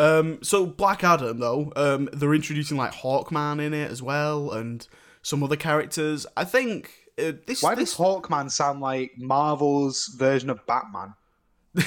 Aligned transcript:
Um, 0.00 0.42
so 0.42 0.64
Black 0.64 1.04
Adam 1.04 1.38
though, 1.40 1.72
um, 1.76 2.08
they're 2.14 2.32
introducing 2.32 2.78
like 2.78 2.92
Hawkman 2.92 3.60
in 3.60 3.74
it 3.74 3.90
as 3.90 4.02
well, 4.02 4.50
and 4.50 4.86
some 5.20 5.42
other 5.42 5.56
characters. 5.56 6.26
I 6.38 6.44
think 6.44 6.90
uh, 7.18 7.32
this. 7.46 7.62
Why 7.62 7.74
this 7.74 7.90
does 7.90 7.98
Hawkman 7.98 8.50
sound 8.50 8.80
like 8.80 9.12
Marvel's 9.18 10.06
version 10.16 10.48
of 10.48 10.66
Batman? 10.66 11.14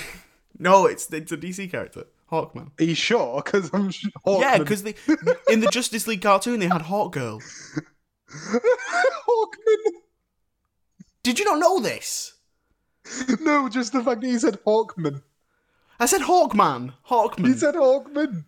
no, 0.59 0.85
it's 0.85 1.11
it's 1.11 1.31
a 1.31 1.37
DC 1.37 1.71
character, 1.71 2.03
Hawkman. 2.31 2.69
Are 2.79 2.83
you 2.83 2.93
sure? 2.93 3.41
Because 3.43 3.71
I'm 3.73 3.89
sure 3.89 4.11
Yeah, 4.27 4.59
because 4.59 4.83
they 4.83 4.93
in 5.49 5.61
the 5.61 5.69
Justice 5.71 6.05
League 6.05 6.21
cartoon 6.21 6.59
they 6.59 6.67
had 6.67 6.83
Hawkgirl. 6.83 7.41
Hawkman. 8.29 9.91
Did 11.23 11.39
you 11.39 11.45
not 11.45 11.57
know 11.57 11.79
this? 11.79 12.33
No, 13.39 13.67
just 13.69 13.91
the 13.91 14.03
fact 14.03 14.21
that 14.21 14.27
he 14.27 14.37
said 14.37 14.59
Hawkman. 14.67 15.23
I 15.99 16.05
said 16.05 16.21
Hawkman. 16.21 16.93
Hawkman. 17.07 17.45
You 17.47 17.53
said 17.53 17.75
Hawkman. 17.75 18.45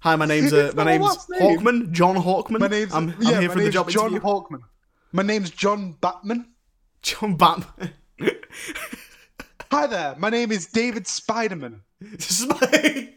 Hi, 0.00 0.14
my 0.16 0.26
name's 0.26 0.52
uh, 0.52 0.72
my 0.76 0.84
name's 0.96 1.28
name. 1.28 1.58
Hawkman. 1.58 1.90
John 1.90 2.16
Hawkman. 2.16 2.60
My 2.60 2.68
name's 2.68 2.94
I'm, 2.94 3.10
I'm 3.10 3.16
yeah, 3.20 3.40
here 3.40 3.50
for 3.50 3.60
the 3.60 3.70
job 3.70 3.90
John 3.90 4.10
interview. 4.12 4.20
Hawkman. 4.20 4.60
My 5.12 5.22
name's 5.22 5.50
John 5.50 5.92
Batman. 6.00 6.46
John 7.02 7.36
Batman. 7.36 7.92
Hi 9.70 9.86
there. 9.86 10.14
My 10.18 10.30
name 10.30 10.52
is 10.52 10.66
David 10.66 11.04
Spiderman. 11.04 11.80
Smite. 12.18 13.14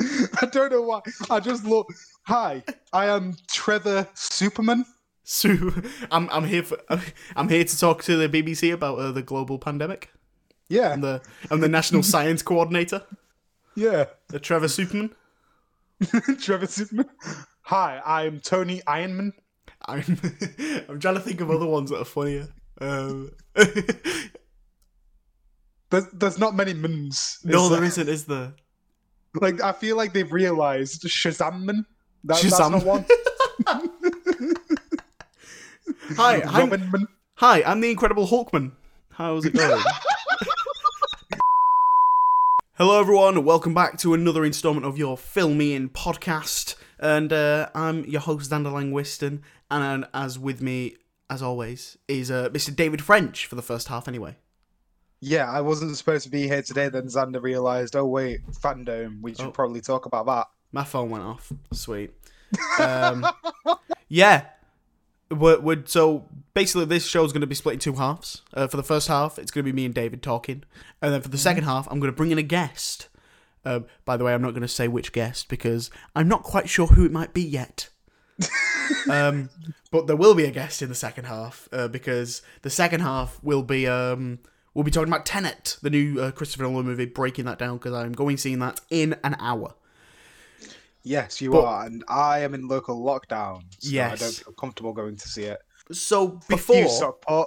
I 0.40 0.46
don't 0.46 0.72
know 0.72 0.82
why. 0.82 1.00
I 1.30 1.40
just 1.40 1.64
look. 1.64 1.88
Hi, 2.24 2.62
I 2.92 3.06
am 3.06 3.36
Trevor 3.48 4.08
Superman. 4.14 4.86
So 5.24 5.72
I'm 6.10 6.28
I'm 6.30 6.44
here 6.44 6.62
for 6.62 6.78
I'm 7.36 7.48
here 7.48 7.64
to 7.64 7.78
talk 7.78 8.02
to 8.04 8.16
the 8.16 8.28
BBC 8.28 8.72
about 8.72 8.98
uh, 8.98 9.10
the 9.10 9.22
global 9.22 9.58
pandemic. 9.58 10.10
Yeah, 10.68 10.92
I'm 10.92 11.00
the 11.00 11.20
I'm 11.50 11.60
the 11.60 11.68
national 11.68 12.02
science 12.14 12.42
coordinator, 12.42 13.02
yeah. 13.76 14.06
the 14.28 14.38
Trevor 14.40 14.68
Superman. 14.68 15.10
Trevor 16.40 16.66
Superman. 16.66 17.06
Hi, 17.62 18.00
I'm 18.04 18.40
Tony 18.40 18.80
Ironman. 18.86 19.32
I'm 19.86 20.18
I'm 20.88 21.00
trying 21.00 21.14
to 21.14 21.20
think 21.20 21.40
of 21.40 21.50
other 21.50 21.66
ones 21.66 21.90
that 21.90 22.00
are 22.00 22.04
funnier. 22.04 22.48
Um, 22.80 23.30
There's, 25.90 26.08
there's 26.12 26.38
not 26.40 26.56
many 26.56 26.74
mins. 26.74 27.38
no, 27.44 27.64
is 27.66 27.70
there 27.70 27.84
isn't, 27.84 28.08
is 28.08 28.24
there? 28.24 28.52
Like, 29.34 29.62
I 29.62 29.70
feel 29.70 29.96
like 29.96 30.12
they've 30.12 30.32
realized 30.32 31.02
Shazamman. 31.02 31.84
That, 32.24 32.38
Shazam. 32.38 32.72
That's 32.72 32.84
not 32.84 32.84
one. 32.84 33.04
Hi, 36.16 36.42
I'm, 36.42 36.70
Robinman. 36.70 37.06
hi, 37.34 37.62
I'm 37.62 37.80
the 37.80 37.90
Incredible 37.92 38.26
Hulkman. 38.26 38.72
How's 39.10 39.44
it 39.44 39.54
going? 39.54 39.80
Hello, 42.76 42.98
everyone. 43.00 43.44
Welcome 43.44 43.72
back 43.74 43.98
to 43.98 44.14
another 44.14 44.44
installment 44.44 44.84
of 44.84 44.98
your 44.98 45.16
Fill 45.16 45.50
Me 45.54 45.74
In 45.74 45.88
podcast. 45.88 46.74
And 46.98 47.32
uh, 47.32 47.68
I'm 47.74 48.04
your 48.04 48.20
host, 48.20 48.50
Dandelion 48.50 48.90
Whiston. 48.90 49.42
And 49.70 50.06
as 50.12 50.38
with 50.38 50.60
me, 50.60 50.96
as 51.30 51.42
always, 51.42 51.96
is 52.08 52.30
uh, 52.30 52.48
Mr. 52.50 52.74
David 52.74 53.00
French 53.02 53.46
for 53.46 53.54
the 53.54 53.62
first 53.62 53.88
half, 53.88 54.08
anyway. 54.08 54.36
Yeah, 55.20 55.50
I 55.50 55.60
wasn't 55.60 55.96
supposed 55.96 56.24
to 56.24 56.30
be 56.30 56.48
here 56.48 56.62
today. 56.62 56.88
Then 56.88 57.04
Xander 57.04 57.40
realized, 57.42 57.96
oh 57.96 58.06
wait, 58.06 58.44
FanDome. 58.50 59.22
We 59.22 59.34
should 59.34 59.46
Oh. 59.46 59.50
probably 59.52 59.80
talk 59.80 60.06
about 60.06 60.26
that. 60.26 60.48
My 60.72 60.84
phone 60.84 61.10
went 61.10 61.24
off. 61.24 61.52
Sweet. 61.72 62.10
Um, 62.78 63.24
yeah. 64.08 64.46
We're, 65.30 65.58
we're, 65.58 65.86
so 65.86 66.28
basically, 66.52 66.84
this 66.84 67.06
show 67.06 67.24
is 67.24 67.32
going 67.32 67.40
to 67.40 67.46
be 67.46 67.54
split 67.54 67.74
in 67.74 67.80
two 67.80 67.94
halves. 67.94 68.42
Uh, 68.52 68.66
for 68.66 68.76
the 68.76 68.82
first 68.82 69.08
half, 69.08 69.38
it's 69.38 69.50
going 69.50 69.64
to 69.64 69.72
be 69.72 69.74
me 69.74 69.86
and 69.86 69.94
David 69.94 70.22
talking, 70.22 70.64
and 71.00 71.12
then 71.12 71.22
for 71.22 71.28
the 71.28 71.38
second 71.38 71.64
half, 71.64 71.86
I'm 71.90 71.98
going 71.98 72.12
to 72.12 72.16
bring 72.16 72.30
in 72.30 72.38
a 72.38 72.42
guest. 72.42 73.08
Um, 73.64 73.86
by 74.04 74.16
the 74.16 74.24
way, 74.24 74.34
I'm 74.34 74.42
not 74.42 74.50
going 74.50 74.62
to 74.62 74.68
say 74.68 74.88
which 74.88 75.12
guest 75.12 75.48
because 75.48 75.90
I'm 76.14 76.28
not 76.28 76.42
quite 76.42 76.68
sure 76.68 76.88
who 76.88 77.06
it 77.06 77.12
might 77.12 77.32
be 77.32 77.42
yet. 77.42 77.88
um, 79.10 79.48
but 79.90 80.06
there 80.06 80.16
will 80.16 80.34
be 80.34 80.44
a 80.44 80.50
guest 80.50 80.82
in 80.82 80.88
the 80.88 80.94
second 80.94 81.24
half 81.24 81.68
uh, 81.72 81.88
because 81.88 82.42
the 82.62 82.70
second 82.70 83.00
half 83.00 83.42
will 83.42 83.62
be 83.62 83.86
um, 83.86 84.40
we'll 84.74 84.84
be 84.84 84.90
talking 84.90 85.08
about 85.08 85.24
Tenet, 85.24 85.78
the 85.82 85.90
new 85.90 86.20
uh, 86.20 86.30
Christopher 86.32 86.64
Nolan 86.64 86.84
movie, 86.84 87.06
breaking 87.06 87.44
that 87.46 87.58
down 87.58 87.78
because 87.78 87.94
I'm 87.94 88.12
going 88.12 88.36
seeing 88.36 88.58
that 88.58 88.80
in 88.90 89.16
an 89.24 89.36
hour. 89.38 89.74
Yes, 91.04 91.40
you 91.40 91.50
But- 91.50 91.64
are, 91.64 91.84
and 91.86 92.02
I 92.08 92.40
am 92.40 92.54
in 92.54 92.66
local 92.66 93.02
lockdown. 93.04 93.62
So 93.78 93.88
I 93.88 93.92
Yes. 93.92 94.20
don't 94.20 94.32
feel 94.32 94.52
comfortable 94.54 94.92
going 94.94 95.16
to 95.16 95.28
see 95.28 95.42
it. 95.44 95.60
So 95.92 96.40
before 96.48 96.76
you, 96.76 97.46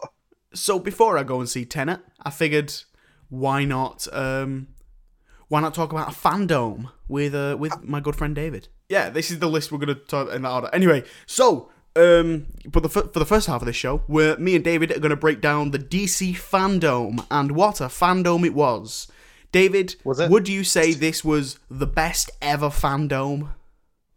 so 0.54 0.80
before 0.80 1.18
I 1.18 1.24
go 1.24 1.40
and 1.40 1.50
see 1.50 1.66
Tenet, 1.66 2.00
I 2.24 2.30
figured 2.30 2.74
why 3.30 3.66
not 3.66 4.08
um 4.14 4.68
why 5.50 5.60
not 5.62 5.74
talk 5.74 5.92
about 5.92 6.08
a 6.10 6.12
FanDome 6.12 6.92
with 7.08 7.34
uh 7.34 7.56
with 7.60 7.84
my 7.84 8.00
good 8.00 8.16
friend 8.16 8.36
David. 8.36 8.68
Yeah, 8.90 9.10
this 9.10 9.32
is 9.32 9.40
the 9.40 9.50
list 9.50 9.72
we're 9.72 9.80
gonna 9.80 9.96
talk 9.96 10.30
in 10.32 10.44
that 10.44 10.52
order. 10.52 10.70
Anyway, 10.72 11.04
so 11.26 11.70
um 11.96 12.46
but 12.72 12.84
the 12.84 12.90
for 12.90 13.02
the 13.20 13.26
first 13.26 13.48
half 13.48 13.62
of 13.62 13.66
this 13.66 13.76
show, 13.76 14.04
where 14.08 14.38
me 14.38 14.56
and 14.56 14.64
David 14.64 14.92
are 14.96 15.00
gonna 15.00 15.16
break 15.16 15.42
down 15.42 15.72
the 15.72 15.80
DC 15.80 16.34
FanDome 16.36 17.26
and 17.32 17.52
what 17.54 17.82
a 17.82 17.86
FanDome 17.86 18.46
it 18.46 18.54
was. 18.54 19.08
David, 19.52 19.96
would 20.04 20.48
you 20.50 20.64
say 20.64 20.94
this 20.94 21.24
was 21.24 21.60
the 21.70 21.88
best 21.88 22.30
ever 22.42 22.70
FanDome? 22.70 23.50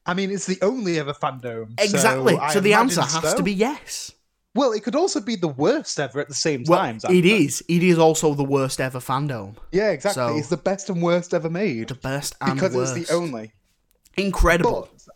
I 0.07 0.15
mean, 0.15 0.31
it's 0.31 0.47
the 0.47 0.59
only 0.63 0.99
ever 0.99 1.13
FanDome. 1.13 1.81
Exactly. 1.81 2.37
I 2.37 2.53
So, 2.53 2.61
the 2.61 2.75
answer 2.75 3.03
has 3.03 3.13
so. 3.31 3.37
to 3.37 3.43
be 3.43 3.53
yes. 3.53 4.13
Well, 4.55 4.73
it 4.73 4.83
could 4.83 4.97
also 4.97 5.21
be 5.21 5.37
the 5.37 5.47
worst 5.49 6.01
ever 6.01 6.19
at 6.21 6.27
the 6.29 6.35
same 6.35 6.65
Well, 6.67 6.81
time. 6.81 6.99
it 7.09 7.25
is. 7.25 7.63
It 7.69 7.85
is 7.85 7.99
also 7.99 8.35
the 8.35 8.43
worst 8.43 8.81
ever 8.81 8.99
FanDome. 8.99 9.55
Yeah, 9.71 9.91
exactly. 9.91 10.23
So- 10.23 10.37
it's 10.37 10.49
the 10.49 10.57
best 10.57 10.91
and 10.91 11.01
worst 11.01 11.33
ever 11.33 11.49
made 11.49 11.89
The 11.89 11.95
best 11.95 12.35
and 12.41 12.55
because 12.55 12.75
worst. 12.75 12.97
it's 12.97 13.09
the 13.11 13.15
only. 13.15 13.53
Incredible. 14.17 14.89
But 15.07 15.10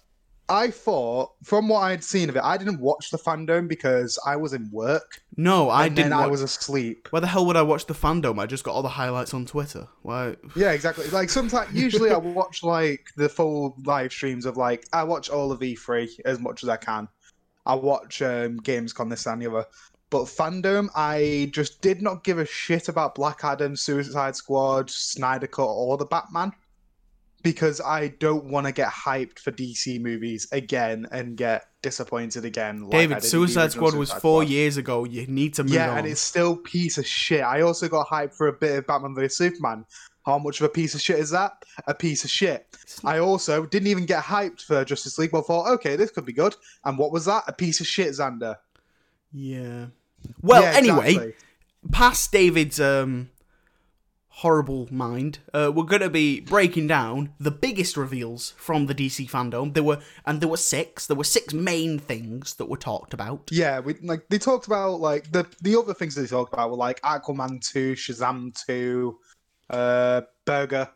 I 0.48 0.70
thought, 0.70 1.32
from 1.42 1.68
what 1.68 1.80
I'd 1.80 2.04
seen 2.04 2.28
of 2.28 2.36
it, 2.36 2.42
I 2.42 2.58
didn't 2.58 2.80
watch 2.80 3.10
the 3.10 3.16
FanDome 3.16 3.66
because 3.66 4.18
I 4.26 4.36
was 4.36 4.52
in 4.52 4.68
work. 4.70 5.22
no, 5.36 5.70
I 5.70 5.88
didn't. 5.88 6.10
then 6.10 6.12
I 6.12 6.26
was 6.26 6.42
asleep. 6.42 7.08
Why 7.10 7.20
the 7.20 7.26
hell 7.26 7.46
would 7.46 7.56
I 7.56 7.62
watch 7.62 7.86
the 7.86 7.94
FanDome? 7.94 8.38
I 8.38 8.46
just 8.46 8.62
got 8.62 8.74
all 8.74 8.82
the 8.82 8.88
highlights 8.88 9.32
on 9.32 9.46
Twitter. 9.46 9.88
Why? 10.02 10.36
Yeah, 10.54 10.72
exactly. 10.72 11.08
Like 11.08 11.30
sometimes, 11.30 11.72
usually 11.72 12.10
I 12.10 12.18
watch 12.18 12.62
like 12.62 13.06
the 13.16 13.28
full 13.28 13.76
live 13.86 14.12
streams 14.12 14.44
of 14.44 14.56
like 14.58 14.86
I 14.92 15.02
watch 15.04 15.30
all 15.30 15.50
of 15.50 15.60
E3 15.60 16.20
as 16.26 16.38
much 16.40 16.62
as 16.62 16.68
I 16.68 16.76
can. 16.76 17.08
I 17.64 17.74
watch 17.74 18.20
um, 18.20 18.60
Gamescom 18.60 19.08
this 19.08 19.26
and 19.26 19.40
the 19.40 19.50
other, 19.50 19.64
but 20.10 20.24
FanDome 20.24 20.90
I 20.94 21.48
just 21.52 21.80
did 21.80 22.02
not 22.02 22.22
give 22.22 22.38
a 22.38 22.44
shit 22.44 22.88
about 22.88 23.14
Black 23.14 23.42
Adam, 23.44 23.76
Suicide 23.76 24.36
Squad, 24.36 24.90
Snyder 24.90 25.46
Cut, 25.46 25.64
or 25.64 25.96
the 25.96 26.04
Batman 26.04 26.52
because 27.44 27.80
I 27.80 28.08
don't 28.08 28.46
want 28.46 28.66
to 28.66 28.72
get 28.72 28.88
hyped 28.88 29.38
for 29.38 29.52
DC 29.52 30.00
movies 30.00 30.48
again 30.50 31.06
and 31.12 31.36
get 31.36 31.66
disappointed 31.82 32.44
again. 32.44 32.82
like 32.82 32.90
David, 32.90 33.22
Suicide 33.22 33.70
Squad 33.70 33.94
was 33.94 34.08
Suicide 34.08 34.22
four 34.22 34.42
Squad. 34.42 34.50
years 34.50 34.76
ago. 34.78 35.04
You 35.04 35.26
need 35.28 35.54
to 35.54 35.62
move 35.62 35.72
Yeah, 35.74 35.90
on. 35.92 35.98
and 35.98 36.06
it's 36.08 36.20
still 36.20 36.56
piece 36.56 36.98
of 36.98 37.06
shit. 37.06 37.44
I 37.44 37.60
also 37.60 37.88
got 37.88 38.08
hyped 38.08 38.34
for 38.34 38.48
a 38.48 38.52
bit 38.52 38.76
of 38.78 38.86
Batman 38.88 39.14
vs 39.14 39.36
Superman. 39.36 39.84
How 40.26 40.38
much 40.38 40.58
of 40.60 40.64
a 40.64 40.70
piece 40.70 40.94
of 40.94 41.00
shit 41.02 41.18
is 41.18 41.30
that? 41.30 41.52
A 41.86 41.94
piece 41.94 42.24
of 42.24 42.30
shit. 42.30 42.66
I 43.04 43.18
also 43.18 43.66
didn't 43.66 43.88
even 43.88 44.06
get 44.06 44.24
hyped 44.24 44.62
for 44.62 44.82
Justice 44.84 45.18
League, 45.18 45.30
but 45.30 45.46
thought, 45.46 45.68
okay, 45.74 45.96
this 45.96 46.10
could 46.10 46.24
be 46.24 46.32
good. 46.32 46.56
And 46.86 46.96
what 46.98 47.12
was 47.12 47.26
that? 47.26 47.44
A 47.46 47.52
piece 47.52 47.80
of 47.80 47.86
shit, 47.86 48.08
Xander. 48.08 48.56
yeah. 49.32 49.86
Well, 50.40 50.62
Yeah, 50.62 50.72
anyway, 50.78 51.08
exactly. 51.10 51.34
past 51.92 52.32
David's 52.32 52.80
um 52.80 53.28
horrible 54.38 54.88
mind, 54.90 55.38
uh, 55.52 55.70
we're 55.74 55.84
gonna 55.84 56.10
be 56.10 56.40
breaking 56.40 56.86
down 56.86 57.32
the 57.38 57.50
biggest 57.50 57.96
reveals 57.96 58.52
from 58.56 58.86
the 58.86 58.94
DC 58.94 59.30
FanDome. 59.30 59.74
There 59.74 59.82
were, 59.84 60.00
and 60.26 60.40
there 60.40 60.48
were 60.48 60.56
six. 60.56 61.06
There 61.06 61.16
were 61.16 61.24
six 61.24 61.54
main 61.54 61.98
things 61.98 62.54
that 62.54 62.66
were 62.68 62.76
talked 62.76 63.14
about. 63.14 63.48
Yeah, 63.52 63.80
we 63.80 63.94
like 64.02 64.28
they 64.28 64.38
talked 64.38 64.66
about 64.66 65.00
like 65.00 65.30
the 65.32 65.46
the 65.62 65.78
other 65.78 65.94
things 65.94 66.14
they 66.14 66.26
talked 66.26 66.52
about 66.52 66.70
were 66.70 66.76
like 66.76 67.00
Aquaman 67.02 67.60
two, 67.60 67.94
Shazam 67.94 68.52
two, 68.66 69.18
uh, 69.70 70.22
Burger. 70.44 70.88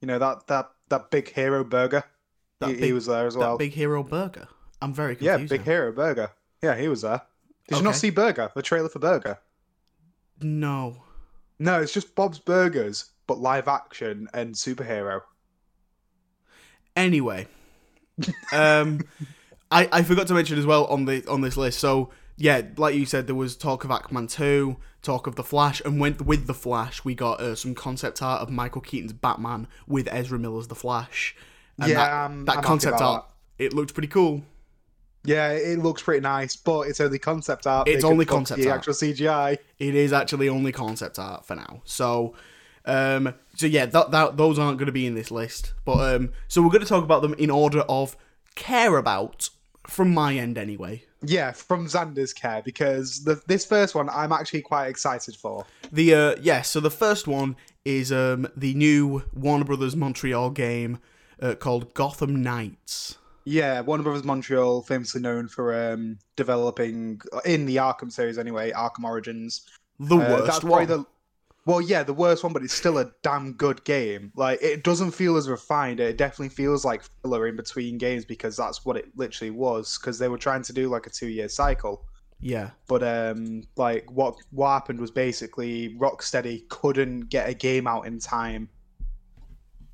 You 0.00 0.08
know 0.08 0.18
that 0.18 0.46
that 0.48 0.70
that 0.88 1.10
big 1.10 1.32
hero 1.32 1.62
Burger. 1.64 2.04
That 2.60 2.70
he, 2.70 2.76
he 2.76 2.92
was 2.92 3.06
there 3.06 3.26
as 3.26 3.34
That 3.34 3.40
well. 3.40 3.58
big 3.58 3.72
hero 3.72 4.02
burger. 4.04 4.48
I'm 4.80 4.92
very 4.94 5.16
confused. 5.16 5.40
yeah, 5.40 5.46
big 5.56 5.66
now. 5.66 5.72
hero 5.72 5.92
Burger. 5.92 6.30
Yeah, 6.62 6.76
he 6.76 6.86
was 6.88 7.02
there. 7.02 7.22
Did 7.68 7.78
you 7.78 7.84
not 7.84 7.96
see 7.96 8.10
Burger? 8.10 8.50
The 8.54 8.62
trailer 8.62 8.88
for 8.88 8.98
Burger. 8.98 9.38
No. 10.40 11.04
No, 11.62 11.80
it's 11.80 11.92
just 11.92 12.14
Bob's 12.16 12.40
Burgers, 12.40 13.10
but 13.28 13.38
live 13.38 13.68
action 13.68 14.28
and 14.34 14.52
superhero. 14.54 15.20
Anyway, 16.96 17.46
um, 18.52 19.00
I 19.70 19.88
I 19.92 20.02
forgot 20.02 20.26
to 20.26 20.34
mention 20.34 20.58
as 20.58 20.66
well 20.66 20.86
on 20.86 21.04
the 21.04 21.24
on 21.28 21.40
this 21.40 21.56
list. 21.56 21.78
So 21.78 22.10
yeah, 22.36 22.62
like 22.76 22.94
you 22.94 23.06
said, 23.06 23.26
there 23.28 23.36
was 23.36 23.56
talk 23.56 23.84
of 23.84 23.90
Aquaman 23.90 24.28
two, 24.30 24.76
talk 25.02 25.26
of 25.26 25.36
the 25.36 25.44
Flash, 25.44 25.80
and 25.84 26.00
with 26.00 26.20
with 26.20 26.46
the 26.46 26.54
Flash, 26.54 27.04
we 27.04 27.14
got 27.14 27.40
uh, 27.40 27.54
some 27.54 27.74
concept 27.74 28.20
art 28.22 28.42
of 28.42 28.50
Michael 28.50 28.80
Keaton's 28.80 29.12
Batman 29.12 29.68
with 29.86 30.08
Ezra 30.10 30.38
Miller's 30.38 30.66
the 30.68 30.74
Flash. 30.74 31.34
And 31.78 31.90
Yeah, 31.90 31.96
that, 31.96 32.10
I'm- 32.12 32.44
that 32.46 32.62
concept 32.64 33.00
art 33.00 33.24
it 33.58 33.72
looked 33.72 33.94
pretty 33.94 34.08
cool. 34.08 34.42
Yeah, 35.24 35.52
it 35.52 35.78
looks 35.78 36.02
pretty 36.02 36.20
nice, 36.20 36.56
but 36.56 36.88
it's 36.88 37.00
only 37.00 37.18
concept 37.18 37.66
art. 37.66 37.88
It's 37.88 38.04
only 38.04 38.24
concept 38.24 38.60
the 38.60 38.70
art. 38.70 38.78
actual 38.78 38.94
CGI. 38.94 39.58
It 39.78 39.94
is 39.94 40.12
actually 40.12 40.48
only 40.48 40.72
concept 40.72 41.18
art 41.18 41.44
for 41.44 41.54
now. 41.54 41.82
So, 41.84 42.34
Um, 42.84 43.34
so 43.54 43.66
yeah, 43.66 43.86
that, 43.86 44.10
that 44.10 44.36
those 44.36 44.58
aren't 44.58 44.78
going 44.78 44.86
to 44.86 44.92
be 44.92 45.06
in 45.06 45.14
this 45.14 45.30
list. 45.30 45.74
But 45.84 46.14
um, 46.16 46.32
so 46.48 46.60
we're 46.62 46.70
going 46.70 46.82
to 46.82 46.88
talk 46.88 47.04
about 47.04 47.22
them 47.22 47.34
in 47.34 47.50
order 47.50 47.80
of 47.82 48.16
care 48.56 48.96
about 48.96 49.48
from 49.86 50.12
my 50.12 50.34
end 50.34 50.58
anyway. 50.58 51.04
Yeah, 51.24 51.52
from 51.52 51.86
Xander's 51.86 52.32
care 52.32 52.62
because 52.64 53.22
the, 53.22 53.40
this 53.46 53.64
first 53.64 53.94
one 53.94 54.10
I'm 54.10 54.32
actually 54.32 54.62
quite 54.62 54.88
excited 54.88 55.36
for. 55.36 55.64
The 55.92 56.14
uh, 56.14 56.36
yeah, 56.40 56.62
so 56.62 56.80
the 56.80 56.90
first 56.90 57.28
one 57.28 57.54
is 57.84 58.10
um 58.10 58.48
the 58.56 58.74
new 58.74 59.22
Warner 59.32 59.64
Brothers 59.64 59.94
Montreal 59.94 60.50
game 60.50 60.98
uh, 61.40 61.54
called 61.54 61.94
Gotham 61.94 62.42
Knights. 62.42 63.18
Yeah, 63.44 63.80
Warner 63.80 64.04
Brothers 64.04 64.24
Montreal, 64.24 64.82
famously 64.82 65.20
known 65.20 65.48
for 65.48 65.74
um, 65.92 66.18
developing 66.36 67.20
in 67.44 67.66
the 67.66 67.76
Arkham 67.76 68.10
series 68.12 68.38
anyway, 68.38 68.70
Arkham 68.72 69.04
Origins. 69.04 69.62
The 69.98 70.18
Uh, 70.18 70.20
worst 70.20 70.62
that's 70.64 70.64
one. 70.64 70.86
the 70.86 71.04
well, 71.64 71.80
yeah, 71.80 72.02
the 72.02 72.14
worst 72.14 72.42
one, 72.44 72.52
but 72.52 72.64
it's 72.64 72.74
still 72.74 72.98
a 72.98 73.12
damn 73.22 73.52
good 73.54 73.84
game. 73.84 74.32
Like 74.36 74.60
it 74.62 74.82
doesn't 74.84 75.12
feel 75.12 75.36
as 75.36 75.48
refined. 75.48 76.00
It 76.00 76.18
definitely 76.18 76.48
feels 76.50 76.84
like 76.84 77.02
filler 77.22 77.46
in 77.46 77.56
between 77.56 77.98
games 77.98 78.24
because 78.24 78.56
that's 78.56 78.84
what 78.84 78.96
it 78.96 79.06
literally 79.16 79.50
was. 79.52 79.98
Because 79.98 80.18
they 80.18 80.28
were 80.28 80.38
trying 80.38 80.62
to 80.64 80.72
do 80.72 80.88
like 80.88 81.06
a 81.06 81.10
two-year 81.10 81.48
cycle, 81.48 82.04
Yeah, 82.40 82.70
but 82.88 83.02
um, 83.04 83.62
like 83.76 84.10
what 84.10 84.36
what 84.50 84.70
happened 84.72 85.00
was 85.00 85.10
basically 85.12 85.96
Rocksteady 85.98 86.68
couldn't 86.68 87.22
get 87.30 87.48
a 87.48 87.54
game 87.54 87.86
out 87.86 88.06
in 88.06 88.18
time, 88.18 88.68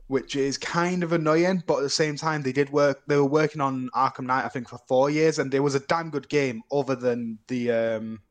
which 0.09 0.37
is 0.37 0.59
kind 0.59 1.03
of 1.03 1.13
annoying. 1.13 1.63
But 1.67 1.79
at 1.79 1.83
the 1.83 1.91
same 1.91 2.17
time, 2.17 2.43
they 2.43 2.53
did 2.53 2.71
work. 2.71 3.03
They 3.07 3.17
were 3.17 3.25
working 3.25 3.61
on 3.61 3.89
Arkham 3.95 4.27
Knight, 4.27 4.45
I 4.45 4.49
think, 4.49 4.69
for 4.69 4.79
four 4.89 5.11
years, 5.11 5.39
and 5.39 5.53
it 5.55 5.61
was 5.61 5.75
a 5.75 5.81
damn 5.81 6.11
good 6.11 6.29
game. 6.29 6.63
Other 6.73 6.97
than 6.97 7.39
the 7.49 7.71
um, 7.71 8.23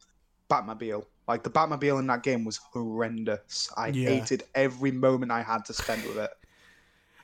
Batmobile, 0.49 1.05
like 1.27 1.43
the 1.43 1.49
Batmobile 1.51 1.99
in 1.99 2.07
that 2.07 2.23
game 2.23 2.45
was 2.45 2.57
horrendous. 2.73 3.69
I 3.77 3.91
Yeah. 3.91 4.09
hated 4.09 4.43
every 4.55 4.91
moment 4.91 5.31
I 5.31 5.41
had 5.43 5.65
to 5.65 5.73
spend 5.73 6.05
with 6.05 6.17
it. 6.17 6.31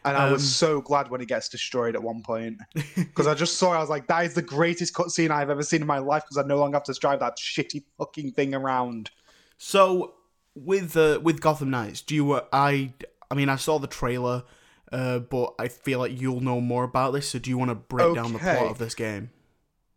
And 0.05 0.17
I 0.17 0.25
was 0.25 0.41
Um, 0.41 0.49
so 0.49 0.81
glad 0.81 1.09
when 1.09 1.21
it 1.21 1.29
gets 1.29 1.47
destroyed 1.47 1.95
at 1.95 2.03
one 2.03 2.23
point 2.23 2.57
because 2.95 3.25
I 3.25 3.33
just 3.35 3.57
saw. 3.57 3.71
I 3.71 3.79
was 3.79 3.89
like, 3.89 4.07
"That 4.07 4.25
is 4.25 4.33
the 4.33 4.41
greatest 4.41 4.93
cutscene 4.93 5.31
I've 5.31 5.49
ever 5.49 5.63
seen 5.63 5.81
in 5.81 5.87
my 5.87 5.99
life." 5.99 6.23
Because 6.25 6.37
I 6.43 6.45
no 6.47 6.57
longer 6.57 6.75
have 6.75 6.83
to 6.83 6.93
drive 6.93 7.21
that 7.21 7.37
shitty 7.37 7.83
fucking 7.97 8.33
thing 8.33 8.53
around. 8.53 9.11
So 9.57 10.15
with 10.55 10.97
uh, 10.97 11.19
with 11.23 11.39
Gotham 11.41 11.69
Knights, 11.69 12.01
do 12.01 12.15
you? 12.15 12.31
Uh, 12.33 12.45
I 12.51 12.93
I 13.33 13.35
mean, 13.35 13.49
I 13.49 13.55
saw 13.55 13.79
the 13.79 13.87
trailer, 13.87 14.43
uh, 14.91 15.17
but 15.17 15.55
I 15.57 15.67
feel 15.67 15.97
like 15.97 16.21
you'll 16.21 16.39
know 16.39 16.61
more 16.61 16.83
about 16.83 17.13
this. 17.13 17.29
So 17.29 17.39
do 17.39 17.49
you 17.49 17.57
want 17.57 17.69
to 17.69 17.75
break 17.75 18.13
down 18.13 18.31
the 18.31 18.37
plot 18.37 18.69
of 18.69 18.77
this 18.77 18.93
game? 18.93 19.31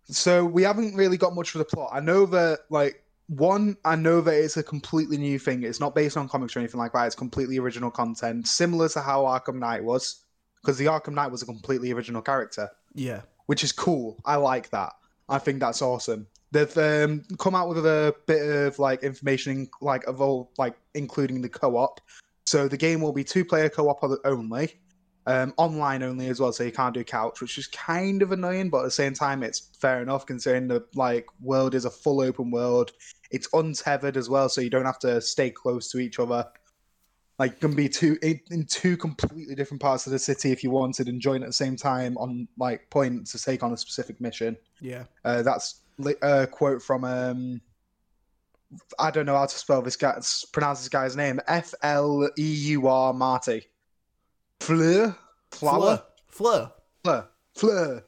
So 0.05 0.43
we 0.43 0.63
haven't 0.63 0.95
really 0.95 1.19
got 1.19 1.35
much 1.35 1.55
of 1.55 1.59
the 1.59 1.67
plot. 1.67 1.91
I 1.93 2.01
know 2.01 2.25
that, 2.25 2.61
like, 2.71 3.05
one, 3.27 3.77
I 3.85 3.95
know 3.95 4.23
that 4.23 4.33
it's 4.33 4.57
a 4.57 4.63
completely 4.63 5.19
new 5.19 5.39
thing. 5.39 5.65
It's 5.65 5.81
not 5.81 5.95
based 5.95 6.17
on 6.17 6.31
comics 6.31 6.57
or 6.57 6.61
anything 6.61 6.81
like 6.81 6.95
that. 6.95 7.09
It's 7.09 7.15
completely 7.15 7.59
original 7.59 7.91
content, 7.91 8.49
similar 8.49 8.89
to 8.89 9.03
how 9.03 9.25
Arkham 9.25 9.57
Knight 9.57 9.85
was, 9.85 10.25
because 10.63 10.79
the 10.79 10.87
Arkham 10.87 11.13
Knight 11.13 11.31
was 11.31 11.43
a 11.43 11.45
completely 11.45 11.93
original 11.93 12.23
character. 12.23 12.71
Yeah, 12.95 13.21
which 13.45 13.63
is 13.63 13.73
cool. 13.73 14.19
I 14.25 14.37
like 14.37 14.71
that. 14.71 14.95
I 15.29 15.39
think 15.41 15.61
that's 15.61 15.83
awesome. 15.83 16.27
They've 16.53 16.79
um, 16.79 17.25
come 17.39 17.55
out 17.55 17.69
with 17.69 17.85
a 17.85 18.15
bit 18.25 18.41
of 18.41 18.79
like 18.79 19.03
information, 19.03 19.69
like 19.83 20.05
of 20.07 20.23
all 20.23 20.53
like 20.57 20.79
including 20.95 21.43
the 21.43 21.51
co-op. 21.51 22.01
So 22.47 22.69
the 22.69 22.77
game 22.77 23.01
will 23.01 23.13
be 23.13 23.25
two-player 23.25 23.69
co-op 23.69 24.05
only, 24.25 24.81
um, 25.27 25.53
online 25.57 26.03
only 26.05 26.29
as 26.29 26.41
well. 26.41 26.53
So 26.53 26.63
you 26.63 26.71
can't 26.71 26.95
do 26.95 27.03
couch, 27.03 27.41
which 27.41 27.59
is 27.59 27.67
kind 27.67 28.23
of 28.23 28.31
annoying, 28.31 28.71
but 28.71 28.79
at 28.79 28.85
the 28.85 28.91
same 28.93 29.15
time, 29.15 29.43
it's 29.43 29.71
fair 29.81 30.01
enough 30.01 30.27
considering 30.27 30.69
the 30.69 30.85
like 30.95 31.27
world 31.41 31.75
is 31.75 31.85
a 31.85 31.91
full 31.91 32.21
open 32.21 32.51
world. 32.51 32.93
It's 33.33 33.49
untethered 33.53 34.17
as 34.17 34.31
well, 34.31 34.49
so 34.49 34.61
you 34.61 34.71
don't 34.71 34.85
have 34.85 35.01
to 35.01 35.21
stay 35.21 35.51
close 35.51 35.91
to 35.91 35.99
each 35.99 36.21
other. 36.21 36.47
Like 37.39 37.53
you 37.53 37.69
can 37.69 37.75
be 37.75 37.89
two 37.89 38.17
in, 38.23 38.41
in 38.51 38.65
two 38.65 38.97
completely 38.97 39.55
different 39.57 39.83
parts 39.83 40.07
of 40.07 40.13
the 40.13 40.19
city 40.19 40.53
if 40.53 40.63
you 40.63 40.71
wanted, 40.71 41.09
and 41.09 41.21
join 41.21 41.43
at 41.43 41.49
the 41.49 41.53
same 41.53 41.77
time 41.77 42.17
on 42.17 42.47
like 42.57 42.89
point 42.91 43.27
to 43.27 43.43
take 43.43 43.65
on 43.65 43.73
a 43.73 43.77
specific 43.77 44.21
mission. 44.21 44.57
yeah. 44.81 45.05
Uh, 45.25 45.43
that's 45.43 45.83
a 46.23 46.47
quote 46.47 46.81
from 46.81 47.05
um, 47.05 47.61
I 48.99 49.11
don't 49.11 49.27
know 49.27 49.37
how 49.37 49.47
to 49.47 49.59
spell 49.59 49.83
this 49.83 49.97
guy, 49.97 50.19
pronounce 50.53 50.81
this 50.81 50.89
guy's 50.89 51.17
name. 51.17 51.41
F 51.47 51.75
L 51.83 52.29
E 52.39 52.43
U 52.43 52.87
R 52.89 53.13
Marty. 53.13 53.67
Fleur, 54.61 55.17
flower, 55.51 56.03
Fleur. 56.29 56.73
fleur, 57.05 57.29
fleur. 57.55 58.05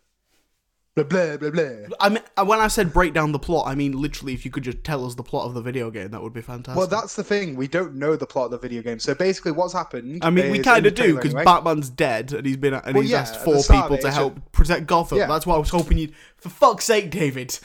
Blah 1.04 1.36
blah 1.36 1.50
blah 1.50 1.50
blah. 1.50 1.96
I 2.00 2.08
mean, 2.08 2.22
uh, 2.36 2.44
when 2.44 2.60
I 2.60 2.68
said 2.68 2.92
break 2.92 3.14
down 3.14 3.32
the 3.32 3.38
plot, 3.38 3.66
I 3.66 3.74
mean 3.74 3.92
literally. 3.92 4.34
If 4.34 4.44
you 4.44 4.50
could 4.50 4.62
just 4.64 4.82
tell 4.84 5.04
us 5.06 5.14
the 5.14 5.22
plot 5.22 5.46
of 5.46 5.54
the 5.54 5.60
video 5.62 5.90
game, 5.90 6.10
that 6.10 6.22
would 6.22 6.32
be 6.32 6.42
fantastic. 6.42 6.76
Well, 6.76 6.86
that's 6.86 7.14
the 7.16 7.24
thing. 7.24 7.56
We 7.56 7.68
don't 7.68 7.94
know 7.94 8.16
the 8.16 8.26
plot 8.26 8.46
of 8.46 8.50
the 8.52 8.58
video 8.58 8.82
game. 8.82 8.98
So 8.98 9.14
basically, 9.14 9.52
what's 9.52 9.72
happened? 9.72 10.24
I 10.24 10.30
mean, 10.30 10.50
we 10.50 10.58
kind 10.60 10.86
of 10.86 10.94
do 10.94 11.14
because 11.14 11.30
anyway- 11.32 11.44
Batman's 11.44 11.90
dead 11.90 12.32
and 12.32 12.46
he's 12.46 12.56
been 12.56 12.74
and 12.74 12.94
Well, 12.94 13.02
he's 13.02 13.10
yeah, 13.10 13.20
asked 13.20 13.36
four 13.44 13.62
people 13.62 13.98
to 13.98 14.10
help 14.10 14.38
protect 14.52 14.86
Gotham. 14.86 15.18
Yeah. 15.18 15.26
That's 15.26 15.46
why 15.46 15.54
I 15.54 15.58
was 15.58 15.70
hoping 15.70 15.98
you'd. 15.98 16.14
For 16.36 16.50
fuck's 16.50 16.84
sake, 16.84 17.10
David. 17.10 17.58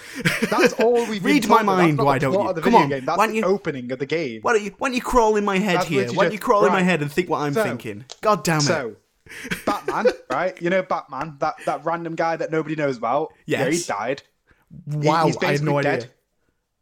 That's 0.50 0.74
all 0.74 1.06
we've 1.08 1.24
Read 1.34 1.48
my 1.48 1.62
mind, 1.62 2.00
why 2.00 2.18
don't 2.18 2.34
you? 2.34 2.62
Come 2.62 2.74
on, 2.76 2.90
game. 2.90 3.06
That's 3.06 3.18
why 3.18 3.28
don't 3.28 3.34
the 3.36 3.40
you- 3.42 3.46
opening 3.46 3.92
of 3.92 4.00
the 4.00 4.06
game. 4.08 4.42
Why 4.42 4.54
don't 4.54 4.64
you? 4.64 4.74
Why 4.80 4.88
don't 4.90 4.96
you 4.96 5.02
crawl 5.02 5.36
in 5.36 5.46
my 5.46 5.60
head 5.60 5.78
That's 5.78 5.88
here? 5.88 6.08
Why 6.12 6.24
don't 6.26 6.34
you 6.34 6.40
crawl 6.40 6.66
in 6.66 6.72
my 6.72 6.82
head 6.82 7.02
and 7.02 7.12
think 7.12 7.30
what 7.30 7.42
I'm 7.42 7.54
So- 7.54 7.64
thinking? 7.64 8.06
God 8.22 8.44
damn 8.44 8.60
it! 8.60 8.64
So, 8.64 8.96
Batman, 9.66 10.08
right? 10.30 10.60
You 10.62 10.70
know 10.70 10.82
Batman, 10.84 11.38
that 11.40 11.56
that 11.66 11.86
random 11.86 12.16
guy 12.16 12.36
that 12.36 12.52
nobody 12.52 12.76
knows 12.76 12.98
about. 12.98 13.34
Yeah, 13.46 13.66
he 13.66 13.72
Yes. 13.78 13.86
died. 13.88 14.22
He- 14.90 14.98
wow, 15.08 15.26
he's 15.28 15.38
I 15.38 15.52
had 15.54 15.62
no 15.64 15.74
basically 15.76 15.92
idea. 15.92 16.10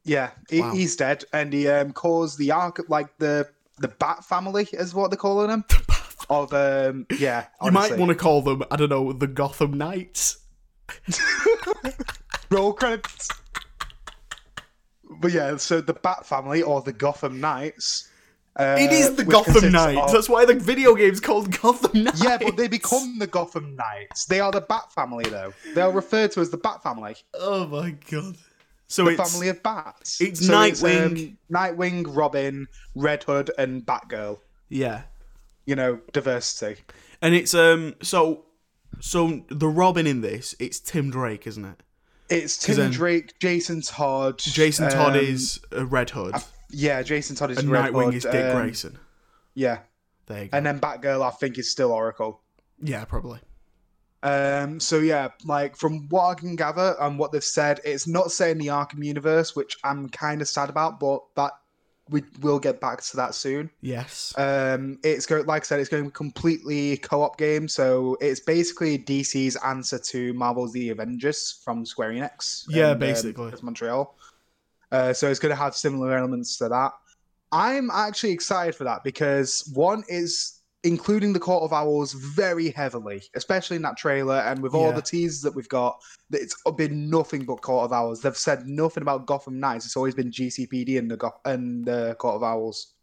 Yeah, 0.04 0.30
he, 0.50 0.62
Wow. 0.62 0.72
he's 0.74 0.96
dead, 0.96 1.24
and 1.32 1.54
he 1.54 1.68
um, 1.68 1.92
caused 1.94 2.38
the 2.40 2.52
arc, 2.52 2.82
like 2.90 3.16
the 3.20 3.48
the 3.78 3.88
Bat 3.90 4.26
family, 4.26 4.68
is 4.74 4.94
what 4.96 5.12
they're 5.12 5.18
calling 5.18 5.50
him. 5.50 5.64
of 6.30 6.54
um, 6.54 7.06
yeah, 7.20 7.46
You 7.64 7.72
might 7.72 7.98
want 7.98 8.10
to 8.10 8.16
call 8.16 8.42
them, 8.42 8.64
I 8.72 8.76
don't 8.78 8.90
know, 8.90 9.12
the 9.14 9.28
Gotham 9.28 9.74
Knights. 9.78 10.38
roll 12.50 12.74
credits. 12.74 13.28
But 15.20 15.32
yeah, 15.32 15.58
so 15.58 15.82
the 15.82 15.94
Bat 15.94 16.26
family 16.26 16.62
or 16.62 16.82
the 16.82 16.94
Gotham 16.94 17.40
Knights. 17.42 18.10
Uh, 18.60 18.76
it 18.80 18.92
is 18.92 19.16
the 19.16 19.24
Gotham 19.24 19.72
Knights. 19.72 20.00
of- 20.08 20.12
That's 20.12 20.28
why 20.30 20.44
the 20.46 20.56
video 20.56 20.94
game's 20.96 21.20
called 21.22 21.52
Gotham 21.62 22.04
Knights. 22.04 22.24
Yeah, 22.24 22.38
but 22.38 22.58
they 22.58 22.68
become 22.68 23.18
the 23.18 23.28
Gotham 23.28 23.76
Knights. 23.78 24.26
They 24.26 24.40
are 24.42 24.52
the 24.52 24.62
Bat 24.62 24.92
family, 24.94 25.24
though. 25.30 25.54
They 25.74 25.82
are 25.82 25.92
referred 25.92 26.32
to 26.34 26.42
as 26.42 26.50
the 26.50 26.58
Bat 26.58 26.84
family. 26.84 27.16
Oh 27.34 27.66
my 27.68 27.92
god. 28.10 28.36
So 28.88 29.06
the 29.06 29.12
it's 29.12 29.32
family 29.32 29.48
of 29.48 29.64
bats. 29.64 30.20
it's 30.20 30.46
So 30.46 30.52
Nightwing. 30.54 31.30
um, 31.30 31.38
Nightwing, 31.50 32.06
Robin, 32.14 32.68
Red 32.94 33.24
Hood, 33.24 33.50
and 33.58 33.86
Batgirl. 33.86 34.40
yeah, 34.68 35.04
You 35.66 35.76
know, 35.78 36.02
diversity. 36.12 36.82
and 37.22 37.34
it's 37.34 37.54
um 37.54 37.96
so 38.02 38.44
so 39.00 39.46
the 39.48 39.70
Robin 39.70 40.06
in 40.06 40.20
this 40.20 40.56
it's 40.60 40.78
Tim 40.82 41.10
Drake, 41.10 41.48
isn't 41.48 41.64
it? 41.64 41.84
It's 42.30 42.58
Tim 42.58 42.92
Drake, 42.92 43.40
Jason 43.40 43.82
Todd. 43.82 44.40
Jason 44.40 44.90
Todd 44.90 45.14
um, 45.16 45.24
is 45.24 45.62
uh, 45.74 45.86
Red 45.86 46.10
Hood, 46.10 46.36
yeah, 46.72 47.02
Jason 47.04 47.36
Todd 47.36 47.52
is 47.52 47.58
and 47.60 47.70
Red 47.70 47.94
Nightwing 47.94 48.06
Hood, 48.06 48.16
is 48.16 48.24
Dick 48.24 48.56
um, 48.56 48.62
Grayson. 48.62 48.98
Yeah, 49.54 49.80
There 50.28 50.44
you 50.44 50.50
go. 50.50 50.58
and 50.58 50.66
then 50.66 50.80
Batgirl, 50.80 51.26
I 51.26 51.30
think, 51.32 51.58
is 51.58 51.70
still 51.70 51.92
Oracle. 51.92 52.42
yeah, 52.82 53.06
probably. 53.06 53.40
Um, 54.24 54.80
so 54.80 55.00
yeah, 55.00 55.30
like 55.46 55.76
from 55.76 56.08
what 56.10 56.26
I 56.28 56.34
can 56.36 56.56
gather 56.56 56.96
and 57.00 57.18
what 57.18 57.32
they've 57.32 57.44
said, 57.44 57.80
it's 57.84 58.08
not 58.08 58.32
set 58.32 58.52
in 58.52 58.60
the 58.60 58.68
Arkham 58.68 59.04
universe, 59.04 59.56
which 59.56 59.78
I'm 59.84 60.10
kind 60.10 60.42
of 60.42 60.48
sad 60.48 60.70
about, 60.70 61.00
but 61.00 61.24
that 61.36 61.54
we 62.10 62.24
will 62.42 62.60
get 62.60 62.80
back 62.82 63.02
to 63.02 63.18
that 63.18 63.34
soon. 63.34 63.72
Yes. 63.82 64.34
Um, 64.38 65.00
it's 65.04 65.26
going, 65.26 65.46
like 65.46 65.64
I 65.64 65.66
said, 65.66 65.80
it's 65.80 65.90
going 65.90 66.04
to 66.04 66.10
be 66.10 66.14
completely 66.14 66.98
co-op 66.98 67.38
game, 67.38 67.68
so 67.68 68.18
it's 68.22 68.40
basically 68.42 69.00
DC's 69.00 69.56
answer 69.58 69.98
to 69.98 70.34
Marvel's 70.34 70.74
The 70.74 70.90
Avengers 70.90 71.60
from 71.64 71.86
Square 71.86 72.12
Enix. 72.12 72.66
Yeah, 72.70 72.92
and, 72.92 72.94
um, 72.94 73.00
basically. 73.00 73.52
it's 73.52 73.64
Montreal. 73.64 74.16
Uh, 74.92 75.14
so 75.14 75.30
it's 75.30 75.40
going 75.40 75.52
to 75.52 75.56
have 75.56 75.76
similar 75.76 76.16
elements 76.16 76.58
to 76.58 76.70
that. 76.70 76.92
I'm 77.52 77.90
actually 77.92 78.32
excited 78.32 78.76
for 78.76 78.84
that 78.86 79.04
because 79.04 79.70
one 79.74 80.04
is 80.08 80.62
including 80.84 81.32
the 81.32 81.40
Court 81.40 81.64
of 81.64 81.74
Owls 81.74 82.14
very 82.14 82.72
heavily, 82.72 83.22
especially 83.36 83.76
in 83.76 83.84
that 83.84 83.98
trailer, 83.98 84.40
and 84.40 84.62
with 84.64 84.74
all 84.74 84.88
Yeah. 84.88 84.94
the 84.94 85.02
teasers 85.02 85.42
that 85.42 85.56
we've 85.56 85.70
got, 85.70 86.02
it's 86.32 86.56
been 86.76 87.10
nothing 87.10 87.46
but 87.46 87.62
Court 87.62 87.86
of 87.86 87.94
Owls. 87.94 88.22
They've 88.22 88.36
said 88.36 88.66
nothing 88.68 89.04
about 89.04 89.28
Gotham 89.28 89.60
Knights. 89.60 89.86
It's 89.86 89.98
always 89.98 90.16
been 90.16 90.32
GCPD 90.32 90.98
and 90.98 91.12
the 91.12 91.18
Go- 91.18 91.40
and 91.46 91.86
the 91.86 92.16
Court 92.20 92.36
of 92.36 92.44
Owls 92.44 92.94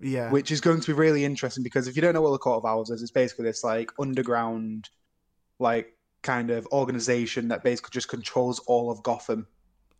yeah. 0.00 0.30
which 0.30 0.50
is 0.50 0.60
going 0.60 0.80
to 0.80 0.86
be 0.86 0.92
really 0.92 1.24
interesting 1.24 1.62
because 1.62 1.88
if 1.88 1.96
you 1.96 2.02
don't 2.02 2.14
know 2.14 2.22
what 2.22 2.30
the 2.32 2.38
Court 2.38 2.58
of 2.58 2.66
Owls 2.66 2.90
is, 2.90 3.02
it's 3.02 3.10
basically 3.10 3.44
this 3.44 3.64
like 3.64 3.90
underground, 4.00 4.88
like 5.58 5.96
kind 6.22 6.50
of 6.50 6.66
organization 6.72 7.48
that 7.48 7.62
basically 7.62 7.90
just 7.92 8.08
controls 8.08 8.58
all 8.66 8.90
of 8.90 9.02
Gotham 9.02 9.46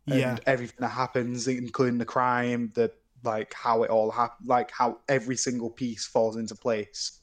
and 0.07 0.19
yeah. 0.19 0.37
everything 0.45 0.77
that 0.79 0.89
happens, 0.89 1.47
including 1.47 1.97
the 1.97 2.05
crime, 2.05 2.71
the 2.75 2.91
like 3.23 3.53
how 3.53 3.83
it 3.83 3.89
all 3.89 4.11
hap- 4.11 4.37
like 4.45 4.71
how 4.71 4.99
every 5.07 5.35
single 5.35 5.69
piece 5.69 6.05
falls 6.05 6.37
into 6.37 6.55
place. 6.55 7.19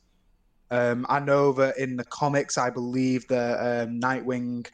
Um, 0.71 1.07
I 1.09 1.21
know 1.21 1.53
that 1.53 1.79
in 1.79 1.97
the 1.97 2.05
comics, 2.05 2.59
I 2.59 2.71
believe 2.71 3.27
that 3.29 3.59
um, 3.59 4.01
Nightwing 4.01 4.67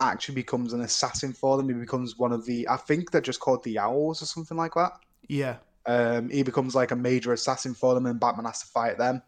actually 0.00 0.36
becomes 0.36 0.72
an 0.72 0.82
assassin 0.82 1.32
for 1.32 1.56
them. 1.56 1.68
He 1.68 1.74
becomes 1.74 2.18
one 2.18 2.32
of 2.32 2.46
the, 2.46 2.68
I 2.68 2.76
think 2.76 3.10
they're 3.10 3.20
just 3.20 3.40
called 3.40 3.64
the 3.64 3.78
Owls 3.78 4.22
or 4.22 4.26
something 4.26 4.56
like 4.56 4.74
that. 4.74 4.92
Yeah. 5.28 5.56
Um, 5.86 6.30
he 6.30 6.42
becomes 6.42 6.74
like 6.74 6.92
a 6.92 6.96
major 6.96 7.32
assassin 7.32 7.74
for 7.74 7.94
them, 7.94 8.06
and 8.06 8.20
Batman 8.20 8.46
has 8.46 8.60
to 8.60 8.66
fight 8.66 8.98
them. 8.98 9.22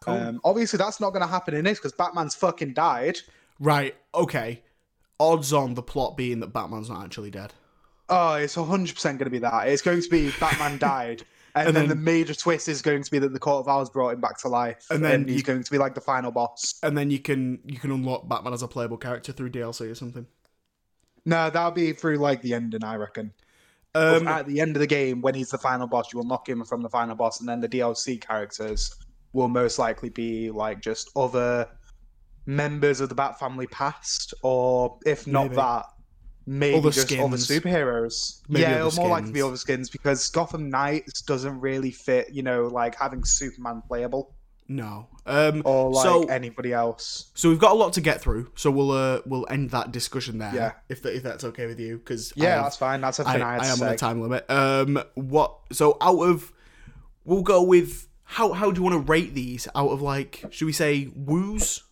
Cool. 0.00 0.14
Um, 0.14 0.40
obviously, 0.44 0.76
that's 0.76 1.00
not 1.00 1.10
going 1.10 1.22
to 1.22 1.28
happen 1.28 1.54
in 1.54 1.64
this 1.64 1.78
because 1.78 1.92
Batman's 1.92 2.34
fucking 2.34 2.74
died. 2.74 3.18
right. 3.60 3.94
Okay. 4.14 4.62
Odds 5.20 5.52
on 5.52 5.74
the 5.74 5.82
plot 5.82 6.16
being 6.16 6.40
that 6.40 6.52
Batman's 6.52 6.88
not 6.88 7.04
actually 7.04 7.30
dead. 7.30 7.52
Oh, 8.10 8.34
it's 8.34 8.56
100% 8.56 9.02
going 9.04 9.18
to 9.18 9.30
be 9.30 9.38
that. 9.38 9.68
It's 9.68 9.82
going 9.82 10.02
to 10.02 10.08
be 10.08 10.32
Batman 10.40 10.78
died. 10.90 11.22
And, 11.54 11.68
And 11.68 11.76
then, 11.76 11.88
then- 11.88 11.96
the 11.98 12.02
major 12.02 12.34
twist 12.34 12.68
is 12.68 12.82
going 12.82 13.02
to 13.02 13.10
be 13.10 13.18
that 13.20 13.32
the 13.32 13.38
Court 13.38 13.60
of 13.60 13.68
Owls 13.68 13.90
brought 13.90 14.10
him 14.14 14.20
back 14.20 14.38
to 14.38 14.48
life. 14.48 14.86
And 14.90 14.96
And 14.96 15.04
then 15.04 15.24
then 15.24 15.32
he's 15.34 15.42
going 15.42 15.62
to 15.62 15.70
be 15.70 15.78
like 15.78 15.94
the 15.94 16.00
final 16.00 16.30
boss. 16.30 16.74
And 16.82 16.96
then 16.96 17.10
you 17.10 17.18
can 17.18 17.58
you 17.64 17.78
can 17.78 17.90
unlock 17.90 18.28
Batman 18.28 18.52
as 18.52 18.62
a 18.62 18.68
playable 18.68 18.96
character 18.98 19.32
through 19.32 19.50
DLC 19.50 19.90
or 19.90 19.94
something. 19.94 20.26
No, 21.26 21.50
that'll 21.50 21.70
be 21.72 21.92
through 21.92 22.16
like 22.18 22.40
the 22.42 22.54
ending, 22.54 22.82
I 22.84 22.96
reckon. 22.96 23.32
Um, 23.94 24.28
at 24.28 24.46
the 24.46 24.60
end 24.60 24.76
of 24.76 24.80
the 24.80 24.86
game, 24.86 25.20
when 25.20 25.34
he's 25.34 25.50
the 25.50 25.58
final 25.58 25.88
boss, 25.88 26.12
you 26.12 26.20
unlock 26.20 26.48
him 26.48 26.64
from 26.64 26.82
the 26.82 26.88
final 26.88 27.16
boss, 27.16 27.40
and 27.40 27.48
then 27.48 27.60
the 27.60 27.68
DLC 27.68 28.20
characters 28.20 28.94
will 29.32 29.48
most 29.48 29.78
likely 29.80 30.08
be 30.10 30.50
like 30.50 30.80
just 30.80 31.10
other 31.16 31.68
members 32.46 33.00
of 33.00 33.08
the 33.08 33.14
Bat 33.16 33.38
family 33.40 33.66
past, 33.66 34.32
or 34.42 34.98
if 35.04 35.26
not 35.26 35.44
Maybe. 35.44 35.56
that, 35.56 35.86
maybe 36.46 36.76
Other 36.78 36.90
just 36.90 37.12
other 37.12 37.36
skins. 37.38 37.62
superheroes. 37.62 38.40
Maybe 38.48 38.62
yeah, 38.62 38.84
other 38.84 38.96
more 38.96 39.08
likely 39.08 39.32
the 39.32 39.42
other 39.42 39.56
skins 39.56 39.90
because 39.90 40.28
Gotham 40.30 40.70
Knights 40.70 41.22
doesn't 41.22 41.60
really 41.60 41.90
fit, 41.90 42.30
you 42.32 42.42
know, 42.42 42.66
like 42.66 42.94
having 42.96 43.24
Superman 43.24 43.82
playable 43.86 44.34
no. 44.72 45.08
Um, 45.26 45.62
or 45.64 45.90
like 45.90 46.04
So- 46.04 46.24
anybody 46.28 46.72
else. 46.72 47.32
so 47.34 47.48
we've 47.48 47.58
got 47.58 47.72
a 47.72 47.74
lot 47.74 47.92
to 47.94 48.00
get 48.00 48.20
through. 48.20 48.52
So 48.54 48.70
we'll 48.70 48.92
uh, 48.92 49.20
we'll 49.26 49.44
end 49.50 49.70
that 49.70 49.90
discussion 49.90 50.38
there. 50.38 50.54
Yeah. 50.54 50.72
If 50.88 51.04
if 51.04 51.24
that's 51.24 51.42
okay 51.42 51.66
with 51.66 51.80
you, 51.80 51.98
because 51.98 52.32
Yeah, 52.36 52.62
that's 52.62 52.76
fine. 52.76 53.00
That's 53.00 53.18
a 53.18 53.26
I, 53.26 53.38
I, 53.38 53.56
I 53.56 53.66
am 53.66 53.76
say. 53.78 53.86
on 53.86 53.92
a 53.94 53.96
time 53.96 54.20
limit. 54.22 54.48
Um, 54.48 55.02
what? 55.16 55.56
So 55.72 55.96
out 56.00 56.20
of, 56.20 56.52
we'll 57.24 57.42
go 57.42 57.62
with 57.64 58.06
how 58.22 58.52
how 58.52 58.70
do 58.70 58.78
you 58.78 58.84
want 58.84 58.94
to 58.94 59.10
rate 59.12 59.34
these? 59.34 59.66
Out 59.74 59.88
of 59.90 60.02
like, 60.02 60.44
should 60.50 60.66
we 60.66 60.72
say 60.72 61.10
woos? 61.16 61.82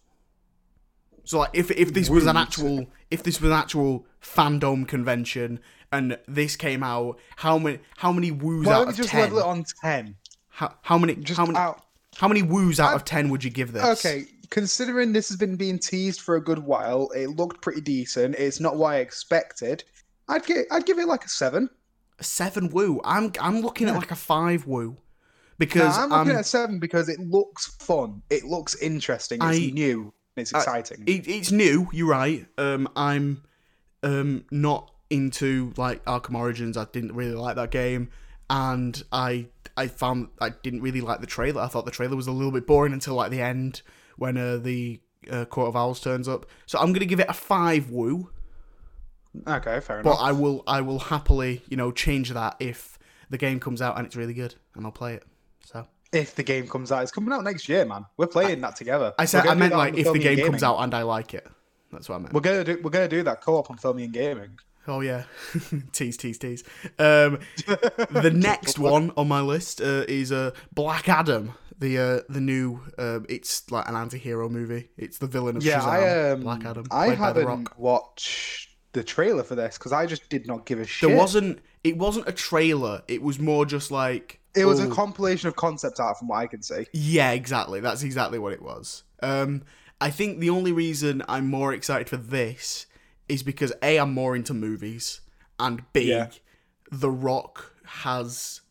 So 1.28 1.40
like, 1.40 1.50
if 1.52 1.70
if 1.70 1.92
this 1.92 2.08
was 2.08 2.24
an 2.24 2.38
actual 2.38 2.86
if 3.10 3.22
this 3.22 3.38
was 3.38 3.50
an 3.50 3.58
actual 3.58 4.06
fandom 4.22 4.88
convention 4.88 5.60
and 5.92 6.18
this 6.26 6.56
came 6.56 6.82
out, 6.82 7.18
how 7.36 7.58
many 7.58 7.80
how 7.98 8.12
many 8.12 8.30
woos 8.30 8.66
Why 8.66 8.72
out 8.72 8.88
of 8.88 8.96
just 8.96 9.10
ten? 9.10 9.20
level 9.20 9.40
it 9.40 9.44
on 9.44 9.62
ten? 9.82 10.16
How, 10.48 10.74
how 10.80 10.96
many 10.96 11.16
Just 11.16 11.36
how 11.36 11.44
many 11.44 11.58
out. 11.58 11.82
how 12.16 12.28
many 12.28 12.40
woos 12.40 12.80
out 12.80 12.94
of 12.94 13.04
ten 13.04 13.28
would 13.28 13.44
you 13.44 13.50
give 13.50 13.74
this? 13.74 13.84
Okay, 13.84 14.24
considering 14.48 15.12
this 15.12 15.28
has 15.28 15.36
been 15.36 15.56
being 15.56 15.78
teased 15.78 16.22
for 16.22 16.36
a 16.36 16.42
good 16.42 16.60
while, 16.60 17.10
it 17.14 17.26
looked 17.26 17.60
pretty 17.60 17.82
decent. 17.82 18.34
It's 18.36 18.58
not 18.58 18.76
what 18.76 18.94
I 18.94 18.96
expected. 19.00 19.84
I'd 20.30 20.46
give 20.46 20.64
I'd 20.70 20.86
give 20.86 20.98
it 20.98 21.08
like 21.08 21.26
a 21.26 21.28
seven. 21.28 21.68
a 22.18 22.24
seven 22.24 22.70
woo. 22.70 23.02
I'm 23.04 23.32
I'm 23.38 23.60
looking 23.60 23.86
at 23.90 23.94
like 23.94 24.12
a 24.12 24.16
five 24.16 24.66
woo 24.66 24.96
because 25.58 25.94
I'm 25.98 26.04
I'm 26.04 26.20
looking 26.20 26.30
um, 26.30 26.36
at 26.38 26.40
a 26.40 26.44
seven 26.44 26.78
because 26.78 27.10
it 27.10 27.20
looks 27.20 27.66
fun. 27.66 28.22
It 28.30 28.44
looks 28.44 28.76
interesting. 28.76 29.40
It's 29.42 29.58
I- 29.58 29.72
new. 29.74 30.14
It's 30.38 30.54
I- 30.54 30.58
exciting. 30.58 31.04
it, 31.06 31.26
it's 31.28 31.50
new. 31.52 31.88
You're 31.92 32.08
right. 32.08 32.46
Um, 32.56 32.88
I'm 32.96 33.42
um 34.02 34.44
not 34.50 34.90
into 35.10 35.72
like 35.76 36.04
Arkham 36.04 36.34
Origins. 36.34 36.76
I 36.76 36.84
didn't 36.92 37.14
really 37.14 37.34
like 37.34 37.56
that 37.56 37.70
game, 37.70 38.10
and 38.50 39.02
I 39.12 39.46
I 39.76 39.86
found 39.88 40.28
I 40.40 40.50
didn't 40.50 40.82
really 40.82 41.00
like 41.00 41.20
the 41.20 41.26
trailer. 41.26 41.62
I 41.62 41.66
thought 41.68 41.84
the 41.84 41.90
trailer 41.90 42.16
was 42.16 42.26
a 42.26 42.32
little 42.32 42.52
bit 42.52 42.66
boring 42.66 42.92
until 42.92 43.14
like 43.14 43.30
the 43.30 43.40
end 43.40 43.82
when 44.16 44.36
uh, 44.36 44.56
the 44.56 45.00
uh, 45.30 45.44
Court 45.44 45.68
of 45.68 45.76
Owls 45.76 46.00
turns 46.00 46.28
up. 46.28 46.46
So 46.66 46.78
I'm 46.78 46.92
gonna 46.92 47.04
give 47.06 47.20
it 47.20 47.26
a 47.28 47.32
five 47.32 47.90
woo, 47.90 48.30
okay, 49.46 49.80
fair 49.80 50.02
but 50.02 50.10
enough. 50.10 50.20
I 50.22 50.32
will 50.32 50.62
I 50.66 50.80
will 50.80 50.98
happily 50.98 51.62
you 51.68 51.76
know 51.76 51.90
change 51.92 52.30
that 52.30 52.56
if 52.60 52.98
the 53.30 53.38
game 53.38 53.60
comes 53.60 53.82
out 53.82 53.96
and 53.96 54.06
it's 54.06 54.16
really 54.16 54.34
good 54.34 54.54
and 54.74 54.84
I'll 54.86 54.92
play 54.92 55.14
it. 55.14 55.24
So 55.64 55.86
if 56.12 56.34
the 56.34 56.42
game 56.42 56.66
comes 56.68 56.92
out, 56.92 57.02
it's 57.02 57.12
coming 57.12 57.32
out 57.32 57.44
next 57.44 57.68
year, 57.68 57.84
man. 57.84 58.06
We're 58.16 58.26
playing 58.26 58.60
that 58.62 58.76
together. 58.76 59.14
I 59.18 59.24
said 59.24 59.46
I 59.46 59.54
meant 59.54 59.74
like 59.74 59.96
if 59.96 60.12
the 60.12 60.18
game 60.18 60.44
comes 60.44 60.62
out 60.62 60.78
and 60.78 60.94
I 60.94 61.02
like 61.02 61.34
it. 61.34 61.46
That's 61.92 62.08
what 62.08 62.16
I 62.16 62.18
meant. 62.18 62.34
We're 62.34 62.40
gonna 62.40 62.64
do 62.64 62.80
we're 62.82 62.90
gonna 62.90 63.08
do 63.08 63.22
that 63.22 63.40
co-op 63.40 63.70
on 63.70 63.78
filming 63.78 64.04
and 64.04 64.12
gaming. 64.12 64.58
Oh 64.86 65.00
yeah, 65.00 65.24
tease, 65.92 66.16
tease, 66.16 66.38
tease. 66.38 66.64
Um, 66.98 67.40
the 68.10 68.32
next 68.34 68.78
one 68.78 69.12
on 69.16 69.28
my 69.28 69.42
list 69.42 69.80
uh, 69.82 70.04
is 70.08 70.32
uh, 70.32 70.52
Black 70.72 71.08
Adam, 71.08 71.52
the 71.78 71.98
uh, 71.98 72.20
the 72.28 72.40
new. 72.40 72.80
Uh, 72.96 73.20
it's 73.28 73.70
like 73.70 73.86
an 73.88 73.94
anti-hero 73.94 74.48
movie. 74.48 74.88
It's 74.96 75.18
the 75.18 75.26
villain 75.26 75.58
of 75.58 75.62
Yeah, 75.62 75.80
Shazam, 75.80 75.86
I 75.86 76.30
um, 76.30 76.40
Black 76.40 76.64
Adam. 76.64 76.86
I 76.90 77.08
by 77.08 77.14
The 77.14 77.16
haven't 77.16 77.78
watched 77.78 78.70
the 78.92 79.04
trailer 79.04 79.42
for 79.42 79.54
this 79.54 79.76
because 79.76 79.92
I 79.92 80.06
just 80.06 80.28
did 80.30 80.46
not 80.46 80.64
give 80.64 80.80
a 80.80 80.86
shit. 80.86 81.10
There 81.10 81.18
wasn't. 81.18 81.60
It 81.84 81.98
wasn't 81.98 82.26
a 82.28 82.32
trailer. 82.32 83.02
It 83.08 83.22
was 83.22 83.38
more 83.38 83.66
just 83.66 83.90
like. 83.90 84.40
It 84.60 84.66
was 84.66 84.80
a 84.80 84.88
compilation 84.88 85.48
of 85.48 85.56
concept 85.56 86.00
art, 86.00 86.18
from 86.18 86.28
what 86.28 86.38
I 86.38 86.46
can 86.46 86.62
see. 86.62 86.86
Yeah, 86.92 87.32
exactly. 87.32 87.80
That's 87.80 88.02
exactly 88.02 88.38
what 88.38 88.52
it 88.52 88.62
was. 88.62 89.04
Um, 89.22 89.62
I 90.00 90.10
think 90.10 90.38
the 90.38 90.50
only 90.50 90.72
reason 90.72 91.22
I'm 91.28 91.48
more 91.48 91.72
excited 91.72 92.08
for 92.08 92.16
this 92.16 92.86
is 93.28 93.42
because 93.42 93.72
A, 93.82 93.98
I'm 93.98 94.14
more 94.14 94.34
into 94.36 94.54
movies, 94.54 95.20
and 95.58 95.82
B, 95.92 96.10
Yeah. 96.10 96.30
The 96.90 97.10
Rock 97.10 97.74
has 97.84 98.62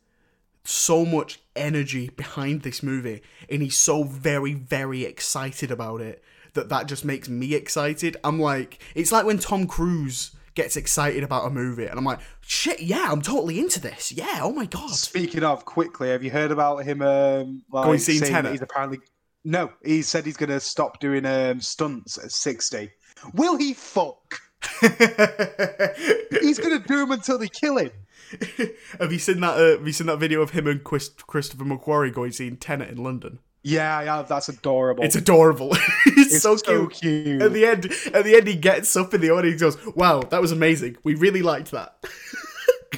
so 0.64 1.06
much 1.06 1.40
energy 1.56 2.10
behind 2.10 2.64
this 2.64 2.82
movie, 2.82 3.22
and 3.50 3.62
he's 3.62 3.78
so 3.78 4.04
very, 4.04 4.54
very 4.54 5.04
excited 5.04 5.72
about 5.72 6.02
it 6.02 6.24
that 6.54 6.70
that 6.70 6.88
just 6.88 7.06
makes 7.06 7.30
me 7.30 7.54
excited. 7.54 8.18
I'm 8.24 8.40
like, 8.40 8.80
it's 8.96 9.12
like 9.12 9.26
when 9.26 9.38
Tom 9.38 9.68
Cruise 9.68 10.32
gets 10.58 10.76
excited 10.76 11.24
about 11.24 11.46
a 11.46 11.50
movie, 11.52 11.86
and 11.86 11.98
I'm 11.98 12.04
like, 12.04 12.20
shit, 12.42 12.82
yeah, 12.82 13.10
I'm 13.10 13.22
totally 13.22 13.60
into 13.60 13.80
this. 13.80 14.12
Yeah, 14.12 14.40
oh 14.42 14.52
my 14.52 14.66
god. 14.66 14.90
Speaking 14.90 15.44
of, 15.44 15.64
quickly, 15.66 16.10
have 16.10 16.24
you 16.24 16.32
heard 16.32 16.52
about 16.52 16.84
him? 16.84 17.04
Um, 17.04 17.64
like, 17.72 17.86
Going 17.86 18.00
see 18.00 18.18
saying 18.18 18.34
Tenet? 18.34 18.52
he's 18.52 18.62
apparently 18.64 19.00
no. 19.46 19.72
He 19.86 20.02
said 20.02 20.26
he's 20.26 20.36
going 20.36 20.50
to 20.50 20.60
stop 20.60 21.00
doing 21.00 21.26
um, 21.28 21.62
stunts 21.62 22.18
at 22.18 22.32
sixty. 22.32 22.90
Will 23.36 23.56
he 23.56 23.74
fuck? 23.74 24.42
He's 24.82 26.60
going 26.60 26.82
to 26.82 26.84
do 26.88 26.98
them 26.98 27.12
until 27.12 27.38
they 27.38 27.48
kill 27.48 27.78
him. 27.78 27.92
have 29.00 29.12
you 29.12 29.20
seen 29.20 29.40
that? 29.42 29.58
Uh, 29.58 29.78
have 29.78 29.88
you 29.88 29.94
seen 29.94 30.08
that 30.08 30.18
video 30.18 30.42
of 30.42 30.52
him 30.52 30.68
and 30.68 30.84
Chris, 30.84 31.10
Christopher 31.10 31.64
McQuarrie 31.64 32.14
going 32.14 32.32
seeing 32.32 32.58
Tenet 32.58 32.90
in 32.90 32.98
London? 32.98 33.40
Yeah, 33.64 34.02
yeah, 34.02 34.22
that's 34.22 34.50
adorable. 34.50 35.04
It's 35.04 35.16
adorable. 35.16 35.76
it's, 36.28 36.36
It's 36.36 36.44
so, 36.44 36.56
so 36.58 36.88
cute. 36.88 37.26
cute. 37.26 37.42
At 37.42 37.54
the 37.54 37.66
end, 37.66 37.86
at 38.14 38.24
the 38.24 38.36
end, 38.36 38.48
he 38.48 38.56
gets 38.56 38.96
up 38.96 39.14
in 39.14 39.22
the 39.22 39.32
audience. 39.32 39.62
Goes, 39.62 39.78
"Wow, 39.96 40.22
that 40.22 40.42
was 40.42 40.52
amazing. 40.52 40.98
We 41.04 41.16
really 41.16 41.42
liked 41.42 41.72
that." 41.72 41.98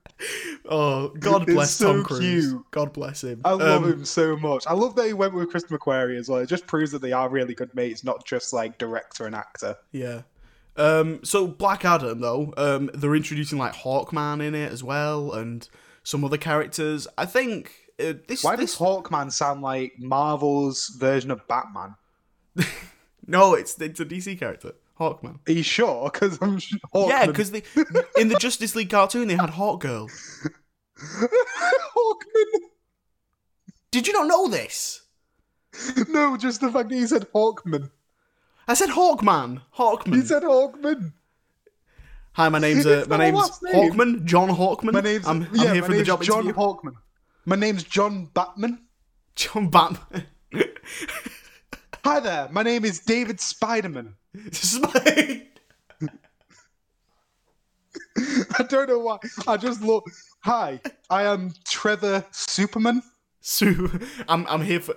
oh, 0.68 1.08
God 1.18 1.42
It's 1.42 1.52
bless 1.52 1.70
so 1.74 1.92
Tom 1.94 2.04
Cruise. 2.04 2.20
cute. 2.50 2.64
God 2.70 2.92
bless 2.92 3.24
him. 3.24 3.40
I 3.44 3.52
love 3.52 3.84
Um, 3.84 3.92
him 3.92 4.04
so 4.04 4.36
much. 4.36 4.64
I 4.66 4.72
love 4.74 4.94
that 4.96 5.06
he 5.06 5.12
went 5.12 5.34
with 5.34 5.50
Chris 5.50 5.64
McQuarrie 5.64 6.18
as 6.18 6.28
well. 6.28 6.40
It 6.40 6.48
just 6.48 6.66
proves 6.66 6.90
that 6.92 7.02
they 7.02 7.12
are 7.12 7.28
really 7.28 7.54
good 7.54 7.74
mates, 7.74 8.04
not 8.04 8.24
just 8.24 8.52
like 8.52 8.78
director 8.78 9.26
and 9.26 9.34
actor. 9.34 9.76
Yeah. 9.90 10.22
Um, 10.76 11.20
so 11.22 11.46
Black 11.46 11.84
Adam 11.84 12.20
though, 12.20 12.54
um, 12.56 12.90
they're 12.94 13.14
introducing 13.14 13.58
like 13.58 13.74
Hawkman 13.74 14.42
in 14.42 14.54
it 14.54 14.72
as 14.72 14.82
well, 14.82 15.32
and 15.32 15.68
some 16.02 16.24
other 16.24 16.38
characters. 16.38 17.06
I 17.18 17.26
think 17.26 17.81
uh, 18.00 18.14
this. 18.26 18.44
Why 18.44 18.56
this 18.56 18.72
does 18.72 18.80
Hawkman 18.80 19.32
sound 19.32 19.62
like 19.62 19.94
Marvel's 19.98 20.88
version 20.98 21.30
of 21.30 21.46
Batman? 21.48 21.94
no, 23.26 23.54
it's 23.54 23.80
it's 23.80 24.00
a 24.00 24.04
DC 24.04 24.38
character, 24.38 24.72
Hawkman. 24.98 25.38
Are 25.48 25.52
you 25.52 25.62
sure? 25.62 26.10
Because 26.10 26.38
I'm 26.40 26.58
sure 26.58 26.78
Yeah, 26.94 27.26
because 27.26 27.50
they 27.50 27.62
in 28.16 28.28
the 28.28 28.36
Justice 28.38 28.74
League 28.76 28.90
cartoon 28.90 29.28
they 29.28 29.36
had 29.36 29.50
Hawk 29.50 29.80
Girl. 29.80 30.08
Hawkman. 30.98 32.60
Did 33.90 34.06
you 34.06 34.12
not 34.12 34.26
know 34.26 34.48
this? 34.48 35.00
No, 36.08 36.36
just 36.36 36.60
the 36.60 36.70
fact 36.70 36.90
that 36.90 36.96
you 36.96 37.06
said 37.06 37.26
Hawkman. 37.34 37.90
I 38.68 38.74
said 38.74 38.90
Hawkman. 38.90 39.62
Hawkman. 39.76 40.14
You 40.16 40.22
said 40.22 40.42
Hawkman. 40.42 41.12
Hi, 42.34 42.48
my 42.48 42.58
name's 42.58 42.86
uh, 42.86 43.04
my 43.08 43.16
name's 43.16 43.60
name. 43.62 43.74
Hawkman. 43.74 44.24
John 44.24 44.48
Hawkman. 44.48 44.92
My 44.92 45.00
name's 45.00 45.26
I'm, 45.26 45.42
I'm 45.42 45.74
here 45.74 45.82
for 45.82 45.94
the 45.94 46.02
job 46.02 46.22
John 46.22 46.44
interview. 46.44 46.54
Hawkman. 46.62 46.92
My 47.44 47.56
name's 47.56 47.82
John 47.82 48.26
Batman. 48.26 48.78
John 49.34 49.68
Batman. 49.68 50.26
Hi 52.04 52.20
there. 52.20 52.48
My 52.52 52.62
name 52.62 52.84
is 52.84 53.00
David 53.00 53.38
Spiderman. 53.38 54.12
Smite. 54.52 55.48
I 58.58 58.62
don't 58.68 58.88
know 58.88 59.00
why. 59.00 59.18
I 59.46 59.56
just 59.56 59.82
look. 59.82 60.04
Hi, 60.40 60.80
I 61.10 61.24
am 61.24 61.52
Trevor 61.64 62.24
Superman. 62.30 63.02
So 63.40 63.90
I'm 64.28 64.46
I'm 64.46 64.62
here 64.62 64.80
for 64.80 64.94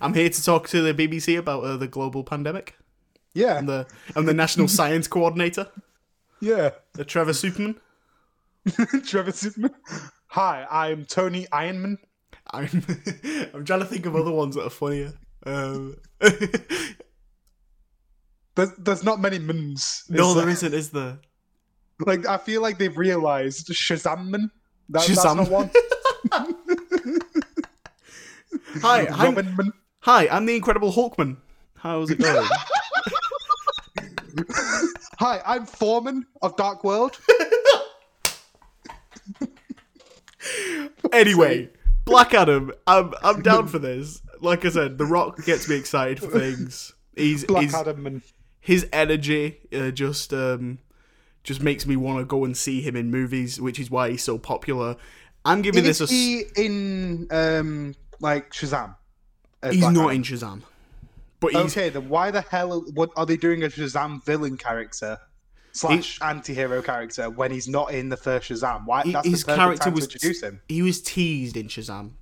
I'm 0.00 0.14
here 0.14 0.28
to 0.28 0.44
talk 0.44 0.68
to 0.68 0.82
the 0.82 0.94
BBC 0.94 1.36
about 1.38 1.64
uh, 1.64 1.76
the 1.76 1.88
global 1.88 2.22
pandemic. 2.22 2.76
Yeah, 3.34 3.58
I'm 3.58 3.66
the 3.66 3.86
I'm 4.14 4.26
the 4.26 4.34
national 4.34 4.68
science 4.78 5.08
coordinator, 5.08 5.68
yeah. 6.40 6.70
the 6.92 7.04
Trevor 7.04 7.32
Superman. 7.32 7.80
Trevor 9.04 9.32
Superman. 9.32 9.74
Hi, 10.34 10.64
I'm 10.70 11.06
Tony 11.06 11.48
Ironman. 11.52 11.96
I'm 12.52 12.68
I'm 13.52 13.64
trying 13.64 13.80
to 13.80 13.84
think 13.84 14.06
of 14.06 14.14
other 14.14 14.30
ones 14.30 14.54
that 14.54 14.64
are 14.64 14.70
funnier. 14.70 15.12
Um, 15.44 15.96
There's, 18.54 18.72
there's 18.78 19.02
not 19.02 19.20
many 19.20 19.38
mins. 19.40 20.04
no, 20.08 20.34
there 20.34 20.44
there? 20.44 20.52
isn't, 20.52 20.74
is 20.74 20.90
there? 20.90 21.18
Like 22.04 22.26
I 22.28 22.36
feel 22.36 22.62
like 22.62 22.78
they've 22.78 22.96
realized 22.96 23.68
Shazamman. 23.68 24.50
That, 24.90 25.02
Shazam. 25.02 25.36
That's 25.36 25.36
not 25.36 25.50
one. 25.50 25.70
Hi, 28.82 29.06
I'm, 29.06 29.72
hi, 30.00 30.28
I'm 30.28 30.46
the 30.46 30.54
Incredible 30.54 30.92
Hulkman. 30.92 31.38
How's 31.74 32.10
it 32.10 32.18
going? 32.18 32.46
Hi, 35.18 35.40
I'm 35.44 35.66
Foreman 35.66 36.26
of 36.42 36.56
Dark 36.56 36.84
World. 36.84 37.18
anyway, 41.12 41.70
Black 42.04 42.34
Adam, 42.34 42.72
I'm 42.86 43.12
I'm 43.22 43.42
down 43.42 43.68
for 43.68 43.78
this. 43.78 44.22
Like 44.40 44.64
I 44.64 44.70
said, 44.70 44.98
The 44.98 45.04
Rock 45.06 45.44
gets 45.44 45.68
me 45.68 45.76
excited 45.76 46.20
for 46.20 46.30
things. 46.30 46.94
He's, 47.16 47.44
Black 47.44 47.64
he's 47.64 47.74
Adam 47.74 48.06
and 48.06 48.22
his 48.60 48.86
energy 48.92 49.58
uh, 49.72 49.90
just 49.90 50.32
um 50.32 50.78
just 51.42 51.62
makes 51.62 51.86
me 51.86 51.96
want 51.96 52.18
to 52.18 52.24
go 52.24 52.44
and 52.44 52.56
see 52.56 52.80
him 52.82 52.96
in 52.96 53.10
movies, 53.10 53.60
which 53.60 53.78
is 53.78 53.90
why 53.90 54.10
he's 54.10 54.22
so 54.22 54.38
popular. 54.38 54.96
I'm 55.44 55.62
giving 55.62 55.84
is 55.84 55.98
this 55.98 56.10
a. 56.10 56.12
he 56.12 56.44
in 56.56 57.26
um 57.30 57.94
like 58.20 58.50
Shazam? 58.52 58.96
Uh, 59.62 59.70
he's 59.70 59.80
Black 59.80 59.94
not 59.94 60.04
Adam? 60.10 60.16
in 60.16 60.22
Shazam, 60.22 60.62
but 61.40 61.54
Okay, 61.54 61.88
then 61.88 62.08
why 62.08 62.30
the 62.30 62.42
hell 62.42 62.84
what 62.94 63.10
are 63.16 63.26
they 63.26 63.36
doing 63.36 63.62
a 63.62 63.68
Shazam 63.68 64.24
villain 64.24 64.56
character 64.56 65.18
slash 65.72 66.18
anti-hero 66.22 66.82
character 66.82 67.30
when 67.30 67.50
he's 67.50 67.68
not 67.68 67.92
in 67.92 68.08
the 68.08 68.16
first 68.16 68.50
Shazam? 68.50 68.86
Why 68.86 69.02
He- 69.02 69.12
that's 69.12 69.28
his 69.28 69.44
the 69.44 69.54
character 69.56 69.90
was 69.90 70.06
to 70.08 70.14
introduce 70.14 70.42
him. 70.42 70.60
he 70.68 70.82
was 70.82 71.00
teased 71.00 71.56
in 71.56 71.68
Shazam. 71.68 72.12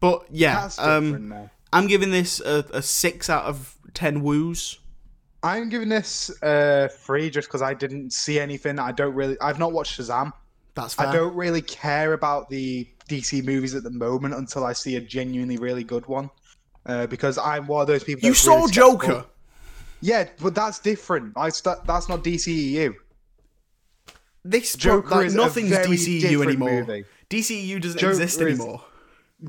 But 0.00 0.26
yeah, 0.30 0.60
That's 0.60 0.78
um, 0.78 1.28
now. 1.28 1.50
I'm 1.72 1.86
giving 1.86 2.10
this 2.10 2.40
a, 2.40 2.64
a 2.72 2.82
six 2.82 3.28
out 3.28 3.44
of 3.44 3.76
ten 3.94 4.22
woos. 4.22 4.78
I'm 5.42 5.68
giving 5.68 5.88
this 5.88 6.30
uh 6.42 6.88
free 7.00 7.30
just 7.30 7.48
because 7.48 7.62
I 7.62 7.74
didn't 7.74 8.12
see 8.12 8.38
anything. 8.38 8.78
I 8.78 8.92
don't 8.92 9.14
really. 9.14 9.36
I've 9.40 9.58
not 9.58 9.72
watched 9.72 9.98
Shazam. 10.00 10.32
That's 10.74 10.94
fair. 10.94 11.08
I 11.08 11.12
don't 11.12 11.34
really 11.34 11.62
care 11.62 12.12
about 12.12 12.48
the 12.48 12.86
DC 13.08 13.44
movies 13.44 13.74
at 13.74 13.82
the 13.82 13.90
moment 13.90 14.34
until 14.34 14.64
I 14.64 14.72
see 14.72 14.94
a 14.96 15.00
genuinely 15.00 15.56
really 15.56 15.82
good 15.84 16.06
one. 16.06 16.30
Uh, 16.86 17.06
because 17.06 17.36
I'm 17.38 17.66
one 17.66 17.82
of 17.82 17.86
those 17.88 18.04
people. 18.04 18.26
you 18.26 18.34
saw 18.34 18.54
really 18.54 18.72
skeptical. 18.72 19.26
Yeah, 20.00 20.28
but 20.40 20.54
that's 20.54 20.78
different. 20.78 21.32
I 21.36 21.48
st- 21.48 21.84
that's 21.86 22.08
not 22.08 22.22
DCEU. 22.22 22.94
This 24.44 24.74
Joker 24.76 25.16
like, 25.16 25.26
is 25.26 25.34
a 25.34 25.36
nothing's 25.36 25.70
very 25.70 25.86
DCEU 25.88 26.42
anymore. 26.44 26.70
movie. 26.70 27.04
DCEU 27.28 27.80
doesn't 27.82 27.98
Joker 27.98 28.10
exist 28.12 28.40
is- 28.40 28.60
anymore. 28.60 28.84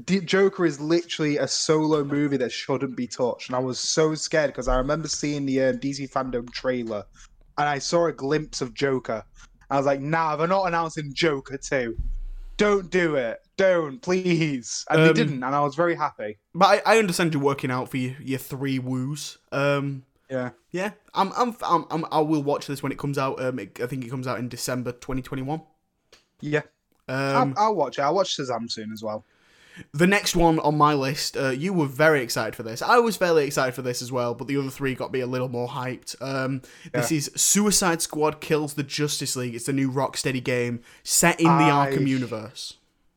D- 0.06 0.20
Joker 0.20 0.68
is 0.68 0.80
literally 0.80 1.38
a 1.38 1.48
solo 1.48 2.04
movie 2.04 2.38
that 2.38 2.52
shouldn't 2.52 2.96
be 2.96 3.08
touched, 3.08 3.50
and 3.50 3.56
I 3.56 3.60
was 3.60 3.80
so 3.80 4.14
scared 4.14 4.52
because 4.52 4.68
I 4.68 4.76
remember 4.78 5.08
seeing 5.08 5.48
the 5.48 5.62
uh, 5.64 5.74
DC 5.74 6.12
FanDome 6.12 6.52
trailer, 6.52 7.04
and 7.58 7.68
I 7.68 7.80
saw 7.80 8.06
a 8.06 8.12
glimpse 8.14 8.62
of 8.62 8.76
Joker. 8.76 9.24
I 9.72 9.78
was 9.78 9.88
like, 9.88 10.00
"Nah, 10.00 10.36
they're 10.36 10.48
not 10.48 10.66
announcing 10.68 11.12
Joker 11.16 11.58
too. 11.58 11.98
Don't 12.58 12.92
do 12.92 13.16
it. 13.16 13.40
Don't, 13.58 14.00
please." 14.00 14.86
And 14.92 15.02
Um, 15.02 15.08
they 15.08 15.14
didn't, 15.14 15.44
and 15.44 15.56
I 15.56 15.62
was 15.62 15.74
very 15.74 15.96
happy. 15.96 16.38
But 16.54 16.84
I, 16.86 16.96
I 16.96 17.00
understand 17.00 17.34
you're 17.34 17.42
working 17.42 17.72
out 17.72 17.90
for 17.90 17.98
your, 17.98 18.16
your 18.22 18.40
three 18.40 18.78
woos. 18.78 19.40
Um, 19.52 20.04
Yeah. 20.30 20.52
yeah, 20.72 20.92
I'm, 21.14 21.32
I'm, 21.36 21.56
I'm, 21.64 21.86
I'm, 21.90 22.06
I 22.12 22.20
will 22.20 22.44
watch 22.44 22.68
this 22.68 22.84
when 22.84 22.92
it 22.92 22.98
comes 23.00 23.18
out. 23.18 23.42
Um, 23.42 23.58
it, 23.60 23.80
I 23.82 23.88
think 23.88 24.06
it 24.06 24.10
comes 24.10 24.28
out 24.28 24.38
in 24.40 24.48
December 24.50 24.92
2021. 24.92 25.62
Yeah, 26.42 26.62
Um, 27.08 27.56
I'll, 27.58 27.66
I'll 27.66 27.76
watch 27.76 27.98
it. 27.98 28.02
I'll 28.04 28.14
watch 28.16 28.38
Shazam 28.38 28.72
soon 28.72 28.92
as 28.94 29.02
well. 29.04 29.26
the 29.94 30.06
next 30.08 30.36
one 30.36 30.60
on 30.60 30.78
my 30.78 30.94
list, 30.94 31.36
uh, 31.36 31.50
you 31.50 31.74
were 31.74 31.86
very 31.88 32.22
excited 32.22 32.56
for 32.56 32.64
this. 32.64 32.82
I 32.82 33.00
was 33.00 33.18
fairly 33.18 33.46
excited 33.46 33.74
for 33.74 33.82
this 33.82 34.02
as 34.02 34.12
well, 34.12 34.34
but 34.36 34.48
the 34.48 34.58
other 34.58 34.70
three 34.70 34.94
got 34.96 35.12
me 35.12 35.20
a 35.22 35.28
little 35.28 35.50
more 35.50 35.68
hyped. 35.68 36.16
Um, 36.22 36.62
This 36.94 37.12
is 37.12 37.32
Suicide 37.36 38.02
Squad 38.02 38.40
Kills 38.40 38.76
the 38.76 38.84
Justice 38.84 39.36
League. 39.36 39.56
It's 39.56 39.68
a 39.68 39.74
new 39.74 39.92
Rocksteady 39.92 40.44
game 40.44 40.82
set 41.04 41.40
in 41.40 41.46
the 41.48 41.52
I- 41.52 41.90
Arkham 41.92 42.08
universe. 42.08 42.76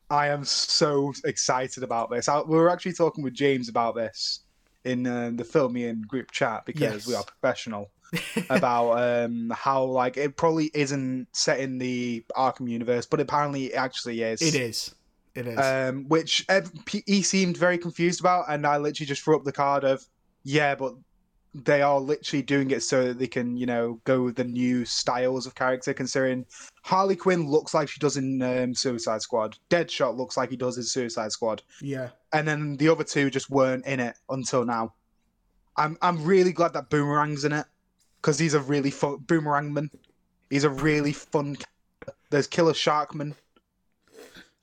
I 0.09 0.27
am 0.27 0.43
so 0.45 1.11
excited 1.25 1.81
about 1.83 2.09
this. 2.11 2.27
I, 2.27 2.41
we 2.41 2.57
were 2.57 2.69
actually 2.69 2.93
talking 2.93 3.23
with 3.23 3.33
James 3.33 3.67
about 3.69 3.95
this 3.95 4.41
in 4.85 5.07
uh, 5.07 5.31
the 5.33 5.43
Film 5.43 5.73
Me 5.73 5.91
group 5.93 6.31
chat 6.31 6.65
because 6.65 6.81
Yes. 6.81 7.07
we 7.07 7.15
are 7.15 7.23
professional 7.23 7.89
about 8.49 8.91
um, 9.25 9.51
how 9.55 9.83
like 9.83 10.17
it 10.17 10.35
probably 10.37 10.69
isn't 10.73 11.27
set 11.31 11.59
in 11.59 11.77
the 11.77 12.23
Arkham 12.35 12.69
universe, 12.69 13.05
but 13.05 13.19
apparently 13.19 13.65
it 13.73 13.75
actually 13.75 14.21
is. 14.21 14.41
It 14.41 14.55
is. 14.55 14.95
It 15.35 15.47
is. 15.47 15.57
Um, 15.59 16.07
which 16.09 16.45
he 17.07 17.23
seemed 17.23 17.57
very 17.57 17.77
confused 17.79 18.19
about, 18.19 18.45
and 18.49 18.67
I 18.67 18.77
literally 18.77 19.07
just 19.07 19.23
threw 19.23 19.35
up 19.35 19.43
the 19.43 19.51
card 19.51 19.83
of, 19.83 20.05
yeah, 20.43 20.75
but 20.75 20.93
they 21.55 21.81
are 21.81 21.99
literally 21.99 22.41
doing 22.41 22.71
it 22.71 22.81
so 22.81 23.05
that 23.07 23.19
they 23.19 23.27
can, 23.27 23.55
you 23.57 23.65
know, 23.65 23.99
go 24.05 24.23
with 24.23 24.35
the 24.35 24.43
new 24.43 24.85
styles 24.85 25.45
of 25.45 25.53
character. 25.55 25.93
Considering 25.93 26.45
Harley 26.83 27.15
Quinn 27.15 27.47
looks 27.47 27.73
like 27.73 27.87
she 27.89 27.99
does 27.99 28.17
in 28.17 28.41
um, 28.41 28.73
Suicide 28.73 29.21
Squad, 29.21 29.57
Deadshot 29.69 30.17
looks 30.17 30.35
like 30.35 30.49
he 30.49 30.57
does 30.57 30.77
in 30.77 30.83
Suicide 30.83 31.31
Squad, 31.31 31.61
yeah. 31.81 32.09
and 32.33 32.47
then 32.47 32.75
the 32.77 32.89
other 32.89 33.03
two 33.03 33.29
just 33.29 33.49
weren't 33.49 33.85
in 33.85 33.99
it 33.99 34.15
until 34.29 34.65
now. 34.65 34.93
I'm 35.77 35.97
I'm 36.01 36.23
really 36.23 36.53
glad 36.53 36.73
that 36.73 36.89
Boomerang's 36.89 37.45
in 37.45 37.53
it 37.53 37.65
because 38.21 38.39
he's 38.39 38.53
a 38.55 38.61
really 38.61 38.91
fun 38.91 39.17
Boomerangman. 39.25 39.89
He's 40.49 40.63
a 40.63 40.69
really 40.69 41.13
fun. 41.13 41.55
character. 41.55 42.19
There's 42.29 42.47
Killer 42.47 42.73
Sharkman, 42.73 43.35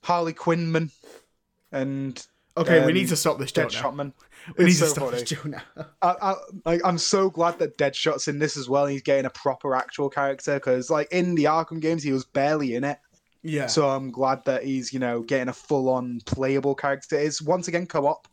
Harley 0.02 0.32
Quinnman, 0.34 0.90
and 1.72 2.26
Okay, 2.56 2.80
we 2.80 2.86
Um, 2.88 2.94
need 2.94 3.08
to 3.08 3.16
stop 3.16 3.38
this. 3.38 3.52
Deadshotman. 3.52 4.12
We 4.58 4.64
need 4.64 4.70
It's 4.70 4.80
to 4.80 4.86
so 4.86 4.92
stop 4.92 5.40
funny. 5.42 5.56
now. 5.76 5.86
I, 6.02 6.14
I, 6.22 6.34
like, 6.64 6.80
I'm 6.84 6.98
so 6.98 7.30
glad 7.30 7.58
that 7.58 7.78
Deadshot's 7.78 8.28
in 8.28 8.38
this 8.38 8.56
as 8.56 8.68
well. 8.68 8.86
He's 8.86 9.02
getting 9.02 9.26
a 9.26 9.30
proper 9.30 9.74
actual 9.74 10.08
character 10.10 10.54
because, 10.54 10.90
like, 10.90 11.10
in 11.12 11.34
the 11.34 11.44
Arkham 11.44 11.80
games, 11.80 12.02
he 12.02 12.12
was 12.12 12.24
barely 12.24 12.74
in 12.74 12.84
it. 12.84 12.98
Yeah. 13.42 13.66
So 13.68 13.88
I'm 13.88 14.10
glad 14.10 14.44
that 14.44 14.64
he's, 14.64 14.92
you 14.92 14.98
know, 14.98 15.20
getting 15.22 15.48
a 15.48 15.52
full-on 15.52 16.20
playable 16.26 16.74
character. 16.74 17.16
It's 17.18 17.40
once 17.40 17.68
again 17.68 17.86
co-op. 17.86 18.28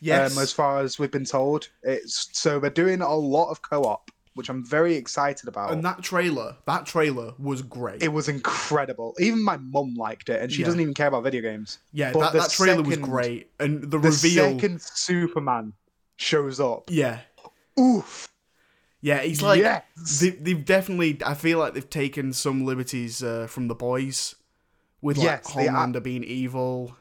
yes. 0.00 0.36
um, 0.36 0.42
as 0.42 0.52
far 0.52 0.80
as 0.80 0.98
we've 0.98 1.10
been 1.10 1.24
told. 1.24 1.68
It's 1.82 2.28
so 2.32 2.60
they're 2.60 2.70
doing 2.70 3.00
a 3.00 3.14
lot 3.14 3.50
of 3.50 3.62
co-op, 3.62 4.10
which 4.34 4.48
I'm 4.48 4.64
very 4.64 4.94
excited 4.96 5.48
about. 5.48 5.72
and 5.72 5.84
that 5.84 6.02
trailer, 6.02 6.56
that 6.66 6.86
trailer 6.86 7.32
was 7.38 7.62
great. 7.62 8.02
it 8.02 8.08
was 8.12 8.28
incredible. 8.28 9.14
Even 9.18 9.42
my 9.42 9.56
mum 9.56 9.94
liked 9.94 10.28
it, 10.28 10.42
and 10.42 10.52
she 10.52 10.60
Yeah. 10.60 10.66
doesn't 10.66 10.80
even 10.80 10.94
care 10.94 11.06
about 11.08 11.22
video 11.24 11.40
games. 11.42 11.78
yeah, 11.92 12.12
but 12.12 12.32
that, 12.32 12.42
that 12.42 12.50
trailer 12.50 12.82
was 12.82 12.96
great, 12.98 13.50
and 13.60 13.82
the, 13.90 13.98
reveal 13.98 14.10
The 14.50 14.58
second 14.60 14.82
Superman 14.82 15.72
shows 16.16 16.60
up. 16.60 16.90
Yeah, 16.90 17.20
Oof! 17.78 18.28
yeah, 19.00 19.20
he's 19.20 19.42
like 19.42 19.60
yes. 19.60 19.82
they, 20.20 20.30
they've 20.30 20.64
definitely. 20.64 21.18
I 21.24 21.34
feel 21.34 21.58
like 21.58 21.74
they've 21.74 21.88
taken 21.90 22.32
some 22.32 22.64
liberties 22.64 23.22
uh, 23.22 23.46
from 23.48 23.68
the 23.68 23.74
boys, 23.74 24.34
with 25.00 25.16
like 25.18 25.24
Yes, 25.26 25.52
Homelander 25.52 26.02
being 26.02 26.24
evil. 26.24 26.96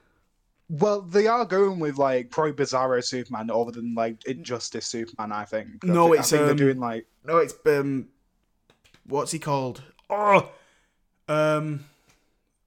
Well, 0.76 1.02
they 1.02 1.28
are 1.28 1.46
going 1.46 1.78
with 1.78 2.00
like 2.00 2.32
pro 2.32 2.52
Bizarro 2.52 3.04
Superman 3.04 3.52
over 3.52 3.72
than 3.72 3.94
like 3.94 4.26
Injustice 4.26 4.88
Superman. 4.88 5.32
I 5.32 5.46
think. 5.46 5.68
I 5.84 5.88
No, 5.88 6.14
I 6.16 6.20
it's, 6.20 6.32
think 6.32 6.42
um, 6.42 6.48
they're 6.48 6.56
doing 6.56 6.80
like 6.80 7.06
No, 7.24 7.38
it's 7.38 7.54
um, 7.68 8.08
what's 9.06 9.32
he 9.32 9.38
called? 9.38 9.84
Oh, 10.10 10.50
um, 11.28 11.86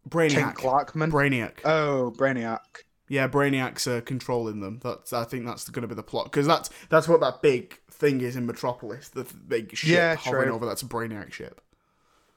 Brainiac. 0.08 0.54
Clarkman. 0.54 1.10
Brainiac. 1.10 1.54
oh, 1.64 2.14
Brainiac. 2.16 2.60
Yeah, 3.08 3.26
Brainiac's 3.28 3.86
uh, 3.88 4.00
controlling 4.04 4.60
them. 4.60 4.80
That's 4.84 5.12
I 5.12 5.24
think 5.24 5.44
that's 5.44 5.68
going 5.68 5.82
to 5.82 5.88
be 5.88 5.94
the 5.96 6.02
plot 6.04 6.26
because 6.26 6.46
that's 6.46 6.70
that's 6.88 7.08
what 7.08 7.20
that 7.20 7.42
big 7.42 7.78
thing 7.90 8.20
is 8.20 8.36
in 8.36 8.46
Metropolis. 8.46 9.08
The 9.08 9.24
big 9.24 9.74
ship 9.76 9.90
Yeah, 9.90 10.14
hovering 10.14 10.44
true. 10.46 10.54
over. 10.54 10.66
That's 10.66 10.82
a 10.82 10.86
Brainiac 10.86 11.32
ship. 11.32 11.60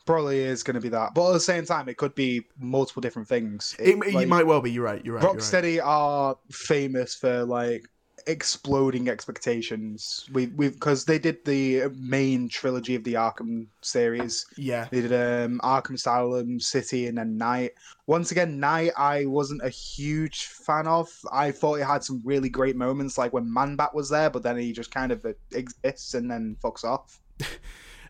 Probably 0.09 0.39
is 0.39 0.63
going 0.63 0.73
to 0.73 0.81
be 0.81 0.89
that, 0.89 1.13
but 1.13 1.29
at 1.29 1.33
the 1.33 1.39
same 1.39 1.65
time, 1.65 1.87
it 1.87 1.97
could 1.97 2.15
be 2.15 2.43
multiple 2.57 2.99
different 2.99 3.27
things. 3.27 3.75
It, 3.77 3.89
It- 4.07 4.13
like- 4.15 4.27
might 4.27 4.47
well 4.47 4.59
be. 4.59 4.71
You're 4.71 4.83
right. 4.83 5.05
You're 5.05 5.15
right. 5.15 5.21
You're 5.23 5.33
right. 5.33 5.39
Rocksteady 5.39 5.79
are 5.85 6.35
famous 6.49 7.13
for 7.13 7.45
like 7.45 7.87
exploding 8.25 9.07
expectations. 9.09 10.27
We 10.33 10.47
we 10.47 10.69
because 10.69 11.05
they 11.05 11.19
did 11.19 11.43
the 11.45 11.89
main 11.99 12.49
trilogy 12.49 12.95
of 12.95 13.03
the 13.03 13.13
Arkham 13.13 13.67
series. 13.81 14.45
Yeah. 14.57 14.87
They 14.91 15.01
did 15.01 15.13
um, 15.13 15.59
Arkham 15.63 15.93
Asylum, 15.93 16.59
City, 16.59 17.05
and 17.07 17.17
then 17.17 17.37
Knight. 17.37 17.71
Once 18.07 18.31
again, 18.31 18.59
Knight 18.59 18.91
I 18.97 19.25
wasn't 19.27 19.61
a 19.63 19.69
huge 19.69 20.45
fan 20.45 20.87
of. 20.87 21.07
I 21.31 21.51
thought 21.51 21.79
it 21.79 21.85
had 21.85 22.03
some 22.03 22.21
really 22.25 22.49
great 22.49 22.75
moments, 22.75 23.17
like 23.17 23.31
when 23.33 23.45
Manbat 23.45 23.93
was 23.93 24.09
there, 24.09 24.29
but 24.31 24.41
then 24.43 24.57
he 24.57 24.71
just 24.73 24.91
kind 24.91 25.11
of 25.11 25.23
exists 25.51 26.13
and 26.15 26.29
then 26.31 26.55
fucks 26.63 26.83
off. 26.83 27.19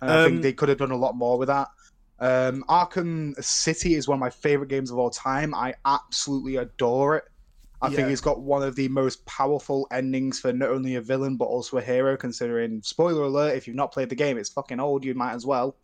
And 0.02 0.10
I 0.10 0.24
Um, 0.24 0.30
think 0.32 0.42
they 0.44 0.54
could 0.54 0.70
have 0.70 0.78
done 0.78 0.92
a 0.92 0.96
lot 0.96 1.18
more 1.18 1.38
with 1.38 1.50
that. 1.50 1.68
Um, 2.22 2.64
Arkham 2.68 3.42
City 3.44 3.96
is 3.96 4.08
one 4.08 4.18
of 4.18 4.20
my 4.20 4.30
favorite 4.30 4.70
games 4.70 4.92
of 4.92 4.98
all 4.98 5.10
time. 5.10 5.54
I 5.56 5.74
absolutely 5.86 6.58
adore 6.58 7.18
it. 7.18 7.26
I 7.82 7.88
think 7.88 8.00
Yeah. 8.00 8.08
it's 8.10 8.20
got 8.22 8.42
one 8.42 8.62
of 8.62 8.76
the 8.76 8.90
most 8.90 9.26
powerful 9.26 9.88
endings 9.92 10.40
for 10.40 10.52
not 10.52 10.70
only 10.70 10.96
a 10.96 11.02
villain 11.02 11.38
but 11.38 11.46
also 11.46 11.78
a 11.78 11.82
hero. 11.82 12.18
Considering, 12.18 12.82
spoiler 12.82 13.24
alert, 13.24 13.56
if 13.56 13.68
you've 13.68 13.76
not 13.78 13.94
played 13.94 14.10
the 14.10 14.16
game, 14.16 14.38
it's 14.38 14.50
fucking 14.50 14.82
old. 14.82 15.06
You 15.06 15.14
might 15.14 15.32
as 15.34 15.46
well. 15.46 15.78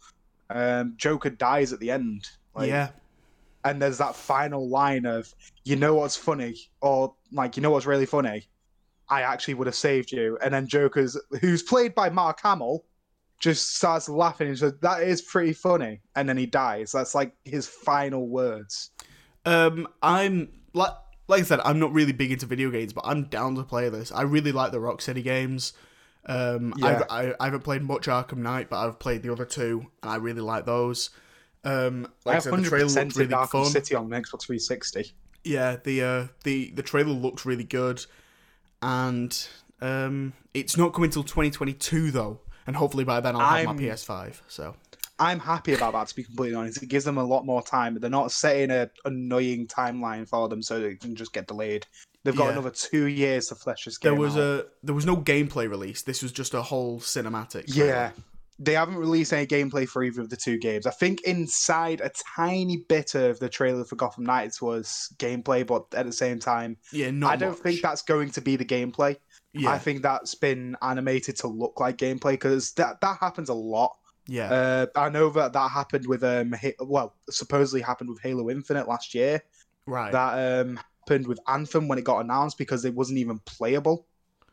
Um, 0.50 0.94
Joker 0.98 1.30
dies 1.30 1.72
at 1.72 1.80
the 1.80 1.92
end. 1.92 2.28
Like, 2.54 2.70
yeah. 2.70 2.90
and 3.64 3.82
there's 3.82 3.98
that 4.00 4.16
final 4.16 4.68
line 4.70 5.06
of, 5.06 5.34
"You 5.64 5.76
know 5.78 5.96
what's 5.96 6.16
funny?" 6.18 6.70
or 6.82 7.16
like, 7.32 7.56
"You 7.56 7.64
know 7.64 7.72
what's 7.72 7.86
really 7.86 8.06
funny? 8.06 8.48
I 9.10 9.22
actually 9.22 9.54
would 9.56 9.68
have 9.68 9.76
saved 9.76 10.12
you." 10.12 10.38
And 10.44 10.54
then 10.54 10.68
Joker's, 10.68 11.18
who's 11.42 11.64
played 11.64 11.96
by 11.96 12.10
Mark 12.10 12.42
Hamill, 12.44 12.84
just 13.40 13.76
starts 13.76 14.10
laughing 14.10 14.48
and 14.50 14.58
says, 14.58 14.74
"That 14.82 15.04
is 15.04 15.22
pretty 15.22 15.54
funny," 15.54 16.02
and 16.16 16.28
then 16.28 16.38
he 16.38 16.46
dies. 16.46 16.92
That's 16.92 17.16
like 17.16 17.34
his 17.44 17.68
final 17.68 18.28
words. 18.28 18.92
Um, 19.46 19.88
I'm 20.02 20.50
like 20.74 20.92
like 21.28 21.42
I 21.42 21.44
said, 21.44 21.60
I'm 21.64 21.80
not 21.80 21.94
really 21.94 22.12
big 22.12 22.32
into 22.32 22.46
video 22.46 22.70
games, 22.70 22.94
but 22.94 23.04
I'm 23.08 23.24
down 23.26 23.56
to 23.56 23.64
play 23.64 23.90
this. 23.90 24.12
I 24.12 24.22
really 24.24 24.52
like 24.52 24.72
the 24.72 24.78
Rocksteady 24.78 25.24
games. 25.24 25.74
Um, 26.28 26.74
Yeah. 26.78 26.88
I've, 26.88 27.04
I, 27.10 27.34
I 27.40 27.46
haven't 27.46 27.64
played 27.64 27.82
much 27.82 28.08
Arkham 28.08 28.38
Knight, 28.38 28.70
but 28.70 28.86
I've 28.86 29.00
played 29.00 29.24
the 29.24 29.32
other 29.32 29.46
two, 29.46 29.88
and 30.04 30.12
I 30.12 30.16
really 30.18 30.42
like 30.42 30.66
those. 30.66 31.10
Um, 31.64 32.08
like 32.26 32.36
I, 32.36 32.38
I 32.38 32.40
said, 32.40 32.54
the 32.54 32.62
trailer 32.62 32.86
100% 32.90 32.96
looked 32.96 33.16
really 33.16 33.34
Arkham 33.34 33.50
fun. 33.50 33.66
City 33.66 33.96
on 33.96 34.10
Xbox 34.10 34.46
360. 34.46 35.14
Yeah, 35.44 35.78
the 35.84 36.04
uh, 36.04 36.28
the 36.44 36.72
the 36.72 36.82
trailer 36.82 37.12
looked 37.12 37.46
really 37.46 37.64
good, 37.64 38.04
and 38.82 39.48
um, 39.82 40.34
it's 40.56 40.76
not 40.76 40.94
coming 40.94 41.12
till 41.12 41.24
2022 41.24 42.10
though, 42.10 42.40
and 42.68 42.76
hopefully 42.76 43.04
by 43.04 43.20
then 43.20 43.36
I'll 43.36 43.42
have 43.42 43.68
I'm- 43.68 43.76
my 43.76 43.82
PS5. 43.82 44.42
So 44.48 44.76
I'm 45.20 45.40
happy 45.40 45.74
about 45.74 45.94
that, 45.94 46.08
to 46.10 46.16
be 46.16 46.24
completely 46.24 46.56
honest. 46.56 46.84
It 46.84 46.90
gives 46.90 47.06
them 47.06 47.18
a 47.18 47.24
lot 47.24 47.46
more 47.46 47.64
time. 47.64 47.98
They're 48.00 48.10
not 48.10 48.32
setting 48.32 48.70
a 48.72 48.90
annoying 49.06 49.68
timeline 49.68 50.28
for 50.28 50.50
them 50.50 50.62
so 50.62 50.80
they 50.80 50.96
can 50.96 51.16
just 51.16 51.32
get 51.34 51.48
delayed. 51.48 51.86
They've 52.24 52.36
got 52.36 52.46
Yeah. 52.48 52.52
another 52.54 52.72
two 52.72 53.06
years 53.06 53.48
to 53.48 53.56
flesh 53.56 53.86
this 53.86 53.98
game 53.98 54.12
there 54.14 54.20
was 54.20 54.36
out. 54.36 54.40
a 54.42 54.66
there 54.84 54.96
was 54.96 55.06
no 55.06 55.16
gameplay 55.16 55.70
release. 55.70 56.02
This 56.02 56.22
was 56.24 56.32
just 56.32 56.54
a 56.54 56.62
whole 56.64 57.00
cinematic. 57.00 57.64
Yeah. 57.68 58.12
They 58.58 58.74
haven't 58.74 58.96
released 58.96 59.34
any 59.34 59.46
gameplay 59.46 59.86
for 59.88 60.02
either 60.02 60.22
of 60.22 60.30
the 60.30 60.38
two 60.38 60.58
games. 60.58 60.86
I 60.88 60.92
think 60.92 61.22
inside 61.24 62.00
a 62.02 62.10
tiny 62.38 62.78
bit 62.88 63.14
of 63.14 63.38
the 63.40 63.50
trailer 63.50 63.84
for 63.84 63.98
Gotham 63.98 64.24
Knights 64.24 64.62
was 64.62 65.14
gameplay, 65.18 65.68
but 65.68 65.86
at 65.94 66.06
the 66.06 66.14
same 66.14 66.40
time, 66.40 66.78
yeah. 66.94 67.12
Not 67.12 67.34
I 67.34 67.36
don't 67.36 67.50
much. 67.52 67.60
think 67.60 67.82
that's 67.82 68.02
going 68.02 68.32
to 68.32 68.42
be 68.42 68.56
the 68.56 68.64
gameplay. 68.66 69.18
Yeah, 69.58 69.72
I 69.72 69.78
think 69.80 70.02
that's 70.02 70.36
been 70.36 70.76
animated 70.82 71.38
to 71.38 71.48
look 71.48 71.80
like 71.80 71.98
gameplay 71.98 72.32
because 72.34 72.72
that, 72.74 73.00
that 73.02 73.18
happens 73.20 73.50
a 73.50 73.54
lot. 73.54 73.96
yeah, 74.28 74.50
Uh, 74.52 74.86
I 74.96 75.10
know 75.10 75.30
that 75.30 75.54
that 75.54 75.72
happened 75.72 76.08
with 76.08 76.24
um, 76.24 76.54
well, 76.80 77.16
supposedly 77.30 77.82
happened 77.82 78.10
with 78.10 78.22
Halo 78.22 78.50
Infinite 78.50 78.88
last 78.88 79.14
year. 79.16 79.42
right. 79.88 80.12
That 80.12 80.62
um 80.68 80.80
happened 81.08 81.28
with 81.28 81.40
Anthem 81.48 81.88
when 81.88 81.98
it 82.00 82.04
got 82.04 82.20
announced 82.20 82.58
because 82.58 82.84
it 82.86 82.94
wasn't 82.96 83.20
even 83.20 83.40
playable 83.46 84.08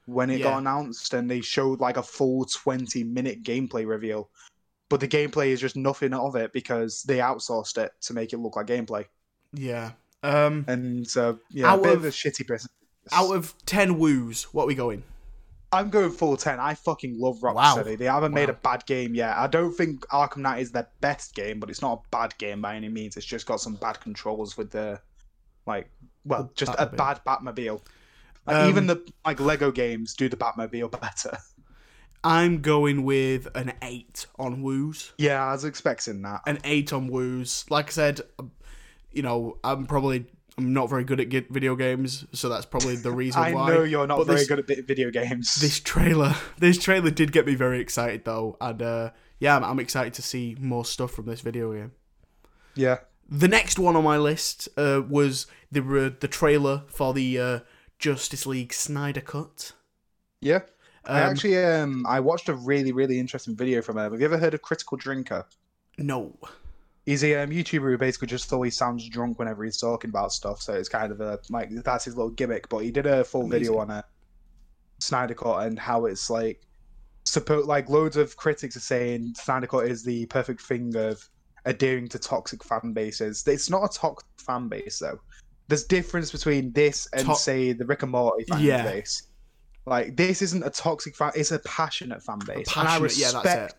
when 0.07 0.31
it 0.31 0.39
Yeah. 0.41 0.51
got 0.51 0.59
announced, 0.59 1.15
and 1.15 1.31
they 1.31 1.41
showed 1.41 1.81
like 1.81 1.97
a 1.97 2.03
full 2.03 2.45
twenty 2.45 3.03
minute 3.05 3.43
gameplay 3.43 3.87
reveal. 3.87 4.29
But 4.91 5.01
the 5.01 5.09
gameplay 5.09 5.49
is 5.49 5.61
just 5.61 5.75
nothing 5.77 6.13
of 6.13 6.37
it 6.37 6.53
because 6.53 7.03
they 7.05 7.17
outsourced 7.19 7.79
it 7.79 7.93
to 8.03 8.13
make 8.15 8.33
it 8.35 8.39
look 8.39 8.57
like 8.57 8.67
gameplay. 8.67 9.07
yeah. 9.55 9.93
Um, 10.23 10.65
And 10.69 11.09
so 11.09 11.39
yeah, 11.51 11.75
a 11.75 11.79
bit 11.79 11.93
of- 11.95 11.99
of 12.01 12.05
a 12.05 12.09
shitty 12.11 12.47
business. 12.47 12.69
Out 13.11 13.35
of 13.35 13.55
ten 13.67 13.99
woos, 13.99 14.45
what 14.53 14.65
are 14.65 14.69
we 14.69 14.75
going? 14.75 15.03
I'm 15.75 15.89
going 15.89 16.11
full 16.11 16.37
10. 16.37 16.61
I 16.61 16.75
fucking 16.75 17.19
love 17.19 17.43
Wow. 17.43 17.55
Rocksteady. 17.55 17.97
They 17.97 18.05
haven't 18.05 18.35
made 18.35 18.51
a 18.51 18.53
bad 18.53 18.85
game 18.85 19.15
yet. 19.15 19.35
I 19.39 19.47
don't 19.47 19.73
think 19.73 20.07
Arkham 20.09 20.37
Knight 20.43 20.61
is 20.61 20.71
their 20.71 20.87
best 21.01 21.35
game, 21.35 21.59
but 21.61 21.71
it's 21.71 21.81
not 21.81 22.03
a 22.05 22.09
bad 22.11 22.37
game 22.37 22.61
by 22.61 22.77
any 22.77 22.91
means. 22.91 23.17
It's 23.17 23.25
just 23.25 23.47
got 23.47 23.59
some 23.59 23.77
bad 23.77 23.99
controls 23.99 24.59
with 24.59 24.71
the, 24.71 25.01
like, 25.67 25.89
well, 26.27 26.43
The 26.45 26.51
just 26.55 26.75
a 26.79 26.85
bad 26.85 27.23
Batmobile. 27.27 27.81
Like, 28.47 28.57
Um, 28.57 28.69
even 28.69 28.87
the 28.87 29.11
like 29.25 29.41
Lego 29.41 29.71
games 29.71 30.13
do 30.13 30.29
the 30.29 30.37
Batmobile 30.37 31.01
better. 31.01 31.39
I'm 32.25 32.61
going 32.61 33.03
with 33.05 33.49
an 33.57 33.73
eight 33.81 34.27
on 34.39 34.63
woos. 34.63 35.13
Yeah, 35.17 35.43
I 35.43 35.53
was 35.53 35.65
expecting 35.65 36.21
that. 36.23 36.43
An 36.47 36.59
eight 36.65 36.93
on 36.93 37.09
woos. 37.09 37.65
Like 37.71 37.87
I 37.89 37.93
said, 37.93 38.21
you 39.11 39.23
know, 39.23 39.57
I'm 39.65 39.87
probably 39.87 40.27
I'm 40.59 40.73
not 40.75 40.91
very 40.91 41.03
good 41.05 41.19
at 41.21 41.29
get 41.31 41.49
video 41.51 41.75
games, 41.77 42.27
so 42.33 42.49
that's 42.49 42.67
probably 42.67 42.97
the 42.97 43.11
reason 43.13 43.41
I 43.43 43.53
why. 43.55 43.69
know 43.71 43.83
you're 43.85 44.07
not 44.07 44.19
But 44.19 44.27
very 44.27 44.39
this- 44.41 44.49
good 44.49 44.59
at 44.71 44.87
video 44.87 45.11
games. 45.11 45.55
This 45.57 45.81
trailer, 45.81 46.35
this 46.59 46.79
trailer 46.79 47.11
did 47.11 47.33
get 47.33 47.47
me 47.47 47.55
very 47.55 47.81
excited 47.81 48.25
though, 48.25 48.57
and 48.61 48.83
uh, 48.83 49.11
yeah, 49.39 49.57
I'm, 49.57 49.65
I'm 49.65 49.81
excited 49.81 50.13
to 50.15 50.23
see 50.23 50.57
more 50.61 50.85
stuff 50.85 51.13
from 51.13 51.27
this 51.27 51.41
video 51.41 51.73
game. 51.73 51.93
yeah. 52.75 52.99
The 53.35 53.49
next 53.49 53.79
one 53.79 53.97
on 53.97 54.05
my 54.05 54.19
list 54.19 54.69
uh, 54.77 55.01
was 55.09 55.47
the 55.71 55.81
uh, 55.81 56.11
the 56.21 56.29
trailer 56.29 56.83
for 56.89 57.15
the 57.15 57.39
uh, 57.41 57.61
Justice 57.99 58.45
League 58.45 58.75
Snyder 58.75 59.23
Cut. 59.23 59.73
Yeah. 60.43 60.61
I 61.07 61.23
Um, 61.23 61.31
actually 61.31 61.57
um 61.65 62.05
I 62.07 62.21
watched 62.21 62.49
a 62.51 62.55
really, 62.55 62.93
really 62.93 63.19
interesting 63.19 63.57
video 63.57 63.81
from 63.81 63.97
him. 63.97 64.13
Have 64.13 64.21
you 64.21 64.27
ever 64.27 64.37
heard 64.37 64.53
of 64.53 64.61
Critical 64.61 64.99
Drinker? 64.99 65.47
no, 65.97 66.37
He's 67.05 67.25
a 67.25 67.43
um, 67.43 67.51
YouTuber 67.51 67.91
who 67.91 67.99
basically 67.99 68.29
just 68.29 68.53
always 68.53 68.77
sounds 68.77 69.09
drunk 69.09 69.39
whenever 69.39 69.65
he's 69.65 69.79
talking 69.79 70.11
about 70.11 70.33
stuff. 70.33 70.63
So 70.63 70.75
it's 70.75 70.89
kind 70.89 71.11
of 71.11 71.21
a 71.21 71.41
like 71.51 71.71
that's 71.83 72.05
his 72.05 72.17
little 72.17 72.31
gimmick. 72.31 72.69
But 72.69 72.79
he 72.79 72.91
did 72.93 73.07
a 73.07 73.25
full 73.25 73.49
video 73.49 73.79
on 73.79 73.91
it, 73.91 74.05
Snyder 75.01 75.35
Cut, 75.35 75.67
and 75.67 75.79
how 75.79 76.07
it's 76.07 76.31
like, 76.31 76.63
suppose 77.25 77.67
like 77.67 77.89
loads 77.89 78.17
of 78.17 78.37
critics 78.37 78.77
are 78.77 78.81
saying 78.81 79.35
Snyder 79.37 79.67
Cut 79.67 79.87
is 79.87 80.05
the 80.05 80.27
perfect 80.27 80.61
thing 80.63 80.95
of 80.97 81.29
adhering 81.65 82.09
to 82.09 82.19
toxic 82.19 82.63
fan 82.63 82.93
bases. 82.93 83.43
It's 83.47 83.69
not 83.69 83.85
a 83.85 83.99
toxic 83.99 84.29
fan 84.39 84.69
base 84.69 85.01
though. 85.01 85.19
There's 85.69 85.85
difference 85.85 86.31
between 86.31 86.73
this 86.73 87.09
and 87.15 87.27
To- 87.27 87.35
say 87.35 87.73
the 87.73 87.87
Rick 87.87 88.03
and 88.03 88.13
Morty 88.13 88.45
fan 88.45 88.61
Yeah. 88.61 88.85
base. 88.85 89.27
Like 89.87 90.17
this 90.17 90.41
isn't 90.43 90.63
a 90.65 90.71
toxic 90.71 91.17
fan; 91.17 91.33
it's 91.35 91.51
a 91.51 91.59
passionate 91.61 92.23
fan 92.23 92.39
base, 92.47 92.69
and 92.77 92.87
I 92.87 92.99
passionate. 92.99 93.17
Yeah, 93.17 93.27
respect 93.27 93.45
that's 93.45 93.73
it. 93.73 93.79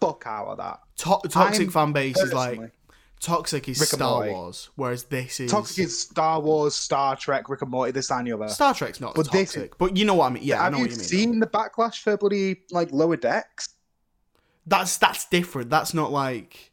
Fuck 0.00 0.24
out 0.26 0.46
of 0.48 0.58
that. 0.58 0.80
To- 0.98 1.20
toxic 1.28 1.66
I'm 1.68 1.72
fan 1.72 1.92
base 1.92 2.18
is 2.18 2.32
like 2.32 2.72
toxic 3.20 3.68
is 3.68 3.78
Rick 3.80 3.90
Star 3.90 4.26
Wars, 4.28 4.70
whereas 4.76 5.04
this 5.04 5.40
is 5.40 5.50
Toxic 5.50 5.84
is 5.84 5.98
Star 6.00 6.40
Wars, 6.40 6.74
Star 6.74 7.16
Trek, 7.16 7.48
Rick 7.48 7.62
and 7.62 7.70
Morty, 7.70 7.92
this 7.92 8.10
and 8.10 8.26
the 8.26 8.32
other. 8.32 8.48
Star 8.48 8.74
Trek's 8.74 9.00
not 9.00 9.14
But 9.14 9.30
this- 9.30 9.52
toxic, 9.54 9.76
but 9.78 9.96
you 9.96 10.04
know 10.04 10.14
what 10.14 10.26
I 10.26 10.30
mean. 10.30 10.42
Yeah, 10.42 10.60
I 10.60 10.64
Have 10.64 10.72
know 10.72 10.78
you 10.78 10.84
what 10.84 10.90
you 10.92 10.96
mean. 10.98 11.06
seen 11.06 11.40
the 11.40 11.46
backlash 11.46 12.00
for 12.02 12.16
bloody 12.16 12.62
like 12.70 12.90
lower 12.92 13.16
decks? 13.16 13.68
That's 14.66 14.96
that's 14.98 15.26
different. 15.28 15.70
That's 15.70 15.94
not 15.94 16.12
like 16.12 16.69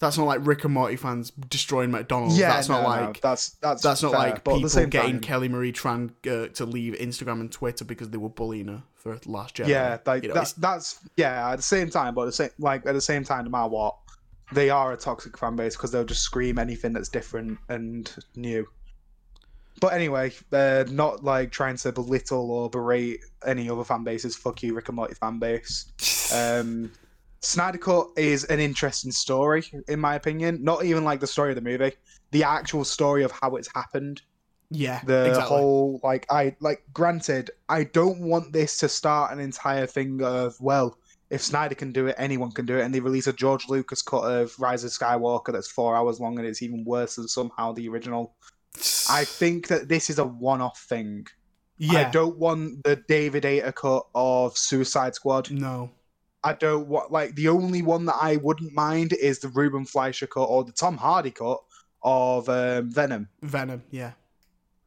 that's 0.00 0.16
not 0.16 0.26
like 0.26 0.46
Rick 0.46 0.64
and 0.64 0.74
Morty 0.74 0.96
fans 0.96 1.30
destroying 1.30 1.90
McDonald's. 1.90 2.38
that's 2.38 2.68
not 2.68 2.82
no, 2.82 2.88
like 2.88 3.00
no, 3.00 3.12
that's 3.20 3.50
that's 3.50 3.82
that's 3.82 4.02
not 4.02 4.12
fair, 4.12 4.20
like 4.20 4.44
but 4.44 4.52
the 4.52 4.56
people 4.58 4.68
same 4.68 4.88
getting 4.90 5.12
time, 5.14 5.20
Kelly 5.20 5.48
Marie 5.48 5.72
Tran 5.72 6.10
uh, 6.26 6.48
to 6.54 6.64
leave 6.66 6.94
Instagram 6.94 7.40
and 7.40 7.50
Twitter 7.50 7.84
because 7.84 8.10
they 8.10 8.18
were 8.18 8.28
bullying 8.28 8.68
her 8.68 8.82
for 8.94 9.18
Last 9.26 9.56
Jedi. 9.56 9.68
yeah, 9.68 9.98
like 10.06 10.22
You 10.22 10.28
know, 10.28 10.34
that's 10.34 10.52
that's 10.52 11.00
yeah. 11.16 11.50
At 11.50 11.56
the 11.56 11.62
same 11.62 11.90
time, 11.90 12.14
but 12.14 12.22
at 12.22 12.26
the 12.26 12.32
same 12.32 12.50
like 12.58 12.86
at 12.86 12.92
the 12.92 13.00
same 13.00 13.24
time, 13.24 13.44
no 13.44 13.50
matter 13.50 13.68
what, 13.68 13.96
they 14.52 14.70
are 14.70 14.92
a 14.92 14.96
toxic 14.96 15.36
fan 15.36 15.56
base 15.56 15.76
because 15.76 15.90
they'll 15.90 16.04
just 16.04 16.22
scream 16.22 16.58
anything 16.58 16.92
that's 16.92 17.08
different 17.08 17.58
and 17.68 18.14
new. 18.36 18.68
But 19.80 19.92
anyway, 19.92 20.32
uh, 20.52 20.84
not 20.88 21.24
like 21.24 21.50
trying 21.50 21.76
to 21.78 21.92
belittle 21.92 22.50
or 22.50 22.70
berate 22.70 23.20
any 23.46 23.70
other 23.70 23.84
fan 23.84 24.04
bases. 24.04 24.36
Fuck 24.36 24.62
you, 24.62 24.74
Rick 24.74 24.88
and 24.88 24.96
Morty 24.96 25.14
fan 25.14 25.38
base. 25.38 25.92
Um, 26.30 26.92
Snyder 27.40 27.78
Cut 27.78 28.08
is 28.16 28.44
an 28.44 28.60
interesting 28.60 29.12
story, 29.12 29.64
in 29.88 30.00
my 30.00 30.14
opinion. 30.16 30.62
Not 30.62 30.84
even 30.84 31.04
like 31.04 31.20
the 31.20 31.26
story 31.26 31.50
of 31.50 31.54
the 31.56 31.60
movie, 31.62 31.92
the 32.32 32.44
actual 32.44 32.84
story 32.84 33.22
of 33.22 33.30
how 33.30 33.56
it's 33.56 33.68
happened. 33.74 34.22
yeah, 34.70 35.00
The 35.04 35.26
exactly. 35.28 35.48
whole 35.56 36.00
like 36.02 36.26
I 36.30 36.56
like. 36.60 36.82
Granted, 36.92 37.50
I 37.68 37.84
don't 37.84 38.20
want 38.20 38.52
this 38.52 38.78
to 38.78 38.88
start 38.88 39.32
an 39.32 39.38
entire 39.40 39.86
thing 39.86 40.20
of 40.22 40.60
well, 40.60 40.98
if 41.30 41.42
Snyder 41.42 41.74
can 41.74 41.92
do 41.92 42.06
it, 42.08 42.16
anyone 42.18 42.50
can 42.50 42.66
do 42.66 42.78
it. 42.78 42.82
And 42.82 42.92
they 42.94 43.00
release 43.00 43.26
a 43.28 43.32
George 43.32 43.68
Lucas 43.68 44.02
cut 44.02 44.24
of 44.24 44.58
Rise 44.58 44.82
of 44.84 44.90
Skywalker 44.90 45.52
that's 45.52 45.70
four 45.70 45.94
hours 45.94 46.18
long 46.20 46.38
and 46.38 46.46
it's 46.48 46.62
even 46.62 46.84
worse 46.84 47.16
than 47.16 47.28
somehow 47.28 47.72
the 47.72 47.88
original. 47.88 48.34
I 49.08 49.24
think 49.40 49.68
that 49.68 49.88
this 49.88 50.10
is 50.10 50.18
a 50.18 50.24
one-off 50.24 50.80
thing. 50.88 51.26
yeah, 51.78 52.08
I 52.08 52.10
don't 52.10 52.36
want 52.38 52.82
the 52.82 52.96
David 53.08 53.44
Ayer 53.44 53.72
cut 53.72 54.06
of 54.14 54.56
Suicide 54.58 55.14
Squad. 55.14 55.50
no, 55.50 55.90
I 56.48 56.52
don't 56.54 56.88
want 56.88 57.10
like 57.12 57.34
the 57.34 57.48
only 57.48 57.82
one 57.82 58.04
that 58.06 58.16
I 58.20 58.36
wouldn't 58.36 58.72
mind 58.74 59.12
is 59.12 59.38
the 59.38 59.48
Ruben 59.48 59.84
Fleischer 59.84 60.26
cut 60.26 60.44
or 60.44 60.64
the 60.64 60.72
Tom 60.72 60.96
Hardy 60.96 61.30
cut 61.30 61.58
of 62.02 62.48
um, 62.48 62.90
Venom 62.90 63.28
Venom. 63.42 63.82
Yeah, 63.90 64.12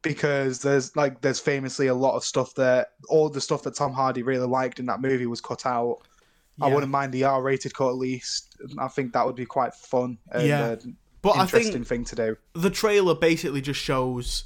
because 0.01 0.59
there's 0.61 0.95
like 0.95 1.21
there's 1.21 1.39
famously 1.39 1.87
a 1.87 1.93
lot 1.93 2.15
of 2.15 2.23
stuff 2.23 2.55
that 2.55 2.89
all 3.09 3.29
the 3.29 3.41
stuff 3.41 3.63
that 3.63 3.75
Tom 3.75 3.93
Hardy 3.93 4.23
really 4.23 4.47
liked 4.47 4.79
in 4.79 4.85
that 4.87 5.01
movie 5.01 5.27
was 5.27 5.41
cut 5.41 5.65
out. 5.65 5.99
I 6.61 6.67
wouldn't 6.67 6.91
mind 6.91 7.11
the 7.11 7.23
R-rated 7.23 7.73
cut 7.73 7.89
at 7.89 7.95
least. 7.95 8.55
I 8.77 8.87
think 8.87 9.13
that 9.13 9.25
would 9.25 9.35
be 9.35 9.45
quite 9.47 9.73
fun 9.73 10.19
and 10.31 10.47
Yeah. 10.47 10.61
uh, 10.63 10.75
but 11.23 11.31
I 11.31 11.43
interesting 11.43 11.73
think 11.85 11.87
thing 11.87 12.05
to 12.05 12.15
do. 12.15 12.37
the 12.53 12.69
trailer 12.69 13.15
basically 13.15 13.61
just 13.61 13.79
shows 13.79 14.43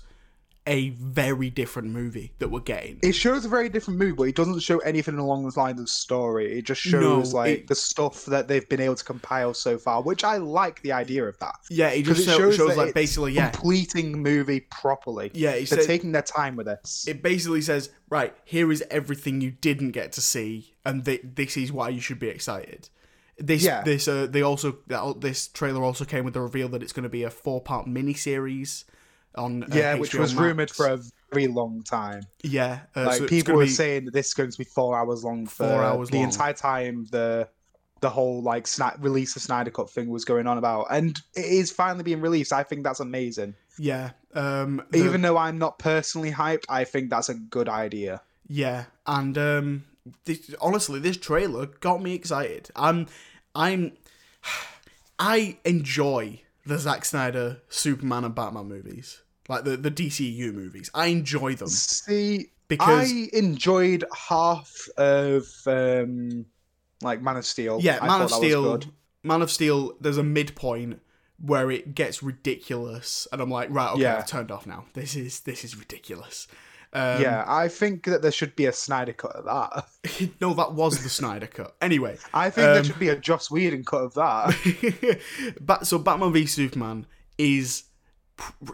a 0.67 0.89
very 0.89 1.49
different 1.49 1.89
movie 1.89 2.33
that 2.39 2.49
we're 2.49 2.59
getting. 2.59 2.99
It 3.03 3.13
shows 3.13 3.45
a 3.45 3.49
very 3.49 3.69
different 3.69 3.99
movie, 3.99 4.13
but 4.13 4.23
it 4.23 4.35
doesn't 4.35 4.59
show 4.61 4.79
anything 4.79 5.17
along 5.19 5.47
the 5.47 5.59
lines 5.59 5.79
of 5.79 5.87
story. 5.89 6.57
It 6.57 6.63
just 6.65 6.81
shows 6.81 7.33
No, 7.33 7.39
like 7.39 7.51
it- 7.59 7.67
the 7.67 7.75
stuff 7.75 8.25
that 8.25 8.47
they've 8.47 8.67
been 8.67 8.81
able 8.81 8.95
to 8.95 9.03
compile 9.03 9.53
so 9.53 9.77
far, 9.77 10.01
which 10.01 10.23
I 10.23 10.37
like 10.37 10.81
the 10.81 10.91
idea 10.91 11.25
of 11.25 11.37
that. 11.39 11.55
yeah, 11.69 11.89
it 11.89 12.03
just 12.03 12.21
it 12.21 12.25
show- 12.25 12.37
shows 12.37 12.55
shows, 12.55 12.77
like 12.77 12.93
basically 12.95 13.33
yeah, 13.33 13.49
Completing 13.51 14.11
the 14.13 14.17
movie 14.17 14.61
properly. 14.61 15.29
yeah. 15.33 15.51
They're 15.51 15.65
says, 15.67 15.85
taking 15.85 16.11
their 16.11 16.21
time 16.23 16.55
with 16.55 16.65
this. 16.65 17.05
it 17.07 17.21
basically 17.21 17.61
says 17.61 17.91
right 18.09 18.33
here 18.43 18.71
is 18.71 18.83
everything 18.89 19.41
you 19.41 19.51
didn't 19.51 19.91
get 19.91 20.11
to 20.13 20.21
see, 20.21 20.75
and 20.83 21.05
th- 21.05 21.21
this 21.23 21.57
is 21.57 21.71
why 21.71 21.89
you 21.89 22.01
should 22.01 22.19
be 22.19 22.29
excited. 22.29 22.89
This 23.37 23.63
Yeah. 23.63 23.83
this 23.83 24.07
uh 24.07 24.27
they 24.29 24.41
also 24.41 24.77
this 25.19 25.47
trailer 25.47 25.83
also 25.83 26.05
came 26.05 26.23
with 26.25 26.33
the 26.33 26.41
reveal 26.41 26.69
that 26.69 26.81
it's 26.81 26.93
going 26.93 27.03
to 27.03 27.09
be 27.09 27.23
a 27.23 27.29
four 27.29 27.59
part 27.61 27.85
miniseries 27.85 28.85
on 29.37 29.63
uh, 29.63 29.67
yeah, 29.73 29.95
which 29.95 30.13
was 30.15 30.33
Max. 30.33 30.43
rumored 30.45 30.71
for 30.71 30.87
a 30.87 30.99
very 31.31 31.47
long 31.47 31.83
time. 31.83 32.23
yeah 32.43 32.81
uh, 32.95 33.05
like 33.05 33.17
so 33.19 33.27
people 33.27 33.55
were 33.55 33.63
be- 33.65 33.69
saying 33.69 34.05
that 34.05 34.13
this 34.13 34.27
is 34.27 34.33
going 34.33 34.51
to 34.51 34.57
be 34.57 34.63
four 34.63 34.97
hours 34.97 35.23
long 35.23 35.45
for 35.47 35.67
Four 35.67 35.83
hours 35.83 36.09
the 36.09 36.17
long. 36.17 36.25
entire 36.25 36.53
time 36.53 37.05
the 37.11 37.47
the 38.01 38.09
whole 38.09 38.41
like 38.41 38.65
sna- 38.65 39.01
release 39.01 39.35
of 39.35 39.41
Snyder 39.41 39.71
Cut 39.71 39.89
thing 39.89 40.09
was 40.09 40.25
going 40.25 40.47
on 40.47 40.57
about, 40.57 40.87
and 40.91 41.19
it 41.33 41.45
is 41.45 41.71
finally 41.71 42.03
being 42.03 42.21
released. 42.21 42.51
I 42.53 42.61
think 42.63 42.83
that's 42.83 42.99
amazing. 42.99 43.55
Yeah. 43.79 44.11
Um, 44.35 44.83
the- 44.91 44.99
Even 44.99 45.21
though 45.21 45.37
I'm 45.37 45.57
not 45.57 45.79
personally 45.79 46.31
hyped, 46.31 46.65
I 46.69 46.83
think 46.83 47.09
that's 47.09 47.29
a 47.29 47.33
good 47.35 47.69
idea. 47.69 48.21
Yeah, 48.47 48.85
and 49.07 49.37
um, 49.37 49.85
this, 50.25 50.53
honestly, 50.61 50.99
this 50.99 51.17
trailer 51.17 51.65
got 51.67 52.01
me 52.03 52.13
excited. 52.13 52.69
I'm, 52.75 53.07
I'm, 53.55 53.93
I 55.19 55.57
enjoy 55.65 56.41
the 56.65 56.77
Zack 56.77 57.05
Snyder 57.05 57.61
Superman 57.69 58.23
and 58.25 58.35
Batman 58.35 58.67
movies, 58.67 59.21
like 59.47 59.63
the 59.63 59.77
the 59.77 59.91
DCU 59.91 60.53
movies. 60.53 60.89
I 60.93 61.07
enjoy 61.07 61.55
them 61.55 61.67
See, 61.67 62.51
because 62.67 63.11
I 63.11 63.29
enjoyed 63.33 64.03
half 64.29 64.73
of 64.97 65.45
um, 65.67 66.45
like 67.01 67.21
Man 67.21 67.37
of 67.37 67.45
Steel. 67.45 67.79
yeah, 67.81 67.99
I 68.01 68.07
Man 68.07 68.21
of 68.21 68.31
Steel, 68.31 68.63
good. 68.63 68.85
Man 69.23 69.41
of 69.41 69.51
Steel. 69.51 69.93
There's 70.01 70.17
a 70.17 70.23
midpoint 70.23 71.01
where 71.39 71.69
it 71.69 71.93
gets 71.95 72.23
ridiculous, 72.23 73.27
and 73.31 73.41
I'm 73.41 73.49
like, 73.49 73.69
right, 73.69 73.91
okay, 73.91 74.01
Yeah. 74.03 74.17
I've 74.17 74.27
turned 74.27 74.51
off 74.51 74.65
now. 74.65 74.85
This 74.93 75.15
is 75.15 75.41
this 75.41 75.63
is 75.63 75.77
ridiculous. 75.77 76.47
Um, 76.93 77.21
yeah, 77.21 77.43
I 77.45 77.67
think 77.67 78.05
that 78.05 78.21
there 78.21 78.31
should 78.31 78.55
be 78.55 78.67
a 78.67 78.71
Snyder 78.71 79.11
cut 79.11 79.33
of 79.35 79.43
that. 79.43 80.29
no, 80.41 80.53
that 80.53 80.71
was 80.75 81.03
the 81.03 81.09
Snyder 81.09 81.47
cut. 81.47 81.75
Anyway, 81.81 82.17
I 82.33 82.49
think 82.49 82.67
there 82.67 82.77
Um, 82.79 82.83
should 82.85 82.99
be 82.99 83.09
a 83.09 83.17
Joss 83.17 83.51
Whedon 83.51 83.83
cut 83.83 83.97
of 84.01 84.13
that. 84.13 85.19
Bat- 85.61 85.87
so 85.87 85.97
Batman 85.99 86.31
v 86.31 86.45
Superman 86.45 87.05
is 87.37 87.83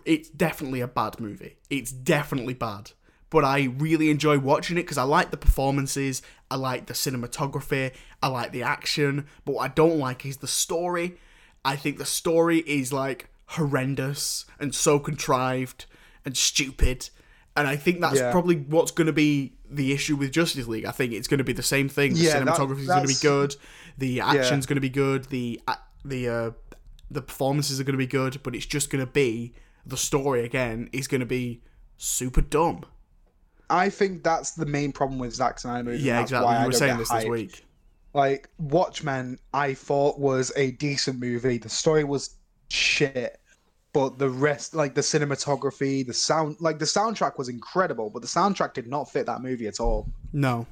it's 0.06 0.30
definitely 0.30 0.82
a 0.82 0.88
bad 0.88 1.20
movie. 1.20 1.58
It's 1.70 1.92
definitely 1.92 2.54
bad. 2.54 2.92
But 3.30 3.46
I 3.46 3.70
really 3.78 4.10
enjoy 4.10 4.40
watching 4.40 4.78
it 4.78 4.82
because 4.84 4.98
I 4.98 5.04
like 5.04 5.32
the 5.32 5.38
performances, 5.38 6.22
I 6.50 6.56
like 6.58 6.88
the 6.88 6.94
cinematography, 6.94 7.94
I 8.22 8.28
like 8.28 8.52
the 8.52 8.64
action. 8.64 9.26
But 9.46 9.56
what 9.56 9.64
I 9.64 9.74
don't 9.74 9.98
like 10.00 10.26
is 10.26 10.38
the 10.38 10.48
story. 10.48 11.18
I 11.64 11.76
think 11.78 11.98
the 11.98 12.06
story 12.06 12.60
is 12.60 12.92
like 12.92 13.30
horrendous 13.46 14.46
and 14.60 14.74
so 14.76 15.00
contrived 15.00 15.86
and 16.26 16.36
stupid. 16.36 17.10
And 17.56 17.68
I 17.68 17.76
think 17.76 18.02
that's 18.02 18.20
Yeah. 18.20 18.32
probably 18.32 18.56
what's 18.58 18.92
going 18.92 19.08
to 19.08 19.14
be 19.14 19.54
the 19.70 19.94
issue 19.94 20.16
with 20.16 20.32
Justice 20.32 20.68
League. 20.68 20.86
I 20.86 20.92
think 20.92 21.14
it's 21.14 21.28
going 21.28 21.38
to 21.38 21.44
be 21.44 21.54
the 21.54 21.64
same 21.64 21.88
thing. 21.88 22.14
The 22.14 22.22
Yeah, 22.22 22.42
cinematography 22.42 22.82
is 22.82 22.88
going 22.88 23.02
to 23.04 23.08
be 23.08 23.20
good. 23.22 23.56
The 23.98 24.22
action's 24.22 24.66
going 24.66 24.76
to 24.76 24.82
be 24.82 24.90
good. 24.90 25.26
The 25.26 25.62
the 26.04 26.30
uh, 26.30 26.52
the 27.12 27.22
performances 27.22 27.80
are 27.80 27.84
going 27.84 27.94
to 27.94 27.98
be 27.98 28.08
good, 28.08 28.42
but 28.44 28.56
it's 28.56 28.66
just 28.66 28.90
going 28.90 29.06
to 29.06 29.12
be 29.12 29.54
the 29.86 29.98
story 29.98 30.46
again 30.46 30.90
is 30.94 31.08
going 31.08 31.20
to 31.20 31.26
be 31.26 31.62
super 31.98 32.42
dumb. 32.42 32.86
I 33.70 33.90
think 33.90 34.24
that's 34.24 34.52
the 34.52 34.66
main 34.66 34.92
problem 34.92 35.20
with 35.20 35.34
Zack 35.34 35.60
Snyder 35.60 35.84
movies. 35.84 36.04
Yeah, 36.04 36.22
exactly. 36.22 36.56
You 36.60 36.66
were 36.66 36.72
saying 36.72 36.98
this 36.98 37.10
this 37.10 37.26
week. 37.26 37.66
Like 38.14 38.50
Watchmen, 38.58 39.40
I 39.54 39.74
thought 39.74 40.20
was 40.20 40.52
a 40.58 40.72
decent 40.72 41.20
movie. 41.20 41.58
The 41.58 41.70
story 41.70 42.04
was 42.04 42.36
shit, 42.70 43.40
but 43.94 44.18
the 44.18 44.30
rest, 44.30 44.76
like 44.76 44.96
the 44.96 45.02
cinematography, 45.02 46.06
the 46.06 46.14
sound, 46.14 46.58
like 46.60 46.80
the 46.80 46.86
soundtrack 46.86 47.38
was 47.38 47.48
incredible, 47.48 48.10
but 48.10 48.22
the 48.22 48.28
soundtrack 48.28 48.74
did 48.74 48.88
not 48.88 49.10
fit 49.10 49.26
that 49.28 49.42
movie 49.42 49.68
at 49.68 49.80
all. 49.80 50.10
No. 50.34 50.68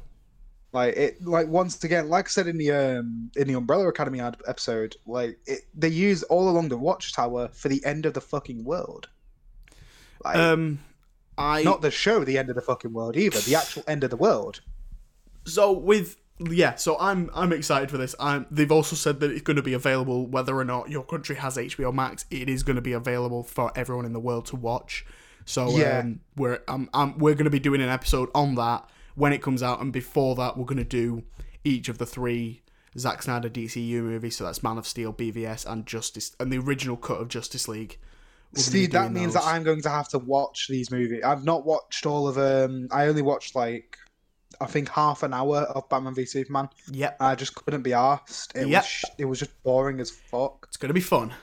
Like 0.72 0.96
it, 0.96 1.26
like 1.26 1.48
once 1.48 1.84
again, 1.84 2.10
like 2.10 2.26
I 2.26 2.30
said 2.30 2.48
in 2.48 2.58
the 2.58 2.72
um 2.72 3.32
in 3.36 3.48
the 3.48 3.56
Umbrella 3.56 3.88
Academy 3.88 4.20
ad- 4.20 4.38
episode, 4.48 4.96
like 5.08 5.40
it, 5.48 5.62
they 5.74 5.88
use 5.88 6.22
all 6.24 6.48
along 6.50 6.70
the 6.70 6.78
Watchtower 6.78 7.48
for 7.54 7.70
the 7.70 7.84
end 7.86 8.06
of 8.06 8.14
the 8.14 8.22
fucking 8.22 8.64
world. 8.64 9.10
Like, 10.24 10.36
Um, 10.36 10.80
I 11.38 11.64
not 11.64 11.82
the 11.82 11.90
show, 11.92 12.24
the 12.24 12.38
end 12.38 12.50
of 12.50 12.56
the 12.56 12.62
fucking 12.62 12.94
world 12.94 13.18
either. 13.18 13.40
The 13.40 13.56
actual 13.56 13.84
end 13.88 14.04
of 14.04 14.10
the 14.12 14.18
world. 14.18 14.62
so 15.46 15.72
with 15.72 16.18
yeah, 16.40 16.76
so 16.76 16.98
I'm 17.00 17.30
I'm 17.34 17.52
excited 17.52 17.90
for 17.90 17.98
this. 17.98 18.16
I'm, 18.20 18.46
they've 18.52 18.72
also 18.72 18.96
said 18.96 19.20
that 19.22 19.32
it's 19.32 19.42
going 19.42 19.58
to 19.58 19.64
be 19.64 19.74
available 19.74 20.28
whether 20.28 20.56
or 20.58 20.64
not 20.66 20.90
your 20.90 21.04
country 21.04 21.36
has 21.38 21.58
HBO 21.58 21.94
Max. 21.94 22.26
It 22.30 22.48
is 22.48 22.64
going 22.64 22.76
to 22.78 22.82
be 22.82 22.94
available 22.94 23.44
for 23.44 23.72
everyone 23.76 24.06
in 24.06 24.14
the 24.14 24.20
world 24.22 24.46
to 24.48 24.56
watch. 24.56 25.06
So 25.46 25.76
Yeah. 25.78 26.00
um, 26.00 26.20
we're 26.38 26.62
um, 26.68 26.90
um, 26.94 27.18
we're 27.18 27.34
going 27.34 27.46
to 27.46 27.50
be 27.50 27.60
doing 27.60 27.82
an 27.82 27.90
episode 27.90 28.30
on 28.36 28.56
that 28.56 28.88
when 29.20 29.34
it 29.34 29.42
comes 29.42 29.62
out, 29.62 29.82
and 29.82 29.92
before 29.94 30.34
that, 30.36 30.58
we're 30.58 30.66
going 30.66 30.78
to 30.78 30.84
do 30.84 31.24
each 31.64 31.90
of 31.90 31.98
the 31.98 32.06
three 32.06 32.62
Zack 32.98 33.22
Snyder 33.22 33.50
DCU 33.50 34.02
movies. 34.02 34.38
So 34.38 34.46
that's 34.46 34.64
Man 34.64 34.78
of 34.78 34.88
Steel, 34.88 35.14
BVS, 35.14 35.66
and 35.72 35.86
Justice, 35.86 36.36
and 36.40 36.52
the 36.52 36.58
original 36.58 36.98
cut 36.98 37.20
of 37.22 37.28
Justice 37.28 37.68
League. 37.68 37.98
We're 38.56 38.62
See, 38.64 38.88
that 38.88 39.12
means 39.12 39.34
those. 39.34 39.44
that 39.44 39.54
I'm 39.54 39.64
going 39.64 39.82
to 39.84 39.90
have 39.90 40.08
to 40.10 40.18
watch 40.20 40.68
these 40.70 40.90
movies. 40.90 41.22
I've 41.24 41.44
not 41.44 41.66
watched 41.66 42.06
all 42.06 42.28
of 42.28 42.36
them. 42.36 42.88
I 42.92 43.08
only 43.08 43.22
watched 43.22 43.56
like 43.56 43.98
I 44.60 44.66
think 44.66 44.90
half 44.90 45.22
an 45.22 45.34
hour 45.34 45.58
of 45.60 45.88
Batman 45.90 46.16
v 46.16 46.26
Superman. 46.26 46.70
Yep, 46.92 47.18
I 47.20 47.36
just 47.36 47.54
couldn't 47.54 47.84
be 47.84 47.94
asked. 47.94 48.54
It 48.56 48.68
Yep. 48.68 48.82
was 48.84 49.06
it 49.20 49.26
was 49.26 49.40
just 49.40 49.64
boring 49.64 50.00
as 50.00 50.10
fuck. 50.10 50.66
it's 50.68 50.78
going 50.78 50.88
to 50.90 50.94
be 50.96 51.00
fun. 51.02 51.34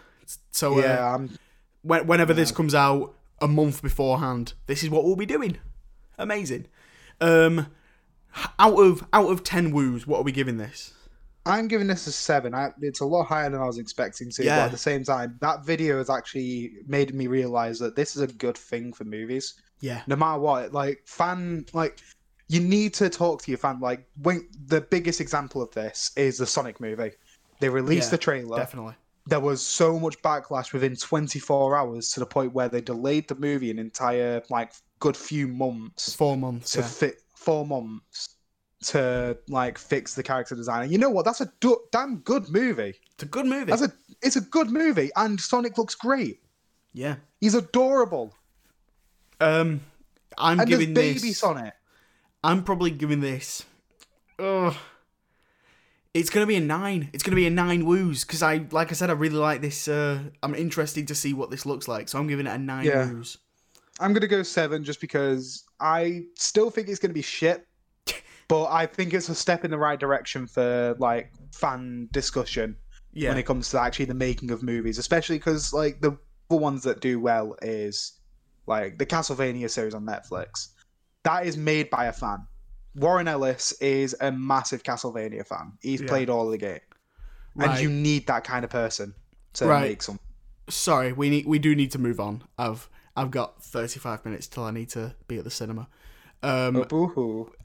So 0.50 0.78
uh, 0.78 0.82
Yeah, 0.82 1.14
I'm 1.14 1.38
when, 1.82 2.06
whenever 2.08 2.34
this 2.34 2.50
comes 2.50 2.74
out 2.74 3.14
a 3.40 3.46
month 3.46 3.82
beforehand 3.82 4.54
this 4.66 4.82
is 4.82 4.88
what 4.90 5.04
we'll 5.04 5.14
be 5.14 5.26
doing 5.26 5.58
amazing 6.18 6.66
um 7.20 7.66
out 8.58 8.78
of 8.78 9.06
out 9.12 9.30
of 9.30 9.42
10 9.42 9.72
woos 9.72 10.06
what 10.06 10.18
are 10.20 10.24
we 10.24 10.32
giving 10.32 10.58
this 10.58 10.92
I'm 11.46 11.68
giving 11.68 11.86
this 11.86 12.06
a 12.08 12.12
seven. 12.12 12.54
I, 12.54 12.70
it's 12.80 13.00
a 13.00 13.04
lot 13.04 13.24
higher 13.24 13.48
than 13.48 13.60
I 13.60 13.66
was 13.66 13.78
expecting 13.78 14.30
to. 14.32 14.44
Yeah. 14.44 14.56
But 14.56 14.64
at 14.64 14.70
the 14.72 14.78
same 14.78 15.04
time, 15.04 15.38
that 15.40 15.64
video 15.64 15.98
has 15.98 16.10
actually 16.10 16.72
made 16.88 17.14
me 17.14 17.28
realize 17.28 17.78
that 17.78 17.94
this 17.94 18.16
is 18.16 18.22
a 18.22 18.26
good 18.26 18.58
thing 18.58 18.92
for 18.92 19.04
movies. 19.04 19.54
yeah 19.80 20.02
No 20.08 20.16
matter 20.16 20.40
what, 20.40 20.72
like 20.72 21.02
fan, 21.06 21.64
like 21.72 22.00
you 22.48 22.58
need 22.60 22.94
to 22.94 23.08
talk 23.08 23.42
to 23.42 23.50
your 23.52 23.58
fan. 23.58 23.78
Like 23.80 24.06
when 24.22 24.48
the 24.66 24.80
biggest 24.80 25.20
example 25.20 25.62
of 25.62 25.70
this 25.70 26.10
is 26.16 26.38
the 26.38 26.46
Sonic 26.46 26.80
movie. 26.80 27.12
They 27.60 27.68
released 27.68 28.08
Yeah, 28.08 28.10
the 28.16 28.18
trailer. 28.18 28.56
definitely 28.58 28.94
There 29.26 29.40
was 29.40 29.60
so 29.60 29.98
much 29.98 30.20
backlash 30.22 30.72
within 30.72 30.94
24 30.96 31.76
hours 31.76 32.10
to 32.12 32.20
the 32.20 32.26
point 32.26 32.52
where 32.52 32.68
they 32.68 32.80
delayed 32.80 33.26
the 33.28 33.34
movie 33.34 33.70
an 33.70 33.78
entire 33.78 34.42
like 34.50 34.72
good 35.00 35.16
few 35.16 35.48
months 35.48 36.14
four 36.14 36.36
months 36.36 36.72
to 36.72 36.80
yeah. 36.80 36.86
fit 36.86 37.22
four 37.34 37.66
months 37.66 38.36
to 38.84 39.36
like 39.48 39.78
fix 39.78 40.14
the 40.14 40.22
character 40.22 40.54
design. 40.54 40.84
And 40.84 40.92
you 40.92 40.98
know 40.98 41.10
what? 41.10 41.24
That's 41.24 41.40
a 41.40 41.50
do- 41.60 41.80
damn 41.90 42.18
good 42.20 42.48
movie. 42.50 42.94
it's 43.14 43.22
a 43.22 43.26
good 43.26 43.46
movie 43.46 43.64
That's 43.70 43.82
a 43.82 43.92
it's 44.22 44.36
a 44.36 44.40
good 44.40 44.70
movie, 44.70 45.10
and 45.16 45.40
Sonic 45.40 45.76
looks 45.76 45.94
great. 45.94 46.40
yeah 46.92 47.16
He's 47.40 47.54
adorable, 47.54 48.32
um 49.40 49.80
i'm 50.38 50.60
and 50.60 50.68
giving 50.68 50.94
baby 50.94 51.18
this 51.18 51.38
Sonic. 51.38 51.72
i'm 52.44 52.62
probably 52.62 52.90
giving 52.90 53.20
this 53.20 53.64
Ugh. 54.38 54.74
It's 56.16 56.30
gonna 56.30 56.46
be 56.46 56.56
a 56.56 56.60
nine 56.60 57.08
it's 57.12 57.22
gonna 57.22 57.36
be 57.36 57.46
a 57.46 57.50
nine 57.50 57.84
woos 57.84 58.24
because 58.24 58.42
i 58.42 58.64
like 58.70 58.90
i 58.90 58.94
said 58.94 59.10
i 59.10 59.12
really 59.12 59.36
like 59.36 59.60
this 59.60 59.86
uh 59.88 60.18
i'm 60.42 60.54
interested 60.54 61.06
to 61.08 61.14
see 61.14 61.32
what 61.34 61.50
this 61.50 61.64
looks 61.66 61.86
like 61.88 62.08
so 62.08 62.18
i'm 62.18 62.26
giving 62.26 62.46
it 62.46 62.50
a 62.54 62.58
nine 62.58 62.84
Yeah. 62.84 63.10
woos 63.10 63.38
I'm 63.98 64.12
gonna 64.12 64.26
go 64.26 64.42
seven 64.42 64.84
just 64.84 65.00
because 65.00 65.64
I 65.80 66.24
still 66.34 66.68
think 66.70 66.88
it's 66.90 66.98
gonna 66.98 67.14
be 67.14 67.22
shit, 67.22 67.66
but 68.48 68.66
I 68.66 68.84
think 68.84 69.14
it's 69.14 69.30
a 69.30 69.34
step 69.34 69.64
in 69.64 69.70
the 69.70 69.78
right 69.78 69.98
direction 69.98 70.46
for 70.46 70.94
like 70.98 71.32
fan 71.54 72.06
discussion 72.12 72.76
yeah 73.14 73.30
when 73.30 73.38
it 73.38 73.46
comes 73.46 73.70
to 73.70 73.80
actually 73.80 74.04
the 74.04 74.12
making 74.12 74.50
of 74.50 74.62
movies, 74.62 74.98
especially 74.98 75.38
because 75.38 75.72
like 75.72 76.02
the 76.02 76.14
the 76.50 76.56
ones 76.56 76.82
that 76.82 77.00
do 77.00 77.18
well 77.18 77.56
is 77.62 78.20
like 78.66 78.98
the 78.98 79.06
Castlevania 79.06 79.70
series 79.70 79.94
on 79.94 80.04
Netflix. 80.04 80.68
That 81.22 81.46
is 81.46 81.56
made 81.56 81.88
by 81.88 82.04
a 82.04 82.12
fan. 82.12 82.46
Warren 82.96 83.28
Ellis 83.28 83.72
is 83.80 84.16
a 84.20 84.32
massive 84.32 84.82
Castlevania 84.82 85.46
fan. 85.46 85.72
He's 85.80 86.00
Yeah. 86.00 86.08
played 86.08 86.30
all 86.30 86.46
of 86.46 86.50
the 86.52 86.58
game, 86.58 86.80
Right. 87.54 87.70
and 87.70 87.80
you 87.80 87.88
need 87.90 88.26
that 88.26 88.42
kind 88.44 88.64
of 88.64 88.70
person 88.70 89.14
to 89.54 89.66
Right. 89.66 89.90
make 89.90 90.02
some. 90.02 90.18
sorry, 90.68 91.12
we 91.12 91.30
need 91.30 91.46
we 91.46 91.58
do 91.60 91.74
need 91.76 91.92
to 91.92 91.98
move 91.98 92.18
on. 92.20 92.42
I've 92.58 92.88
I've 93.16 93.30
got 93.30 93.62
thirty 93.62 93.98
five 94.00 94.24
minutes 94.24 94.46
till 94.46 94.64
I 94.64 94.70
need 94.72 94.88
to 94.90 95.14
be 95.28 95.38
at 95.38 95.44
the 95.44 95.50
cinema. 95.50 95.88
Um, 96.42 96.76
Oh, 96.76 96.84
boo-hoo. 96.84 97.52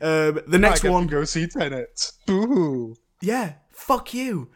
um 0.00 0.40
the 0.46 0.58
next 0.58 0.84
one, 0.84 1.06
go 1.06 1.24
see 1.24 1.46
Tenet. 1.46 2.12
Boo-hoo. 2.26 2.96
yeah, 3.20 3.54
fuck 3.72 4.12
you. 4.14 4.50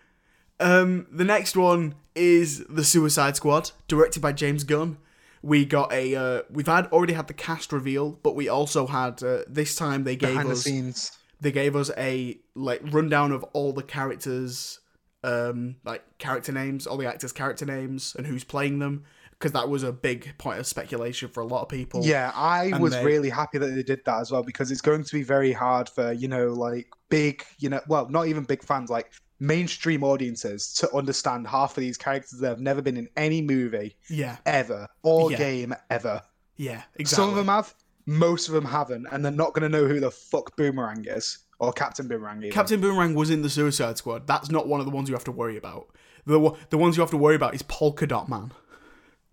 Um, 0.60 1.06
the 1.12 1.24
next 1.24 1.56
one 1.56 1.94
is 2.16 2.64
the 2.68 2.82
Suicide 2.82 3.36
Squad, 3.36 3.70
directed 3.86 4.20
by 4.20 4.32
James 4.32 4.64
Gunn. 4.64 4.98
We 5.42 5.64
got 5.64 5.92
a 5.92 6.14
uh, 6.14 6.42
we've 6.50 6.66
had 6.66 6.86
already 6.88 7.12
had 7.12 7.28
the 7.28 7.34
cast 7.34 7.72
reveal, 7.72 8.12
but 8.22 8.34
we 8.34 8.48
also 8.48 8.86
had 8.86 9.22
uh, 9.22 9.40
this 9.48 9.74
time 9.76 10.04
they 10.04 10.16
gave 10.16 10.30
Behind 10.30 10.48
the 10.48 10.52
us 10.52 10.62
scenes. 10.62 11.12
they 11.40 11.52
gave 11.52 11.76
us 11.76 11.90
a 11.96 12.38
like 12.54 12.80
rundown 12.92 13.32
of 13.32 13.44
all 13.52 13.72
the 13.72 13.82
characters 13.82 14.80
um 15.24 15.74
like 15.84 16.04
character 16.18 16.52
names 16.52 16.86
all 16.86 16.96
the 16.96 17.04
actors 17.06 17.32
character 17.32 17.66
names 17.66 18.14
and 18.16 18.24
who's 18.24 18.44
playing 18.44 18.78
them 18.78 19.02
because 19.30 19.50
that 19.50 19.68
was 19.68 19.82
a 19.82 19.92
big 19.92 20.32
point 20.38 20.60
of 20.60 20.66
speculation 20.66 21.28
for 21.28 21.40
a 21.40 21.46
lot 21.46 21.62
of 21.62 21.68
people 21.68 22.04
Yeah, 22.04 22.30
I 22.36 22.66
And 22.66 22.80
was 22.80 22.92
they- 22.92 23.04
really 23.04 23.28
happy 23.28 23.58
that 23.58 23.66
they 23.66 23.82
did 23.82 24.04
that 24.04 24.20
as 24.20 24.30
well 24.30 24.44
because 24.44 24.70
it's 24.70 24.80
going 24.80 25.02
to 25.02 25.12
be 25.14 25.22
very 25.24 25.52
hard 25.52 25.88
for, 25.88 26.12
you 26.12 26.26
know, 26.28 26.48
like 26.48 26.86
big, 27.08 27.44
you 27.58 27.68
know, 27.68 27.80
well, 27.88 28.08
not 28.08 28.26
even 28.28 28.42
big 28.44 28.62
fans, 28.64 28.90
like 28.90 29.10
mainstream 29.40 30.02
audiences 30.02 30.72
to 30.74 30.92
understand 30.94 31.46
half 31.46 31.76
of 31.76 31.80
these 31.80 31.96
characters 31.96 32.40
that 32.40 32.48
have 32.48 32.60
never 32.60 32.82
been 32.82 32.96
in 32.96 33.08
any 33.16 33.40
movie 33.40 33.96
yeah 34.08 34.36
ever 34.46 34.88
or 35.02 35.30
Yeah. 35.30 35.38
game 35.38 35.74
ever. 35.90 36.22
yeah 36.56 36.82
exactly 36.96 37.22
Some 37.24 37.30
of 37.30 37.36
them 37.36 37.46
have, 37.48 37.72
most 38.06 38.48
of 38.48 38.54
them 38.54 38.64
haven't, 38.64 39.06
and 39.12 39.24
they're 39.24 39.30
not 39.32 39.52
going 39.54 39.70
to 39.70 39.78
know 39.78 39.86
who 39.86 40.00
the 40.00 40.10
fuck 40.10 40.56
Boomerang 40.56 41.04
is 41.06 41.38
or 41.60 41.72
Captain 41.72 42.08
Boomerang 42.08 42.38
even. 42.38 42.50
captain 42.52 42.80
boomerang 42.80 43.14
was 43.14 43.30
in 43.30 43.42
the 43.42 43.50
suicide 43.50 43.96
squad 43.98 44.26
that's 44.26 44.50
not 44.50 44.66
one 44.68 44.80
of 44.80 44.86
the 44.86 44.92
ones 44.92 45.08
you 45.08 45.14
have 45.14 45.24
to 45.24 45.32
worry 45.32 45.56
about 45.56 45.88
the, 46.26 46.52
the 46.70 46.78
ones 46.78 46.96
you 46.96 47.00
have 47.00 47.10
to 47.10 47.16
worry 47.16 47.34
about 47.36 47.54
is 47.54 47.62
polka 47.62 48.06
dot 48.06 48.28
man 48.28 48.52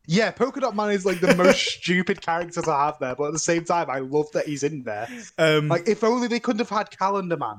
Yeah, 0.08 0.30
Polka 0.32 0.60
Dot 0.60 0.76
Man 0.76 0.92
is 0.92 1.04
like 1.04 1.20
the 1.20 1.36
most 1.36 1.60
stupid 1.82 2.22
character 2.22 2.62
to 2.62 2.72
have 2.72 3.00
there, 3.00 3.16
but 3.16 3.24
at 3.26 3.34
the 3.34 3.40
same 3.40 3.66
time, 3.66 3.90
I 3.90 4.00
love 4.00 4.32
that 4.34 4.46
he's 4.46 4.62
in 4.62 4.84
there. 4.84 5.08
Um, 5.40 5.68
Like, 5.68 5.88
if 5.88 6.04
only 6.04 6.28
they 6.28 6.40
couldn't 6.40 6.60
have 6.60 6.70
had 6.70 6.92
Calendar 6.92 7.38
Man 7.38 7.56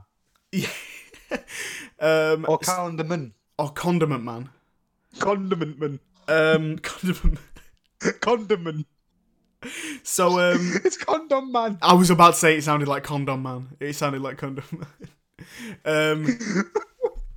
um, 2.01 2.47
or 2.49 2.59
Calendar 2.59 3.05
Man, 3.05 3.33
or 3.59 3.71
Condiment 3.71 4.25
Man. 4.25 4.51
Condiment 5.19 5.79
Man, 5.81 6.01
Um, 6.29 6.79
Condiment. 6.79 7.39
Condiment. 8.21 8.87
So 10.03 10.39
um, 10.39 10.73
It's 10.85 10.97
Condom 10.97 11.51
Man. 11.53 11.79
I 11.83 11.95
was 11.95 12.11
about 12.11 12.35
to 12.35 12.39
say 12.39 12.57
it 12.57 12.63
sounded 12.65 12.89
like 12.89 13.05
Condom 13.05 13.43
Man. 13.43 13.69
It 13.81 13.95
sounded 13.95 14.23
like 14.23 14.39
Condom 14.39 14.65
Man. 14.73 15.09
um, 15.85 16.39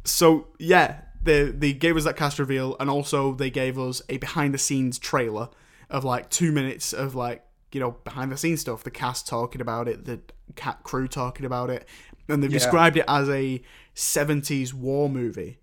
so 0.04 0.47
yeah, 0.60 1.02
they 1.21 1.45
they 1.45 1.73
gave 1.73 1.97
us 1.97 2.04
that 2.04 2.15
cast 2.17 2.39
reveal, 2.39 2.75
and 2.80 2.89
also 2.89 3.34
they 3.34 3.49
gave 3.49 3.80
us 3.80 4.02
a 4.10 4.17
behind 4.17 4.54
the 4.54 4.58
scenes 4.58 4.99
trailer 4.99 5.49
of 5.89 6.04
like 6.04 6.30
two 6.30 6.52
minutes 6.52 6.93
of 6.93 7.15
like 7.15 7.43
you 7.71 7.80
know 7.80 7.91
behind 8.04 8.32
the 8.32 8.38
scenes 8.38 8.62
stuff. 8.62 8.84
The 8.84 8.91
cast 8.91 9.28
talking 9.28 9.62
about 9.62 9.88
it, 9.88 10.06
the 10.06 10.19
cat 10.56 10.80
crew 10.84 11.08
talking 11.08 11.45
about 11.45 11.69
it, 11.69 11.88
and 12.29 12.41
they've 12.43 12.51
Yeah. 12.51 12.57
described 12.59 12.97
it 12.97 13.05
as 13.07 13.27
a 13.29 13.61
'70s 13.95 14.73
war 14.73 15.09
movie, 15.09 15.59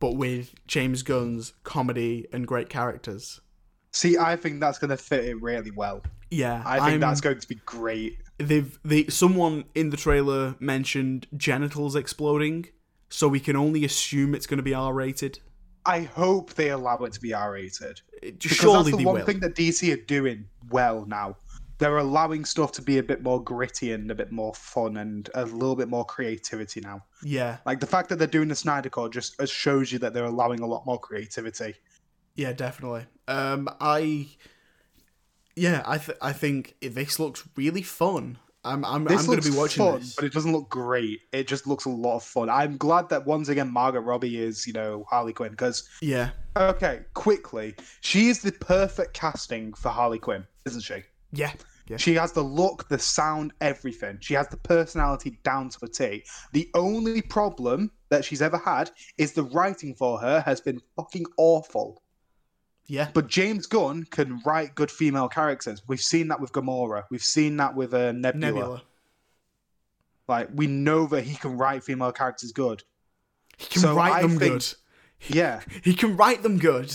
but 0.00 0.16
with 0.16 0.54
James 0.66 1.02
Gunn's 1.02 1.52
comedy 1.64 2.26
and 2.32 2.46
great 2.46 2.68
characters. 2.68 3.40
See, 3.92 4.18
I 4.18 4.36
think 4.36 4.60
that's 4.60 4.78
going 4.78 4.90
to 4.90 4.96
fit 4.96 5.24
it 5.24 5.40
really 5.40 5.70
well. 5.70 6.02
Yeah, 6.30 6.62
I 6.66 6.76
think 6.78 6.88
I'm- 6.90 7.00
that's 7.00 7.20
going 7.20 7.38
to 7.38 7.48
be 7.48 7.60
great. 7.66 8.18
they've 8.38 8.78
they 8.84 9.06
someone 9.06 9.64
in 9.74 9.88
the 9.90 9.96
trailer 9.96 10.56
mentioned 10.60 11.26
genitals 11.36 11.96
exploding, 11.96 12.66
so 13.08 13.28
we 13.28 13.40
can 13.40 13.56
only 13.56 13.84
assume 13.84 14.34
it's 14.34 14.46
going 14.46 14.58
to 14.58 14.62
be 14.62 14.74
R 14.74 14.92
rated. 14.92 15.38
I 15.86 16.00
hope 16.00 16.54
they 16.54 16.70
allow 16.70 16.96
it 16.98 17.12
to 17.12 17.20
be 17.20 17.32
R 17.32 17.52
rated. 17.52 18.00
Surely 18.40 18.90
that's 18.90 18.90
the 18.90 18.96
they 18.98 19.04
one 19.04 19.14
will. 19.14 19.24
thing 19.24 19.40
that 19.40 19.54
DC 19.54 19.92
are 19.92 20.04
doing 20.04 20.46
well 20.68 21.06
now. 21.06 21.36
They're 21.78 21.98
allowing 21.98 22.44
stuff 22.46 22.72
to 22.72 22.82
be 22.82 22.98
a 22.98 23.02
bit 23.02 23.22
more 23.22 23.42
gritty 23.42 23.92
and 23.92 24.10
a 24.10 24.14
bit 24.14 24.32
more 24.32 24.54
fun 24.54 24.96
and 24.96 25.28
a 25.34 25.44
little 25.44 25.76
bit 25.76 25.88
more 25.88 26.04
creativity 26.06 26.80
now. 26.80 27.04
Yeah, 27.22 27.58
Like 27.66 27.80
the 27.80 27.86
fact 27.86 28.08
that 28.08 28.16
they're 28.18 28.26
doing 28.26 28.48
the 28.48 28.54
Snyder 28.54 28.88
Cut 28.88 29.12
just 29.12 29.38
uh, 29.40 29.44
shows 29.46 29.92
you 29.92 29.98
that 29.98 30.14
they're 30.14 30.24
allowing 30.24 30.60
a 30.60 30.66
lot 30.66 30.86
more 30.86 30.98
creativity. 30.98 31.74
yeah, 32.34 32.52
definitely. 32.54 33.04
Um, 33.28 33.68
I, 33.80 34.28
yeah, 35.54 35.82
I 35.86 35.98
th- 35.98 36.18
I 36.20 36.32
think 36.32 36.76
this 36.80 37.18
looks 37.18 37.46
really 37.56 37.82
fun. 37.82 38.38
I'm 38.64 38.84
I'm, 38.84 39.04
This 39.04 39.20
I'm 39.20 39.26
going 39.26 39.40
to 39.40 39.50
be 39.50 39.56
watching 39.56 39.84
fun, 39.84 40.00
this. 40.00 40.14
but 40.16 40.24
it 40.24 40.32
doesn't 40.32 40.52
look 40.52 40.68
great. 40.68 41.20
It 41.32 41.46
just 41.46 41.66
looks 41.66 41.84
a 41.84 41.88
lot 41.90 42.16
of 42.16 42.24
fun. 42.24 42.50
I'm 42.50 42.76
glad 42.76 43.08
that 43.10 43.24
once 43.26 43.48
again 43.48 43.70
Margot 43.72 44.00
Robbie 44.00 44.38
is, 44.40 44.66
you 44.66 44.72
know, 44.72 45.04
Harley 45.08 45.32
Quinn 45.32 45.50
because 45.52 45.88
Yeah, 46.02 46.30
okay, 46.56 47.02
quickly, 47.14 47.74
she 48.00 48.28
is 48.28 48.40
the 48.42 48.52
perfect 48.52 49.14
casting 49.14 49.72
for 49.74 49.90
Harley 49.90 50.18
Quinn, 50.18 50.44
isn't 50.64 50.80
she? 50.82 51.02
Yeah, 51.32 51.52
yeah. 51.88 51.96
She 51.96 52.14
has 52.14 52.32
the 52.32 52.42
look, 52.42 52.88
the 52.88 52.98
sound, 52.98 53.52
everything. 53.60 54.18
She 54.20 54.34
has 54.34 54.48
the 54.48 54.56
personality 54.56 55.38
down 55.44 55.68
to 55.70 55.78
a 55.84 55.88
T. 55.88 56.24
The 56.52 56.68
only 56.74 57.22
problem 57.22 57.90
that 58.08 58.24
she's 58.24 58.42
ever 58.42 58.58
had 58.58 58.90
is 59.18 59.32
the 59.32 59.42
writing 59.44 59.94
for 59.94 60.18
her 60.20 60.40
has 60.40 60.60
been 60.60 60.80
fucking 60.96 61.26
awful. 61.36 62.02
Yeah, 62.88 63.08
But 63.12 63.26
James 63.26 63.66
Gunn 63.66 64.04
can 64.10 64.40
write 64.46 64.76
good 64.76 64.92
female 64.92 65.28
characters. 65.28 65.82
We've 65.88 66.00
seen 66.00 66.28
that 66.28 66.40
with 66.40 66.52
Gamora. 66.52 67.02
We've 67.10 67.22
seen 67.22 67.56
that 67.56 67.74
with 67.74 67.92
uh, 67.92 68.12
Nebula. 68.12 68.38
Nebula. 68.38 68.82
Like 70.28 70.48
we 70.54 70.66
know 70.66 71.06
that 71.06 71.24
he 71.24 71.34
can 71.36 71.56
write 71.56 71.84
female 71.84 72.12
characters 72.12 72.52
good. 72.52 72.82
He 73.58 73.66
can 73.66 73.82
So 73.82 73.94
write 73.94 74.12
I 74.12 74.22
them 74.22 74.38
think- 74.38 74.52
good. 74.52 74.74
Yeah, 75.28 75.62
He 75.82 75.94
can 75.94 76.16
write 76.16 76.42
them 76.42 76.58
good. 76.58 76.92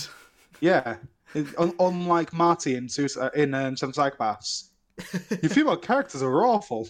yeah. 0.60 0.98
Un- 1.36 1.76
unlike 1.80 2.34
Marty 2.34 2.76
in 2.76 2.90
Sus- 2.90 3.18
uh, 3.18 3.30
in 3.36 3.54
um, 3.54 3.78
Some 3.78 3.92
Psychopaths, 3.92 4.70
your 5.42 5.50
female 5.50 5.78
characters 5.78 6.22
are 6.22 6.46
awful. 6.46 6.88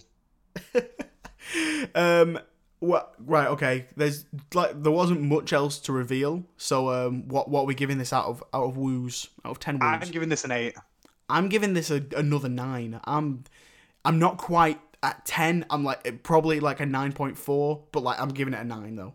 um, 1.94 2.38
what? 2.80 3.14
Right, 3.18 3.48
okay. 3.48 3.86
There's 3.96 4.24
like 4.54 4.82
there 4.82 4.92
wasn't 4.92 5.22
much 5.22 5.52
else 5.52 5.78
to 5.80 5.92
reveal. 5.92 6.44
So 6.56 6.90
um, 6.90 7.28
what 7.28 7.48
what 7.48 7.62
are 7.62 7.66
we 7.66 7.74
giving 7.74 7.98
this 7.98 8.12
out 8.12 8.26
of 8.26 8.42
out 8.52 8.64
of 8.64 8.76
woos 8.76 9.28
out 9.44 9.52
of 9.52 9.58
ten 9.60 9.78
woos? 9.78 9.82
I'm 10.02 10.10
giving 10.10 10.28
this 10.28 10.44
an 10.44 10.50
eight. 10.50 10.74
I'm 11.28 11.48
giving 11.48 11.74
this 11.74 11.90
a, 11.90 12.04
another 12.16 12.48
nine. 12.48 13.00
I'm 13.04 13.44
I'm 14.04 14.18
not 14.18 14.38
quite 14.38 14.80
at 15.02 15.24
ten. 15.24 15.64
I'm 15.70 15.84
like 15.84 16.22
probably 16.24 16.58
like 16.58 16.80
a 16.80 16.86
nine 16.86 17.12
point 17.12 17.38
four, 17.38 17.84
but 17.92 18.02
like 18.02 18.20
I'm 18.20 18.30
giving 18.30 18.54
it 18.54 18.60
a 18.60 18.64
nine 18.64 18.96
though. 18.96 19.14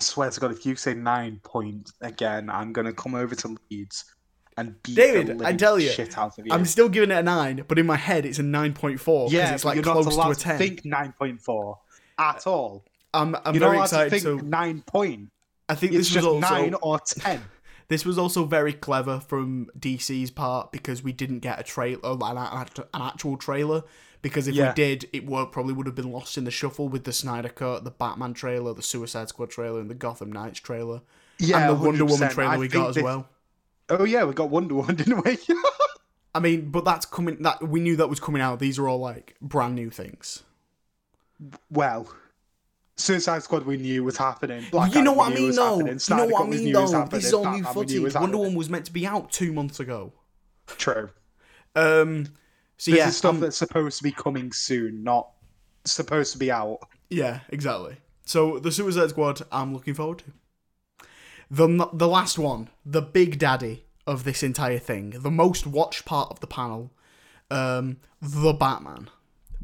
I 0.00 0.04
swear 0.04 0.30
to 0.30 0.40
God, 0.40 0.52
if 0.52 0.64
you 0.64 0.76
say 0.76 0.94
nine 0.94 1.40
point 1.42 1.90
again, 2.00 2.48
I'm 2.48 2.72
gonna 2.72 2.92
come 2.92 3.14
over 3.14 3.34
to 3.34 3.56
Leeds 3.70 4.04
and 4.56 4.82
beat 4.82 4.96
David, 4.96 5.38
the 5.38 5.46
I 5.46 5.52
tell 5.54 5.78
you, 5.78 5.88
shit 5.90 6.16
out 6.16 6.38
of 6.38 6.46
you. 6.46 6.52
I'm 6.52 6.64
still 6.64 6.88
giving 6.88 7.10
it 7.10 7.18
a 7.18 7.22
nine, 7.22 7.64
but 7.68 7.78
in 7.78 7.86
my 7.86 7.96
head 7.96 8.24
it's 8.26 8.38
a 8.38 8.42
nine 8.42 8.72
point 8.72 9.00
four 9.00 9.28
because 9.28 9.32
yeah, 9.32 9.54
it's 9.54 9.64
like 9.64 9.74
you're 9.76 9.84
close 9.84 10.16
not 10.16 10.24
to 10.26 10.30
a 10.30 10.34
to 10.34 10.40
ten. 10.40 10.58
think 10.58 10.84
nine 10.84 11.12
point 11.12 11.40
four 11.40 11.78
at 12.18 12.46
all. 12.46 12.84
I'm 13.14 13.36
I'm 13.44 13.58
very 13.58 13.78
excited. 13.80 14.10
to 14.10 14.20
So 14.20 14.36
think 14.38 14.48
nine 14.48 14.82
point. 14.82 15.30
I 15.68 15.74
think 15.74 15.92
It's 15.92 16.08
this 16.08 16.16
was 16.16 16.24
also 16.26 16.40
nine 16.54 16.74
or 16.82 17.00
ten. 17.00 17.42
this 17.88 18.04
was 18.04 18.18
also 18.18 18.44
very 18.44 18.72
clever 18.72 19.20
from 19.20 19.66
DC's 19.78 20.30
part 20.30 20.72
because 20.72 21.02
we 21.02 21.12
didn't 21.12 21.40
get 21.40 21.58
a 21.58 21.62
trailer, 21.62 22.00
an, 22.04 22.36
an 22.38 23.02
actual 23.02 23.36
trailer. 23.36 23.82
Because 24.22 24.48
if 24.48 24.54
Yeah. 24.54 24.70
we 24.70 24.74
did, 24.74 25.08
it 25.12 25.24
would, 25.26 25.52
probably 25.52 25.72
would 25.74 25.86
have 25.86 25.94
been 25.94 26.10
lost 26.10 26.36
in 26.38 26.44
the 26.44 26.50
shuffle 26.50 26.88
with 26.88 27.04
the 27.04 27.12
Snyder 27.12 27.48
Cut, 27.48 27.84
the 27.84 27.90
Batman 27.92 28.32
trailer, 28.34 28.74
the 28.74 28.82
Suicide 28.82 29.28
Squad 29.28 29.50
trailer, 29.50 29.78
and 29.78 29.88
the 29.88 29.94
Gotham 29.94 30.32
Knights 30.32 30.58
trailer, 30.58 31.02
Yeah, 31.38 31.68
and 31.68 31.78
the 31.78 31.84
Wonder 31.84 32.04
Woman 32.04 32.30
trailer 32.30 32.52
I 32.52 32.56
we 32.56 32.66
got 32.66 32.88
as 32.88 32.94
this- 32.96 33.04
well. 33.04 33.28
Oh 33.88 34.04
yeah, 34.04 34.24
we 34.24 34.34
got 34.34 34.50
Wonder 34.50 34.74
Woman, 34.74 34.96
didn't 34.96 35.24
we? 35.24 35.38
I 36.34 36.40
mean, 36.40 36.70
but 36.70 36.84
that's 36.84 37.06
coming. 37.06 37.42
That 37.42 37.66
we 37.66 37.80
knew 37.80 37.96
that 37.96 38.08
was 38.08 38.20
coming 38.20 38.42
out. 38.42 38.58
These 38.58 38.78
are 38.78 38.88
all 38.88 38.98
like 38.98 39.36
brand 39.40 39.74
new 39.74 39.90
things. 39.90 40.42
well, 41.70 42.08
Suicide 42.96 43.42
Squad 43.42 43.64
we 43.64 43.76
knew 43.76 44.04
was 44.04 44.16
happening. 44.16 44.64
Black 44.70 44.94
you 44.94 45.02
know 45.02 45.12
what 45.12 45.32
I 45.32 45.34
mean, 45.34 45.50
though. 45.54 45.78
happening. 45.78 46.00
You 46.08 46.16
know 46.16 46.26
what 46.26 46.46
I 46.46 46.48
mean, 46.48 46.64
knew 46.64 46.80
was 46.80 46.92
though. 46.92 46.98
happening. 46.98 47.18
This 47.18 47.26
is 47.26 47.34
all 47.34 47.50
new 47.52 47.64
footage. 47.64 48.14
Wonder. 48.14 48.38
Woman 48.38 48.54
was 48.54 48.68
meant 48.68 48.86
to 48.86 48.92
be 48.92 49.06
out 49.06 49.30
two 49.32 49.52
months 49.52 49.80
ago. 49.80 50.12
True. 50.66 51.10
Um. 51.74 52.26
So 52.78 52.90
This 52.90 52.98
yeah, 52.98 53.08
is 53.08 53.16
stuff 53.16 53.34
um, 53.36 53.40
that's 53.40 53.56
supposed 53.56 53.96
to 53.98 54.04
be 54.04 54.12
coming 54.12 54.52
soon, 54.52 55.02
not 55.02 55.30
supposed 55.86 56.32
to 56.32 56.38
be 56.38 56.50
out. 56.50 56.80
yeah, 57.08 57.40
exactly. 57.48 57.96
So 58.26 58.58
the 58.58 58.70
Suicide 58.70 59.10
Squad, 59.10 59.40
I'm 59.50 59.72
looking 59.72 59.94
forward 59.94 60.18
to. 60.18 60.24
The 61.50 61.88
the 61.92 62.08
last 62.08 62.38
one, 62.38 62.68
the 62.84 63.02
big 63.02 63.38
daddy 63.38 63.84
of 64.06 64.24
this 64.24 64.42
entire 64.42 64.78
thing, 64.78 65.10
the 65.10 65.30
most 65.30 65.66
watched 65.66 66.04
part 66.04 66.30
of 66.30 66.40
the 66.40 66.46
panel, 66.46 66.92
um, 67.50 67.98
the 68.20 68.52
Batman, 68.52 69.08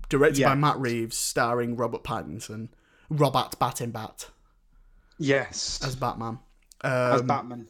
directed 0.08 0.44
by 0.44 0.54
Matt 0.54 0.78
Reeves, 0.78 1.16
starring 1.16 1.76
Robert 1.76 2.02
Pattinson, 2.04 2.68
Robert 3.08 3.56
Battenbat 3.60 4.28
Yes, 5.18 5.80
as 5.84 5.94
Batman. 5.96 6.38
as 6.82 7.20
Um, 7.20 7.26
Batman. 7.26 7.68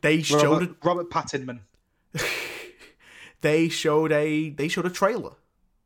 they 0.00 0.22
showed 0.22 0.42
a 0.42 0.48
Robert, 0.66 0.76
Robert 0.84 1.10
Pattinman. 1.10 1.60
they 3.40 3.68
showed 3.68 4.12
a 4.12 4.50
they 4.50 4.68
showed 4.68 4.86
a 4.86 4.90
trailer, 4.90 5.32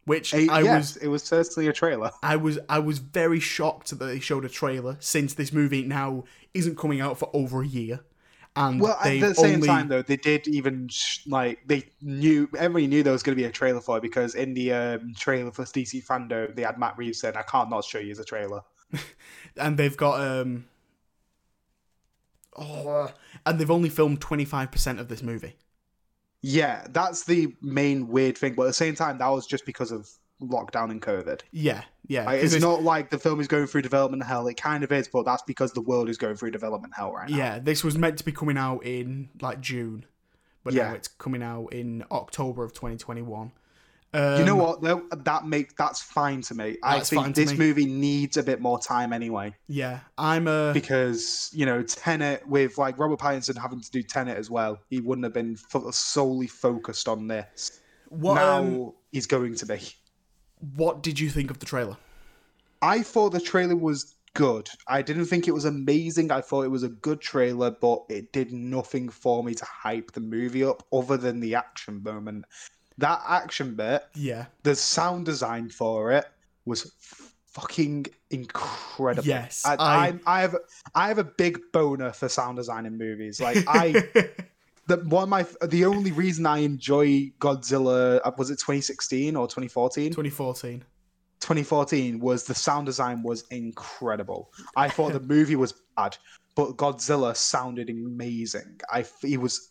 which 0.04 0.34
Eh, 0.34 0.48
I 0.48 0.62
yes, 0.62 0.62
was 0.62 0.96
it 0.96 1.08
was 1.08 1.22
certainly 1.24 1.68
a 1.68 1.72
trailer. 1.72 2.12
I 2.22 2.36
was 2.36 2.58
I 2.68 2.78
was 2.80 2.98
very 2.98 3.40
shocked 3.40 3.90
that 3.90 4.04
they 4.04 4.20
showed 4.20 4.44
a 4.44 4.48
trailer 4.48 4.96
since 5.00 5.34
this 5.34 5.52
movie 5.52 5.82
now 5.84 6.24
isn't 6.54 6.76
coming 6.78 7.00
out 7.00 7.18
for 7.18 7.30
over 7.32 7.62
a 7.62 7.66
year, 7.66 8.00
and 8.56 8.80
Well, 8.80 8.98
at 9.02 9.18
the 9.20 9.34
same 9.34 9.60
only 9.60 9.60
time, 9.60 9.88
though, 9.88 10.02
they 10.02 10.16
did 10.16 10.48
even 10.48 10.88
sh- 10.88 11.26
like 11.26 11.60
they 11.66 11.90
knew 12.00 12.48
everybody 12.56 12.86
knew 12.86 13.02
there 13.02 13.12
was 13.12 13.22
going 13.22 13.36
to 13.36 13.40
be 13.42 13.46
a 13.46 13.52
trailer 13.52 13.80
for 13.80 13.98
it 13.98 14.02
because 14.02 14.34
in 14.34 14.54
the 14.54 14.72
um, 14.72 15.12
trailer 15.16 15.52
for 15.52 15.64
DC 15.64 16.04
FanDome, 16.04 16.54
they 16.56 16.62
had 16.62 16.78
Matt 16.78 16.96
Reeves 16.98 17.20
said, 17.20 17.36
"I 17.36 17.42
can't 17.42 17.68
not 17.70 17.84
show 17.84 17.98
you 17.98 18.14
the 18.14 18.24
trailer." 18.24 18.62
and 19.56 19.76
they've 19.78 19.96
got 19.96 20.20
um 20.20 20.66
oh 22.56 23.12
and 23.46 23.58
they've 23.58 23.70
only 23.70 23.88
filmed 23.88 24.20
twenty 24.20 24.44
five 24.44 24.70
percent 24.72 24.98
of 25.00 25.08
this 25.08 25.22
movie. 25.22 25.56
Yeah, 26.42 26.86
that's 26.90 27.24
the 27.24 27.54
main 27.60 28.08
weird 28.08 28.38
thing. 28.38 28.54
But 28.54 28.62
at 28.62 28.66
the 28.68 28.72
same 28.74 28.94
time, 28.94 29.18
that 29.18 29.28
was 29.28 29.46
just 29.46 29.66
because 29.66 29.90
of 29.92 30.08
lockdown 30.42 30.90
and 30.90 31.02
COVID. 31.02 31.42
Yeah, 31.50 31.82
yeah. 32.08 32.24
Like, 32.24 32.40
'cause 32.40 32.54
it's 32.54 32.64
not 32.64 32.82
like 32.82 33.10
the 33.10 33.18
film 33.18 33.40
is 33.40 33.46
going 33.48 33.66
through 33.66 33.82
development 33.82 34.24
hell. 34.24 34.46
It 34.46 34.54
kind 34.60 34.82
of 34.82 34.90
is, 34.90 35.06
but 35.06 35.24
that's 35.24 35.42
because 35.42 35.72
the 35.72 35.82
world 35.82 36.08
is 36.08 36.16
going 36.16 36.36
through 36.36 36.52
development 36.52 36.94
hell 36.96 37.12
right 37.12 37.28
now. 37.28 37.36
Yeah, 37.36 37.58
this 37.58 37.84
was 37.84 37.98
meant 37.98 38.16
to 38.18 38.24
be 38.24 38.32
coming 38.32 38.56
out 38.56 38.84
in 38.86 39.28
like 39.42 39.60
June, 39.60 40.06
but 40.64 40.72
now 40.72 40.80
Yeah. 40.80 40.92
it's 40.92 41.08
coming 41.08 41.42
out 41.42 41.74
in 41.74 42.04
October 42.10 42.64
of 42.64 42.72
2021. 42.72 43.52
Um, 44.12 44.40
you 44.40 44.44
know 44.44 44.56
what? 44.56 44.82
Though 44.82 45.04
that 45.10 45.46
make 45.46 45.76
that's 45.76 46.02
fine 46.02 46.40
to 46.42 46.54
me. 46.54 46.76
I 46.82 47.00
think 47.00 47.34
this 47.34 47.56
movie 47.56 47.86
needs 47.86 48.36
a 48.36 48.42
bit 48.42 48.60
more 48.60 48.78
time 48.78 49.12
anyway. 49.12 49.54
Yeah, 49.68 50.00
I'm 50.18 50.48
a 50.48 50.72
because 50.74 51.50
you 51.52 51.64
know 51.64 51.82
Tenet 51.82 52.46
with 52.48 52.76
like 52.76 52.98
Robert 52.98 53.20
Pattinson 53.20 53.56
having 53.56 53.80
to 53.80 53.90
do 53.90 54.02
Tenet 54.02 54.36
as 54.36 54.50
well, 54.50 54.78
he 54.90 55.00
wouldn't 55.00 55.24
have 55.24 55.34
been 55.34 55.56
solely 55.92 56.48
focused 56.48 57.08
on 57.08 57.28
this. 57.28 57.80
what 58.08 58.34
now 58.34 58.58
um, 58.58 58.92
he's 59.12 59.26
going 59.26 59.54
to 59.54 59.66
be. 59.66 59.80
what 60.74 61.02
did 61.02 61.20
you 61.20 61.30
think 61.30 61.50
of 61.50 61.60
the 61.60 61.66
trailer? 61.66 61.96
I 62.82 63.02
thought 63.02 63.30
the 63.30 63.40
trailer 63.40 63.76
was 63.76 64.16
good. 64.34 64.68
I 64.88 65.02
didn't 65.02 65.26
think 65.26 65.46
it 65.46 65.54
was 65.54 65.64
amazing. 65.64 66.32
I 66.32 66.40
thought 66.40 66.62
it 66.62 66.70
was 66.70 66.82
a 66.82 66.88
good 66.88 67.20
trailer, 67.20 67.70
but 67.70 68.04
it 68.08 68.32
did 68.32 68.52
nothing 68.52 69.08
for 69.08 69.44
me 69.44 69.54
to 69.54 69.64
hype 69.64 70.12
the 70.12 70.20
movie 70.20 70.64
up 70.64 70.82
other 70.92 71.16
than 71.16 71.40
the 71.40 71.54
action 71.54 72.02
moment. 72.02 72.44
That 73.00 73.22
action 73.28 73.74
bit, 73.74 74.04
Yeah. 74.14 74.46
the 74.62 74.74
sound 74.74 75.26
design 75.26 75.68
for 75.70 76.12
it 76.12 76.26
was 76.64 76.92
fucking 77.46 78.06
incredible. 78.30 79.26
Yes, 79.26 79.64
I, 79.66 79.74
I- 79.78 80.18
I, 80.26 80.40
have 80.42 80.56
I 80.94 81.08
have 81.08 81.18
a 81.18 81.24
big 81.24 81.58
boner 81.72 82.12
for 82.12 82.28
sound 82.28 82.56
design 82.58 82.86
in 82.86 82.96
movies. 82.96 83.40
Like 83.40 83.58
I, 83.68 83.92
the 84.86 84.98
one 85.06 85.28
my 85.28 85.46
the 85.66 85.84
only 85.84 86.12
reason 86.12 86.46
I 86.46 86.58
enjoy 86.58 87.32
Godzilla 87.40 88.20
uh, 88.24 88.30
was 88.36 88.50
it 88.50 88.56
2016 88.58 89.36
or 89.36 89.46
2014? 89.46 90.10
2014. 90.10 90.84
2014 91.40 92.20
was 92.20 92.44
the 92.44 92.54
sound 92.54 92.86
design 92.86 93.22
was 93.22 93.44
incredible. 93.50 94.52
I 94.76 94.88
thought 94.88 95.12
the 95.12 95.20
movie 95.34 95.56
was 95.56 95.72
bad, 95.96 96.16
but 96.54 96.76
Godzilla 96.76 97.34
sounded 97.34 97.88
amazing. 97.88 98.78
I 98.92 99.04
he 99.22 99.36
was 99.38 99.66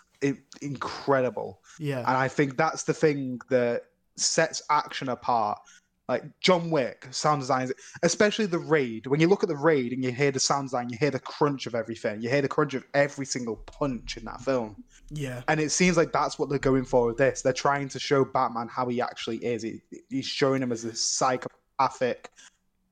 incredible, 0.62 1.62
Yeah. 1.80 2.00
and 2.00 2.08
I 2.18 2.28
think 2.28 2.58
that's 2.58 2.84
the 2.84 2.94
thing 2.94 3.40
that 3.50 3.84
sets 4.16 4.62
action 4.70 5.10
apart. 5.10 5.60
Like 6.08 6.24
John 6.42 6.72
Wick 6.72 7.08
sound 7.12 7.42
design, 7.42 7.70
especially 8.02 8.48
the 8.48 8.58
raid. 8.58 9.06
When 9.06 9.20
you 9.20 9.28
look 9.28 9.44
at 9.44 9.50
the 9.50 9.56
raid 9.56 9.94
and 9.94 10.04
you 10.04 10.12
hear 10.12 10.32
the 10.32 10.40
sound 10.40 10.70
design, 10.70 10.90
you 10.90 10.98
hear 10.98 11.12
the 11.12 11.20
crunch 11.20 11.68
of 11.68 11.76
everything. 11.76 12.20
You 12.22 12.30
hear 12.32 12.42
the 12.42 12.48
crunch 12.48 12.74
of 12.74 12.84
every 12.96 13.28
single 13.28 13.58
punch 13.58 14.18
in 14.18 14.26
that 14.26 14.42
film. 14.42 14.84
yeah. 15.12 15.44
And 15.48 15.60
it 15.60 15.70
seems 15.70 15.98
like 15.98 16.12
that's 16.12 16.40
what 16.40 16.50
they're 16.50 16.58
going 16.58 16.86
for 16.86 17.06
with 17.06 17.18
this. 17.18 17.44
They're 17.44 17.54
trying 17.54 17.90
to 17.90 18.00
show 18.00 18.26
Batman 18.26 18.68
how 18.70 18.88
he 18.88 19.00
actually 19.02 19.38
is. 19.38 19.62
He, 19.62 19.82
he's 20.10 20.26
showing 20.26 20.64
him 20.64 20.72
as 20.72 20.84
a 20.84 20.96
psychopathic, 20.96 22.30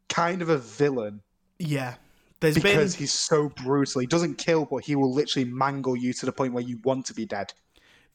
kind 0.10 0.42
of 0.44 0.50
a 0.50 0.58
villain 0.60 1.22
Yeah. 1.58 1.96
There's 2.40 2.56
because 2.56 2.94
been 2.94 3.00
he's 3.00 3.14
so 3.14 3.50
brutal. 3.50 4.02
He 4.02 4.08
doesn't 4.08 4.38
kill, 4.38 4.66
but 4.66 4.84
he 4.84 4.96
will 4.96 5.14
literally 5.14 5.46
mangle 5.50 5.96
you 5.96 6.14
to 6.14 6.26
the 6.26 6.32
point 6.32 6.54
where 6.54 6.64
you 6.64 6.80
want 6.84 7.06
to 7.08 7.14
be 7.14 7.26
dead. 7.26 7.54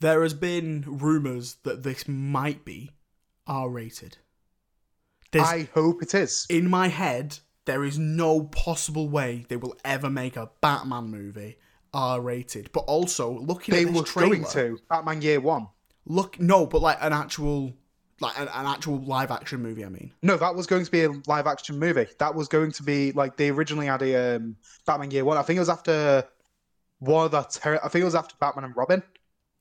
there 0.01 0.23
has 0.23 0.35
been 0.35 0.85
rumors 0.87 1.57
that 1.63 1.83
this 1.83 2.07
might 2.09 2.65
be 2.65 2.91
R 3.47 3.69
rated. 3.69 4.19
There's 5.33 5.47
I 5.49 5.69
hope 5.75 6.03
it 6.03 6.15
is. 6.15 6.47
in 6.51 6.69
my 6.69 6.89
head, 6.89 7.39
there 7.65 7.85
is 7.85 7.99
no 7.99 8.45
possible 8.45 9.09
way 9.09 9.47
they 9.49 9.57
will 9.57 9.77
ever 9.85 10.11
make 10.11 10.37
a 10.37 10.51
Batman 10.61 11.05
movie 11.05 11.57
R 11.95 12.21
rated. 12.21 12.71
But 12.73 12.81
also 12.81 13.39
looking 13.39 13.75
They 13.75 13.83
at 13.83 13.89
this 13.89 13.97
were 13.97 14.05
trailer, 14.05 14.29
going 14.37 14.45
to 14.53 14.79
Batman 14.91 15.23
Year 15.23 15.41
One. 15.41 15.69
look 16.05 16.39
no, 16.41 16.67
but 16.67 16.83
like 16.83 16.99
an 17.01 17.13
actual 17.13 17.73
like 18.21 18.39
an, 18.39 18.49
an 18.49 18.67
actual 18.67 18.99
live 18.99 19.31
action 19.31 19.61
movie. 19.63 19.85
I 19.85 19.89
mean, 19.89 20.13
No, 20.23 20.37
that 20.37 20.55
was 20.55 20.67
going 20.67 20.85
to 20.85 20.91
be 20.91 21.05
a 21.05 21.11
live 21.27 21.47
action 21.47 21.79
movie. 21.79 22.07
That 22.19 22.35
was 22.35 22.49
going 22.49 22.73
to 22.73 22.83
be 22.83 23.13
like 23.13 23.37
they 23.37 23.51
originally 23.51 23.87
had 23.87 24.03
a 24.03 24.37
um, 24.37 24.57
Batman 24.87 25.11
Year 25.11 25.25
One. 25.25 25.37
I 25.37 25.43
think 25.43 25.57
it 25.57 25.61
was 25.61 25.69
after 25.69 26.25
one 26.99 27.25
of 27.27 27.31
the. 27.33 27.43
Ter- 27.43 27.81
I 27.83 27.89
think 27.89 28.03
it 28.03 28.07
was 28.07 28.15
after 28.15 28.37
Batman 28.39 28.65
and 28.67 28.77
Robin. 28.77 29.03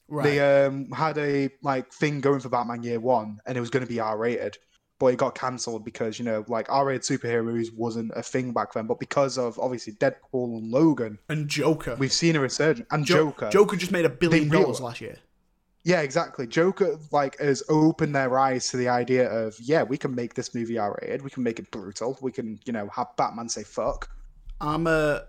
right? 0.08 0.24
They 0.24 0.66
um 0.66 0.92
had 0.92 1.18
a 1.18 1.50
like 1.64 1.92
thing 1.92 2.22
going 2.22 2.40
for 2.40 2.50
Batman 2.50 2.84
Year 2.84 3.00
One, 3.00 3.40
and 3.46 3.58
it 3.58 3.62
was 3.62 3.70
going 3.70 3.84
to 3.86 3.90
be 3.90 4.00
R 4.00 4.18
rated, 4.18 4.58
but 5.00 5.08
it 5.08 5.18
got 5.18 5.34
cancelled 5.34 5.84
because 5.84 6.20
you 6.20 6.26
know 6.26 6.46
like 6.48 6.68
R 6.70 6.86
rated 6.86 7.02
superhero 7.02 7.44
movies 7.44 7.72
wasn't 7.72 8.12
a 8.16 8.22
thing 8.22 8.52
back 8.54 8.74
then. 8.74 8.86
But 8.86 9.00
because 9.00 9.38
of 9.40 9.58
obviously 9.58 9.94
Deadpool 9.94 10.58
and 10.60 10.70
Logan, 10.70 11.18
and 11.30 11.48
Joker. 11.48 11.96
we've 11.98 12.14
seen 12.14 12.36
a 12.36 12.40
resurgence. 12.40 12.88
And 12.92 13.06
Jo- 13.06 13.28
Joker, 13.32 13.50
Joker 13.50 13.76
just 13.76 13.92
made 13.92 14.06
a 14.06 14.10
billion 14.10 14.50
dollars 14.50 14.80
last 14.82 15.02
year. 15.02 15.18
Yeah, 15.84 16.02
exactly. 16.02 16.46
Joker 16.48 17.00
like 17.12 17.40
has 17.40 17.64
opened 17.70 18.16
their 18.16 18.38
eyes 18.38 18.70
to 18.70 18.78
the 18.78 18.90
idea 18.90 19.30
of 19.30 19.60
yeah, 19.60 19.84
we 19.84 19.98
can 19.98 20.14
make 20.14 20.34
this 20.36 20.54
movie 20.54 20.78
R 20.78 20.98
rated, 21.02 21.22
we 21.22 21.30
can 21.30 21.44
make 21.44 21.60
it 21.60 21.72
brutal, 21.72 22.18
we 22.22 22.32
can 22.32 22.60
you 22.66 22.74
know 22.74 22.88
have 22.90 23.16
Batman 23.18 23.50
say 23.50 23.64
fuck. 23.64 24.10
I'm 24.60 24.86
a 24.88 25.24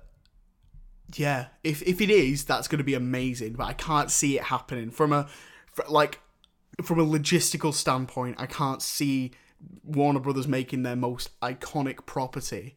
yeah. 1.14 1.46
If 1.64 1.82
if 1.82 2.00
it 2.00 2.10
is, 2.10 2.44
that's 2.44 2.68
going 2.68 2.78
to 2.78 2.84
be 2.84 2.94
amazing. 2.94 3.54
But 3.54 3.64
I 3.64 3.72
can't 3.72 4.10
see 4.10 4.36
it 4.36 4.44
happening 4.44 4.90
from 4.90 5.12
a 5.12 5.28
like 5.88 6.20
from 6.82 6.98
a 6.98 7.06
logistical 7.06 7.72
standpoint. 7.72 8.36
I 8.38 8.46
can't 8.46 8.82
see 8.82 9.32
Warner 9.84 10.20
Brothers 10.20 10.48
making 10.48 10.82
their 10.82 10.96
most 10.96 11.38
iconic 11.40 12.06
property 12.06 12.76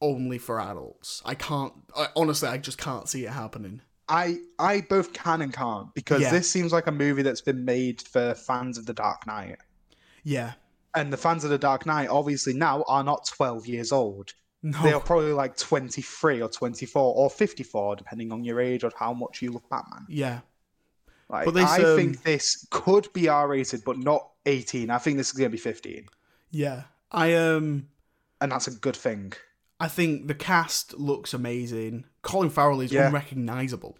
only 0.00 0.38
for 0.38 0.60
adults. 0.60 1.22
I 1.24 1.34
can't. 1.34 1.72
I, 1.96 2.08
honestly, 2.16 2.48
I 2.48 2.58
just 2.58 2.78
can't 2.78 3.08
see 3.08 3.24
it 3.24 3.30
happening. 3.30 3.82
I 4.10 4.38
I 4.58 4.82
both 4.82 5.12
can 5.12 5.40
and 5.40 5.52
can't 5.52 5.94
because 5.94 6.20
Yeah. 6.20 6.30
this 6.32 6.50
seems 6.50 6.72
like 6.72 6.86
a 6.88 6.92
movie 6.92 7.22
that's 7.22 7.40
been 7.40 7.64
made 7.64 8.02
for 8.02 8.34
fans 8.34 8.76
of 8.76 8.84
the 8.86 8.92
Dark 8.92 9.26
Knight. 9.26 9.56
Yeah. 10.24 10.52
And 10.94 11.12
the 11.12 11.16
fans 11.16 11.44
of 11.44 11.50
the 11.50 11.58
Dark 11.58 11.86
Knight 11.86 12.08
obviously 12.08 12.52
now 12.52 12.84
are 12.88 13.04
not 13.04 13.24
12 13.26 13.66
years 13.68 13.92
old. 13.92 14.34
No. 14.62 14.82
They 14.82 14.92
are 14.92 15.00
probably 15.00 15.32
like 15.32 15.56
23 15.56 16.42
or 16.42 16.48
24 16.48 17.14
or 17.14 17.30
54, 17.30 17.96
depending 17.96 18.32
on 18.32 18.44
your 18.44 18.60
age 18.60 18.84
or 18.84 18.90
how 18.98 19.14
much 19.14 19.40
you 19.40 19.52
love 19.52 19.66
Batman. 19.70 20.04
Yeah. 20.08 20.40
Like, 21.30 21.46
But 21.46 21.54
this, 21.54 21.70
I 21.70 21.82
um, 21.82 21.96
think 21.96 22.22
this 22.24 22.66
could 22.70 23.10
be 23.12 23.28
R 23.28 23.48
rated, 23.48 23.84
but 23.84 23.96
not 23.96 24.28
18. 24.46 24.90
I 24.90 24.98
think 24.98 25.16
this 25.16 25.28
is 25.28 25.34
going 25.34 25.48
to 25.50 25.56
be 25.56 25.58
15. 25.58 26.06
Yeah. 26.50 26.82
I 27.12 27.34
um. 27.34 27.88
And 28.40 28.50
that's 28.52 28.66
a 28.66 28.72
good 28.72 28.96
thing. 28.96 29.32
I 29.78 29.88
think 29.88 30.26
the 30.26 30.34
cast 30.34 30.98
looks 30.98 31.32
amazing. 31.32 32.04
Colin 32.22 32.50
Farrell 32.50 32.80
is 32.80 32.92
Yeah. 32.92 33.06
unrecognizable. 33.08 33.96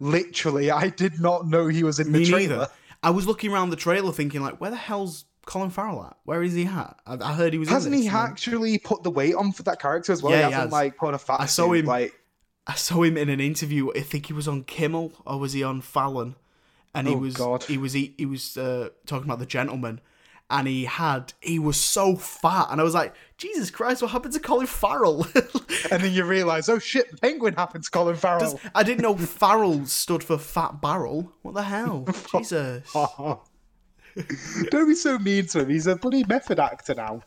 Literally, 0.00 0.70
I 0.70 0.88
did 0.88 1.20
not 1.20 1.46
know 1.46 1.68
he 1.68 1.84
was 1.84 2.00
in 2.00 2.10
the 2.12 2.18
Me 2.18 2.26
trailer. 2.26 2.56
neither. 2.56 2.68
I 3.02 3.10
was 3.10 3.26
looking 3.26 3.52
around 3.52 3.70
the 3.70 3.76
trailer 3.76 4.12
thinking, 4.12 4.42
like, 4.42 4.60
where 4.60 4.70
the 4.70 4.76
hell's 4.76 5.24
Colin 5.46 5.70
Farrell 5.70 6.04
at? 6.04 6.16
Where 6.24 6.42
is 6.42 6.54
he 6.54 6.64
at? 6.66 6.96
I, 7.06 7.18
I 7.20 7.32
heard 7.34 7.52
he 7.52 7.58
was. 7.58 7.68
Hasn't 7.68 7.94
in 7.94 8.00
he 8.02 8.06
this, 8.08 8.14
and 8.14 8.24
then 8.24 8.30
actually 8.32 8.78
put 8.78 9.02
the 9.02 9.10
weight 9.10 9.34
on 9.34 9.52
for 9.52 9.62
that 9.64 9.80
character 9.80 10.12
as 10.12 10.22
well? 10.22 10.32
Yeah, 10.32 10.38
he 10.38 10.46
he 10.46 10.52
hasn't 10.52 10.62
has. 10.64 10.72
like 10.72 10.96
put 10.96 11.14
a 11.14 11.18
fat 11.18 11.40
I 11.40 11.46
saw 11.46 11.72
him- 11.72 11.86
like 11.86 12.12
I 12.66 12.74
saw 12.74 13.02
him 13.02 13.16
in 13.16 13.28
an 13.28 13.40
interview. 13.40 13.90
I 13.96 14.00
think 14.00 14.26
he 14.26 14.32
was 14.32 14.46
on 14.46 14.62
Kimmel 14.64 15.12
or 15.26 15.38
was 15.40 15.52
he 15.52 15.62
on 15.64 15.80
Fallon? 15.80 16.36
And 16.94 17.08
he 17.08 17.14
Oh, 17.14 17.18
was 17.18 17.34
God. 17.34 17.64
he 17.64 17.76
was 17.78 17.92
he, 17.92 18.14
he 18.18 18.26
was 18.26 18.56
uh, 18.56 18.90
talking 19.06 19.24
about 19.24 19.38
the 19.40 19.46
gentleman, 19.46 20.00
and 20.50 20.68
he 20.68 20.84
had 20.84 21.32
he 21.40 21.58
was 21.58 21.76
so 21.78 22.16
fat, 22.16 22.68
and 22.70 22.80
I 22.80 22.84
was 22.84 22.94
like, 22.94 23.14
Jesus 23.38 23.70
Christ, 23.70 24.02
what 24.02 24.10
happened 24.10 24.34
to 24.34 24.40
Colin 24.40 24.66
Farrell? 24.66 25.26
and 25.90 26.02
then 26.02 26.12
you 26.12 26.24
realise, 26.24 26.68
oh 26.68 26.78
shit, 26.78 27.10
the 27.10 27.16
penguin 27.16 27.54
happened 27.54 27.84
to 27.84 27.90
Colin 27.90 28.16
Farrell. 28.16 28.40
Does- 28.40 28.56
I 28.74 28.82
didn't 28.82 29.02
know 29.02 29.16
Farrell 29.42 29.86
stood 29.86 30.22
for 30.22 30.38
fat 30.38 30.80
barrel. 30.80 31.32
What 31.42 31.54
the 31.54 31.62
hell? 31.62 32.06
Jesus. 32.32 32.90
Don't 34.70 34.88
be 34.88 34.94
so 34.94 35.18
mean 35.18 35.46
to 35.46 35.60
him. 35.60 35.70
He's 35.70 35.86
a 35.86 35.96
bloody 35.96 36.22
method 36.24 36.60
actor 36.60 36.94
now. 36.94 37.22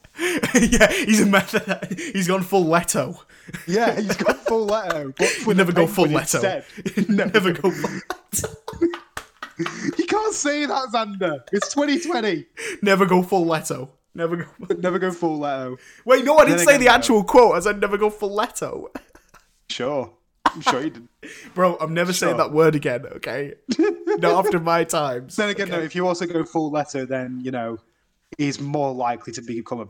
yeah, 0.54 0.92
he's 0.92 1.22
a 1.22 1.26
method. 1.26 2.00
He's 2.00 2.28
gone 2.28 2.44
full 2.44 2.66
Leto. 2.70 3.20
Yeah, 3.66 4.00
he's 4.00 4.16
gone 4.16 4.36
full 4.36 4.66
Leto. 4.66 5.12
But 5.46 5.58
never 5.58 5.72
go 5.72 5.88
full 5.88 6.06
Leto. 6.06 6.20
instead. 6.20 6.66
Never 7.10 7.54
go 7.54 7.72
full. 7.72 8.02
You 9.98 10.06
can't 10.06 10.34
say 10.34 10.66
that, 10.66 10.90
Xander. 10.94 11.42
It's 11.52 11.74
2020. 11.74 12.46
Never 12.82 13.06
go 13.06 13.24
full 13.24 13.46
Leto. 13.46 13.90
Never 14.14 14.38
go. 14.38 14.46
Never 14.80 15.00
go 15.00 15.12
full 15.12 15.40
Leto. 15.40 15.78
Wait, 16.06 16.26
no, 16.26 16.38
I 16.38 16.46
didn't 16.46 16.66
say 16.66 16.78
the 16.78 16.88
actual 16.88 17.24
quote. 17.24 17.56
I 17.56 17.60
said 17.60 17.80
never 17.80 17.98
go 17.98 18.10
full 18.10 18.36
Leto. 18.36 18.92
Sure. 19.70 20.14
I'm 20.46 20.62
sure 20.62 20.82
you 20.82 20.90
didn't. 20.90 21.10
Bro, 21.56 21.78
I'm 21.80 21.94
never 21.94 22.14
saying 22.14 22.38
that 22.38 22.52
word 22.52 22.76
again. 22.76 23.06
Okay, 23.18 23.56
not 23.78 24.46
after 24.46 24.60
my 24.60 24.84
times. 24.84 25.36
Then 25.36 25.50
again, 25.50 25.68
okay? 25.68 25.78
though, 25.78 25.84
if 25.84 25.96
you 25.96 26.08
also 26.08 26.26
go 26.26 26.44
full 26.44 26.72
Leto, 26.72 27.06
then, 27.06 27.42
you 27.44 27.52
know, 27.52 27.78
he's 28.38 28.60
more 28.60 28.94
likely 28.94 29.34
to 29.34 29.42
become 29.42 29.82
a 29.82 29.86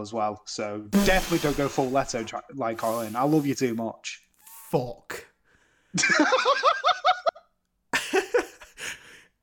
as 0.00 0.12
well. 0.12 0.42
So 0.46 0.80
definitely 1.04 1.38
don't 1.38 1.56
go 1.56 1.68
full 1.68 1.90
Leto 1.90 2.24
like 2.54 2.78
Colin. 2.78 3.14
I 3.14 3.24
love 3.24 3.46
you 3.46 3.54
too 3.54 3.74
much. 3.74 4.22
fuck. 4.70 5.26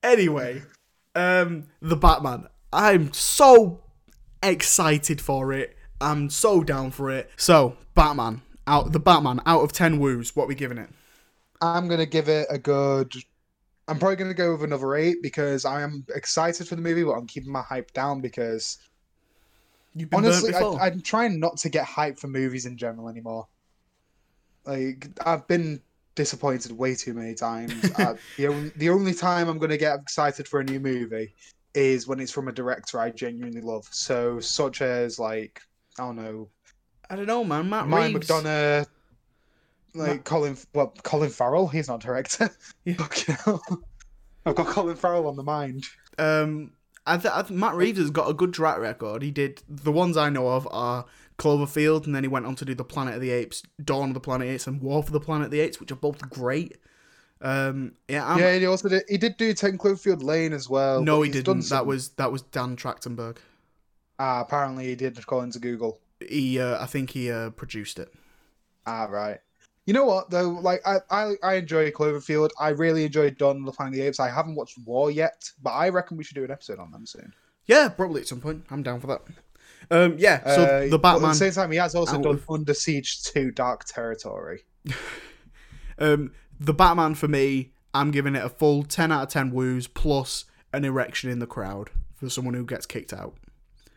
Anyway, 0.04 0.62
um, 1.16 1.68
the 1.82 1.96
Batman. 1.96 2.48
I'm 2.72 3.14
so 3.14 3.82
excited 4.44 5.22
for 5.22 5.52
it. 5.52 5.76
I'm 6.02 6.30
so 6.30 6.64
down 6.64 6.92
for 6.92 7.10
it. 7.10 7.30
So, 7.36 7.78
Batman 7.96 8.42
out. 8.68 8.92
The 8.92 9.00
Batman 9.00 9.42
out 9.46 9.62
of 9.62 9.72
ten 9.72 10.00
woos. 10.00 10.36
What 10.36 10.48
we 10.48 10.56
giving 10.56 10.78
it? 10.78 10.90
I'm 11.62 11.88
gonna 11.88 12.06
give 12.06 12.30
it 12.30 12.48
a 12.50 12.58
good. 12.58 13.14
I'm 13.88 13.98
probably 13.98 14.18
gonna 14.18 14.34
go 14.34 14.52
with 14.52 14.64
another 14.64 14.96
eight 14.96 15.18
because 15.22 15.66
I 15.66 15.82
am 15.82 16.06
excited 16.14 16.68
for 16.68 16.76
the 16.76 16.82
movie, 16.82 17.04
but 17.04 17.14
I'm 17.14 17.28
keeping 17.28 17.52
my 17.52 17.62
hype 17.62 17.92
down 17.92 18.22
because 18.22 18.78
honestly. 20.14 20.54
I, 20.54 20.62
I'm 20.62 21.02
trying 21.02 21.40
not 21.40 21.58
to 21.58 21.70
get 21.70 21.86
hype 21.86 22.20
for 22.20 22.28
movies 22.28 22.66
in 22.66 22.78
general 22.78 23.10
anymore. 23.10 23.48
Like 24.66 25.08
I've 25.26 25.48
been 25.48 25.82
disappointed 26.20 26.74
way 26.74 26.94
too 26.96 27.14
many 27.14 27.34
times. 27.34 27.74
uh, 27.98 28.14
the 28.38 28.48
only 28.48 28.70
the 28.76 28.90
only 28.90 29.14
time 29.14 29.48
I'm 29.48 29.58
gonna 29.58 29.78
get 29.78 29.98
excited 29.98 30.50
for 30.50 30.60
a 30.60 30.64
new 30.66 30.82
movie 30.82 31.34
is 31.74 32.08
when 32.08 32.20
it's 32.20 32.30
from 32.32 32.50
a 32.50 32.52
director 32.52 33.00
I 33.00 33.10
genuinely 33.12 33.62
love. 33.62 33.88
So 33.92 34.42
such 34.42 34.82
as 34.82 35.18
like 35.18 35.62
I 35.98 36.04
don't 36.04 36.18
know, 36.18 36.50
I 37.10 37.16
don't 37.16 37.26
know, 37.26 37.46
man. 37.46 37.70
Matt 37.70 37.88
Mike 37.88 38.14
Reeves. 38.14 38.28
McDonagh, 38.28 38.86
like 39.96 40.08
Matt- 40.10 40.26
Colin. 40.26 40.58
Well, 40.74 40.94
Colin 41.04 41.30
Farrell. 41.30 41.70
He's 41.70 41.88
not 41.88 42.04
a 42.04 42.08
director. 42.08 42.50
Yeah. 42.84 42.96
I've 44.46 44.56
got 44.56 44.68
Colin 44.68 44.96
Farrell 44.98 45.28
on 45.28 45.36
the 45.38 45.44
mind. 45.44 45.86
Um, 46.18 46.72
I 47.06 47.18
th- 47.18 47.34
I 47.34 47.44
th- 47.44 47.52
Matt 47.58 47.76
Reeves 47.76 48.00
has 48.00 48.10
got 48.12 48.30
a 48.30 48.34
good 48.34 48.54
track 48.54 48.80
record. 48.80 49.22
He 49.22 49.32
did 49.32 49.62
the 49.70 49.92
ones 49.92 50.18
I 50.18 50.30
know 50.30 50.48
of 50.50 50.68
are 50.72 51.06
Cloverfield, 51.40 52.06
and 52.06 52.14
then 52.14 52.24
he 52.24 52.28
went 52.28 52.46
on 52.46 52.56
to 52.56 52.66
do 52.66 52.76
the 52.76 52.84
Planet 52.84 53.16
of 53.16 53.22
the 53.22 53.32
Apes, 53.32 53.64
Dawn 53.84 54.10
of 54.10 54.14
the 54.14 54.20
Planet 54.20 54.46
of 54.46 54.50
the 54.50 54.54
Apes, 54.56 54.68
and 54.68 54.82
War 54.82 55.02
for 55.02 55.12
the 55.12 55.20
Planet 55.20 55.46
of 55.46 55.52
the 55.52 55.62
Apes, 55.62 55.80
which 55.80 55.92
are 55.92 55.96
both 55.96 56.30
great. 56.30 56.78
Um, 57.42 57.94
yeah, 58.08 58.30
I'm, 58.30 58.40
yeah, 58.40 58.58
he 58.58 58.66
also 58.66 58.90
did. 58.90 59.04
He 59.08 59.18
did 59.18 59.38
do 59.38 59.54
Ten 59.54 59.78
Cloverfield 59.78 60.22
Lane 60.22 60.54
as 60.54 60.70
well. 60.70 61.02
no, 61.02 61.22
he 61.22 61.32
didn't. 61.32 61.70
That 61.70 61.86
was 61.86 62.10
that 62.10 62.32
was 62.32 62.42
Dan 62.44 62.76
Trachtenberg. 62.76 63.38
Ah, 64.20 64.42
apparently 64.42 64.88
he 64.88 64.96
did 64.96 65.18
according 65.18 65.52
to 65.54 65.60
Google. 65.60 66.02
He, 66.20 66.60
uh, 66.60 66.84
I 66.84 66.86
think 66.86 67.12
he 67.12 67.32
uh, 67.32 67.52
produced 67.52 67.98
it. 67.98 68.14
Ah, 68.86 69.06
right. 69.06 69.40
You 69.86 69.94
know 69.94 70.04
what 70.04 70.30
though? 70.30 70.50
Like 70.50 70.82
I, 70.86 70.98
I, 71.10 71.34
I 71.42 71.54
enjoy 71.56 71.90
Cloverfield. 71.92 72.50
I 72.60 72.70
really 72.70 73.06
enjoyed 73.06 73.38
Dawn 73.38 73.58
of 73.58 73.66
the 73.66 73.72
Planet 73.72 73.94
of 73.94 74.00
the 74.00 74.06
Apes. 74.06 74.20
I 74.20 74.30
haven't 74.30 74.56
watched 74.56 74.78
War 74.86 75.10
yet, 75.10 75.50
but 75.64 75.72
I 75.72 75.90
reckon 75.90 76.18
we 76.18 76.24
should 76.24 76.36
do 76.36 76.44
an 76.44 76.52
episode 76.52 76.80
on 76.80 76.92
them 76.92 77.06
soon. 77.06 77.34
Yeah, 77.66 77.88
probably 77.88 78.22
at 78.22 78.28
some 78.28 78.42
point. 78.42 78.66
I'm 78.70 78.84
down 78.84 79.00
for 79.00 79.08
that. 79.08 79.22
Um, 79.92 80.16
yeah. 80.18 80.44
So 80.56 80.64
Uh, 80.64 80.88
the 80.90 81.00
Batman. 81.00 81.30
At 81.32 81.34
the 81.34 81.40
same 81.40 81.52
time, 81.52 81.72
he 81.72 81.78
has 81.78 81.96
also 81.96 82.22
done 82.22 82.36
of- 82.36 82.50
Under 82.50 82.74
Siege 82.74 83.24
2 83.24 83.52
Dark 83.52 83.86
Territory. 83.86 84.64
Um, 85.98 86.32
the 86.60 86.74
Batman 86.74 87.16
for 87.16 87.28
me, 87.28 87.72
I'm 87.94 88.12
giving 88.12 88.36
it 88.36 88.44
a 88.44 88.50
full 88.50 88.84
10 88.84 89.12
out 89.12 89.24
of 89.24 89.30
10 89.30 89.52
woos 89.52 89.88
plus 89.88 90.46
an 90.72 90.86
erection 90.86 91.30
in 91.30 91.40
the 91.40 91.48
crowd 91.48 91.90
for 92.16 92.30
someone 92.30 92.54
who 92.54 92.66
gets 92.66 92.86
kicked 92.86 93.12
out. 93.14 93.36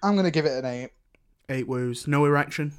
I'm 0.02 0.16
gonna 0.16 0.30
give 0.32 0.44
it 0.46 0.58
an 0.58 0.64
eight. 0.64 0.90
Eight 1.48 1.68
woos, 1.68 2.08
no 2.08 2.24
erection, 2.24 2.72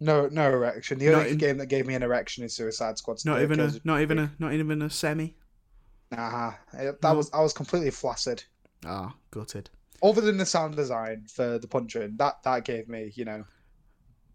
No, 0.00 0.28
no 0.28 0.50
erection. 0.50 0.98
The 0.98 1.06
Not 1.10 1.14
only 1.20 1.30
in- 1.32 1.38
game 1.38 1.58
that 1.58 1.66
gave 1.66 1.86
me 1.86 1.94
an 1.94 2.02
erection 2.02 2.44
is 2.44 2.54
Suicide 2.54 2.98
Squad. 2.98 3.18
not 3.24 3.42
even 3.42 3.60
a, 3.60 3.72
not 3.84 4.00
even 4.00 4.18
a, 4.18 4.30
not 4.38 4.52
even 4.52 4.80
a 4.82 4.88
semi. 4.90 5.34
Nah, 6.12 6.52
that 6.72 7.02
No. 7.02 7.14
was 7.14 7.30
I 7.32 7.40
was 7.40 7.52
completely 7.52 7.90
flaccid. 7.90 8.44
Ah, 8.84 9.14
gutted. 9.30 9.68
Other 10.02 10.20
than 10.20 10.36
the 10.36 10.46
sound 10.46 10.76
design 10.76 11.24
for 11.28 11.58
the 11.58 11.66
punching, 11.68 12.16
that 12.18 12.42
that 12.44 12.64
gave 12.64 12.88
me, 12.88 13.12
you 13.14 13.24
know, 13.24 13.44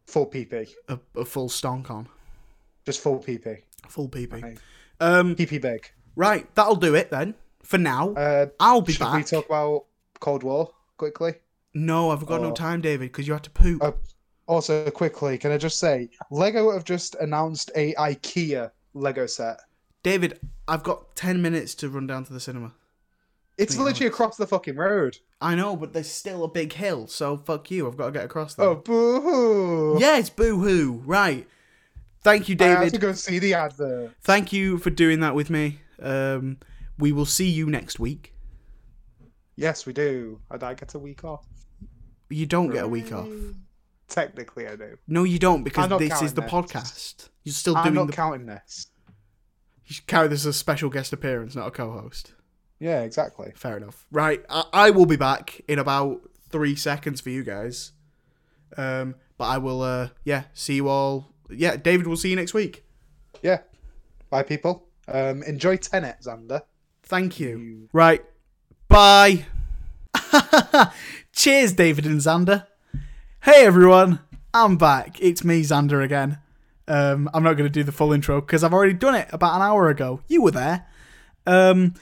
full 0.07 0.25
PP, 0.29 0.69
A, 0.89 0.99
a 1.15 1.25
full 1.25 1.49
stonk 1.49 1.89
on, 1.91 2.07
just 2.85 2.99
full 3.01 3.19
PP, 3.19 3.61
full 3.87 4.09
PP. 4.09 4.41
Right. 4.41 4.57
Um, 4.99 5.35
PP 5.35 5.61
big. 5.61 5.89
right, 6.15 6.53
that'll 6.55 6.75
do 6.75 6.95
it 6.95 7.09
then. 7.11 7.35
For 7.63 7.77
now, 7.77 8.13
Uh, 8.13 8.47
I'll 8.59 8.81
be 8.81 8.93
back. 8.97 9.27
should 9.27 9.37
we 9.37 9.41
talk 9.41 9.45
about 9.45 9.85
Cold 10.19 10.43
War 10.43 10.71
quickly? 10.97 11.35
no, 11.73 12.09
I've 12.11 12.25
got 12.25 12.41
no 12.41 12.49
Oh. 12.49 12.53
time, 12.53 12.81
David, 12.81 13.11
because 13.11 13.27
you 13.27 13.33
had 13.33 13.43
to 13.43 13.49
poop. 13.51 13.81
Oh. 13.83 13.95
Also, 14.47 14.89
quickly, 14.91 15.37
can 15.37 15.51
I 15.51 15.57
just 15.57 15.79
say, 15.79 16.09
Lego 16.31 16.71
have 16.71 16.83
just 16.83 17.15
announced 17.15 17.71
a 17.75 17.93
IKEA 17.93 18.71
Lego 18.93 19.25
set. 19.25 19.61
David, 20.03 20.39
I've 20.67 20.83
got 20.83 21.15
ten 21.15 21.41
minutes 21.41 21.73
to 21.75 21.87
run 21.89 22.07
down 22.07 22.25
to 22.25 22.33
the 22.33 22.39
cinema. 22.39 22.73
It's 23.57 23.77
literally 23.77 24.07
across 24.07 24.37
the 24.37 24.47
fucking 24.47 24.75
road. 24.75 25.19
I 25.39 25.55
know, 25.55 25.75
but 25.75 25.93
there's 25.93 26.09
still 26.09 26.43
a 26.43 26.47
big 26.47 26.73
hill, 26.73 27.07
so 27.07 27.37
fuck 27.37 27.69
you. 27.69 27.87
I've 27.87 27.97
got 27.97 28.07
to 28.07 28.11
get 28.11 28.25
across 28.25 28.55
there. 28.55 28.67
Oh, 28.67 28.75
boo 28.75 29.21
hoo! 29.21 29.99
Yeah, 29.99 30.17
it's 30.17 30.29
boo 30.29 30.59
hoo. 30.59 31.03
Right. 31.05 31.47
Thank 32.23 32.49
you, 32.49 32.55
David. 32.55 32.77
I 32.77 32.83
have 32.83 32.93
to 32.93 32.99
go 32.99 33.13
see 33.13 33.39
the 33.39 33.53
advert. 33.55 34.11
Thank 34.21 34.53
you 34.53 34.77
for 34.77 34.89
doing 34.89 35.19
that 35.21 35.35
with 35.35 35.49
me. 35.49 35.79
Um, 36.01 36.57
we 36.97 37.11
will 37.11 37.25
see 37.25 37.49
you 37.49 37.67
next 37.67 37.99
week. 37.99 38.33
Yes, 39.55 39.85
we 39.85 39.93
do. 39.93 40.39
And 40.49 40.63
I 40.63 40.73
get 40.73 40.93
a 40.93 40.99
week 40.99 41.23
off. 41.23 41.45
You 42.29 42.45
don't 42.45 42.69
get 42.69 42.85
a 42.85 42.87
week 42.87 43.11
off. 43.11 43.27
Technically, 44.07 44.67
I 44.67 44.75
do. 44.75 44.97
No, 45.07 45.23
you 45.23 45.39
don't, 45.39 45.63
because 45.63 45.89
this 45.99 46.21
is 46.21 46.33
the 46.33 46.41
this. 46.41 46.51
podcast. 46.51 47.29
You're 47.43 47.53
still 47.53 47.77
I'm 47.77 47.85
doing 47.85 47.95
not 47.95 48.07
the. 48.07 48.13
counting 48.13 48.45
this. 48.45 48.87
You 49.85 49.95
should 49.95 50.07
carry 50.07 50.27
this 50.27 50.41
as 50.41 50.45
a 50.47 50.53
special 50.53 50.89
guest 50.89 51.11
appearance, 51.13 51.55
not 51.55 51.67
a 51.67 51.71
co-host. 51.71 52.33
Yeah, 52.81 53.01
exactly. 53.01 53.51
Fair 53.55 53.77
enough. 53.77 54.07
Right, 54.11 54.43
I, 54.49 54.63
I 54.73 54.89
will 54.89 55.05
be 55.05 55.15
back 55.15 55.61
in 55.67 55.77
about 55.77 56.21
three 56.49 56.75
seconds 56.75 57.21
for 57.21 57.29
you 57.29 57.43
guys. 57.43 57.91
Um, 58.75 59.15
but 59.37 59.45
I 59.45 59.59
will. 59.59 59.83
Uh, 59.83 60.09
yeah, 60.23 60.45
see 60.53 60.75
you 60.75 60.89
all. 60.89 61.31
Yeah, 61.49 61.77
David. 61.77 62.07
We'll 62.07 62.17
see 62.17 62.31
you 62.31 62.35
next 62.35 62.55
week. 62.55 62.83
Yeah. 63.43 63.59
Bye, 64.31 64.43
people. 64.43 64.87
Um, 65.07 65.43
enjoy 65.43 65.77
Tenet, 65.77 66.17
Xander. 66.23 66.63
Thank 67.03 67.39
you. 67.39 67.87
Right. 67.93 68.23
Bye. 68.87 69.45
Cheers, 71.33 71.73
David 71.73 72.07
and 72.07 72.19
Xander. 72.19 72.65
Hey, 73.43 73.63
everyone. 73.65 74.21
I'm 74.55 74.77
back. 74.77 75.21
It's 75.21 75.43
me, 75.43 75.61
Xander, 75.61 76.03
again. 76.03 76.39
Um, 76.87 77.29
I'm 77.33 77.43
not 77.43 77.53
going 77.53 77.69
to 77.69 77.69
do 77.69 77.83
the 77.83 77.91
full 77.91 78.11
intro 78.11 78.41
because 78.41 78.63
I've 78.63 78.73
already 78.73 78.93
done 78.93 79.15
it 79.15 79.27
about 79.31 79.55
an 79.55 79.61
hour 79.61 79.89
ago. 79.89 80.21
You 80.27 80.41
were 80.41 80.51
there. 80.51 80.87
Um, 81.45 81.93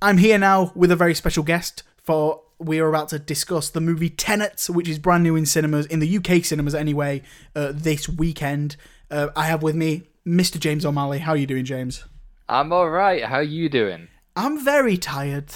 I'm 0.00 0.18
here 0.18 0.38
now 0.38 0.72
with 0.74 0.90
a 0.90 0.96
very 0.96 1.14
special 1.14 1.42
guest 1.42 1.82
for 2.02 2.42
we 2.58 2.80
are 2.80 2.88
about 2.88 3.08
to 3.10 3.18
discuss 3.18 3.70
the 3.70 3.80
movie 3.80 4.10
Tenet, 4.10 4.66
which 4.68 4.88
is 4.88 4.98
brand 4.98 5.22
new 5.22 5.36
in 5.36 5.46
cinemas, 5.46 5.86
in 5.86 6.00
the 6.00 6.16
UK 6.18 6.44
cinemas 6.44 6.74
anyway, 6.74 7.22
uh, 7.54 7.72
this 7.74 8.08
weekend. 8.08 8.76
Uh, 9.10 9.28
I 9.36 9.46
have 9.46 9.62
with 9.62 9.74
me 9.76 10.08
Mr. 10.26 10.58
James 10.58 10.84
O'Malley. 10.84 11.20
How 11.20 11.32
are 11.32 11.36
you 11.36 11.46
doing, 11.46 11.64
James? 11.64 12.04
I'm 12.48 12.72
all 12.72 12.88
right. 12.90 13.24
How 13.24 13.36
are 13.36 13.42
you 13.42 13.68
doing? 13.68 14.08
I'm 14.34 14.64
very 14.64 14.96
tired. 14.96 15.52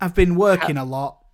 I've 0.00 0.14
been 0.14 0.34
working 0.36 0.76
a 0.76 0.84
lot. 0.84 1.24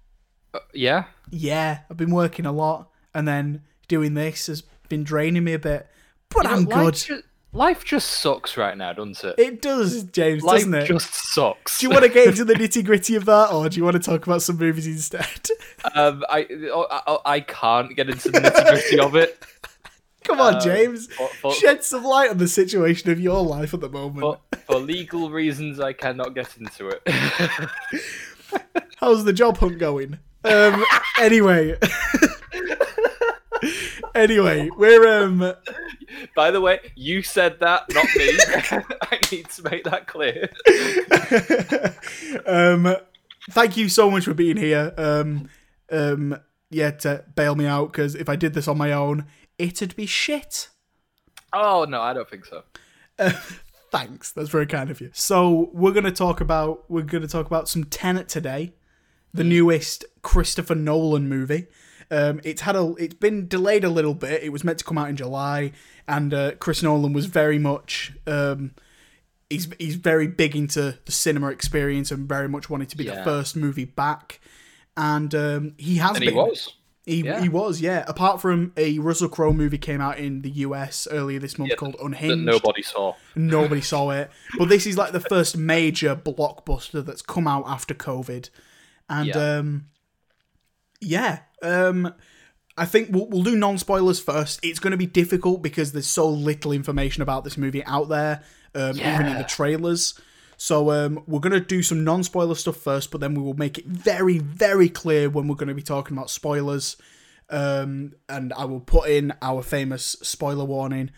Uh, 0.52 0.58
yeah. 0.74 1.04
Yeah, 1.30 1.80
I've 1.90 1.96
been 1.96 2.10
working 2.10 2.44
a 2.46 2.52
lot, 2.52 2.90
and 3.14 3.26
then 3.26 3.62
doing 3.88 4.14
this 4.14 4.46
has 4.48 4.62
been 4.88 5.04
draining 5.04 5.44
me 5.44 5.52
a 5.54 5.58
bit. 5.58 5.88
But 6.28 6.44
You 6.44 6.50
I'm 6.50 6.64
good. 6.64 6.94
ju- 6.94 7.22
life 7.52 7.84
just 7.84 8.08
sucks 8.10 8.56
right 8.56 8.76
now, 8.76 8.92
doesn't 8.92 9.22
it? 9.24 9.34
It 9.38 9.62
does, 9.62 10.04
James, 10.04 10.42
life 10.42 10.58
doesn't 10.58 10.74
it? 10.74 10.86
just 10.86 11.14
sucks. 11.14 11.78
Do 11.78 11.86
you 11.86 11.90
want 11.90 12.04
to 12.04 12.08
get 12.08 12.28
into 12.28 12.44
the 12.44 12.54
nitty 12.60 12.84
gritty 12.84 13.16
of 13.16 13.24
that, 13.26 13.52
or 13.52 13.68
do 13.68 13.76
you 13.76 13.84
want 13.84 13.94
to 13.94 14.02
talk 14.02 14.26
about 14.26 14.42
some 14.42 14.56
movies 14.58 14.86
instead? 14.86 15.24
um, 15.94 16.24
I, 16.28 16.46
oh, 16.72 16.86
I 17.24 17.34
I 17.36 17.40
can't 17.40 17.94
get 17.96 18.08
into 18.10 18.30
the 18.30 18.38
nitty 18.40 18.68
gritty 18.68 19.00
of 19.00 19.16
it. 19.16 19.44
Come 20.24 20.38
on, 20.40 20.56
Um, 20.56 20.60
James. 20.60 21.06
for, 21.14 21.28
for, 21.28 21.52
Shed 21.54 21.82
some 21.82 22.04
light 22.04 22.30
on 22.30 22.36
the 22.36 22.46
situation 22.46 23.10
of 23.10 23.18
your 23.18 23.42
life 23.42 23.72
at 23.72 23.80
the 23.80 23.88
moment. 23.88 24.20
for, 24.20 24.38
for 24.66 24.76
legal 24.76 25.30
reasons, 25.30 25.80
I 25.80 25.94
cannot 25.94 26.34
get 26.34 26.56
into 26.58 26.88
it. 26.88 27.02
How's 28.98 29.24
the 29.24 29.32
job 29.32 29.56
hunt 29.56 29.78
going? 29.78 30.18
Um, 30.44 30.84
anyway. 31.18 31.78
anyway, 34.14 34.68
we're 34.76 35.08
um 35.22 35.54
By 36.34 36.50
the 36.50 36.60
way, 36.60 36.80
you 36.94 37.22
said 37.22 37.60
that, 37.60 37.84
not 37.92 38.06
me. 38.16 38.30
I 39.02 39.18
need 39.30 39.48
to 39.50 39.62
make 39.62 39.84
that 39.84 40.06
clear. 40.06 40.50
um, 42.46 42.96
thank 43.50 43.76
you 43.76 43.88
so 43.88 44.10
much 44.10 44.24
for 44.24 44.34
being 44.34 44.56
here. 44.56 44.92
Um, 44.96 45.48
um, 45.90 46.40
yeah, 46.70 46.90
to 46.92 47.24
bail 47.34 47.54
me 47.54 47.66
out 47.66 47.92
because 47.92 48.14
if 48.14 48.28
I 48.28 48.36
did 48.36 48.54
this 48.54 48.68
on 48.68 48.78
my 48.78 48.92
own, 48.92 49.26
it'd 49.58 49.96
be 49.96 50.06
shit. 50.06 50.68
Oh 51.52 51.84
no, 51.88 52.00
I 52.00 52.12
don't 52.12 52.28
think 52.30 52.46
so. 52.46 52.62
Thanks, 53.90 54.30
that's 54.30 54.48
very 54.50 54.66
kind 54.66 54.88
of 54.90 55.00
you. 55.00 55.10
So 55.12 55.70
we're 55.72 55.92
gonna 55.92 56.12
talk 56.12 56.40
about 56.40 56.88
we're 56.88 57.02
gonna 57.02 57.26
talk 57.26 57.46
about 57.46 57.68
some 57.68 57.84
Tenet 57.84 58.28
today, 58.28 58.72
the 59.34 59.44
newest 59.44 60.04
Christopher 60.22 60.76
Nolan 60.76 61.28
movie. 61.28 61.66
Um, 62.10 62.40
it's 62.44 62.62
had 62.62 62.76
a 62.76 62.94
it's 62.98 63.14
been 63.14 63.46
delayed 63.48 63.84
a 63.84 63.88
little 63.88 64.14
bit. 64.14 64.42
It 64.42 64.50
was 64.50 64.64
meant 64.64 64.78
to 64.80 64.84
come 64.84 64.98
out 64.98 65.08
in 65.08 65.16
July, 65.16 65.72
and 66.08 66.34
uh, 66.34 66.52
Chris 66.56 66.82
Nolan 66.82 67.12
was 67.12 67.26
very 67.26 67.58
much 67.58 68.12
um, 68.26 68.72
he's 69.48 69.68
he's 69.78 69.94
very 69.96 70.26
big 70.26 70.56
into 70.56 70.98
the 71.04 71.12
cinema 71.12 71.48
experience 71.48 72.10
and 72.10 72.28
very 72.28 72.48
much 72.48 72.68
wanted 72.68 72.88
to 72.90 72.96
be 72.96 73.04
the 73.04 73.22
first 73.24 73.54
movie 73.56 73.84
back. 73.84 74.40
And 74.96 75.34
um, 75.34 75.74
he 75.78 75.96
has 75.96 76.10
And 76.16 76.20
been. 76.20 76.28
he 76.30 76.34
was. 76.34 76.74
He, 77.06 77.22
Yeah. 77.22 77.40
he 77.40 77.48
was, 77.48 77.80
yeah. 77.80 78.04
Apart 78.06 78.40
from 78.42 78.72
a 78.76 78.98
Russell 78.98 79.28
Crowe 79.30 79.52
movie 79.54 79.78
came 79.78 80.00
out 80.00 80.18
in 80.18 80.42
the 80.42 80.50
US 80.66 81.08
earlier 81.10 81.38
this 81.38 81.58
month 81.58 81.70
Yeah, 81.70 81.76
called 81.76 81.94
That 81.94 82.04
Unhinged. 82.04 82.44
nobody 82.44 82.82
saw. 82.82 83.14
Nobody 83.34 83.80
saw 83.80 84.10
it. 84.10 84.30
But 84.58 84.68
this 84.68 84.86
is 84.86 84.98
like 84.98 85.12
the 85.12 85.20
first 85.20 85.56
major 85.56 86.14
blockbuster 86.14 87.04
that's 87.04 87.22
come 87.22 87.48
out 87.48 87.64
after 87.66 87.94
COVID. 87.94 88.50
And 89.08 89.26
Yeah. 89.28 89.56
um 89.58 89.86
yeah, 91.00 91.40
um 91.62 92.14
I 92.80 92.86
think 92.86 93.10
we'll, 93.10 93.26
we'll 93.26 93.42
do 93.42 93.56
non 93.56 93.76
spoilers 93.76 94.20
first. 94.20 94.60
It's 94.62 94.78
going 94.78 94.92
to 94.92 94.96
be 94.96 95.06
difficult 95.06 95.60
because 95.60 95.92
there's 95.92 96.06
so 96.06 96.28
little 96.28 96.72
information 96.72 97.22
about 97.22 97.44
this 97.44 97.58
movie 97.58 97.84
out 97.84 98.08
there, 98.08 98.42
um, 98.74 98.96
even 98.96 99.26
in 99.26 99.36
the 99.36 99.44
trailers. 99.44 100.18
So 100.56 100.90
um, 100.90 101.22
we're 101.26 101.40
going 101.40 101.52
to 101.52 101.60
do 101.60 101.82
some 101.82 102.04
non 102.04 102.22
spoiler 102.22 102.54
stuff 102.54 102.76
first, 102.76 103.10
but 103.10 103.20
then 103.20 103.34
we 103.34 103.42
will 103.42 103.54
make 103.54 103.76
it 103.76 103.86
very, 103.86 104.38
very 104.38 104.88
clear 104.88 105.28
when 105.28 105.46
we're 105.46 105.56
going 105.56 105.68
to 105.68 105.74
be 105.74 105.82
talking 105.82 106.16
about 106.16 106.30
spoilers. 106.30 106.96
Um, 107.50 108.14
and 108.30 108.52
I 108.54 108.64
will 108.64 108.80
put 108.80 109.10
in 109.10 109.34
our 109.42 109.62
famous 109.62 110.16
spoiler 110.22 110.64
warning. 110.64 111.10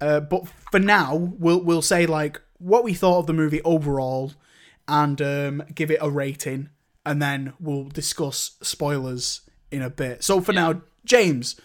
Uh, 0.00 0.20
but 0.20 0.48
for 0.70 0.80
now, 0.80 1.16
we'll 1.16 1.62
we'll 1.62 1.82
say 1.82 2.06
like 2.06 2.40
what 2.58 2.84
we 2.84 2.94
thought 2.94 3.18
of 3.18 3.26
the 3.26 3.34
movie 3.34 3.60
overall, 3.62 4.32
and 4.86 5.20
um, 5.20 5.62
give 5.74 5.90
it 5.90 5.98
a 6.00 6.08
rating, 6.08 6.70
and 7.04 7.20
then 7.20 7.52
we'll 7.60 7.84
discuss 7.84 8.52
spoilers 8.62 9.42
in 9.70 9.82
a 9.82 9.90
bit. 9.90 10.24
So 10.24 10.40
for 10.40 10.52
now, 10.52 10.82
James, 11.04 11.56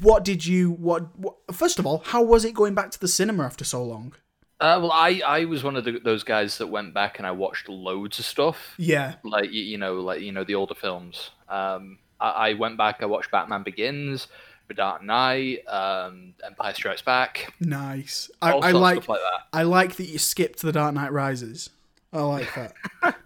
what 0.00 0.24
did 0.24 0.46
you 0.46 0.70
what, 0.70 1.16
what? 1.18 1.36
First 1.52 1.78
of 1.78 1.86
all, 1.86 1.98
how 2.06 2.22
was 2.22 2.44
it 2.44 2.54
going 2.54 2.74
back 2.74 2.90
to 2.92 3.00
the 3.00 3.08
cinema 3.08 3.44
after 3.44 3.64
so 3.64 3.84
long? 3.84 4.14
Uh, 4.60 4.78
well, 4.80 4.92
I, 4.92 5.20
I 5.26 5.44
was 5.46 5.64
one 5.64 5.74
of 5.74 5.84
the, 5.84 5.98
those 5.98 6.22
guys 6.22 6.58
that 6.58 6.68
went 6.68 6.94
back 6.94 7.18
and 7.18 7.26
I 7.26 7.32
watched 7.32 7.68
loads 7.68 8.20
of 8.20 8.24
stuff, 8.24 8.74
Yeah, 8.78 9.14
like 9.24 9.50
you, 9.50 9.60
you 9.60 9.76
know, 9.76 9.94
like 9.94 10.20
you 10.20 10.30
know 10.30 10.44
the 10.44 10.54
older 10.54 10.76
films. 10.76 11.30
Um, 11.48 11.98
I, 12.20 12.28
I 12.30 12.52
went 12.54 12.78
back, 12.78 12.98
I 13.02 13.06
watched 13.06 13.32
Batman 13.32 13.64
Begins, 13.64 14.28
The 14.68 14.74
Dark 14.74 15.02
Knight, 15.02 15.66
um, 15.66 16.34
Empire 16.46 16.74
Strikes 16.74 17.02
Back, 17.02 17.52
nice. 17.58 18.30
I, 18.40 18.52
I 18.52 18.70
like 18.70 18.98
stuff 18.98 19.08
like 19.08 19.20
that. 19.20 19.48
I 19.52 19.64
like 19.64 19.96
that 19.96 20.04
you 20.04 20.18
skipped 20.18 20.62
The 20.62 20.70
Dark 20.70 20.94
Knight 20.94 21.12
Rises. 21.12 21.70
I 22.12 22.22
like 22.22 22.48
that. 22.54 23.16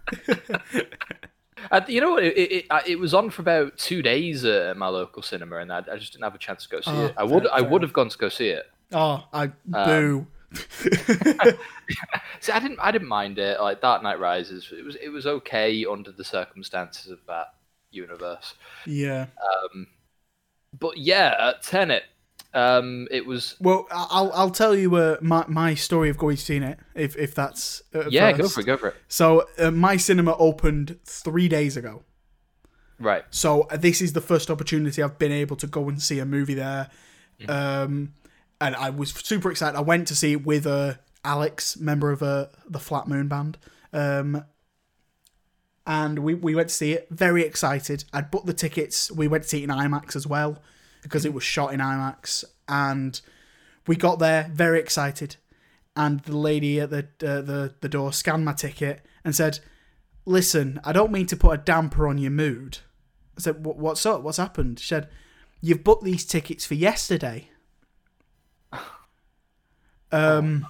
Uh, 1.71 1.81
you 1.87 2.01
know? 2.01 2.17
It, 2.17 2.33
it, 2.37 2.65
it, 2.87 2.99
was 2.99 3.13
on 3.13 3.29
for 3.29 3.41
about 3.41 3.77
two 3.77 4.01
days 4.01 4.45
at 4.45 4.77
my 4.77 4.87
local 4.87 5.21
cinema, 5.21 5.57
and 5.57 5.71
I, 5.71 5.79
I 5.91 5.97
just 5.97 6.11
didn't 6.13 6.23
have 6.23 6.35
a 6.35 6.37
chance 6.39 6.63
to 6.63 6.69
go 6.69 6.81
see 6.81 6.91
Oh, 6.91 7.05
it. 7.05 7.13
I 7.17 7.23
would 7.23 7.43
fair- 7.43 7.53
I 7.53 7.59
fair 7.61 7.69
would 7.69 7.81
have 7.81 7.93
gone 7.93 8.09
to 8.09 8.17
go 8.17 8.29
see 8.29 8.49
it. 8.49 8.65
oh, 8.93 9.23
I 9.33 9.51
Um. 9.73 10.27
See, 12.39 12.51
I 12.51 12.59
didn't 12.59 12.79
I 12.79 12.91
didn't 12.91 13.07
mind 13.07 13.37
it. 13.39 13.59
Like 13.59 13.81
Dark 13.81 14.01
Knight 14.03 14.19
Rises, 14.19 14.71
it 14.71 14.83
was 14.85 14.95
it 14.95 15.09
was 15.09 15.25
okay 15.27 15.85
under 15.85 16.11
the 16.11 16.23
circumstances 16.23 17.11
of 17.11 17.19
that 17.27 17.53
universe. 17.91 18.53
yeah. 18.85 19.25
Um, 19.73 19.87
But 20.79 20.97
yeah, 20.97 21.35
uh, 21.39 21.53
Tenet. 21.61 22.03
Um, 22.57 23.07
it 23.11 23.23
was 23.27 23.55
Well, 23.59 23.87
I'll 23.91 24.31
I'll 24.33 24.49
tell 24.49 24.75
you 24.75 24.95
uh, 24.95 25.17
my 25.21 25.45
my 25.47 25.75
story 25.75 26.09
of 26.09 26.17
going 26.17 26.37
seeing 26.37 26.63
it 26.63 26.79
if 26.95 27.15
if 27.15 27.35
that's 27.35 27.83
uh, 27.93 28.09
yeah, 28.09 28.31
go 28.31 28.49
for 28.49 28.61
it, 28.61 28.65
go 28.65 28.77
for 28.77 28.87
it. 28.87 28.95
So 29.07 29.45
uh, 29.59 29.69
my 29.69 29.95
cinema 29.97 30.35
opened 30.37 30.97
three 31.05 31.47
days 31.47 31.77
ago. 31.77 32.03
Right. 32.99 33.25
So 33.29 33.61
uh, 33.63 33.77
this 33.77 34.01
is 34.01 34.13
the 34.13 34.21
first 34.21 34.49
opportunity 34.49 35.03
I've 35.03 35.19
been 35.19 35.31
able 35.31 35.55
to 35.57 35.67
go 35.67 35.87
and 35.87 36.01
see 36.01 36.17
a 36.17 36.25
movie 36.25 36.55
there, 36.55 36.89
um, 37.47 38.13
and 38.59 38.75
I 38.75 38.89
was 38.89 39.11
super 39.11 39.51
excited. 39.51 39.77
I 39.77 39.81
went 39.81 40.07
to 40.07 40.15
see 40.15 40.31
it 40.31 40.43
with 40.43 40.65
uh, 40.65 40.95
Alex, 41.23 41.77
member 41.77 42.11
of 42.11 42.23
uh, 42.23 42.47
the 42.67 42.79
Flat 42.79 43.07
Moon 43.07 43.27
band, 43.27 43.59
um, 43.93 44.43
and 45.85 46.17
we 46.17 46.33
we 46.33 46.55
went 46.55 46.69
to 46.69 46.75
see 46.75 46.93
it. 46.93 47.07
Very 47.11 47.43
excited. 47.43 48.05
I'd 48.11 48.31
booked 48.31 48.47
the 48.47 48.53
tickets. 48.55 49.11
We 49.11 49.27
went 49.27 49.43
to 49.43 49.49
see 49.49 49.59
it 49.61 49.65
in 49.65 49.69
IMAX 49.69 50.15
as 50.15 50.25
well 50.25 50.57
because 51.07 51.25
it 51.25 51.33
was 51.33 51.43
shot 51.43 51.73
in 51.73 51.79
IMAX, 51.79 52.43
and 52.67 53.19
we 53.87 53.95
got 53.95 54.19
there 54.19 54.49
very 54.53 54.79
excited. 54.79 55.37
And 55.95 56.19
the 56.21 56.37
lady 56.37 56.79
at 56.79 56.89
the 56.89 57.07
uh, 57.23 57.41
the 57.41 57.73
the 57.79 57.89
door 57.89 58.13
scanned 58.13 58.45
my 58.45 58.53
ticket 58.53 59.03
and 59.23 59.35
said, 59.35 59.59
"Listen, 60.25 60.79
I 60.83 60.91
don't 60.91 61.11
mean 61.11 61.25
to 61.27 61.37
put 61.37 61.59
a 61.59 61.63
damper 61.63 62.07
on 62.07 62.17
your 62.17 62.31
mood." 62.31 62.79
I 63.37 63.41
said, 63.41 63.65
"What's 63.65 64.05
up? 64.05 64.21
What's 64.21 64.37
happened?" 64.37 64.79
She 64.79 64.87
said, 64.87 65.09
"You've 65.61 65.83
booked 65.83 66.03
these 66.03 66.25
tickets 66.25 66.65
for 66.65 66.75
yesterday." 66.75 67.49
Um, 70.09 70.65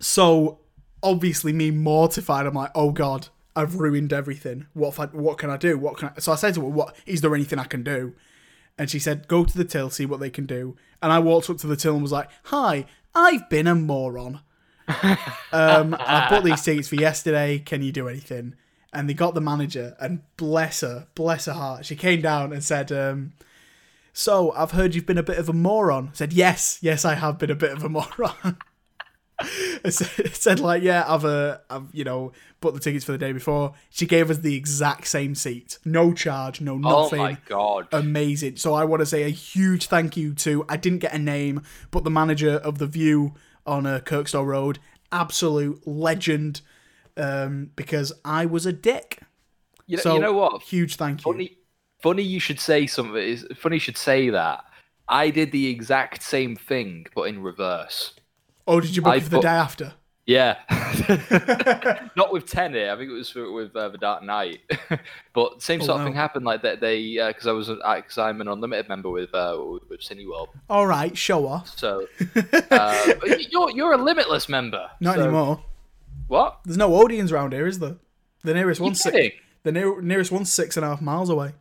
so 0.00 0.60
obviously 1.02 1.52
me 1.52 1.70
mortified. 1.70 2.46
I'm 2.46 2.54
like, 2.54 2.70
"Oh 2.74 2.92
God, 2.92 3.28
I've 3.54 3.74
ruined 3.74 4.10
everything. 4.10 4.66
What 4.72 4.88
if 4.88 5.00
I, 5.00 5.06
what 5.06 5.36
can 5.36 5.50
I 5.50 5.58
do? 5.58 5.76
What 5.76 5.98
can 5.98 6.12
I?" 6.16 6.20
So 6.20 6.32
I 6.32 6.36
said 6.36 6.54
to 6.54 6.62
her, 6.62 6.66
"What 6.66 6.96
is 7.04 7.20
there 7.20 7.34
anything 7.34 7.58
I 7.58 7.64
can 7.64 7.82
do?" 7.82 8.14
And 8.78 8.88
she 8.90 8.98
said, 8.98 9.28
"Go 9.28 9.44
to 9.44 9.58
the 9.58 9.64
till, 9.64 9.90
see 9.90 10.06
what 10.06 10.20
they 10.20 10.30
can 10.30 10.46
do." 10.46 10.76
And 11.02 11.12
I 11.12 11.18
walked 11.18 11.50
up 11.50 11.58
to 11.58 11.66
the 11.66 11.76
till 11.76 11.94
and 11.94 12.02
was 12.02 12.12
like, 12.12 12.30
"Hi, 12.44 12.86
I've 13.14 13.48
been 13.48 13.66
a 13.66 13.74
moron. 13.74 14.40
um, 15.52 15.96
I 15.98 16.26
bought 16.30 16.44
these 16.44 16.62
tickets 16.62 16.88
for 16.88 16.94
yesterday. 16.94 17.58
Can 17.58 17.82
you 17.82 17.92
do 17.92 18.08
anything?" 18.08 18.54
And 18.92 19.08
they 19.08 19.14
got 19.14 19.34
the 19.34 19.40
manager, 19.40 19.96
and 20.00 20.22
bless 20.36 20.80
her, 20.80 21.08
bless 21.14 21.44
her 21.44 21.52
heart, 21.52 21.84
she 21.84 21.96
came 21.96 22.22
down 22.22 22.52
and 22.52 22.64
said, 22.64 22.90
um, 22.92 23.32
"So 24.12 24.52
I've 24.52 24.70
heard 24.70 24.94
you've 24.94 25.06
been 25.06 25.18
a 25.18 25.22
bit 25.22 25.38
of 25.38 25.48
a 25.48 25.52
moron." 25.52 26.08
I 26.12 26.14
said, 26.14 26.32
"Yes, 26.32 26.78
yes, 26.80 27.04
I 27.04 27.14
have 27.14 27.38
been 27.38 27.50
a 27.50 27.56
bit 27.56 27.72
of 27.72 27.82
a 27.82 27.88
moron." 27.88 28.56
it 29.40 29.92
said, 29.92 30.34
said 30.34 30.60
like, 30.60 30.82
"Yeah, 30.82 31.04
I've, 31.06 31.24
uh, 31.24 31.58
I've, 31.70 31.86
you 31.92 32.04
know, 32.04 32.32
bought 32.60 32.74
the 32.74 32.80
tickets 32.80 33.04
for 33.04 33.12
the 33.12 33.18
day 33.18 33.32
before." 33.32 33.74
She 33.90 34.06
gave 34.06 34.30
us 34.30 34.38
the 34.38 34.56
exact 34.56 35.06
same 35.06 35.34
seat, 35.34 35.78
no 35.84 36.12
charge, 36.12 36.60
no 36.60 36.76
nothing. 36.76 37.20
Oh 37.20 37.22
my 37.22 37.38
god. 37.46 37.88
amazing. 37.92 38.56
So 38.56 38.74
I 38.74 38.84
want 38.84 39.00
to 39.00 39.06
say 39.06 39.22
a 39.22 39.28
huge 39.28 39.86
thank 39.86 40.16
you 40.16 40.34
to 40.34 40.64
I 40.68 40.76
didn't 40.76 40.98
get 40.98 41.14
a 41.14 41.18
name, 41.18 41.62
but 41.90 42.04
the 42.04 42.10
manager 42.10 42.54
of 42.54 42.78
the 42.78 42.86
Vue 42.86 43.34
on 43.66 43.86
uh, 43.86 44.00
Kirkstall 44.00 44.46
Road, 44.46 44.78
absolute 45.12 45.86
legend. 45.86 46.62
Um, 47.16 47.70
because 47.74 48.12
I 48.24 48.46
was 48.46 48.64
a 48.64 48.72
dick. 48.72 49.20
you, 49.88 49.96
know, 49.96 50.02
So 50.02 50.14
you 50.14 50.20
know 50.20 50.32
what? 50.32 50.62
Huge 50.62 50.94
thank 50.94 51.24
you. 51.24 51.32
Funny, 51.32 51.58
funny 52.00 52.22
you 52.22 52.38
should 52.38 52.60
say 52.60 52.86
something. 52.86 53.16
Is 53.16 53.44
funny 53.56 53.76
you 53.76 53.80
should 53.80 53.98
say 53.98 54.30
that. 54.30 54.64
I 55.08 55.30
did 55.30 55.52
the 55.52 55.68
exact 55.68 56.22
same 56.22 56.54
thing, 56.54 57.06
but 57.14 57.22
in 57.22 57.42
reverse. 57.42 58.14
Oh, 58.68 58.80
did 58.80 58.94
you 58.94 59.02
book 59.02 59.14
I 59.14 59.16
it 59.16 59.22
for 59.24 59.30
the 59.30 59.40
day 59.40 59.48
after? 59.48 59.94
Yeah, 60.26 60.58
not 62.16 62.32
with 62.32 62.44
Tenet. 62.46 62.90
I 62.90 62.96
think 62.96 63.10
it 63.10 63.14
was 63.14 63.34
with 63.34 63.74
uh, 63.74 63.88
the 63.88 63.96
Dark 63.96 64.22
Knight. 64.22 64.60
but 65.32 65.62
same 65.62 65.80
Oh, 65.80 65.86
sort 65.86 66.00
of 66.00 66.06
thing 66.06 66.14
happened. 66.14 66.44
Like 66.44 66.60
that, 66.62 66.80
they 66.80 67.14
because 67.14 67.46
I 67.46 67.52
was 67.52 67.68
because 67.68 68.18
I'm 68.18 68.42
an 68.42 68.48
unlimited 68.48 68.90
member 68.90 69.08
with 69.08 69.34
uh, 69.34 69.58
with, 69.88 70.00
Cineworld. 70.00 70.48
All 70.68 70.86
right, 70.86 71.16
show 71.16 71.46
off. 71.46 71.78
So 71.78 72.06
uh, 72.70 73.14
you're 73.50 73.70
you're 73.70 73.92
a 73.94 73.96
limitless 73.96 74.50
member. 74.50 74.90
Not 75.00 75.16
so- 75.16 75.22
anymore. 75.22 75.64
What? 76.26 76.60
There's 76.66 76.76
no 76.76 76.90
Odeons 76.90 77.32
around 77.32 77.54
here, 77.54 77.66
is 77.66 77.78
there? 77.78 77.96
The 78.44 78.52
nearest 78.52 78.82
one's 78.82 79.00
six. 79.00 79.34
The 79.62 79.72
near, 79.72 80.02
nearest 80.02 80.30
one's 80.30 80.52
six 80.52 80.76
and 80.76 80.84
a 80.84 80.90
half 80.90 81.00
miles 81.00 81.30
away. 81.30 81.52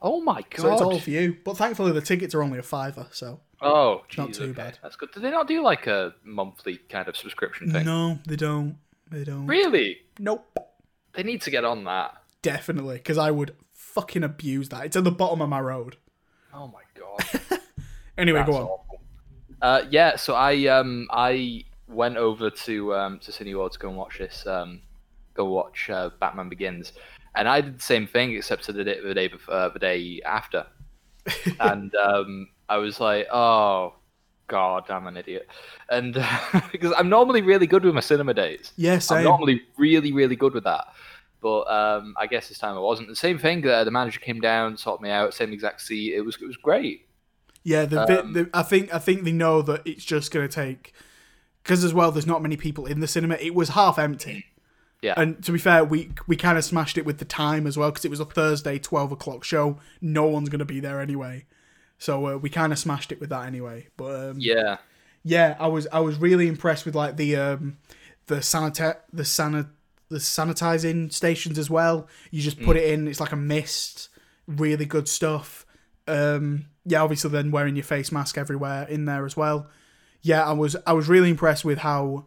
Oh 0.00 0.22
my 0.22 0.40
god! 0.40 0.60
So 0.60 0.72
it's 0.72 0.80
all 0.80 0.98
for 1.00 1.10
you. 1.10 1.36
But 1.44 1.58
thankfully, 1.58 1.92
the 1.92 2.00
tickets 2.00 2.34
are 2.34 2.42
only 2.42 2.58
a 2.58 2.62
fiver. 2.62 3.08
So 3.12 3.40
oh, 3.62 4.02
Not 4.16 4.28
geez, 4.28 4.38
too 4.38 4.44
okay. 4.44 4.52
bad. 4.52 4.78
That's 4.82 4.96
good. 4.96 5.10
Do 5.12 5.20
they 5.20 5.30
not 5.30 5.48
do 5.48 5.62
like 5.62 5.86
a 5.86 6.14
monthly 6.24 6.76
kind 6.88 7.08
of 7.08 7.16
subscription 7.16 7.70
thing? 7.72 7.84
no, 7.84 8.18
they 8.26 8.36
don't. 8.36 8.78
They 9.10 9.24
don't. 9.24 9.46
Really? 9.46 9.98
Nope. 10.18 10.58
They 11.14 11.22
need 11.22 11.42
to 11.42 11.50
get 11.50 11.64
on 11.64 11.84
that. 11.84 12.22
Definitely, 12.42 12.96
because 12.96 13.18
I 13.18 13.30
would 13.30 13.54
fucking 13.72 14.22
abuse 14.22 14.68
that. 14.68 14.84
It's 14.86 14.96
at 14.96 15.04
the 15.04 15.10
bottom 15.10 15.40
of 15.40 15.48
my 15.48 15.60
road. 15.60 15.96
Oh 16.52 16.68
my 16.68 16.82
god. 16.98 17.40
Anyway, 18.18 18.38
That's 18.38 18.50
go 18.50 18.56
on. 18.56 18.62
awful. 18.62 19.00
Uh, 19.60 19.82
yeah, 19.90 20.16
so 20.16 20.34
I 20.34 20.66
um 20.68 21.06
I 21.10 21.64
went 21.88 22.16
over 22.16 22.48
to 22.50 22.94
um 22.94 23.18
to 23.20 23.30
Cineworld 23.30 23.72
to 23.72 23.78
go 23.78 23.88
and 23.88 23.96
watch 23.98 24.18
this 24.18 24.46
um 24.46 24.80
go 25.34 25.44
watch 25.44 25.90
uh, 25.90 26.08
Batman 26.18 26.48
Begins, 26.48 26.94
and 27.34 27.46
I 27.46 27.60
did 27.60 27.78
the 27.78 27.82
same 27.82 28.06
thing 28.06 28.34
except 28.34 28.70
I 28.70 28.72
did 28.72 28.88
it 28.88 29.04
the 29.04 29.12
day 29.12 29.28
before 29.28 29.54
uh, 29.54 29.68
the 29.68 29.78
day 29.78 30.20
after, 30.24 30.66
and 31.60 31.94
um 31.96 32.48
I 32.68 32.78
was 32.78 33.00
like 33.00 33.26
oh 33.32 33.94
god 34.48 34.90
I'm 34.90 35.06
an 35.06 35.16
idiot, 35.16 35.48
and 35.88 36.14
because 36.72 36.92
I'm 36.96 37.08
normally 37.08 37.42
really 37.42 37.66
good 37.66 37.84
with 37.84 37.94
my 37.94 38.00
cinema 38.00 38.34
days. 38.34 38.72
Yeah, 38.76 39.00
I'm 39.10 39.24
normally 39.24 39.62
really, 39.76 40.12
really 40.12 40.36
good 40.36 40.54
with 40.54 40.64
that. 40.64 40.86
But 41.40 41.70
um, 41.70 42.14
I 42.18 42.26
guess 42.26 42.48
this 42.48 42.58
time 42.58 42.76
I 42.76 42.80
wasn't. 42.80 43.08
The 43.08 43.16
same 43.16 43.38
thing. 43.38 43.66
Uh, 43.66 43.84
the 43.84 43.90
manager 43.90 44.20
came 44.20 44.40
down, 44.40 44.76
sorted 44.76 45.02
me 45.02 45.10
out, 45.10 45.34
same 45.34 45.52
exact 45.52 45.80
seat. 45.80 46.14
It 46.14 46.22
was 46.22 46.36
it 46.40 46.46
was 46.46 46.56
great. 46.56 47.06
Yeah, 47.62 47.84
the, 47.84 48.20
Um, 48.20 48.32
the 48.32 48.50
I 48.54 48.62
think 48.62 48.94
I 48.94 48.98
think 48.98 49.24
they 49.24 49.32
know 49.32 49.62
that 49.62 49.82
it's 49.84 50.04
just 50.04 50.32
gonna 50.32 50.48
take 50.48 50.92
because 51.62 51.84
as 51.84 51.92
well, 51.92 52.10
there's 52.10 52.26
not 52.26 52.42
many 52.42 52.56
people 52.56 52.86
in 52.86 53.00
the 53.00 53.08
cinema. 53.08 53.34
It 53.34 53.54
was 53.54 53.70
half 53.70 53.98
empty. 53.98 54.46
Yeah. 55.02 55.14
And 55.16 55.42
to 55.44 55.52
be 55.52 55.58
fair, 55.58 55.84
we 55.84 56.10
we 56.26 56.36
kind 56.36 56.56
of 56.56 56.64
smashed 56.64 56.96
it 56.96 57.04
with 57.04 57.18
the 57.18 57.24
time 57.24 57.66
as 57.66 57.76
well 57.76 57.90
because 57.90 58.04
it 58.04 58.10
was 58.10 58.20
a 58.20 58.24
Thursday, 58.24 58.78
twelve 58.78 59.12
o'clock 59.12 59.44
show. 59.44 59.78
No 60.00 60.24
one's 60.24 60.48
gonna 60.48 60.64
be 60.64 60.80
there 60.80 61.00
anyway, 61.00 61.44
so 61.98 62.26
uh, 62.26 62.36
we 62.36 62.50
kind 62.50 62.72
of 62.72 62.78
smashed 62.78 63.12
it 63.12 63.20
with 63.20 63.30
that 63.30 63.46
anyway. 63.46 63.88
But 63.96 64.30
um, 64.30 64.36
Yeah, 64.38 64.78
yeah, 65.24 65.56
I 65.58 65.66
was 65.66 65.86
I 65.92 66.00
was 66.00 66.18
really 66.18 66.48
impressed 66.48 66.86
with 66.86 66.94
like 66.94 67.16
the 67.16 67.36
um 67.36 67.78
the 68.26 68.36
sanita 68.36 68.96
the 69.12 69.22
sanit 69.22 69.68
the 70.08 70.18
sanitizing 70.18 71.12
stations 71.12 71.58
as 71.58 71.68
well. 71.68 72.06
You 72.30 72.40
just 72.40 72.60
put 72.62 72.76
it 72.76 72.92
in, 72.92 73.08
it's 73.08 73.20
like 73.20 73.32
a 73.32 73.36
mist. 73.36 74.08
Really 74.46 74.84
good 74.84 75.08
stuff. 75.08 75.66
Um 76.06 76.66
yeah, 76.84 77.02
obviously 77.02 77.30
then 77.30 77.50
wearing 77.50 77.74
your 77.74 77.84
face 77.84 78.12
mask 78.12 78.38
everywhere 78.38 78.86
in 78.88 79.06
there 79.06 79.26
as 79.26 79.36
well. 79.36 79.68
Yeah, 80.22 80.44
I 80.44 80.52
was 80.52 80.76
I 80.86 80.92
was 80.92 81.08
really 81.08 81.30
impressed 81.30 81.64
with 81.64 81.78
how 81.78 82.26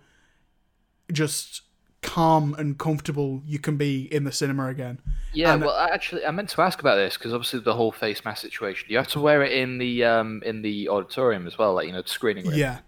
just 1.11 1.61
calm 2.01 2.55
and 2.57 2.77
comfortable 2.77 3.41
you 3.45 3.59
can 3.59 3.75
be 3.75 4.03
in 4.13 4.23
the 4.23 4.31
cinema 4.31 4.67
again. 4.67 4.99
yeah. 5.33 5.53
And- 5.53 5.63
well, 5.63 5.75
actually, 5.75 6.25
I 6.25 6.31
meant 6.31 6.49
to 6.49 6.61
ask 6.61 6.79
about 6.79 6.95
this 6.95 7.17
because 7.17 7.33
obviously 7.33 7.59
the 7.59 7.73
whole 7.75 7.91
face 7.91 8.23
mask 8.23 8.41
situation. 8.41 8.87
You 8.89 8.97
have 8.97 9.07
to 9.09 9.19
wear 9.19 9.43
it 9.43 9.51
in 9.51 9.77
the 9.77 10.03
um 10.05 10.41
in 10.45 10.61
the 10.61 10.89
auditorium 10.89 11.45
as 11.47 11.57
well, 11.57 11.73
like 11.73 11.87
you 11.87 11.93
know, 11.93 12.01
the 12.01 12.09
screening 12.09 12.45
room. 12.45 12.55
Yeah. 12.57 12.79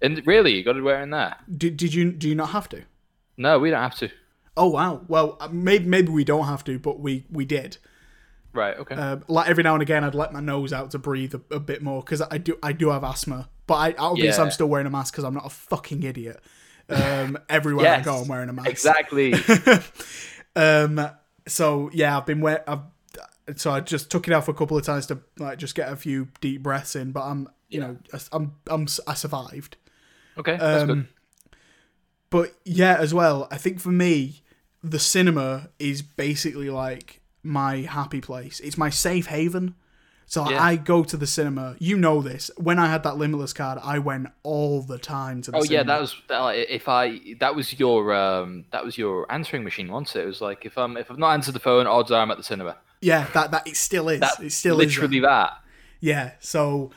And 0.00 0.24
really, 0.26 0.54
you 0.54 0.62
got 0.62 0.74
to 0.74 0.82
wear 0.82 1.00
it 1.00 1.04
in 1.04 1.10
there. 1.10 1.36
Did, 1.56 1.76
did 1.76 1.94
you 1.94 2.12
do 2.12 2.28
you 2.28 2.34
not 2.34 2.50
have 2.50 2.68
to? 2.68 2.82
No, 3.36 3.58
we 3.58 3.70
don't 3.70 3.82
have 3.82 3.96
to. 3.96 4.10
Oh 4.56 4.68
wow. 4.68 5.02
Well, 5.08 5.36
uh, 5.40 5.48
maybe 5.50 5.86
maybe 5.86 6.10
we 6.10 6.24
don't 6.24 6.46
have 6.46 6.64
to, 6.64 6.78
but 6.78 7.00
we 7.00 7.24
we 7.30 7.44
did. 7.44 7.78
Right. 8.52 8.76
Okay. 8.78 8.94
Uh, 8.94 9.18
like 9.28 9.48
every 9.48 9.62
now 9.62 9.74
and 9.74 9.82
again, 9.82 10.04
I'd 10.04 10.14
let 10.14 10.32
my 10.32 10.40
nose 10.40 10.72
out 10.72 10.90
to 10.92 10.98
breathe 10.98 11.34
a, 11.34 11.54
a 11.54 11.60
bit 11.60 11.82
more 11.82 12.02
because 12.02 12.22
I 12.22 12.38
do 12.38 12.58
I 12.62 12.72
do 12.72 12.90
have 12.90 13.04
asthma. 13.04 13.48
But 13.66 13.74
I 13.74 13.94
obviously 13.98 14.42
I'm 14.42 14.50
still 14.50 14.68
wearing 14.68 14.86
a 14.86 14.90
mask 14.90 15.12
because 15.14 15.24
I'm 15.24 15.34
not 15.34 15.46
a 15.46 15.50
fucking 15.50 16.02
idiot. 16.02 16.40
Um, 16.88 17.38
everywhere 17.48 17.86
I 17.88 18.00
go, 18.00 18.16
I'm 18.16 18.28
wearing 18.28 18.48
a 18.48 18.52
mask. 18.52 18.68
exactly. 18.70 19.34
Um, 20.56 21.08
so 21.46 21.88
yeah, 21.92 22.16
I've 22.18 22.26
been 22.26 22.40
wear. 22.40 22.64
I've, 22.68 22.80
so 23.56 23.70
I 23.70 23.80
just 23.80 24.10
took 24.10 24.26
it 24.26 24.32
off 24.34 24.48
a 24.48 24.54
couple 24.54 24.76
of 24.76 24.84
times 24.84 25.06
to 25.06 25.20
like 25.38 25.58
just 25.58 25.74
get 25.74 25.92
a 25.92 25.96
few 25.96 26.28
deep 26.40 26.62
breaths 26.64 26.96
in. 26.96 27.12
But 27.12 27.22
I'm 27.24 27.48
you 27.68 27.78
know 27.80 27.96
I- 28.12 28.18
I'm 28.32 28.54
I'm 28.66 28.86
I 29.06 29.14
survived. 29.14 29.76
Okay. 30.36 30.56
That's 30.56 30.82
Um, 30.82 30.88
good. 30.88 31.06
but 32.30 32.54
yeah, 32.64 32.96
as 32.98 33.14
well, 33.14 33.46
I 33.52 33.56
think 33.56 33.78
for 33.80 33.90
me, 33.90 34.42
the 34.82 34.98
cinema 34.98 35.68
is 35.78 36.02
basically 36.02 36.70
like 36.70 37.20
my 37.44 37.78
happy 37.82 38.20
place. 38.20 38.58
It's 38.60 38.78
my 38.78 38.90
safe 38.90 39.26
haven. 39.26 39.74
So 40.30 40.48
Yeah. 40.50 40.62
I 40.62 40.76
go 40.76 41.02
to 41.04 41.16
the 41.16 41.26
cinema. 41.26 41.74
You 41.78 41.96
know 41.96 42.20
this. 42.20 42.50
When 42.58 42.78
I 42.78 42.86
had 42.86 43.02
that 43.04 43.16
limitless 43.16 43.54
card, 43.54 43.78
I 43.82 43.98
went 43.98 44.28
all 44.42 44.82
the 44.82 44.98
time 44.98 45.40
to 45.42 45.50
the 45.50 45.56
Oh 45.56 45.62
cinema. 45.62 45.74
yeah, 45.74 45.82
that 45.84 46.00
was 46.02 46.14
if 46.68 46.86
I 46.86 47.34
that 47.40 47.54
was 47.56 47.78
your 47.80 48.14
um 48.14 48.66
that 48.72 48.84
was 48.84 48.98
your 48.98 49.26
answering 49.32 49.64
machine, 49.64 49.88
wasn't 49.90 50.16
it? 50.16 50.24
It 50.24 50.26
was 50.26 50.40
like 50.42 50.66
if 50.66 50.76
I'm 50.76 50.96
if 50.98 51.10
I've 51.10 51.18
not 51.18 51.32
answered 51.32 51.54
the 51.54 51.60
phone, 51.60 51.86
odds 51.86 52.10
are 52.12 52.20
I'm 52.20 52.30
at 52.30 52.36
the 52.36 52.44
cinema. 52.44 52.76
yeah. 53.00 53.26
That 53.32 53.50
that 53.52 53.66
it 53.66 53.76
still 53.76 54.08
is. 54.10 54.20
That 54.20 54.38
it 54.42 54.52
still 54.52 54.78
is. 54.80 54.86
literally 54.96 55.20
that. 55.20 55.52
Yeah, 56.00 56.32
so 56.40 56.90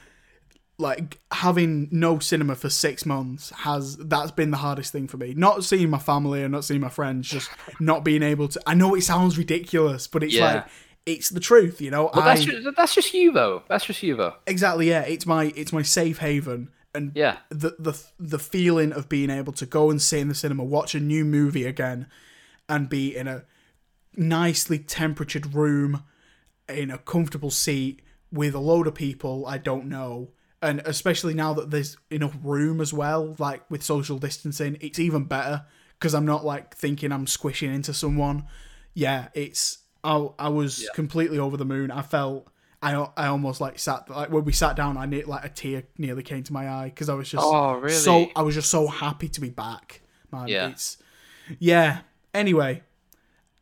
like 0.78 1.20
having 1.32 1.88
no 1.92 2.18
cinema 2.20 2.56
for 2.56 2.70
six 2.70 3.06
months 3.06 3.52
has 3.52 3.98
that's 3.98 4.32
been 4.32 4.52
the 4.52 4.58
hardest 4.58 4.92
thing 4.92 5.08
for 5.08 5.18
me. 5.18 5.34
Not 5.36 5.64
seeing 5.64 5.90
my 5.90 6.00
family 6.00 6.42
and 6.44 6.52
not 6.52 6.66
seeing 6.66 6.82
my 6.82 6.90
friends, 6.90 7.30
just 7.30 7.50
not 7.80 8.04
being 8.04 8.24
able 8.24 8.48
to. 8.50 8.62
I 8.66 8.74
know 8.74 8.96
it 8.96 9.02
sounds 9.04 9.38
ridiculous, 9.38 10.08
but 10.08 10.24
it's 10.24 10.34
Yeah. 10.34 10.54
like 10.54 10.66
it's 11.06 11.30
the 11.30 11.40
truth, 11.40 11.82
you 11.82 11.90
know. 11.92 12.10
But 12.14 12.22
I, 12.24 12.26
that's 12.36 12.46
just 12.46 12.68
that's 12.78 12.96
just 12.96 13.14
you 13.14 13.32
though. 13.32 13.64
That's 13.68 13.86
just 13.86 14.04
you 14.04 14.16
though. 14.16 14.36
exactly 14.48 14.90
yeah. 14.90 15.02
It's 15.02 15.26
my 15.26 15.52
it's 15.56 15.74
my 15.74 15.82
safe 15.82 16.20
haven, 16.20 16.70
and 16.94 17.12
Yeah. 17.16 17.38
the 17.50 17.76
the 17.80 18.00
the 18.20 18.40
feeling 18.40 18.92
of 18.94 19.10
being 19.10 19.30
able 19.30 19.54
to 19.54 19.66
go 19.66 19.90
and 19.90 20.02
sit 20.02 20.20
in 20.20 20.28
the 20.28 20.36
cinema, 20.36 20.64
watch 20.64 20.94
a 20.96 21.00
new 21.00 21.26
movie 21.26 21.66
again, 21.66 22.08
and 22.70 22.88
be 22.90 23.16
in 23.16 23.28
a 23.28 23.44
nicely 24.16 24.78
temperatured 24.80 25.54
room, 25.54 26.04
in 26.68 26.92
a 26.92 26.98
comfortable 26.98 27.52
seat 27.52 28.02
with 28.32 28.54
a 28.56 28.60
load 28.60 28.88
of 28.88 28.96
people 28.96 29.46
I 29.46 29.58
don't 29.58 29.88
know, 29.88 30.30
and 30.62 30.82
especially 30.86 31.34
now 31.34 31.54
that 31.56 31.72
there's 31.72 31.98
enough 32.10 32.38
room 32.44 32.80
as 32.80 32.94
well, 32.94 33.36
like 33.40 33.70
with 33.70 33.84
social 33.84 34.20
distancing, 34.20 34.78
it's 34.82 35.00
even 35.00 35.24
better 35.26 35.66
because 36.00 36.14
I'm 36.14 36.26
not 36.26 36.46
like 36.46 36.76
thinking 36.76 37.12
I'm 37.12 37.28
squishing 37.28 37.74
into 37.74 37.94
someone. 37.94 38.46
Yeah, 38.94 39.30
it's 39.34 39.80
I 40.04 40.28
I 40.40 40.50
was 40.50 40.90
completely 40.96 41.40
over 41.40 41.58
the 41.58 41.66
moon. 41.66 41.92
I 41.92 42.02
felt. 42.02 42.48
I, 42.84 42.94
I 43.16 43.28
almost 43.28 43.62
like 43.62 43.78
sat 43.78 44.10
like 44.10 44.32
when 44.32 44.44
we 44.44 44.52
sat 44.54 44.76
down. 44.76 44.98
I 44.98 45.06
ne- 45.06 45.24
like 45.26 45.46
a 45.46 45.50
tear 45.50 45.84
nearly 46.00 46.24
came 46.24 46.42
to 46.42 46.52
my 46.54 46.68
eye 46.68 46.86
because 46.86 47.10
I 47.10 47.14
was 47.14 47.30
just 47.30 47.44
Oh, 47.46 47.74
really? 47.76 47.94
so 47.94 48.32
I 48.36 48.42
was 48.42 48.56
just 48.56 48.72
so 48.72 48.88
happy 48.88 49.28
to 49.30 49.40
be 49.40 49.50
back, 49.50 50.02
man. 50.32 50.48
Yeah. 50.48 50.70
It's 50.70 50.98
yeah. 51.60 52.00
Anyway, 52.34 52.82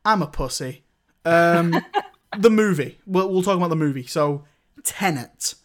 I'm 0.05 0.21
a 0.21 0.27
pussy. 0.27 0.83
Um, 1.25 1.75
the 2.37 2.49
movie. 2.49 2.99
We'll, 3.05 3.29
we'll 3.29 3.43
talk 3.43 3.57
about 3.57 3.69
the 3.69 3.75
movie. 3.75 4.05
So, 4.05 4.45
Tenet. 4.85 5.55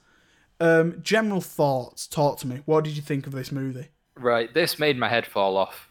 Um, 0.58 0.98
general 1.02 1.40
thoughts. 1.40 2.08
Talk 2.08 2.38
to 2.40 2.48
me. 2.48 2.62
What 2.64 2.82
did 2.82 2.96
you 2.96 3.02
think 3.02 3.26
of 3.28 3.32
this 3.34 3.52
movie? 3.52 3.88
Right. 4.16 4.52
This 4.52 4.80
made 4.80 4.98
my 4.98 5.08
head 5.08 5.26
fall 5.26 5.56
off. 5.56 5.90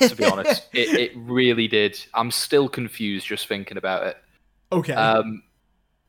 To 0.00 0.14
be 0.14 0.24
honest, 0.24 0.68
it 0.72 0.88
it 0.98 1.12
really 1.16 1.68
did. 1.68 1.98
I'm 2.14 2.30
still 2.30 2.68
confused 2.68 3.26
just 3.26 3.46
thinking 3.46 3.76
about 3.76 4.06
it. 4.06 4.16
Okay. 4.72 4.92
Um, 4.92 5.42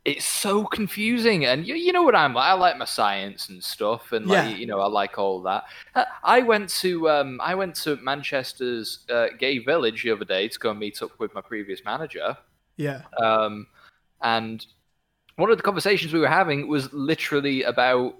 it's 0.03 0.25
so 0.25 0.65
confusing, 0.65 1.45
and 1.45 1.67
you, 1.67 1.75
you 1.75 1.93
know 1.93 2.01
what 2.01 2.15
I'm 2.15 2.33
like. 2.33 2.49
I 2.49 2.53
like 2.53 2.77
my 2.77 2.85
science 2.85 3.49
and 3.49 3.63
stuff, 3.63 4.11
and 4.11 4.25
like 4.25 4.49
Yeah. 4.49 4.55
you 4.55 4.65
know, 4.65 4.79
I 4.79 4.87
like 4.87 5.17
all 5.19 5.41
that. 5.43 5.65
Uh, 5.93 6.05
I 6.23 6.41
went 6.41 6.69
to 6.81 7.09
um, 7.09 7.39
I 7.41 7.53
went 7.53 7.75
to 7.83 7.97
Manchester's 7.97 9.05
uh, 9.09 9.27
gay 9.37 9.59
village 9.59 10.03
the 10.03 10.11
other 10.11 10.25
day 10.25 10.47
to 10.47 10.59
go 10.59 10.71
and 10.71 10.79
meet 10.79 11.01
up 11.01 11.11
with 11.19 11.33
my 11.33 11.41
previous 11.41 11.85
manager, 11.85 12.35
yeah. 12.77 13.03
um, 13.21 13.67
and 14.21 14.65
one 15.35 15.51
of 15.51 15.57
the 15.57 15.63
conversations 15.63 16.13
we 16.13 16.19
were 16.19 16.27
having 16.27 16.67
was 16.67 16.91
literally 16.93 17.63
about 17.63 18.15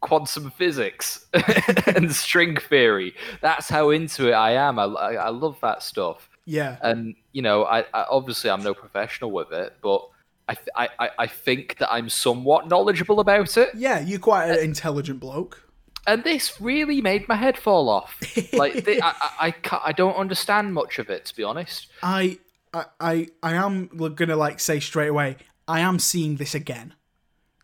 quantum 0.00 0.50
physics 0.50 1.26
and 1.86 2.12
string 2.14 2.56
theory. 2.56 3.14
That's 3.40 3.68
how 3.68 3.90
into 3.90 4.28
it 4.28 4.32
I 4.34 4.52
am. 4.52 4.78
I, 4.78 4.84
I, 4.84 5.12
I 5.14 5.28
love 5.30 5.58
that 5.62 5.82
stuff 5.82 6.28
Yeah. 6.44 6.76
and 6.82 7.14
you 7.32 7.42
know, 7.42 7.64
I, 7.64 7.80
I 7.94 8.06
obviously 8.10 8.50
I'm 8.50 8.62
no 8.62 8.74
professional 8.74 9.30
with 9.30 9.52
it, 9.52 9.74
but 9.82 10.06
I, 10.48 10.56
I, 10.76 11.10
I- 11.18 11.26
think 11.26 11.78
that 11.78 11.92
I'm 11.92 12.08
somewhat 12.08 12.68
knowledgeable 12.68 13.18
about 13.20 13.56
it, 13.56 13.70
Yeah. 13.74 13.98
You're 14.00 14.20
quite 14.20 14.48
an 14.50 14.58
intelligent 14.62 15.18
bloke. 15.20 15.62
and 16.06 16.22
this 16.22 16.60
really 16.60 17.00
made 17.00 17.26
my 17.26 17.34
head 17.34 17.58
fall 17.58 17.88
off. 17.88 18.20
Like, 18.52 18.86
I, 18.88 19.00
I, 19.02 19.46
I, 19.48 19.80
I 19.86 19.92
don't 19.92 20.14
understand 20.16 20.72
much 20.72 21.00
of 21.00 21.10
it, 21.10 21.24
to 21.24 21.34
be 21.36 21.42
honest. 21.42 21.88
I, 22.02 22.38
I, 22.72 22.84
I, 23.00 23.28
I 23.42 23.54
am 23.54 23.88
gonna 24.14 24.36
like 24.36 24.60
say 24.60 24.78
straight 24.78 25.08
away. 25.08 25.36
I 25.66 25.80
am 25.80 25.98
seeing 25.98 26.36
this 26.36 26.54
again. 26.54 26.94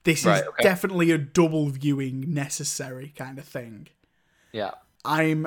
This 0.04 0.24
Right, 0.24 0.42
is 0.42 0.48
okay. 0.48 0.62
definitely 0.62 1.10
a 1.12 1.18
double 1.18 1.68
viewing 1.68 2.32
necessary 2.34 3.12
kind 3.16 3.38
of 3.38 3.44
thing. 3.44 3.88
Yeah, 4.52 4.72
I'm, 5.04 5.46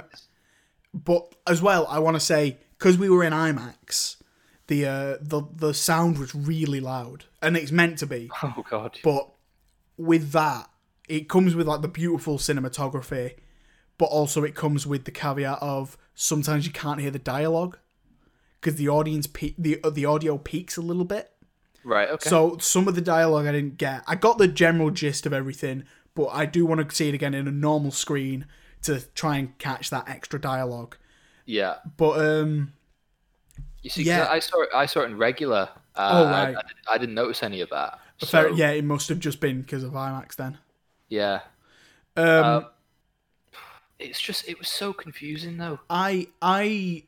but 0.94 1.34
as 1.46 1.62
well, 1.62 1.86
I 1.90 2.00
want 2.00 2.16
to 2.16 2.20
say 2.22 2.58
because 2.78 2.98
we 2.98 3.10
were 3.10 3.24
in 3.24 3.34
IMAX, 3.34 4.18
the 4.68 4.86
uh, 4.86 5.18
the 5.22 5.44
the 5.54 5.74
sound 5.74 6.18
was 6.18 6.34
really 6.34 6.80
loud, 6.80 7.26
and 7.42 7.58
it's 7.58 7.72
meant 7.72 7.98
to 8.00 8.06
be. 8.08 8.30
oh 8.44 8.64
god, 8.70 9.00
But 9.04 9.30
with 9.98 10.32
that, 10.32 10.70
it 11.08 11.28
comes 11.30 11.54
with 11.56 11.68
like 11.68 11.82
the 11.82 11.88
beautiful 11.88 12.38
cinematography, 12.38 13.36
but 13.98 14.06
also 14.06 14.44
it 14.44 14.56
comes 14.56 14.88
with 14.88 15.06
the 15.06 15.12
caveat 15.12 15.60
of 15.62 15.98
sometimes 16.16 16.66
you 16.66 16.72
can't 16.72 17.02
hear 17.02 17.12
the 17.12 17.20
dialogue 17.20 17.78
because 18.62 18.78
the 18.78 18.90
audience 18.90 19.28
pe- 19.28 19.54
the 19.58 19.80
the 19.92 20.06
audio 20.06 20.38
peaks 20.38 20.78
a 20.78 20.82
little 20.82 21.06
bit. 21.06 21.32
Right, 21.86 22.10
okay, 22.10 22.30
So 22.30 22.58
some 22.60 22.88
of 22.90 22.96
the 22.96 23.02
dialogue 23.02 23.46
I 23.48 23.52
didn't 23.54 23.78
get. 23.78 24.04
I 24.08 24.16
got 24.16 24.38
the 24.38 24.48
general 24.48 24.90
gist 24.92 25.26
of 25.26 25.32
everything, 25.34 25.84
but 26.16 26.28
I 26.28 26.46
do 26.46 26.66
want 26.66 26.88
to 26.90 26.94
see 26.96 27.08
it 27.08 27.14
again 27.16 27.34
in 27.34 27.48
a 27.48 27.52
normal 27.52 27.92
screen 27.92 28.46
to 28.84 29.02
try 29.16 29.38
and 29.38 29.58
catch 29.58 29.90
that 29.92 30.10
extra 30.10 30.40
dialogue. 30.42 30.98
yeah. 31.46 31.76
But 31.98 32.20
um, 32.20 32.74
You 33.82 33.90
see, 33.90 34.04
Yeah. 34.04 34.28
I 34.30 34.40
saw 34.40 34.62
it, 34.64 34.70
I 34.74 34.86
saw 34.86 35.02
it 35.02 35.06
in 35.06 35.18
regular. 35.18 35.70
Uh, 35.96 36.10
Oh, 36.14 36.26
I- 36.26 36.32
right. 36.54 36.56
I, 36.88 36.94
I 36.96 36.98
didn't 36.98 37.16
notice 37.16 37.42
any 37.44 37.62
of 37.62 37.70
that. 37.70 38.00
So, 38.18 38.28
fair, 38.28 38.50
yeah, 38.52 38.70
it 38.72 38.84
must 38.84 39.10
have 39.10 39.20
just 39.20 39.40
been 39.40 39.62
because 39.62 39.84
of 39.84 39.92
IMAX 39.94 40.36
then. 40.36 40.58
yeah. 41.10 41.42
Um, 42.18 42.44
Um, 42.46 42.66
it's 44.00 44.22
just 44.22 44.48
it 44.48 44.58
was 44.58 44.68
so 44.70 44.94
confusing 44.94 45.58
though. 45.58 45.80
I 45.90 46.28
I 46.42 47.04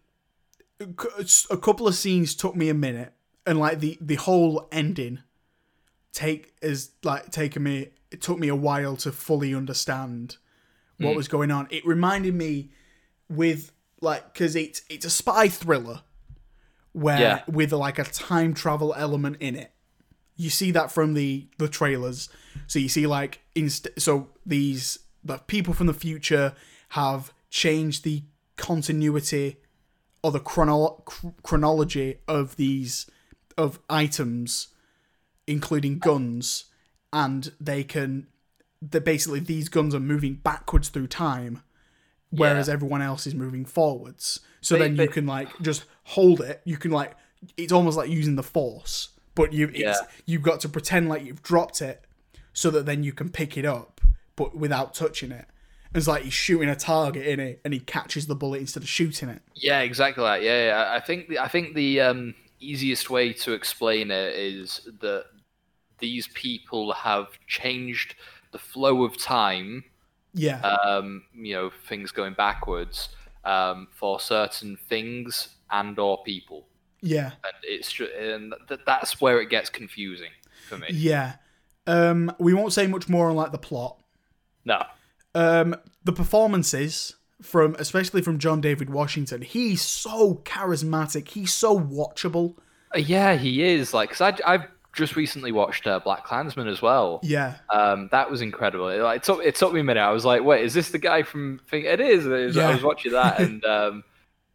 a 0.79 1.57
couple 1.57 1.87
of 1.87 1.95
scenes 1.95 2.35
took 2.35 2.55
me 2.55 2.69
a 2.69 2.73
minute, 2.73 3.13
and 3.47 3.59
like 3.59 3.79
the 3.79 3.97
the 3.99 4.15
whole 4.15 4.67
ending 4.71 5.19
take 6.11 6.53
is 6.61 6.91
like 7.03 7.31
taking 7.31 7.63
me. 7.63 7.89
It 8.11 8.21
took 8.21 8.37
me 8.37 8.49
a 8.49 8.55
while 8.55 8.95
to 8.97 9.11
fully 9.11 9.55
understand 9.55 10.37
what 10.99 11.11
hmm. 11.11 11.17
was 11.17 11.27
going 11.27 11.49
on. 11.49 11.67
It 11.71 11.85
reminded 11.85 12.35
me 12.35 12.69
with 13.29 13.71
like 14.01 14.33
because 14.33 14.55
it's 14.55 14.81
it's 14.89 15.05
a 15.05 15.09
spy 15.09 15.47
thriller 15.47 16.01
where 16.91 17.19
Yeah. 17.19 17.43
with 17.47 17.71
like 17.71 17.97
a 17.97 18.03
time 18.03 18.53
travel 18.53 18.93
element 18.95 19.37
in 19.39 19.55
it. 19.55 19.71
You 20.35 20.49
see 20.49 20.71
that 20.71 20.91
from 20.91 21.13
the 21.13 21.47
the 21.57 21.67
trailers. 21.67 22.29
So 22.67 22.79
you 22.79 22.89
see 22.89 23.07
like 23.07 23.41
inst- 23.55 23.87
so 23.97 24.29
these 24.45 24.99
the 25.23 25.37
people 25.39 25.73
from 25.73 25.87
the 25.87 25.93
future 25.93 26.53
have 26.89 27.33
changed 27.49 28.03
the 28.03 28.23
continuity 28.55 29.57
or 30.23 30.31
the 30.31 30.39
chrono- 30.39 31.03
chr- 31.05 31.27
chronology 31.43 32.17
of 32.27 32.55
these 32.55 33.05
of 33.57 33.79
items 33.89 34.67
including 35.47 35.97
guns 35.99 36.65
and 37.13 37.51
they 37.59 37.83
can 37.83 38.27
they 38.81 38.99
basically 38.99 39.39
these 39.39 39.69
guns 39.69 39.95
are 39.95 39.99
moving 39.99 40.35
backwards 40.35 40.89
through 40.89 41.07
time 41.07 41.61
whereas 42.29 42.67
Yeah. 42.67 42.73
everyone 42.73 43.01
else 43.01 43.25
is 43.25 43.33
moving 43.33 43.65
forwards 43.65 44.41
so 44.61 44.75
They- 44.75 44.81
then 44.81 44.91
you 44.91 44.97
they- 44.97 45.07
can 45.07 45.25
like 45.25 45.49
just 45.61 45.85
hold 46.03 46.41
it 46.41 46.61
you 46.65 46.77
can 46.77 46.91
like 46.91 47.15
it's 47.55 47.71
almost 47.71 47.97
like 47.97 48.09
using 48.09 48.35
the 48.35 48.43
force 48.43 49.09
but 49.35 49.53
you 49.53 49.67
it's, 49.69 49.79
Yeah. 49.79 49.95
you've 50.25 50.41
got 50.41 50.59
to 50.61 50.69
pretend 50.69 51.07
like 51.09 51.23
you've 51.25 51.41
dropped 51.43 51.81
it 51.81 52.03
so 52.53 52.69
that 52.71 52.85
then 52.85 53.03
you 53.03 53.13
can 53.13 53.29
pick 53.29 53.57
it 53.57 53.65
up 53.65 54.01
but 54.35 54.55
without 54.55 54.93
touching 54.93 55.31
it 55.31 55.45
And 55.89 55.95
it's 55.95 56.07
like 56.07 56.23
he's 56.23 56.33
shooting 56.33 56.67
a 56.69 56.75
target 56.75 57.25
in 57.25 57.39
it 57.39 57.61
and 57.63 57.73
he 57.73 57.79
catches 57.79 58.27
the 58.27 58.35
bullet 58.35 58.59
instead 58.59 58.83
of 58.83 58.89
shooting 58.89 59.29
it 59.29 59.41
Yeah, 59.55 59.79
exactly 59.81 60.23
that. 60.23 60.43
Yeah, 60.43 60.65
yeah. 60.67 60.91
I 60.93 60.99
think 60.99 61.29
the, 61.29 61.39
I 61.39 61.47
think 61.47 61.73
the 61.75 62.01
um, 62.01 62.35
easiest 62.59 63.09
way 63.09 63.33
to 63.33 63.53
explain 63.53 64.11
it 64.11 64.35
is 64.35 64.81
that 65.01 65.25
these 65.99 66.27
people 66.29 66.93
have 66.93 67.27
changed 67.47 68.15
the 68.51 68.59
flow 68.59 69.03
of 69.03 69.17
time. 69.17 69.83
yeah 70.33 70.59
Um, 70.61 71.23
you 71.33 71.53
know, 71.55 71.71
things 71.89 72.11
going 72.11 72.33
backwards 72.33 73.09
um, 73.43 73.87
for 73.91 74.19
certain 74.19 74.77
things 74.89 75.55
and 75.69 75.97
or 75.99 76.23
people, 76.23 76.67
yeah 77.01 77.31
and 77.43 77.57
it's 77.63 77.99
and 77.99 78.53
th- 78.67 78.81
that's 78.85 79.19
where 79.21 79.39
it 79.41 79.49
gets 79.49 79.69
confusing 79.69 80.31
for 80.69 80.77
me. 80.77 80.87
yeah 80.91 81.35
um 81.85 82.31
we 82.39 82.53
won't 82.53 82.73
say 82.73 82.87
much 82.87 83.07
more 83.09 83.29
on 83.29 83.35
like 83.35 83.51
the 83.51 83.57
plot 83.57 83.97
No. 84.65 84.83
um 85.35 85.75
the 86.05 86.11
performances 86.13 87.16
from 87.41 87.75
especially 87.79 88.21
from 88.21 88.39
John 88.39 88.61
David 88.61 88.89
Washington 88.89 89.41
he's 89.41 89.81
so 89.81 90.41
charismatic 90.45 91.27
he's 91.29 91.53
so 91.53 91.79
watchable 91.79 92.55
Uh, 92.95 92.99
Yeah, 92.99 93.35
he 93.35 93.63
is 93.63 93.93
like 93.93 94.09
because 94.09 94.21
I 94.45 94.53
I've 94.53 94.65
just 94.93 95.15
recently 95.15 95.51
watched 95.51 95.85
uh, 95.85 95.99
BlacKkKlansman 96.03 96.67
as 96.67 96.81
well. 96.81 97.19
yeah 97.21 97.57
Um, 97.71 98.09
that 98.11 98.31
was 98.31 98.41
incredible. 98.41 98.89
It, 98.89 98.99
like, 98.99 99.17
it, 99.17 99.23
took, 99.23 99.43
it 99.43 99.53
took 99.53 99.71
me 99.71 99.81
a 99.81 99.83
minute. 99.83 100.01
I 100.01 100.09
was 100.11 100.25
like, 100.25 100.43
"Wait, 100.43 100.65
is 100.65 100.73
this 100.73 100.89
the 100.89 100.97
guy 100.97 101.21
from?" 101.21 101.61
Thing? 101.69 101.85
It 101.85 102.01
is. 102.01 102.25
It 102.25 102.31
is. 102.31 102.57
I 102.57 102.61
Yeah. 102.61 102.73
was 102.73 102.81
watching 102.83 103.11
that, 103.11 103.39
and 103.39 103.63
um, 103.77 104.03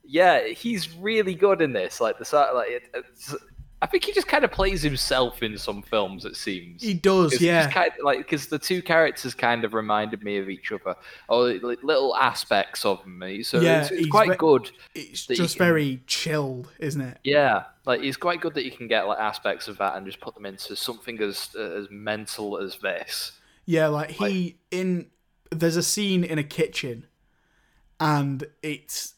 yeah, 0.02 0.48
he's 0.48 0.92
really 0.96 1.36
good 1.36 1.62
in 1.62 1.72
this. 1.72 2.00
Like 2.00 2.18
the 2.18 2.24
like, 2.54 2.70
it, 2.70 2.82
it's, 2.92 3.36
I 3.82 3.86
think 3.86 4.04
he 4.04 4.12
just 4.12 4.28
kind 4.28 4.44
of 4.44 4.52
plays 4.52 4.80
himself 4.80 5.42
in 5.42 5.58
some 5.58 5.82
films. 5.82 6.24
It 6.24 6.36
seems 6.36 6.82
He 6.82 6.94
does, 6.94 7.40
yeah. 7.40 7.64
just 7.64 7.74
kind 7.74 7.88
of, 7.98 8.04
like 8.04 8.18
because 8.18 8.46
the 8.46 8.58
two 8.58 8.80
characters 8.80 9.34
kind 9.34 9.64
of 9.64 9.74
reminded 9.74 10.22
me 10.22 10.38
of 10.38 10.48
each 10.48 10.70
other, 10.70 10.94
or 11.28 11.52
like, 11.54 11.82
little 11.82 12.14
aspects 12.16 12.84
of 12.84 13.04
me. 13.06 13.42
So 13.42 13.60
Yeah, 13.60 13.82
it's, 13.82 13.90
it's 13.90 14.06
quite 14.08 14.30
ve- 14.30 14.36
good. 14.36 14.70
It's 14.94 15.26
just 15.26 15.56
can- 15.56 15.66
very 15.66 16.00
chilled, 16.06 16.68
isn't 16.78 17.00
it? 17.00 17.18
Yeah, 17.24 17.64
like 17.84 18.02
it's 18.02 18.16
quite 18.16 18.40
good 18.40 18.54
that 18.54 18.64
you 18.64 18.70
can 18.70 18.86
get 18.86 19.08
like 19.08 19.18
aspects 19.18 19.66
of 19.66 19.78
that 19.78 19.96
and 19.96 20.06
just 20.06 20.20
put 20.20 20.34
them 20.34 20.46
into 20.46 20.76
something 20.76 21.20
as 21.20 21.50
uh, 21.58 21.60
as 21.62 21.88
mental 21.90 22.58
as 22.58 22.76
this. 22.76 23.32
Yeah, 23.66 23.88
like 23.88 24.10
he 24.12 24.58
in 24.70 25.06
there's 25.50 25.76
a 25.76 25.82
scene 25.82 26.22
in 26.24 26.38
a 26.38 26.44
kitchen 26.44 27.06
and 28.00 28.44
it's 28.62 29.14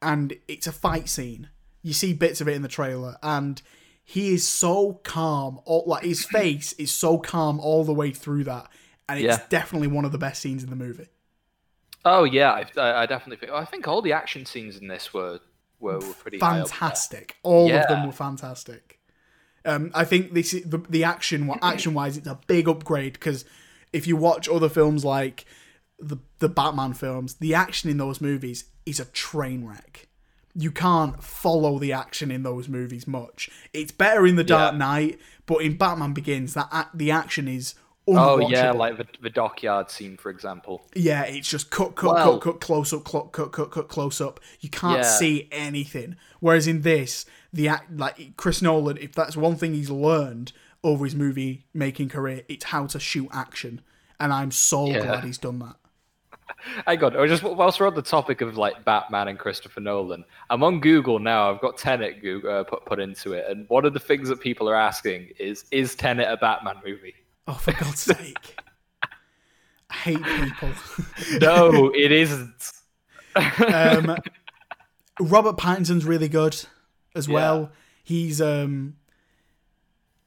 and 0.00 0.34
it's 0.48 0.66
a 0.66 0.72
fight 0.72 1.08
scene. 1.08 1.48
You 1.82 1.92
see 1.92 2.12
bits 2.12 2.40
of 2.40 2.48
it 2.48 2.54
in 2.54 2.62
the 2.62 2.68
trailer 2.68 3.16
and 3.22 3.60
he 4.04 4.34
is 4.34 4.46
so 4.46 4.94
calm 5.04 5.60
all 5.64 5.84
like 5.86 6.04
his 6.04 6.24
face 6.24 6.72
is 6.74 6.90
so 6.90 7.18
calm 7.18 7.60
all 7.60 7.84
the 7.84 7.94
way 7.94 8.10
through 8.10 8.44
that 8.44 8.68
and 9.08 9.18
it's 9.20 9.26
Yeah. 9.38 9.46
definitely 9.48 9.88
one 9.88 10.04
of 10.04 10.12
the 10.12 10.18
best 10.18 10.40
scenes 10.42 10.62
in 10.64 10.70
the 10.70 10.76
movie. 10.76 11.08
Oh 12.04 12.24
yeah, 12.24 12.64
I, 12.76 13.02
I 13.02 13.06
definitely 13.06 13.36
think. 13.36 13.52
I 13.52 13.64
think 13.64 13.86
all 13.86 14.02
the 14.02 14.12
action 14.12 14.44
scenes 14.44 14.76
in 14.76 14.88
this 14.88 15.14
were 15.14 15.38
were, 15.78 15.98
were 16.00 16.14
pretty 16.14 16.38
high 16.38 16.60
up 16.60 16.66
there. 16.66 16.66
Fantastic. 16.66 17.36
All 17.42 17.72
of 17.72 17.86
them 17.88 18.06
were 18.06 18.12
fantastic. 18.12 18.98
Um, 19.64 19.92
I 19.94 20.04
think 20.04 20.32
this 20.32 20.52
is- 20.52 20.64
the 20.64 20.78
the 20.78 21.04
action 21.04 21.48
action 21.62 21.94
wise 21.94 22.16
it's 22.16 22.26
a 22.26 22.40
big 22.48 22.68
upgrade 22.68 23.12
because 23.14 23.44
if 23.92 24.06
you 24.08 24.16
watch 24.16 24.48
other 24.48 24.68
films 24.68 25.04
like 25.04 25.44
the 26.00 26.16
the 26.40 26.48
Batman 26.48 26.94
films, 26.94 27.34
the 27.34 27.54
action 27.54 27.88
in 27.88 27.98
those 27.98 28.20
movies 28.20 28.64
is 28.84 28.98
a 28.98 29.04
train 29.04 29.64
wreck. 29.64 30.08
You 30.54 30.70
can't 30.70 31.22
follow 31.22 31.78
the 31.78 31.92
action 31.92 32.30
in 32.30 32.42
those 32.42 32.68
movies 32.68 33.06
much. 33.06 33.48
It's 33.72 33.92
better 33.92 34.26
in 34.26 34.36
The 34.36 34.44
Dark 34.44 34.72
Yeah. 34.72 34.78
Knight, 34.78 35.20
but 35.46 35.62
in 35.62 35.76
Batman 35.76 36.12
Begins, 36.12 36.54
that 36.54 36.90
the 36.94 37.10
action 37.10 37.48
is 37.48 37.74
Oh 38.08 38.38
yeah, 38.50 38.72
like 38.72 38.96
the, 38.98 39.06
the 39.22 39.30
dockyard 39.30 39.88
scene, 39.88 40.16
for 40.16 40.28
example. 40.28 40.84
Yeah, 40.94 41.22
it's 41.22 41.48
just 41.48 41.70
cut, 41.70 41.94
cut, 41.94 42.14
Well- 42.14 42.32
cut, 42.38 42.40
cut, 42.54 42.60
close 42.60 42.92
up, 42.92 43.04
cut, 43.04 43.30
cut, 43.30 43.52
cut, 43.52 43.70
cut, 43.70 43.88
close 43.88 44.20
up. 44.20 44.40
You 44.60 44.68
can't 44.70 44.98
Yeah. 44.98 45.08
see 45.08 45.48
anything. 45.52 46.16
Whereas 46.40 46.66
in 46.66 46.82
this, 46.82 47.26
the 47.52 47.68
act 47.68 47.96
like 47.96 48.36
Chris 48.36 48.60
Nolan, 48.60 48.96
if 48.98 49.12
that's 49.12 49.36
one 49.36 49.54
thing 49.54 49.72
he's 49.74 49.88
learned 49.90 50.52
over 50.82 51.04
his 51.04 51.14
movie 51.14 51.64
making 51.72 52.08
career, 52.08 52.42
it's 52.48 52.64
how 52.66 52.86
to 52.86 52.98
shoot 52.98 53.28
action, 53.32 53.80
and 54.18 54.32
I'm 54.32 54.50
so 54.50 54.86
Yeah. 54.86 54.98
glad 55.02 55.24
he's 55.24 55.38
done 55.38 55.60
that. 55.60 55.76
Hang 56.86 57.02
on, 57.04 57.12
just 57.28 57.42
whilst 57.42 57.80
we're 57.80 57.86
on 57.86 57.94
the 57.94 58.02
topic 58.02 58.40
of 58.40 58.56
like 58.56 58.84
Batman 58.84 59.28
and 59.28 59.38
Christopher 59.38 59.80
Nolan, 59.80 60.24
I'm 60.50 60.62
on 60.62 60.80
Google 60.80 61.18
now. 61.18 61.50
I've 61.50 61.60
got 61.60 61.76
Tenet 61.78 62.20
Google, 62.22 62.50
uh, 62.60 62.64
put 62.64 62.84
put 62.84 63.00
into 63.00 63.32
it, 63.32 63.46
and 63.48 63.68
one 63.68 63.84
of 63.84 63.92
the 63.92 64.00
things 64.00 64.28
that 64.28 64.40
people 64.40 64.68
are 64.68 64.74
asking 64.74 65.30
is, 65.38 65.64
is 65.70 65.94
Tenet 65.94 66.28
a 66.28 66.36
Batman 66.36 66.76
movie? 66.84 67.14
Oh, 67.48 67.54
for 67.54 67.72
God's 67.72 68.00
sake! 68.00 68.56
I 69.90 69.94
hate 69.94 70.22
people. 70.24 70.70
No, 71.40 71.90
it 71.94 72.12
isn't. 72.12 72.72
um, 73.66 74.16
Robert 75.20 75.56
Pattinson's 75.56 76.04
really 76.04 76.28
good 76.28 76.56
as 77.14 77.28
Yeah. 77.28 77.34
well. 77.34 77.72
He's 78.04 78.40
um 78.40 78.96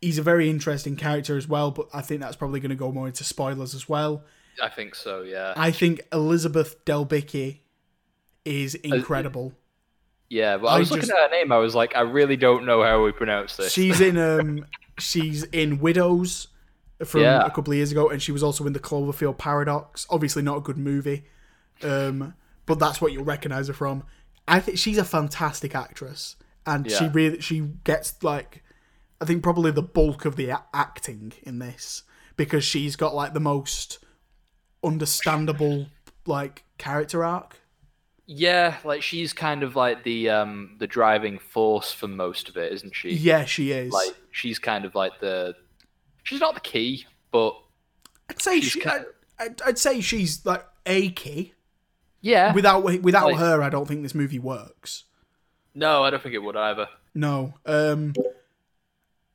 he's 0.01 0.17
a 0.17 0.23
very 0.23 0.49
interesting 0.49 0.95
character 0.95 1.35
as 1.37 1.47
well, 1.47 1.71
but 1.71 1.87
I 1.93 2.01
think 2.01 2.21
that's 2.21 2.35
probably 2.35 2.59
going 2.59 2.69
to 2.69 2.75
go 2.75 2.91
more 2.91 3.07
into 3.07 3.23
spoilers 3.23 3.73
as 3.73 3.89
well. 3.89 4.23
I 4.61 4.69
think 4.69 4.95
so. 4.95 5.21
Yeah, 5.21 5.53
I 5.57 5.71
think 5.71 6.01
Elizabeth 6.13 6.83
Delbicki 6.85 7.59
is 8.45 8.75
Uh, 8.75 8.95
incredible. 8.95 9.53
yeah. 10.29 10.57
But 10.57 10.67
I 10.67 10.75
I 10.75 10.79
was 10.79 10.89
just- 10.89 11.01
looking 11.01 11.15
at 11.15 11.29
her 11.31 11.35
name. 11.35 11.51
I 11.51 11.57
was 11.57 11.75
like, 11.75 11.95
I 11.95 12.01
really 12.01 12.37
don't 12.37 12.65
know 12.65 12.83
how 12.83 13.03
we 13.03 13.11
pronounce 13.11 13.55
this. 13.57 13.71
She's 13.73 14.01
in 14.01 14.17
um 14.29 14.65
she's 14.99 15.43
in 15.45 15.79
Widows 15.79 16.47
from 17.03 17.21
Yeah. 17.21 17.45
a 17.45 17.49
couple 17.51 17.71
of 17.73 17.77
years 17.77 17.91
ago, 17.91 18.09
and 18.09 18.21
she 18.21 18.31
was 18.31 18.41
also 18.43 18.65
in 18.65 18.73
the 18.73 18.79
Cloverfield 18.79 19.37
Paradox. 19.37 20.05
Obviously, 20.09 20.41
not 20.41 20.57
a 20.57 20.61
good 20.61 20.77
movie, 20.77 21.25
um, 21.83 22.33
but 22.65 22.79
that's 22.79 23.01
what 23.01 23.11
you'll 23.11 23.25
recognize 23.25 23.67
her 23.67 23.73
from. 23.73 24.03
I 24.47 24.59
think 24.59 24.77
she's 24.77 24.97
a 24.97 25.03
fantastic 25.03 25.75
actress, 25.75 26.35
and 26.65 26.89
she 26.89 27.07
really 27.09 27.41
she 27.41 27.59
gets 27.83 28.21
like 28.23 28.63
I 29.19 29.25
think 29.25 29.43
probably 29.43 29.71
the 29.71 29.81
bulk 29.81 30.23
of 30.25 30.35
the 30.35 30.49
a- 30.49 30.63
acting 30.73 31.33
in 31.43 31.59
this 31.59 32.03
because 32.37 32.63
she's 32.63 32.95
got 32.95 33.15
like 33.15 33.33
the 33.33 33.39
most 33.39 33.99
understandable 34.85 35.87
like 36.25 36.63
character 36.77 37.23
arc. 37.23 37.59
Yeah, 38.27 38.77
like 38.83 39.01
she's 39.03 39.33
kind 39.33 39.61
of 39.63 39.75
like 39.75 40.03
the 40.03 40.29
um 40.29 40.75
the 40.79 40.87
driving 40.87 41.37
force 41.39 41.91
for 41.91 42.07
most 42.07 42.49
of 42.49 42.57
it, 42.57 42.71
isn't 42.73 42.95
she? 42.95 43.11
Yeah, 43.11 43.45
she 43.45 43.71
is. 43.71 43.91
Like 43.93 44.15
she's 44.31 44.57
kind 44.59 44.83
of 44.85 44.95
like 44.95 45.19
the 45.19 45.55
she's 46.23 46.39
not 46.39 46.53
the 46.55 46.59
key, 46.61 47.05
but 47.31 47.55
I'd 48.29 48.41
say 48.41 48.59
she's 48.61 48.71
she, 48.71 48.79
kind- 48.79 49.05
I'd, 49.37 49.61
I'd 49.61 49.77
say 49.77 50.01
she's 50.01 50.43
like 50.45 50.65
a 50.87 51.11
key. 51.11 51.53
yeah. 52.21 52.51
Without 52.53 52.83
without 52.83 53.25
Like- 53.27 53.37
her, 53.37 53.61
I 53.61 53.69
don't 53.69 53.87
think 53.87 54.01
this 54.01 54.15
movie 54.15 54.39
works. 54.39 55.03
no, 55.75 56.03
I 56.03 56.09
don't 56.09 56.23
think 56.23 56.33
it 56.33 56.39
would 56.43 56.55
either. 56.57 56.87
No. 57.13 57.53
Um. 57.65 58.13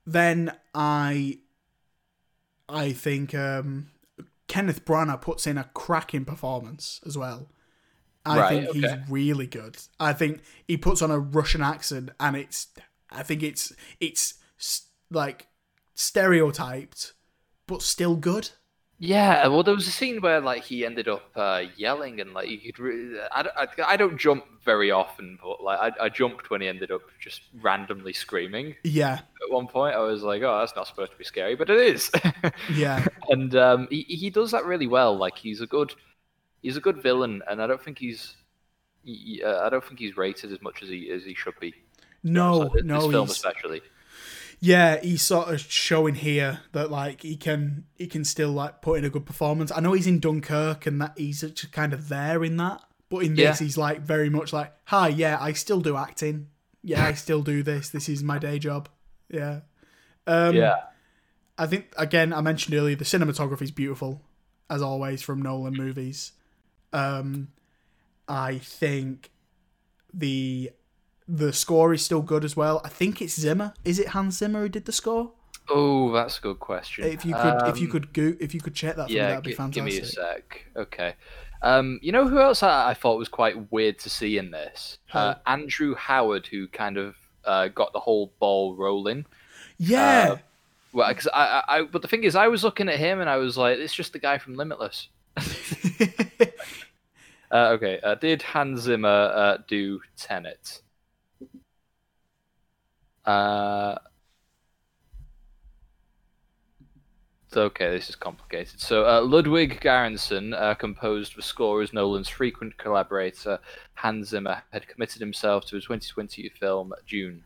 Then 0.07 0.53
I. 0.75 1.39
I 2.69 2.93
think 2.93 3.35
um, 3.35 3.89
Kenneth 4.51 4.85
Branagh 4.85 5.21
puts 5.21 5.47
in 5.47 5.57
a 5.57 5.71
cracking 5.75 6.25
performance 6.25 7.01
as 7.07 7.17
well. 7.17 7.53
I 8.27 8.39
Right, 8.41 8.49
think 8.49 8.69
okay. 8.71 8.81
he's 8.81 8.91
really 9.09 9.47
good. 9.47 9.77
I 10.01 10.13
think 10.13 10.43
he 10.67 10.77
puts 10.77 11.03
on 11.03 11.11
a 11.13 11.21
Russian 11.21 11.63
accent, 11.63 12.11
and 12.19 12.35
it's. 12.37 12.67
I 13.13 13.23
think 13.23 13.45
it's 13.45 13.73
it's 14.01 14.35
like 15.09 15.47
stereotyped, 15.95 17.13
but 17.69 17.81
still 17.81 18.17
good. 18.17 18.51
Yeah, 19.03 19.47
well, 19.49 19.63
there 19.63 19.75
was 19.75 19.87
a 19.89 19.91
scene 19.91 20.21
where 20.21 20.41
like 20.43 20.63
he 20.65 20.85
ended 20.85 21.09
up 21.09 21.31
uh, 21.35 21.63
yelling 21.77 22.21
and 22.21 22.35
like 22.35 22.51
you 22.51 22.59
could. 22.61 22.79
Re- 22.79 23.21
I, 23.35 23.43
don't- 23.43 23.57
I, 23.57 23.67
I 23.93 23.97
don't 23.97 24.19
jump 24.19 24.45
very 24.63 24.91
often, 24.91 25.39
but 25.43 25.63
like 25.63 25.79
I, 25.99 26.05
I 26.05 26.09
jumped 26.11 26.51
when 26.51 26.61
he 26.61 26.69
ended 26.69 26.91
up 26.91 27.01
just 27.19 27.43
randomly 27.63 28.13
screaming. 28.13 28.77
Yeah, 28.85 29.21
At 29.43 29.51
one 29.51 29.69
point, 29.69 29.95
I 29.97 30.01
was 30.01 30.23
like, 30.23 30.43
"Oh, 30.43 30.59
that's 30.59 30.77
not 30.77 30.87
supposed 30.87 31.13
to 31.13 31.19
be 31.19 31.25
scary," 31.25 31.55
but 31.57 31.71
it 31.71 31.79
is. 31.79 32.11
yeah, 32.69 33.07
and 33.31 33.57
um, 33.57 33.89
he 33.91 34.03
he 34.03 34.29
does 34.29 34.51
that 34.51 34.67
really 34.67 34.87
well. 34.87 35.17
Like 35.17 35.39
he's 35.39 35.63
a 35.63 35.67
good 35.67 35.95
he's 36.63 36.77
a 36.77 36.81
good 36.83 37.03
villain, 37.03 37.43
and 37.49 37.63
I 37.63 37.67
don't 37.67 37.83
think 37.83 37.99
he's 37.99 38.37
he, 39.05 39.43
uh, 39.45 39.67
I 39.67 39.71
don't 39.71 39.85
think 39.85 40.01
he's 40.01 40.17
rated 40.17 40.53
as 40.53 40.63
much 40.63 40.83
as 40.83 40.91
he 40.91 41.11
as 41.11 41.25
he 41.25 41.35
should 41.35 41.59
be. 41.61 41.75
no, 42.23 42.77
no, 42.83 43.09
film 43.11 43.31
especially. 43.31 43.83
Yeah, 44.61 45.01
he's 45.01 45.23
sort 45.23 45.49
of 45.49 45.61
showing 45.61 46.15
here 46.17 46.61
that 46.73 46.91
like 46.91 47.23
he 47.23 47.37
can 47.37 47.85
he 47.97 48.07
can 48.07 48.25
still 48.25 48.51
like 48.53 48.83
put 48.83 48.99
in 48.99 49.05
a 49.05 49.11
good 49.11 49.27
performance. 49.27 49.73
I 49.75 49.81
know 49.81 49.93
he's 49.93 50.07
in 50.07 50.21
Dunkirk 50.21 50.87
and 50.87 51.01
that 51.01 51.15
he's 51.17 51.41
just 51.41 51.73
kind 51.73 51.93
of 51.93 52.09
there 52.09 52.45
in 52.45 52.57
that, 52.59 52.83
but 53.09 53.19
in 53.25 53.35
this 53.35 53.61
Yeah. 53.61 53.65
he's 53.65 53.79
like 53.79 54.01
very 54.03 54.29
much 54.31 54.53
like, 54.53 54.73
hi, 54.85 55.09
yeah, 55.09 55.39
I 55.41 55.53
still 55.53 55.81
do 55.81 55.97
acting. 55.97 56.49
Yeah, 56.83 57.05
I 57.05 57.13
still 57.15 57.43
do 57.43 57.63
this. 57.63 57.91
This 57.91 58.09
is 58.09 58.23
my 58.23 58.39
day 58.39 58.59
job. 58.59 58.89
Yeah. 59.29 59.61
Um, 60.27 60.55
yeah, 60.55 60.77
I 61.59 61.67
think 61.67 61.93
again 61.97 62.33
I 62.33 62.41
mentioned 62.41 62.75
earlier 62.75 62.97
the 62.97 63.05
cinematography 63.05 63.63
is 63.63 63.71
beautiful 63.71 64.23
as 64.69 64.83
always 64.83 65.23
from 65.23 65.43
Nolan 65.43 65.75
movies. 65.75 66.33
Um, 66.93 67.49
I 68.29 68.59
think 68.59 69.31
the 70.15 70.71
the 71.37 71.53
score 71.53 71.93
is 71.95 72.05
still 72.05 72.23
good 72.23 72.45
as 72.45 72.57
well. 72.57 72.81
I 72.85 72.89
think 72.89 73.21
it's 73.23 73.39
Zimmer. 73.39 73.75
Is 73.85 73.99
it 73.99 74.09
Hans 74.09 74.39
Zimmer 74.39 74.63
who 74.63 74.69
did 74.69 74.85
the 74.87 74.93
score? 74.93 75.33
Oh, 75.69 76.11
that's 76.13 76.39
a 76.39 76.43
good 76.43 76.59
question. 76.59 77.05
If 77.05 77.25
you 77.25 77.35
could, 77.35 77.69
if 77.69 77.79
you 77.79 77.87
Um, 77.87 77.93
could 77.93 78.13
go, 78.13 78.35
if 78.41 78.55
you 78.55 78.61
could 78.61 78.75
check 78.75 78.97
that 78.97 79.07
for 79.07 79.13
me, 79.13 79.17
yeah, 79.17 79.29
that'd 79.29 79.45
be 79.45 79.53
fantastic. 79.53 79.75
give 79.75 79.95
me 79.95 80.01
a 80.01 80.05
sec. 80.07 80.65
Okay. 80.77 81.15
Um, 81.63 82.01
you 82.03 82.11
know 82.11 82.27
who 82.27 82.41
else 82.41 82.63
I, 82.63 82.91
I 82.91 82.95
thought 82.95 83.19
was 83.19 83.29
quite 83.29 83.71
weird 83.71 83.99
to 84.01 84.11
see 84.11 84.39
in 84.39 84.51
this? 84.51 84.99
Uh, 85.13 85.35
Andrew 85.47 85.95
Howard, 85.95 86.47
who 86.47 86.67
kind 86.69 86.97
of 86.97 87.15
uh, 87.45 87.69
got 87.69 87.93
the 87.93 88.01
whole 88.01 88.33
ball 88.41 88.75
rolling. 88.75 89.27
Yeah, 89.79 90.31
Uh, 90.33 90.37
Well, 90.93 91.09
because 91.09 91.29
I, 91.29 91.63
I, 91.69 91.79
I, 91.79 91.83
but 91.83 92.03
the 92.03 92.09
thing 92.09 92.25
is, 92.25 92.35
I 92.35 92.49
was 92.49 92.65
looking 92.65 92.89
at 92.89 92.99
him 92.99 93.21
and 93.21 93.31
I 93.31 93.37
was 93.37 93.57
like, 93.57 93.79
it's 93.79 93.95
just 93.95 94.13
the 94.13 94.19
guy 94.19 94.39
from 94.39 94.55
Limitless. 94.57 95.09
Uh, 97.53 97.71
okay. 97.75 97.99
Uh, 98.03 98.15
did 98.15 98.43
Hans 98.43 98.83
Zimmer 98.83 99.09
uh, 99.09 99.59
do 99.67 100.01
Tenet? 100.17 100.83
Uh, 103.31 103.99
okay, 107.57 107.91
this 107.91 108.09
is 108.09 108.17
complicated. 108.17 108.81
So, 108.81 109.05
uh, 109.07 109.21
Ludwig 109.23 109.81
Göransson 109.81 110.55
uh, 110.55 110.75
composed 110.75 111.37
the 111.37 111.43
score 111.43 111.83
as 111.83 111.93
Nolan's 111.93 112.29
frequent 112.29 112.77
collaborator. 112.79 113.59
Hans 113.95 114.29
Zimmer 114.29 114.63
had 114.73 114.87
committed 114.89 115.21
himself 115.21 115.65
to 115.67 115.77
a 115.77 115.81
2020 115.81 116.49
film, 116.51 116.93
June. 117.07 117.43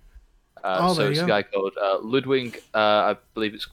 Uh, 0.62 0.78
Oh, 0.88 0.94
so 0.94 1.08
it's 1.10 1.18
a 1.18 1.22
go. 1.22 1.28
guy 1.28 1.42
called 1.42 1.72
uh, 1.80 1.98
Ludwig, 2.00 2.62
uh, 2.74 2.78
I 2.78 3.16
believe 3.34 3.54
it's 3.54 3.66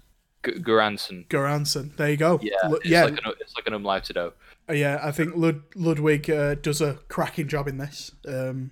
G- 0.46 0.54
Göransson. 0.54 1.28
Goranson. 1.28 1.96
There 1.96 2.10
you 2.10 2.18
go. 2.18 2.40
Yeah, 2.42 2.56
Lu- 2.68 2.76
it's 2.78 2.86
yeah, 2.88 3.04
like 3.06 3.14
an 3.26 3.34
it's 3.40 3.56
like 3.56 3.68
an 3.68 3.74
umlauted 3.74 4.18
O. 4.18 4.34
yeah. 4.74 5.00
I 5.02 5.12
think 5.12 5.36
Lud- 5.36 5.62
Ludwig 5.76 6.30
uh, 6.30 6.56
does 6.56 6.82
a 6.82 6.96
cracking 7.08 7.48
job 7.48 7.68
in 7.68 7.78
this. 7.78 8.12
Um, 8.28 8.72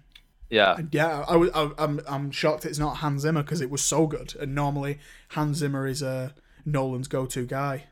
Yeah. 0.50 0.76
And 0.78 0.94
yeah, 0.94 1.26
I, 1.28 1.36
was- 1.36 1.52
I, 1.54 1.70
I'm 1.78 2.02
I'm 2.08 2.32
shocked 2.32 2.66
it's 2.66 2.80
not 2.80 2.98
Hans 2.98 3.22
Zimmer 3.22 3.44
because 3.44 3.62
it 3.62 3.70
was 3.70 3.82
so 3.84 4.08
good. 4.08 4.36
And 4.40 4.56
normally 4.56 5.00
Hans 5.30 5.58
Zimmer 5.58 5.86
is 5.88 6.02
uh, 6.04 6.30
Nolan's 6.66 7.08
go-to 7.08 7.46
guy. 7.46 7.86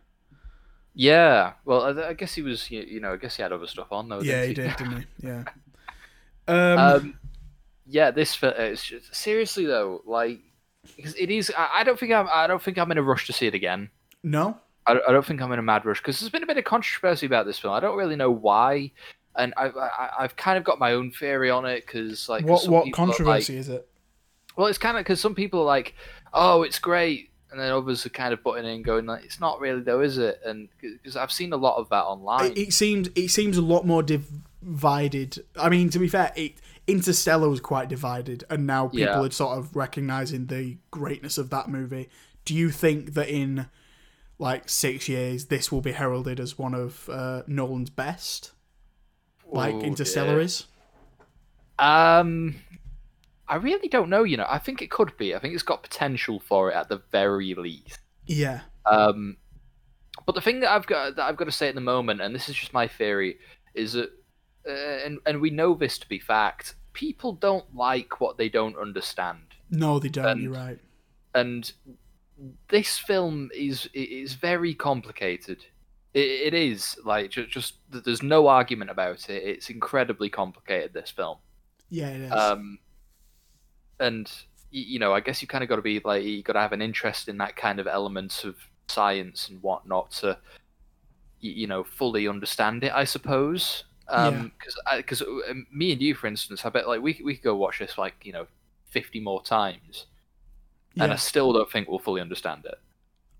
Yeah. 0.93 1.53
Well, 1.66 1.84
I, 1.99 2.10
I 2.10 2.14
guess 2.14 2.34
he 2.34 2.41
was. 2.41 2.72
You, 2.72 2.99
know, 2.99 3.14
I 3.14 3.18
guess 3.18 3.36
he 3.38 3.43
had 3.43 3.51
other 3.51 3.68
stuff 3.68 3.91
on 3.91 4.10
though. 4.10 4.22
Yeah, 4.22 4.45
didn't 4.45 4.47
he 4.47 4.53
did, 4.53 4.78
didn't 4.78 4.97
he? 5.22 5.28
Yeah. 5.28 5.43
Um, 6.47 6.80
Um, 6.80 7.20
yeah, 7.86 8.12
this 8.12 8.38
it's 8.41 8.84
just, 8.86 9.14
seriously 9.16 9.66
though, 9.66 10.01
like, 10.05 10.39
because 10.95 11.14
it 11.16 11.30
is. 11.30 11.51
I, 11.58 11.70
I 11.76 11.84
don't 11.84 11.99
think 11.99 12.12
I'm. 12.14 12.28
I 12.34 12.47
don't 12.47 12.62
think 12.62 12.78
I'm 12.78 12.91
in 12.91 12.97
a 12.97 13.03
rush 13.03 13.28
to 13.28 13.34
see 13.34 13.47
it 13.47 13.53
again. 13.53 13.89
no. 14.24 14.58
I, 14.89 14.93
I 15.05 15.12
don't 15.12 15.26
think 15.26 15.41
I'm 15.41 15.51
in 15.51 15.60
a 15.60 15.64
mad 15.64 15.86
rush 15.86 15.99
because 15.99 16.18
there's 16.22 16.32
been 16.32 16.43
a 16.43 16.47
bit 16.47 16.55
of 16.58 16.64
controversy 16.64 17.26
about 17.26 17.45
this 17.45 17.60
film. 17.60 17.74
I 17.74 17.82
don't 17.82 17.97
really 17.97 18.16
know 18.16 18.32
why, 18.32 18.93
and 19.38 19.53
I've 19.57 19.75
I, 19.77 20.09
I've 20.19 20.35
kind 20.35 20.57
of 20.57 20.63
got 20.63 20.79
my 20.79 20.93
own 20.93 21.11
theory 21.11 21.49
on 21.49 21.65
it 21.65 21.85
because 21.85 22.27
like 22.27 22.45
What 22.45 22.67
what 22.67 22.81
are, 22.81 22.85
like- 22.85 22.93
controversy 22.93 23.57
is 23.57 23.69
it? 23.69 23.88
well, 24.55 24.67
it's 24.67 24.77
kind 24.79 24.97
of 24.97 25.01
because 25.03 25.21
some 25.21 25.35
people 25.35 25.61
are 25.61 25.65
like, 25.65 25.93
"Oh, 26.33 26.63
it's 26.63 26.79
great," 26.79 27.29
and 27.51 27.59
then 27.59 27.71
others 27.71 28.05
are 28.05 28.09
kind 28.09 28.33
of 28.33 28.43
putting 28.43 28.65
in, 28.65 28.81
going 28.81 29.05
like, 29.05 29.23
"It's 29.23 29.39
not 29.39 29.59
really 29.59 29.81
though, 29.81 30.01
is 30.01 30.17
it?" 30.17 30.41
And 30.45 30.67
because 30.81 31.15
I've 31.15 31.31
seen 31.31 31.53
a 31.53 31.57
lot 31.57 31.77
of 31.77 31.89
that 31.89 32.03
online. 32.05 32.51
It, 32.51 32.57
it 32.57 32.73
seems 32.73 33.09
it 33.15 33.29
seems 33.29 33.55
a 33.57 33.61
lot 33.61 33.85
more 33.85 34.01
divided. 34.61 35.43
I 35.55 35.69
mean, 35.69 35.89
to 35.91 35.99
be 35.99 36.07
fair, 36.07 36.31
it, 36.35 36.53
Interstellar 36.88 37.49
was 37.49 37.59
quite 37.59 37.89
divided, 37.89 38.43
and 38.49 38.65
now 38.65 38.88
people 38.88 38.99
Yeah. 38.99 39.21
are 39.21 39.31
sort 39.31 39.57
of 39.57 39.75
recognizing 39.75 40.47
the 40.47 40.77
greatness 40.91 41.38
of 41.38 41.49
that 41.51 41.69
movie. 41.69 42.09
Do 42.45 42.55
you 42.55 42.71
think 42.71 43.13
that 43.13 43.29
in 43.29 43.67
like 44.39 44.69
six 44.69 45.09
years, 45.09 45.45
this 45.45 45.71
will 45.71 45.81
be 45.81 45.91
heralded 45.93 46.39
as 46.39 46.57
one 46.57 46.73
of 46.73 47.09
uh, 47.09 47.41
Nolan's 47.47 47.89
best, 47.89 48.51
like 49.51 49.75
Ooh, 49.75 49.81
Interstellar 49.81 50.41
yeah. 50.41 50.47
Um, 51.79 52.55
I 53.47 53.55
really 53.55 53.87
don't 53.87 54.09
know. 54.09 54.23
You 54.23 54.37
know, 54.37 54.47
I 54.49 54.57
think 54.57 54.81
it 54.81 54.91
could 54.91 55.15
be. 55.17 55.35
I 55.35 55.39
think 55.39 55.53
it's 55.53 55.63
got 55.63 55.83
potential 55.83 56.39
for 56.39 56.71
it 56.71 56.75
at 56.75 56.89
the 56.89 57.01
very 57.11 57.53
least. 57.53 57.99
Yeah, 58.25 58.61
Um, 58.85 59.37
but 60.25 60.35
the 60.35 60.41
thing 60.41 60.59
that 60.61 60.71
I've 60.71 60.85
got 60.85 61.15
that 61.15 61.25
I've 61.25 61.37
got 61.37 61.45
to 61.45 61.51
say 61.51 61.69
at 61.69 61.75
the 61.75 61.81
moment, 61.81 62.19
and 62.21 62.35
this 62.35 62.49
is 62.49 62.55
just 62.55 62.73
my 62.73 62.87
theory, 62.87 63.37
is 63.73 63.93
that, 63.93 64.09
uh, 64.67 65.05
and 65.05 65.19
and 65.25 65.39
we 65.39 65.49
know 65.49 65.73
this 65.75 65.97
to 65.99 66.09
be 66.09 66.19
fact. 66.19 66.75
People 66.93 67.31
don't 67.33 67.75
like 67.75 68.19
what 68.19 68.37
they 68.37 68.49
don't 68.49 68.75
understand, 68.77 69.53
no, 69.69 69.99
they 69.99 70.09
don't. 70.09 70.25
And- 70.25 70.41
you're 70.41 70.51
right. 70.51 70.79
and 71.35 71.71
this 72.69 72.97
film 72.97 73.49
is 73.55 73.87
is 73.93 74.33
very 74.33 74.73
complicated. 74.73 75.63
It, 76.14 76.20
it 76.20 76.53
is 76.53 76.97
like 77.03 77.32
just, 77.32 77.49
just 77.49 77.76
there's 77.89 78.24
no 78.24 78.47
argument 78.47 78.91
about 78.91 79.30
it. 79.30 79.43
It's 79.43 79.70
incredibly 79.70 80.30
complicated. 80.30 80.93
This 80.93 81.12
film. 81.12 81.38
Yeah, 81.89 82.10
it 82.10 82.22
is. 82.22 82.32
Um, 82.32 82.80
and 83.99 84.32
you 84.72 84.99
know, 84.99 85.14
I 85.14 85.20
guess 85.20 85.41
you 85.41 85.47
kind 85.47 85.64
of 85.64 85.70
got 85.70 85.78
to 85.78 85.82
be 85.82 86.01
like 86.03 86.24
you 86.24 86.43
got 86.43 86.53
to 86.53 86.60
have 86.60 86.74
an 86.74 86.82
interest 86.82 87.30
in 87.30 87.38
that 87.38 87.55
kind 87.55 87.80
of 87.80 87.88
elements 87.88 88.43
of 88.43 88.55
science 88.88 89.49
and 89.49 89.62
whatnot 89.62 90.12
to, 90.12 90.38
you 91.39 91.68
know, 91.68 91.84
fully 91.84 92.28
understand 92.28 92.84
it. 92.84 92.91
I 92.93 93.03
suppose. 93.03 93.84
Um, 94.10 94.53
because 94.58 94.78
because 94.95 95.24
me 95.72 95.91
and 95.91 96.01
you, 96.01 96.16
for 96.16 96.28
instance, 96.28 96.64
I 96.64 96.70
bet 96.70 96.88
like 96.88 97.01
we 97.01 97.20
we 97.24 97.36
could 97.36 97.43
go 97.43 97.55
watch 97.55 97.80
this 97.80 97.97
like 97.97 98.16
you 98.24 98.32
know, 98.32 98.47
fifty 98.89 99.20
more 99.20 99.43
times, 99.43 100.05
and 100.97 101.12
I 101.12 101.18
still 101.18 101.51
don't 101.51 101.70
think 101.70 101.89
we'll 101.89 101.99
fully 101.99 102.22
understand 102.22 102.66
it. 102.66 102.80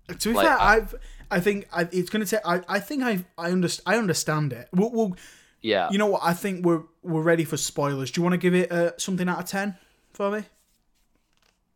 To 0.08 0.28
be 0.30 0.34
like, 0.34 0.46
fair, 0.46 0.58
I- 0.60 0.76
I've 0.76 0.94
I 1.30 1.40
think 1.40 1.68
I, 1.72 1.88
it's 1.92 2.08
gonna 2.10 2.24
take. 2.24 2.40
I, 2.44 2.62
I 2.68 2.80
think 2.80 3.02
I 3.02 3.24
I 3.36 3.50
understand. 3.50 3.82
I 3.94 3.98
understand 3.98 4.52
it. 4.54 4.68
We'll, 4.72 4.90
we'll 4.90 5.16
Yeah. 5.60 5.90
You 5.90 5.98
know 5.98 6.06
what? 6.06 6.22
I 6.24 6.32
think 6.32 6.64
we're 6.64 6.82
we're 7.02 7.22
ready 7.22 7.44
for 7.44 7.56
spoilers. 7.58 8.10
Do 8.10 8.20
you 8.20 8.22
want 8.22 8.32
to 8.32 8.38
give 8.38 8.54
it 8.54 8.72
uh, 8.72 8.92
something 8.96 9.28
out 9.28 9.38
of 9.38 9.44
ten 9.44 9.76
for 10.12 10.30
me? 10.30 10.44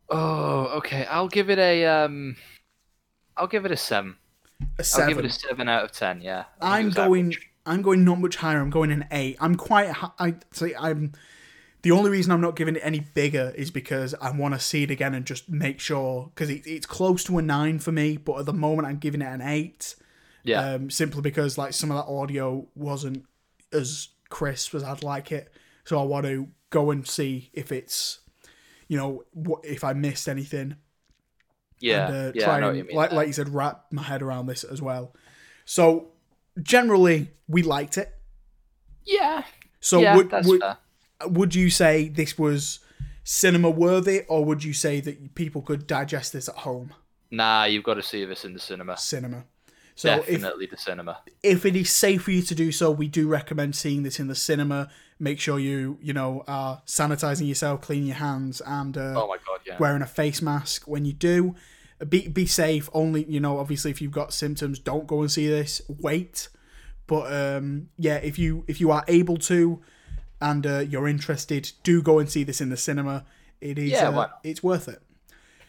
Oh, 0.09 0.65
okay. 0.77 1.05
I'll 1.05 1.27
give 1.27 1.49
it 1.49 1.59
a 1.59 1.85
um. 1.85 2.35
I'll 3.37 3.47
give 3.47 3.65
it 3.65 3.71
a 3.71 3.77
seven. 3.77 4.15
A 4.77 4.83
seven. 4.83 5.03
I'll 5.03 5.09
give 5.15 5.25
it 5.25 5.27
a 5.27 5.33
seven 5.33 5.69
out 5.69 5.83
of 5.85 5.91
ten. 5.91 6.21
Yeah. 6.21 6.45
I 6.61 6.81
think 6.81 6.95
it 6.95 6.99
I'm 6.99 7.07
going. 7.07 7.25
average. 7.27 7.49
I'm 7.65 7.81
going 7.81 8.03
not 8.03 8.19
much 8.19 8.35
higher. 8.35 8.59
I'm 8.59 8.69
going 8.69 8.91
an 8.91 9.05
eight. 9.11 9.37
I'm 9.39 9.55
quite. 9.55 9.93
I 10.19 10.35
say 10.51 10.73
I'm. 10.77 11.13
The 11.83 11.91
only 11.91 12.09
reason 12.09 12.31
I'm 12.31 12.41
not 12.41 12.55
giving 12.55 12.75
it 12.75 12.81
any 12.83 13.01
bigger 13.01 13.53
is 13.55 13.69
because 13.69 14.15
I 14.15 14.31
want 14.31 14.53
to 14.53 14.59
see 14.59 14.83
it 14.83 14.91
again 14.91 15.13
and 15.13 15.25
just 15.25 15.49
make 15.49 15.79
sure 15.79 16.31
because 16.33 16.49
it, 16.49 16.65
it's 16.65 16.85
close 16.85 17.23
to 17.25 17.37
a 17.37 17.41
nine 17.41 17.79
for 17.79 17.91
me. 17.91 18.17
But 18.17 18.39
at 18.39 18.45
the 18.45 18.53
moment, 18.53 18.87
I'm 18.87 18.97
giving 18.97 19.21
it 19.21 19.27
an 19.27 19.41
eight. 19.41 19.95
Yeah. 20.43 20.73
Um, 20.73 20.89
simply 20.89 21.21
because 21.21 21.57
like 21.57 21.73
some 21.73 21.91
of 21.91 21.97
that 21.97 22.11
audio 22.11 22.67
wasn't 22.75 23.25
as 23.71 24.09
crisp 24.29 24.73
as 24.75 24.83
I'd 24.83 25.03
like 25.03 25.31
it. 25.31 25.53
So 25.85 25.99
I 25.99 26.03
want 26.03 26.25
to 26.25 26.47
go 26.69 26.91
and 26.91 27.07
see 27.07 27.49
if 27.53 27.71
it's, 27.71 28.19
you 28.87 28.97
know, 28.97 29.23
what 29.31 29.63
if 29.63 29.83
I 29.83 29.93
missed 29.93 30.27
anything 30.27 30.77
yeah. 31.79 32.07
and 32.07 32.15
uh, 32.15 32.31
yeah. 32.33 32.45
try 32.45 32.57
I 32.57 32.59
know 32.59 32.67
what 32.67 32.69
and, 32.69 32.77
you 32.77 32.83
mean. 32.85 32.95
like, 32.95 33.11
like 33.11 33.27
you 33.27 33.33
said, 33.33 33.49
wrap 33.49 33.85
my 33.91 34.03
head 34.03 34.21
around 34.21 34.47
this 34.47 34.63
as 34.63 34.81
well. 34.81 35.13
So 35.65 36.11
generally, 36.61 37.31
we 37.47 37.63
liked 37.63 37.97
it. 37.97 38.09
yeah. 39.05 39.43
So 39.81 39.99
yeah. 39.99 40.15
would 40.15 40.29
that's 40.29 40.47
would, 40.47 40.61
fair. 40.61 40.77
Would 41.27 41.55
you 41.55 41.69
say 41.69 42.07
this 42.07 42.37
was 42.37 42.79
cinema 43.23 43.69
worthy, 43.69 44.21
or 44.27 44.43
would 44.45 44.63
you 44.63 44.73
say 44.73 44.99
that 45.01 45.35
people 45.35 45.61
could 45.61 45.87
digest 45.87 46.33
this 46.33 46.49
at 46.49 46.55
home? 46.55 46.93
Nah, 47.31 47.63
you've 47.65 47.83
got 47.83 47.95
to 47.95 48.03
see 48.03 48.25
this 48.25 48.45
in 48.45 48.53
the 48.53 48.59
cinema. 48.59 48.97
Cinema. 48.97 49.45
So 49.95 50.11
if 50.11 50.25
Definitely 50.27 50.65
the 50.65 50.77
cinema. 50.77 51.19
if 51.43 51.65
it 51.65 51.75
is 51.75 51.91
safe 51.91 52.23
for 52.23 52.31
you 52.31 52.41
to 52.41 52.55
do 52.55 52.71
so, 52.71 52.89
we 52.89 53.07
do 53.07 53.27
recommend 53.27 53.75
seeing 53.75 54.01
this 54.03 54.19
in 54.19 54.27
the 54.27 54.35
cinema. 54.35 54.89
Make 55.19 55.39
sure 55.39 55.59
you 55.59 55.99
you 56.01 56.13
know 56.13 56.43
are 56.47 56.81
sanitizing 56.87 57.47
yourself, 57.47 57.81
cleaning 57.81 58.07
your 58.07 58.15
hands, 58.15 58.59
and 58.65 58.97
uh, 58.97 59.13
Oh 59.15 59.27
my 59.27 59.37
god, 59.45 59.59
yeah. 59.67 59.77
wearing 59.79 60.01
a 60.01 60.07
face 60.07 60.41
mask 60.41 60.87
when 60.87 61.05
you 61.05 61.13
do. 61.13 61.55
Be 62.09 62.27
be 62.27 62.47
safe. 62.47 62.89
Only 62.91 63.23
you 63.25 63.39
know, 63.39 63.59
obviously, 63.59 63.91
if 63.91 64.01
you've 64.01 64.11
got 64.11 64.33
symptoms, 64.33 64.79
don't 64.79 65.05
go 65.05 65.21
and 65.21 65.31
see 65.31 65.47
this. 65.47 65.79
Wait. 65.87 66.49
But 67.05 67.31
um, 67.31 67.89
yeah, 67.97 68.15
if 68.15 68.39
you 68.39 68.63
if 68.67 68.81
you 68.81 68.89
are 68.91 69.03
able 69.07 69.37
to, 69.37 69.79
and 70.43 70.67
uh, 70.67 70.79
you're 70.79 71.07
interested, 71.07 71.71
do 71.83 72.01
go 72.03 72.19
and 72.19 72.29
see 72.29 72.43
this 72.43 72.61
in 72.61 72.69
the 72.69 72.77
cinema. 72.77 73.25
It 73.61 73.79
is. 73.79 73.91
Yeah, 73.91 74.09
uh, 74.09 74.27
it's 74.43 74.61
worth 74.61 74.87
it. 74.87 75.01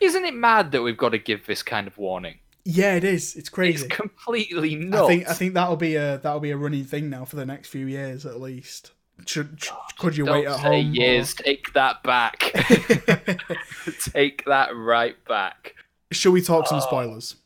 Isn't 0.00 0.24
it 0.24 0.34
mad 0.34 0.72
that 0.72 0.82
we've 0.82 0.96
got 0.96 1.10
to 1.10 1.18
give 1.18 1.46
this 1.46 1.62
kind 1.62 1.86
of 1.86 1.96
warning? 1.96 2.38
Yeah, 2.64 2.94
it 2.96 3.04
is. 3.04 3.36
It's 3.36 3.48
crazy. 3.48 3.86
It's 3.86 3.94
completely 3.96 4.74
nuts. 4.74 5.04
I 5.04 5.06
think 5.06 5.28
I 5.28 5.32
think 5.34 5.54
that'll 5.54 5.76
be 5.76 5.96
a 5.96 6.18
that'll 6.18 6.40
be 6.40 6.50
a 6.50 6.56
running 6.56 6.84
thing 6.84 7.08
now 7.08 7.24
for 7.24 7.36
the 7.36 7.46
next 7.46 7.68
few 7.68 7.86
years 7.86 8.26
at 8.26 8.40
least. 8.40 8.90
Should, 9.26 9.62
sh 9.62 9.70
could 9.98 10.16
you 10.16 10.24
Don't 10.24 10.34
wait 10.34 10.46
at 10.48 10.58
home? 10.58 10.72
or- 10.72 10.94
years. 10.94 11.34
Take 11.34 11.72
that 11.74 12.02
back. 12.02 12.40
Take 14.12 14.44
that 14.46 14.74
right 14.74 15.16
back. 15.26 15.74
Shall 16.10 16.32
we 16.32 16.42
talk 16.42 16.64
Oh. 16.66 16.70
some 16.70 16.80
spoilers? 16.80 17.36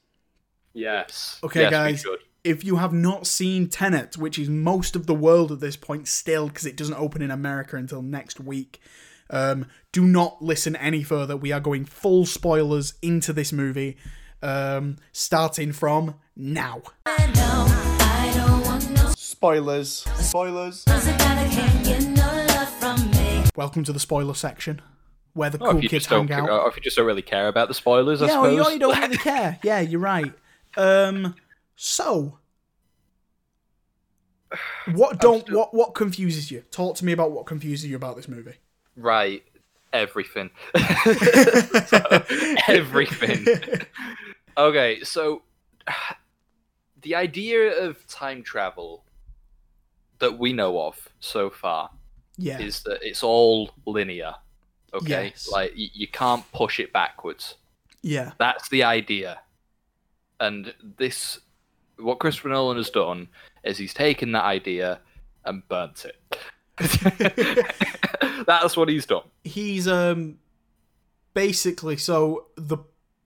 Yes. 0.72 1.38
Okay, 1.42 1.62
Yes, 1.62 1.70
guys. 1.70 2.04
If 2.44 2.64
you 2.64 2.76
have 2.76 2.92
not 2.92 3.26
seen 3.26 3.68
Tenet, 3.68 4.16
which 4.16 4.38
is 4.38 4.48
most 4.48 4.94
of 4.94 5.06
the 5.06 5.14
world 5.14 5.50
at 5.50 5.60
this 5.60 5.76
point 5.76 6.06
still, 6.06 6.46
because 6.48 6.66
it 6.66 6.76
doesn't 6.76 6.94
open 6.94 7.20
in 7.20 7.30
America 7.30 7.76
until 7.76 8.00
next 8.00 8.38
week, 8.40 8.80
um, 9.28 9.66
do 9.92 10.04
not 10.04 10.40
listen 10.40 10.76
any 10.76 11.02
further. 11.02 11.36
We 11.36 11.50
are 11.52 11.60
going 11.60 11.84
full 11.84 12.26
spoilers 12.26 12.94
into 13.02 13.32
this 13.32 13.52
movie, 13.52 13.96
um, 14.40 14.96
starting 15.12 15.72
from 15.72 16.14
now. 16.36 16.82
I 17.06 17.26
don't 17.34 19.16
Spoilers. 19.16 20.04
Spoilers. 20.16 20.84
I 20.86 21.16
gotta 21.18 21.48
can't 21.50 22.16
no 22.16 22.46
love 22.54 22.68
from 22.70 23.10
me. 23.10 23.44
Welcome 23.56 23.82
to 23.84 23.92
the 23.92 24.00
spoiler 24.00 24.34
section, 24.34 24.80
where 25.34 25.50
the 25.50 25.58
Oh, 25.60 25.72
cool 25.72 25.82
kids 25.82 26.06
hang 26.06 26.30
out. 26.32 26.48
or 26.48 26.68
if 26.68 26.76
you 26.76 26.82
just 26.82 26.96
don't 26.96 27.06
really 27.06 27.22
care 27.22 27.48
about 27.48 27.66
the 27.68 27.74
spoilers, 27.74 28.22
I 28.22 28.26
yeah, 28.28 28.40
well, 28.40 28.50
suppose. 28.52 28.66
you, 28.68 28.72
you 28.74 28.78
don't 28.78 28.98
really 29.00 29.16
care. 29.16 29.58
Yeah, 29.64 29.80
you're 29.80 30.00
right. 30.00 30.32
Um, 30.76 31.34
so 31.80 32.38
what 34.92 35.20
don't 35.20 35.42
still- 35.42 35.58
what 35.58 35.72
what 35.74 35.94
confuses 35.94 36.50
you? 36.50 36.62
Talk 36.72 36.96
to 36.96 37.04
me 37.04 37.12
about 37.12 37.30
what 37.30 37.46
confuses 37.46 37.88
you 37.88 37.94
about 37.96 38.16
this 38.16 38.26
movie. 38.28 38.54
Right. 38.96 39.44
Everything. 39.92 40.50
Everything. 42.68 43.46
Okay, 44.56 45.00
so 45.02 45.42
the 47.02 47.14
idea 47.14 47.84
of 47.84 48.06
time 48.06 48.42
travel 48.42 49.04
that 50.18 50.36
we 50.38 50.52
know 50.52 50.80
of 50.80 51.08
so 51.20 51.48
far 51.48 51.90
Yeah, 52.36 52.58
is 52.60 52.82
that 52.82 52.98
it's 53.02 53.22
all 53.22 53.70
linear. 53.86 54.34
Okay? 54.92 55.26
Yes. 55.26 55.48
Like 55.50 55.72
y- 55.78 55.90
you 55.92 56.08
can't 56.08 56.44
push 56.52 56.80
it 56.80 56.92
backwards. 56.92 57.54
yeah, 58.02 58.32
That's 58.38 58.68
the 58.68 58.82
idea. 58.82 59.38
And 60.40 60.74
this 60.98 61.38
what 61.98 62.18
Christopher 62.20 62.48
Nolan 62.50 62.76
has 62.76 62.90
done 62.90 63.28
is 63.64 63.78
he's 63.78 63.94
taken 63.94 64.32
that 64.32 64.44
idea 64.44 65.00
and 65.44 65.66
burnt 65.68 66.04
it. 66.04 66.38
That's 68.46 68.76
what 68.76 68.88
he's 68.88 69.06
done. 69.06 69.22
he's 69.44 69.88
um 69.88 70.38
basically 71.34 71.96
so 71.96 72.46
the 72.56 72.78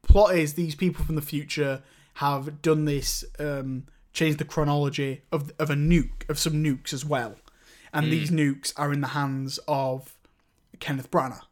plot 0.03 0.35
is 0.35 0.55
these 0.55 0.75
people 0.75 1.05
from 1.05 1.15
the 1.15 1.23
future 1.23 1.83
have 2.15 2.61
done 2.63 2.85
this 2.85 3.25
um 3.39 3.85
changed 4.13 4.39
the 4.39 4.45
chronology 4.45 5.23
of 5.33 5.53
of 5.59 5.71
a 5.71 5.75
nuke 5.75 6.29
of 6.29 6.39
some 6.39 6.55
nukes 6.65 6.93
as 6.93 7.05
well 7.05 7.37
and 7.95 8.11
these 8.11 8.31
nukes 8.31 8.73
are 8.77 8.93
in 8.93 9.01
the 9.03 9.09
hands 9.09 9.59
of 9.69 10.17
Kenneth 10.81 11.11
Branagh. 11.11 11.43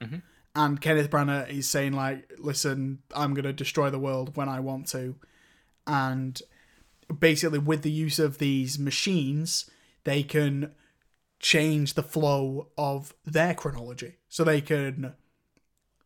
Mhm. 0.00 0.22
And 0.56 0.80
Kenneth 0.80 1.08
Branagh 1.08 1.48
is 1.48 1.68
saying 1.70 1.92
like, 1.92 2.32
"Listen, 2.36 2.98
I'm 3.14 3.32
gonna 3.32 3.52
destroy 3.52 3.88
the 3.88 3.98
world 4.00 4.36
when 4.36 4.48
I 4.48 4.58
want 4.58 4.88
to," 4.88 5.14
and 5.86 6.42
basically 7.16 7.58
with 7.58 7.82
the 7.82 7.90
use 7.90 8.18
of 8.18 8.38
these 8.38 8.78
machines, 8.78 9.70
they 10.04 10.22
can 10.22 10.72
change 11.40 11.94
the 11.94 12.02
flow 12.02 12.68
of 12.76 13.14
their 13.24 13.54
chronology. 13.54 14.16
So 14.28 14.44
they 14.44 14.60
can, 14.60 15.14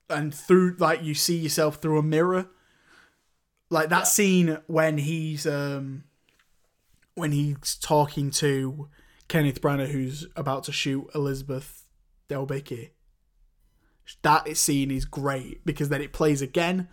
and 0.08 0.34
through 0.34 0.76
like 0.78 1.02
you 1.02 1.14
see 1.14 1.36
yourself 1.36 1.76
through 1.76 1.98
a 1.98 2.02
mirror. 2.02 2.48
Like 3.70 3.88
that 3.88 4.06
scene 4.06 4.58
when 4.66 4.98
he's 4.98 5.46
um 5.46 6.04
when 7.14 7.32
he's 7.32 7.76
talking 7.76 8.30
to 8.30 8.88
Kenneth 9.28 9.60
Branagh, 9.60 9.88
who's 9.88 10.26
about 10.36 10.64
to 10.64 10.72
shoot 10.72 11.08
Elizabeth 11.14 11.86
Debicki. 12.28 12.90
That 14.22 14.56
scene 14.56 14.90
is 14.90 15.04
great 15.04 15.64
because 15.64 15.88
then 15.88 16.02
it 16.02 16.12
plays 16.12 16.42
again, 16.42 16.88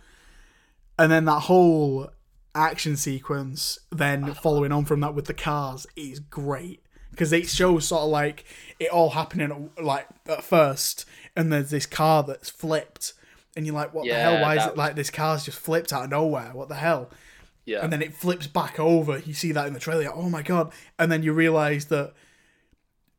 and 0.98 1.12
then 1.12 1.26
that 1.26 1.40
whole 1.40 2.10
action 2.54 2.96
sequence, 2.96 3.78
then 3.90 4.34
following 4.34 4.72
on 4.72 4.84
from 4.84 5.00
that 5.00 5.14
with 5.14 5.26
the 5.26 5.34
cars, 5.34 5.86
is 5.96 6.18
great 6.18 6.82
because 7.10 7.32
it 7.32 7.48
shows 7.48 7.88
sort 7.88 8.02
of 8.02 8.08
like 8.10 8.44
it 8.78 8.90
all 8.90 9.10
happening 9.10 9.70
at, 9.76 9.84
like 9.84 10.06
at 10.26 10.42
first, 10.44 11.04
and 11.36 11.52
there's 11.52 11.70
this 11.70 11.86
car 11.86 12.22
that's 12.22 12.50
flipped, 12.50 13.14
and 13.56 13.66
you're 13.66 13.74
like, 13.74 13.92
what 13.94 14.06
the 14.06 14.14
hell? 14.14 14.40
Why 14.42 14.56
is 14.56 14.66
it 14.66 14.76
like 14.76 14.94
this 14.96 15.10
car's 15.10 15.44
just 15.44 15.58
flipped 15.58 15.92
out 15.92 16.04
of 16.04 16.10
nowhere? 16.10 16.50
What 16.52 16.68
the 16.68 16.76
hell? 16.76 17.10
Yeah. 17.66 17.84
and 17.84 17.92
then 17.92 18.02
it 18.02 18.14
flips 18.14 18.46
back 18.48 18.80
over. 18.80 19.18
You 19.18 19.34
see 19.34 19.52
that 19.52 19.66
in 19.68 19.74
the 19.74 19.80
trailer. 19.80 20.10
Oh 20.12 20.28
my 20.28 20.42
god! 20.42 20.72
And 20.98 21.12
then 21.12 21.22
you 21.22 21.32
realize 21.32 21.84
that 21.86 22.14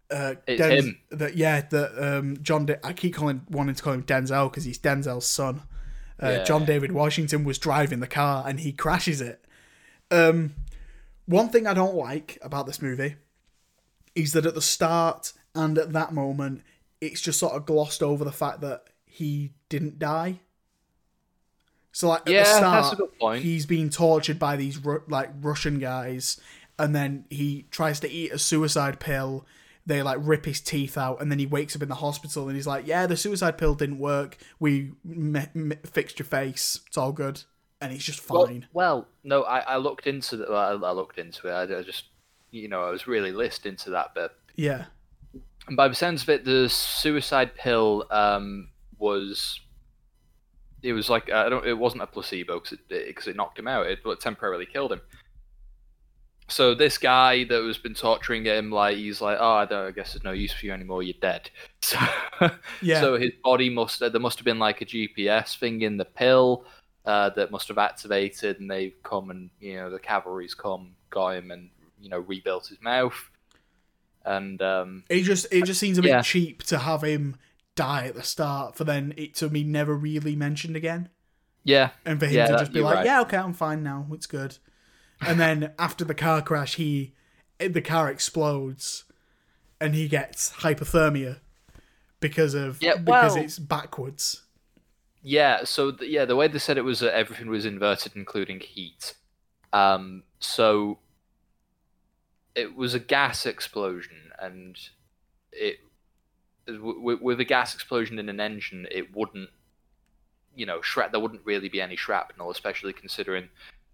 uh, 0.09 0.33
It's 0.45 0.61
Denz- 0.61 0.79
him. 0.79 0.99
That 1.11 1.37
yeah, 1.37 1.61
that 1.61 2.17
um, 2.17 2.37
John. 2.41 2.65
Da- 2.65 2.79
I 2.83 2.91
keep 2.93 3.15
calling 3.15 3.43
wanting 3.49 3.75
to 3.75 3.83
call 3.83 3.93
him 3.93 4.03
Denzel 4.03 4.49
because 4.51 4.65
he's 4.65 4.79
Denzel's 4.79 5.27
son. 5.27 5.61
Uh, 6.21 6.29
Yeah. 6.29 6.43
John 6.43 6.65
David 6.65 6.91
Washington 6.91 7.43
was 7.43 7.57
driving 7.57 7.99
the 7.99 8.07
car 8.07 8.43
and 8.47 8.59
he 8.59 8.71
crashes 8.71 9.21
it. 9.21 9.43
Um, 10.09 10.55
one 11.25 11.49
thing 11.49 11.65
I 11.67 11.73
don't 11.73 11.95
like 11.95 12.37
about 12.41 12.65
this 12.65 12.81
movie 12.81 13.15
is 14.15 14.33
that 14.33 14.45
at 14.45 14.55
the 14.55 14.61
start 14.61 15.33
and 15.55 15.77
at 15.77 15.93
that 15.93 16.13
moment, 16.13 16.63
it's 16.99 17.21
just 17.21 17.39
sort 17.39 17.53
of 17.53 17.65
glossed 17.65 18.03
over 18.03 18.23
the 18.23 18.31
fact 18.31 18.61
that 18.61 18.83
he 19.05 19.51
didn't 19.69 19.99
die. 19.99 20.39
So 21.93 22.09
like 22.09 22.21
at 22.21 22.29
Yeah, 22.29 22.43
the 22.43 22.83
start, 22.83 22.99
he's 23.41 23.65
being 23.65 23.89
tortured 23.89 24.39
by 24.39 24.55
these 24.55 24.79
like 25.07 25.29
Russian 25.41 25.79
guys, 25.79 26.39
and 26.79 26.95
then 26.95 27.25
he 27.29 27.65
tries 27.71 27.99
to 28.01 28.09
eat 28.09 28.31
a 28.31 28.39
suicide 28.39 28.99
pill. 28.99 29.45
They 29.85 30.03
like 30.03 30.19
rip 30.21 30.45
his 30.45 30.61
teeth 30.61 30.97
out, 30.97 31.21
and 31.21 31.31
then 31.31 31.39
he 31.39 31.45
wakes 31.45 31.75
up 31.75 31.81
in 31.81 31.89
the 31.89 31.95
hospital, 31.95 32.47
and 32.47 32.55
he's 32.55 32.67
like, 32.67 32.85
"Yeah, 32.85 33.07
the 33.07 33.17
suicide 33.17 33.57
pill 33.57 33.73
didn't 33.75 33.97
work. 33.99 34.37
We 34.59 34.91
me- 35.03 35.47
me- 35.53 35.77
fixed 35.85 36.19
your 36.19 36.25
face. 36.27 36.79
It's 36.87 36.97
all 36.97 37.11
good." 37.11 37.43
And 37.81 37.91
he's 37.91 38.03
just 38.03 38.19
fine. 38.19 38.67
well, 38.73 39.07
no, 39.23 39.41
I, 39.41 39.61
I 39.61 39.77
looked 39.77 40.05
into 40.05 40.37
the, 40.37 40.45
I, 40.45 40.73
I 40.73 40.91
looked 40.91 41.17
into 41.17 41.47
it. 41.47 41.51
I, 41.51 41.79
I 41.79 41.81
just, 41.81 42.03
you 42.51 42.67
know, 42.67 42.83
I 42.83 42.91
was 42.91 43.07
really 43.07 43.31
listening 43.31 43.75
to 43.77 43.89
that 43.89 44.13
bit. 44.13 44.31
yeah, 44.55 44.85
And 45.67 45.75
by 45.75 45.87
the 45.87 45.95
sense 45.95 46.21
of 46.21 46.29
it, 46.29 46.45
the 46.45 46.69
suicide 46.69 47.55
pill 47.55 48.05
um, 48.11 48.69
was, 48.99 49.59
it 50.83 50.93
was 50.93 51.09
like 51.09 51.31
I 51.31 51.49
don't, 51.49 51.65
it 51.65 51.73
wasn't 51.73 52.03
a 52.03 52.07
placebo 52.07 52.59
because 52.59 52.73
it 52.73 53.07
because 53.07 53.27
it 53.27 53.35
knocked 53.35 53.57
him 53.57 53.67
out. 53.67 53.87
It, 53.87 53.99
it 54.05 54.19
temporarily 54.19 54.67
killed 54.67 54.91
him. 54.91 55.01
So 56.51 56.75
this 56.75 56.97
guy 56.97 57.45
that 57.45 57.61
was 57.61 57.77
been 57.77 57.93
torturing 57.93 58.45
him, 58.45 58.71
like 58.71 58.97
he's 58.97 59.21
like, 59.21 59.37
oh, 59.39 59.53
I 59.53 59.65
don't, 59.65 59.87
I 59.87 59.91
guess 59.91 60.13
there's 60.13 60.23
no 60.23 60.31
use 60.31 60.51
for 60.53 60.65
you 60.65 60.73
anymore. 60.73 61.01
You're 61.03 61.15
dead. 61.21 61.49
So, 61.81 61.97
Yeah. 62.81 63.01
so 63.01 63.17
his 63.17 63.31
body 63.43 63.69
must, 63.69 63.99
there 63.99 64.19
must 64.19 64.37
have 64.37 64.45
been 64.45 64.59
like 64.59 64.81
a 64.81 64.85
GPS 64.85 65.57
thing 65.57 65.81
in 65.81 65.97
the 65.97 66.05
pill 66.05 66.65
uh, 67.05 67.29
that 67.31 67.49
must 67.51 67.67
have 67.69 67.77
activated, 67.79 68.59
and 68.59 68.69
they've 68.69 68.95
come 69.03 69.31
and 69.31 69.49
you 69.59 69.75
know 69.77 69.89
the 69.89 69.97
cavalry's 69.99 70.53
come, 70.53 70.91
got 71.09 71.29
him, 71.35 71.49
and 71.51 71.69
you 71.99 72.09
know 72.09 72.19
rebuilt 72.19 72.67
his 72.67 72.79
mouth. 72.81 73.15
And 74.23 74.61
um, 74.61 75.03
it 75.09 75.23
just 75.23 75.47
it 75.51 75.65
just 75.65 75.79
seems 75.79 75.97
a 75.97 76.01
bit 76.03 76.09
Yeah. 76.09 76.21
cheap 76.21 76.61
to 76.63 76.77
have 76.77 77.03
him 77.03 77.37
die 77.75 78.05
at 78.07 78.15
the 78.15 78.23
start 78.23 78.75
for 78.75 78.83
then 78.83 79.13
it 79.17 79.33
to 79.35 79.49
be 79.49 79.63
never 79.63 79.95
really 79.95 80.35
mentioned 80.35 80.75
again. 80.75 81.09
yeah, 81.63 81.89
and 82.05 82.19
for 82.19 82.27
him 82.27 82.33
Yeah, 82.33 82.47
to 82.47 82.53
just 82.57 82.71
be 82.73 82.81
like, 82.81 82.97
right. 82.97 83.05
"Yeah, 83.05 83.21
okay, 83.21 83.37
I'm 83.37 83.53
fine 83.53 83.81
now. 83.83 84.05
It's 84.11 84.27
good." 84.27 84.57
And 85.21 85.39
then 85.39 85.73
after 85.77 86.03
the 86.03 86.15
car 86.15 86.41
crash, 86.41 86.75
he 86.75 87.13
the 87.59 87.81
car 87.81 88.09
explodes, 88.09 89.03
and 89.79 89.93
he 89.93 90.07
gets 90.07 90.51
hypothermia 90.51 91.39
because 92.19 92.53
of 92.53 92.81
Yeah, 92.81 92.95
because 92.95 93.35
it's 93.35 93.59
backwards. 93.59 94.43
Yeah, 95.23 95.65
so 95.65 95.91
th- 95.91 96.09
yeah, 96.09 96.25
the 96.25 96.35
way 96.35 96.47
they 96.47 96.57
said 96.57 96.77
it 96.77 96.83
was 96.83 96.99
that 97.01 97.15
everything 97.15 97.47
was 97.49 97.65
inverted, 97.65 98.13
including 98.15 98.59
heat. 98.59 99.13
Um, 99.71 100.23
so 100.39 100.97
it 102.55 102.75
was 102.75 102.93
a 102.93 102.99
gas 102.99 103.45
explosion, 103.45 104.31
and 104.39 104.77
it 105.51 105.79
w- 106.65 107.19
with 107.21 107.39
a 107.39 107.45
gas 107.45 107.75
explosion 107.75 108.17
in 108.17 108.29
an 108.29 108.39
engine, 108.39 108.87
it 108.89 109.15
wouldn't, 109.15 109.49
you 110.55 110.65
know, 110.65 110.81
shrap. 110.81 111.11
There 111.11 111.21
wouldn't 111.21 111.45
really 111.45 111.69
be 111.69 111.81
any 111.81 111.95
shrapnel, 111.95 112.49
especially 112.49 112.93
considering 112.93 113.49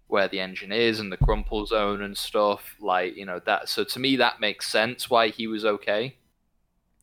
where 0.08 0.28
the 0.28 0.40
engine 0.40 0.72
is 0.72 1.00
and 1.00 1.12
the 1.12 1.16
crumple 1.16 1.66
zone 1.66 2.02
and 2.02 2.16
stuff. 2.16 2.74
Like 2.80 3.16
you 3.16 3.24
know 3.24 3.40
that. 3.46 3.68
So 3.68 3.84
to 3.84 3.98
me, 4.00 4.16
that 4.16 4.40
makes 4.40 4.70
sense 4.70 5.08
why 5.08 5.28
he 5.28 5.46
was 5.46 5.64
okay 5.64 6.16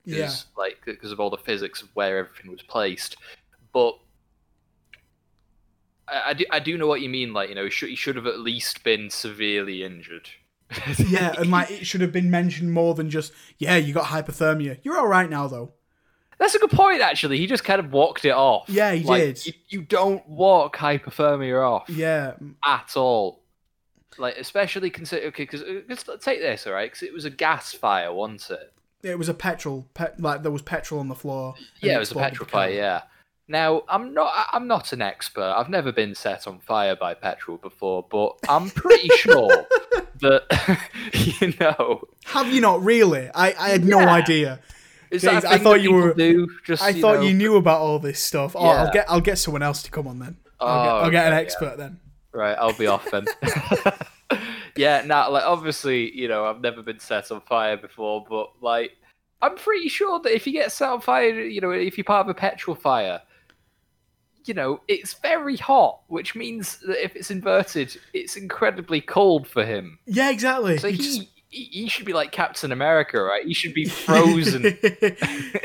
Yeah, 0.03 0.31
like 0.57 0.77
because 0.85 1.11
of 1.11 1.19
all 1.19 1.29
the 1.29 1.37
physics 1.37 1.81
of 1.81 1.89
where 1.95 2.17
everything 2.19 2.51
was 2.51 2.61
placed. 2.61 3.17
But 3.73 3.97
I, 6.07 6.21
I 6.27 6.33
do 6.33 6.45
I 6.51 6.59
do 6.59 6.77
know 6.77 6.87
what 6.87 7.01
you 7.01 7.09
mean. 7.09 7.33
Like 7.33 7.49
you 7.49 7.55
know, 7.55 7.63
he 7.65 7.69
should 7.69 7.89
he 7.89 7.95
should 7.95 8.15
have 8.15 8.27
at 8.27 8.39
least 8.39 8.83
been 8.83 9.09
severely 9.09 9.83
injured. 9.83 10.29
yeah, 10.97 11.33
and 11.37 11.51
like 11.51 11.71
it 11.71 11.85
should 11.85 12.01
have 12.01 12.11
been 12.11 12.31
mentioned 12.31 12.73
more 12.73 12.95
than 12.95 13.09
just, 13.09 13.31
"Yeah, 13.57 13.75
you 13.77 13.93
got 13.93 14.05
hypothermia. 14.05 14.79
You're 14.83 14.97
all 14.97 15.07
right 15.07 15.29
now, 15.29 15.47
though." 15.47 15.73
That's 16.37 16.55
a 16.55 16.59
good 16.59 16.71
point. 16.71 17.01
Actually, 17.01 17.37
he 17.37 17.47
just 17.47 17.63
kind 17.63 17.79
of 17.79 17.91
walked 17.93 18.25
it 18.25 18.31
off. 18.31 18.65
Yeah, 18.69 18.91
he 18.93 19.03
Like, 19.03 19.21
did. 19.21 19.45
You, 19.45 19.53
you 19.69 19.81
don't 19.81 20.27
walk 20.27 20.77
hypothermia 20.77 21.61
off 21.65 21.89
Yeah, 21.89 22.33
at 22.65 22.95
all. 22.95 23.41
Like 24.17 24.37
especially 24.37 24.89
consider 24.89 25.27
okay, 25.27 25.43
because 25.43 25.61
uh, 25.61 26.17
take 26.21 26.39
this 26.39 26.65
all 26.67 26.73
right, 26.73 26.89
because 26.89 27.03
it 27.03 27.13
was 27.13 27.25
a 27.25 27.29
gas 27.29 27.73
fire, 27.73 28.13
wasn't 28.13 28.49
it? 28.51 28.71
it 29.03 29.19
was 29.19 29.29
a 29.29 29.33
petrol, 29.33 29.85
pet, 29.93 30.19
like 30.19 30.41
there 30.41 30.51
was 30.51 30.61
petrol 30.61 30.99
on 30.99 31.09
the 31.09 31.15
floor. 31.15 31.53
Yeah, 31.81 31.95
it 31.97 31.99
was 31.99 32.11
a 32.11 32.15
petrol 32.15 32.47
fire. 32.47 32.71
Yeah. 32.71 33.01
Now 33.47 33.83
I'm 33.87 34.13
not. 34.13 34.47
I'm 34.51 34.67
not 34.67 34.91
an 34.93 35.01
expert. 35.01 35.53
I've 35.55 35.69
never 35.69 35.91
been 35.91 36.15
set 36.15 36.47
on 36.47 36.59
fire 36.59 36.95
by 36.95 37.13
petrol 37.13 37.57
before, 37.57 38.05
but 38.09 38.37
I'm 38.49 38.69
pretty 38.71 39.09
sure 39.17 39.65
that 40.21 40.79
you 41.41 41.53
know. 41.59 42.07
Have 42.25 42.51
you 42.51 42.61
not 42.61 42.81
really? 42.83 43.29
I, 43.35 43.53
I 43.59 43.69
had 43.69 43.83
no 43.85 43.99
idea. 43.99 44.59
Is 45.15 45.23
Jeez, 45.23 45.41
that 45.41 45.45
I 45.45 45.57
thought 45.57 45.73
that 45.73 45.81
you 45.81 45.91
were- 45.93 46.13
Do? 46.13 46.47
Just, 46.65 46.83
I 46.83 46.89
you 46.89 47.01
thought 47.01 47.15
know- 47.15 47.21
you 47.27 47.33
knew 47.33 47.55
about 47.57 47.81
all 47.81 47.99
this 47.99 48.21
stuff. 48.21 48.55
Oh, 48.55 48.65
I'll 48.65 48.91
get 48.91 49.05
I'll 49.09 49.21
get 49.21 49.37
someone 49.37 49.63
else 49.63 49.81
to 49.83 49.91
come 49.91 50.07
on 50.07 50.19
then. 50.19 50.37
I'll, 50.59 50.67
Oh, 50.67 50.83
get, 50.83 50.91
I'll 51.05 51.11
get 51.11 51.27
an 51.27 51.33
okay, 51.33 51.37
yeah. 51.37 51.41
expert 51.45 51.77
then. 51.77 51.99
Right, 52.33 52.57
I'll 52.59 52.73
be 52.73 52.87
off 52.87 53.09
then. 53.11 53.25
yeah, 54.75 55.03
now 55.05 55.29
like 55.31 55.43
obviously, 55.43 56.11
you 56.17 56.27
know, 56.27 56.45
I've 56.45 56.61
never 56.61 56.81
been 56.81 56.99
set 56.99 57.31
on 57.31 57.41
fire 57.41 57.77
before, 57.77 58.25
but 58.29 58.49
like 58.61 58.91
I'm 59.41 59.55
pretty 59.55 59.89
sure 59.89 60.19
that 60.21 60.33
if 60.33 60.45
you 60.47 60.53
get 60.53 60.71
set 60.71 60.89
on 60.89 61.01
fire, 61.01 61.29
you 61.29 61.61
know, 61.61 61.71
if 61.71 61.97
you're 61.97 62.05
part 62.05 62.25
of 62.25 62.29
a 62.29 62.33
petrol 62.33 62.75
fire, 62.75 63.21
you 64.45 64.53
know, 64.53 64.81
it's 64.87 65.13
very 65.15 65.57
hot, 65.57 66.01
which 66.07 66.35
means 66.35 66.77
that 66.87 67.03
if 67.03 67.15
it's 67.15 67.31
inverted, 67.31 67.95
it's 68.13 68.35
incredibly 68.35 69.01
cold 69.01 69.47
for 69.47 69.65
him. 69.65 69.97
Yeah, 70.05 70.29
exactly. 70.31 70.77
So 70.77 70.87
He 70.89 70.97
he, 70.97 71.03
just- 71.03 71.27
he, 71.55 71.63
he 71.83 71.87
should 71.89 72.05
be 72.05 72.13
like 72.13 72.31
Captain 72.31 72.71
America, 72.71 73.21
right? 73.21 73.45
He 73.45 73.53
should 73.53 73.73
be 73.73 73.85
frozen. 73.85 74.63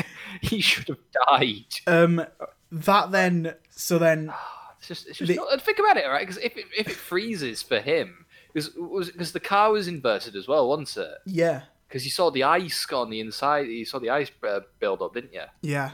he 0.41 0.61
should 0.61 0.89
have 0.89 0.99
died. 1.29 1.65
um, 1.87 2.25
that 2.73 3.11
then. 3.11 3.55
So 3.71 3.99
then, 3.99 4.33
It's 4.79 4.89
just, 4.89 5.09
it's 5.09 5.19
just 5.19 5.29
The- 5.29 5.37
not, 5.37 5.62
think 5.62 5.79
about 5.79 5.97
it, 5.97 6.07
right? 6.07 6.21
Because 6.27 6.39
if 6.43 6.57
it, 6.57 6.67
if 6.77 6.87
it 6.89 6.95
freezes 6.97 7.62
for 7.62 7.81
him, 7.81 8.27
because 8.53 8.69
because 9.11 9.33
the 9.33 9.41
car 9.41 9.73
was 9.73 9.89
inverted 9.89 10.37
as 10.37 10.47
well, 10.49 10.69
wasn't 10.69 10.97
it? 11.07 11.15
yeah, 11.27 11.62
Because 11.89 12.05
you 12.05 12.11
saw 12.11 12.31
the 12.31 12.43
ice 12.45 12.87
on 12.93 13.11
the 13.11 13.21
inside, 13.21 13.67
you 13.69 13.85
saw 13.85 13.99
the 13.99 14.11
ice 14.11 14.31
uh, 14.47 14.61
build 14.81 15.03
up, 15.03 15.15
didn't 15.15 15.33
you? 15.33 15.45
yeah. 15.62 15.91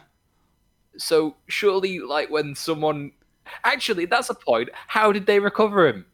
So 0.99 1.37
surely, 1.47 1.99
like 2.01 2.31
when 2.31 2.55
someone, 2.55 3.13
actually, 3.65 4.07
that's 4.07 4.31
a 4.31 4.35
point. 4.35 4.71
How 4.87 5.13
did 5.13 5.27
they 5.27 5.39
recover 5.41 5.87
him? 5.87 6.07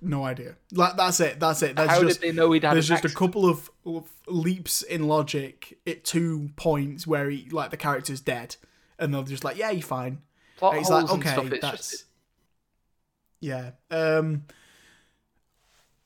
No 0.00 0.24
idea. 0.24 0.54
Like 0.72 0.96
that's 0.96 1.18
it. 1.20 1.40
That's 1.40 1.62
it. 1.62 1.74
There's 1.74 1.88
How 1.90 2.00
just 2.02 2.20
did 2.20 2.30
they 2.30 2.36
know 2.36 2.52
he'd 2.52 2.62
had 2.62 2.74
there's 2.74 2.86
just 2.88 3.04
a 3.04 3.08
couple 3.08 3.48
of, 3.48 3.68
of 3.84 4.08
leaps 4.28 4.82
in 4.82 5.08
logic 5.08 5.76
at 5.86 6.04
two 6.04 6.50
points 6.56 7.06
where 7.06 7.28
he 7.28 7.48
like 7.50 7.70
the 7.70 7.76
character's 7.76 8.20
dead, 8.20 8.54
and 8.98 9.12
they're 9.12 9.22
just 9.24 9.42
like, 9.42 9.56
yeah, 9.56 9.70
you're 9.70 9.82
fine. 9.82 10.18
plot 10.58 10.74
And 10.74 10.80
it's 10.80 10.90
holes 10.90 11.02
like, 11.04 11.12
and 11.12 11.22
okay, 11.22 11.32
stuff. 11.32 11.52
It's 11.52 11.62
that's 11.62 11.90
just 11.90 12.04
yeah. 13.40 13.70
Um, 13.90 14.44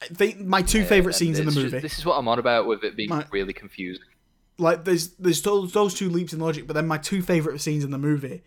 think 0.02 0.40
my 0.40 0.62
two 0.62 0.84
favorite 0.84 1.14
scenes 1.14 1.38
in 1.38 1.46
the 1.46 1.52
movie. 1.52 1.70
just- 1.70 1.82
this 1.82 1.98
is 1.98 2.04
what 2.06 2.14
I'm 2.18 2.28
on 2.28 2.38
about 2.38 2.66
with 2.66 2.82
it 2.84 2.96
being 2.96 3.08
My- 3.10 3.26
really 3.30 3.52
confusing. 3.52 4.04
like 4.58 4.84
there's 4.84 5.08
there's 5.16 5.42
those, 5.42 5.72
those 5.72 5.94
two 5.94 6.08
leaps 6.10 6.32
in 6.32 6.40
logic, 6.40 6.66
but 6.66 6.72
then 6.74 6.86
my 6.86 6.98
two 6.98 7.22
favorite 7.22 7.60
scenes 7.60 7.84
in 7.84 7.90
the 7.90 7.98
movie 7.98 8.42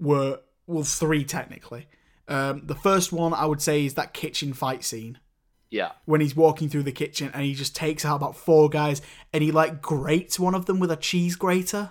were 0.00 0.40
well 0.66 0.84
three 0.84 1.24
technically. 1.24 1.86
Um, 2.28 2.62
the 2.64 2.74
first 2.74 3.12
one 3.12 3.32
I 3.32 3.46
would 3.46 3.62
say 3.62 3.84
is 3.84 3.94
that 3.94 4.12
kitchen 4.12 4.52
fight 4.52 4.82
scene 4.82 5.18
Yeah. 5.70 5.92
when 6.06 6.20
he's 6.20 6.34
walking 6.34 6.68
through 6.68 6.82
the 6.82 6.92
kitchen 6.92 7.30
and 7.32 7.44
he 7.44 7.54
just 7.54 7.76
takes 7.76 8.04
out 8.04 8.16
about 8.16 8.36
four 8.36 8.68
guys 8.68 9.00
and 9.32 9.42
he 9.44 9.52
like 9.52 9.80
grates 9.80 10.38
one 10.38 10.54
of 10.54 10.66
them 10.66 10.78
with 10.80 10.90
a 10.90 10.96
cheese 10.96 11.36
grater. 11.36 11.90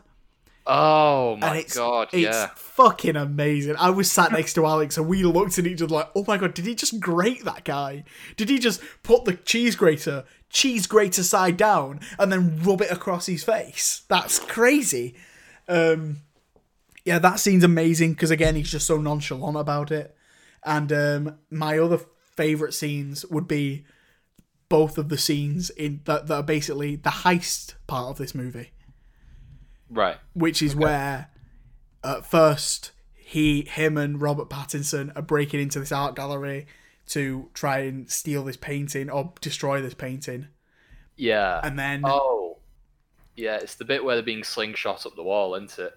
Oh 0.68 1.34
and 1.34 1.42
my 1.42 1.58
it's, 1.58 1.78
god, 1.78 2.10
it's 2.12 2.24
yeah. 2.24 2.50
fucking 2.56 3.16
amazing. 3.16 3.76
I 3.78 3.92
was 3.92 4.12
sat 4.12 4.32
next 4.32 4.56
to 4.56 4.66
Alex 4.66 4.98
and 4.98 5.08
we 5.08 5.24
looked 5.24 5.60
at 5.60 5.68
each 5.68 5.82
other 5.82 5.94
like, 5.94 6.10
oh 6.16 6.26
my 6.28 6.38
god, 6.38 6.54
did 6.56 6.66
he 6.66 6.74
just 6.74 7.00
grate 7.00 7.46
that 7.46 7.64
guy? 7.64 8.04
Did 8.36 8.50
he 8.50 8.58
just 8.58 8.82
put 9.04 9.26
the 9.26 9.34
cheese 9.36 9.76
grater, 9.76 10.26
cheese 10.50 10.88
grater 10.88 11.22
side 11.22 11.56
down, 11.56 12.00
and 12.18 12.32
then 12.32 12.60
rub 12.64 12.82
it 12.82 12.90
across 12.92 13.28
his 13.28 13.44
face? 13.44 14.02
That's 14.10 14.40
crazy. 14.40 15.14
Um, 15.68 16.22
yeah, 17.06 17.20
that 17.20 17.40
scene's 17.40 17.64
amazing 17.64 18.14
because 18.14 18.32
again, 18.32 18.56
he's 18.56 18.72
just 18.72 18.88
so 18.88 18.98
nonchalant 18.98 19.58
about 19.58 19.92
it. 19.92 20.16
And 20.66 20.92
um, 20.92 21.38
my 21.50 21.78
other 21.78 22.00
favorite 22.36 22.74
scenes 22.74 23.26
would 23.28 23.48
be 23.48 23.86
both 24.68 24.98
of 24.98 25.10
the 25.10 25.18
scenes 25.18 25.70
in 25.70 26.02
that, 26.06 26.28
that 26.28 26.34
are 26.36 26.44
basically 26.44 26.96
the 26.96 27.10
heist 27.12 27.76
part 27.88 28.10
of 28.10 28.18
this 28.18 28.34
movie 28.34 28.72
Right. 29.90 30.18
which 30.34 30.62
is 30.64 30.76
where 30.76 31.30
at 32.04 32.26
first 32.26 32.92
he 33.14 33.62
him 33.62 33.96
and 33.98 34.20
Robert 34.20 34.50
Pattinson 34.50 35.16
are 35.16 35.22
breaking 35.22 35.60
into 35.62 35.80
this 35.80 35.92
art 35.92 36.16
gallery 36.16 36.66
to 37.10 37.50
try 37.54 37.80
and 37.80 38.10
steal 38.10 38.44
this 38.44 38.58
painting 38.58 39.10
or 39.12 39.34
destroy 39.40 39.82
this 39.82 39.94
painting. 39.94 40.48
Yeah. 41.16 41.62
And 41.64 41.78
then 41.78 42.02
Oh. 42.04 42.58
Yeah, 43.36 43.58
it's 43.58 43.76
the 43.76 43.86
bit 43.86 44.04
where 44.04 44.16
they're 44.16 44.24
being 44.24 44.44
slingshot 44.44 45.06
up 45.06 45.16
the 45.16 45.24
wall, 45.24 45.54
isn't 45.56 45.78
it? 45.78 45.94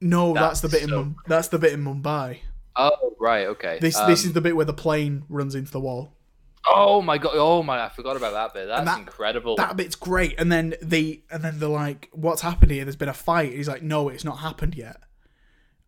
no, 0.00 0.34
that's, 0.34 0.60
the 0.60 0.68
bit 0.68 0.82
so 0.82 0.86
in 0.86 0.90
Mum- 0.94 1.16
that's 1.26 1.48
the 1.48 1.58
bit 1.58 1.72
in 1.72 1.82
Mumbai. 1.84 2.38
Oh, 2.76 3.14
right, 3.20 3.46
okay. 3.48 3.78
This 3.80 3.94
this 4.00 4.24
Um, 4.24 4.28
is 4.28 4.32
the 4.32 4.40
bit 4.40 4.56
where 4.56 4.64
the 4.64 4.72
plane 4.74 5.24
runs 5.28 5.54
into 5.54 5.70
the 5.70 5.80
wall. 5.80 6.12
Oh 6.66 7.02
my 7.02 7.18
god! 7.18 7.32
Oh 7.34 7.62
my! 7.62 7.84
I 7.84 7.88
forgot 7.90 8.16
about 8.16 8.32
that 8.32 8.54
bit. 8.54 8.66
That's 8.68 8.84
that- 8.86 8.98
incredible. 8.98 9.56
That 9.56 9.76
bit's 9.76 9.96
great. 9.96 10.34
And 10.38 10.50
then 10.50 10.74
the 10.82 11.22
and 11.30 11.42
then 11.44 11.58
they're 11.58 11.68
like, 11.68 12.08
"What's 12.12 12.40
happened 12.40 12.70
here? 12.72 12.84
There's 12.84 12.96
been 12.96 13.08
a 13.08 13.14
fight." 13.14 13.52
He's 13.52 13.68
like, 13.68 13.82
"No, 13.82 14.08
it's 14.08 14.24
not 14.24 14.38
happened 14.38 14.74
yet." 14.74 14.96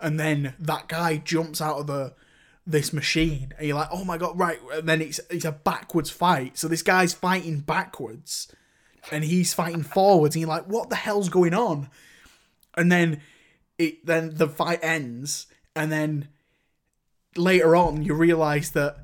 And 0.00 0.20
then 0.20 0.54
that 0.58 0.88
guy 0.88 1.16
jumps 1.16 1.60
out 1.62 1.78
of 1.78 1.86
the 1.86 2.14
this 2.66 2.92
machine, 2.92 3.54
and 3.58 3.66
you're 3.66 3.76
like, 3.76 3.88
"Oh 3.90 4.04
my 4.04 4.18
god!" 4.18 4.38
Right? 4.38 4.58
And 4.74 4.86
then 4.88 5.00
it's 5.00 5.18
it's 5.30 5.46
a 5.46 5.52
backwards 5.52 6.10
fight. 6.10 6.58
So 6.58 6.68
this 6.68 6.82
guy's 6.82 7.14
fighting 7.14 7.60
backwards, 7.60 8.52
and 9.10 9.24
he's 9.24 9.54
fighting 9.54 9.82
forwards, 9.82 10.36
and 10.36 10.40
you're 10.42 10.50
like, 10.50 10.66
"What 10.66 10.90
the 10.90 10.96
hell's 10.96 11.30
going 11.30 11.54
on?" 11.54 11.88
And 12.76 12.92
then 12.92 13.22
it 13.78 14.04
then 14.04 14.34
the 14.34 14.48
fight 14.48 14.80
ends, 14.82 15.46
and 15.74 15.90
then 15.90 16.28
later 17.36 17.76
on 17.76 18.02
you 18.02 18.14
realize 18.14 18.70
that 18.72 18.96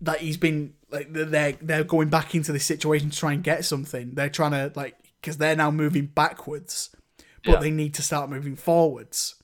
that 0.00 0.18
he's 0.20 0.36
been 0.36 0.74
like 0.90 1.12
they're 1.12 1.52
they're 1.52 1.84
going 1.84 2.08
back 2.08 2.34
into 2.34 2.52
this 2.52 2.64
situation 2.64 3.10
to 3.10 3.16
try 3.16 3.32
and 3.32 3.42
get 3.42 3.64
something. 3.64 4.14
They're 4.14 4.28
trying 4.30 4.52
to 4.52 4.72
like 4.74 4.96
because 5.20 5.38
they're 5.38 5.56
now 5.56 5.70
moving 5.70 6.06
backwards, 6.06 6.90
but 7.44 7.52
Yeah. 7.52 7.60
they 7.60 7.70
need 7.70 7.94
to 7.94 8.02
start 8.02 8.28
moving 8.30 8.56
forwards. 8.56 9.36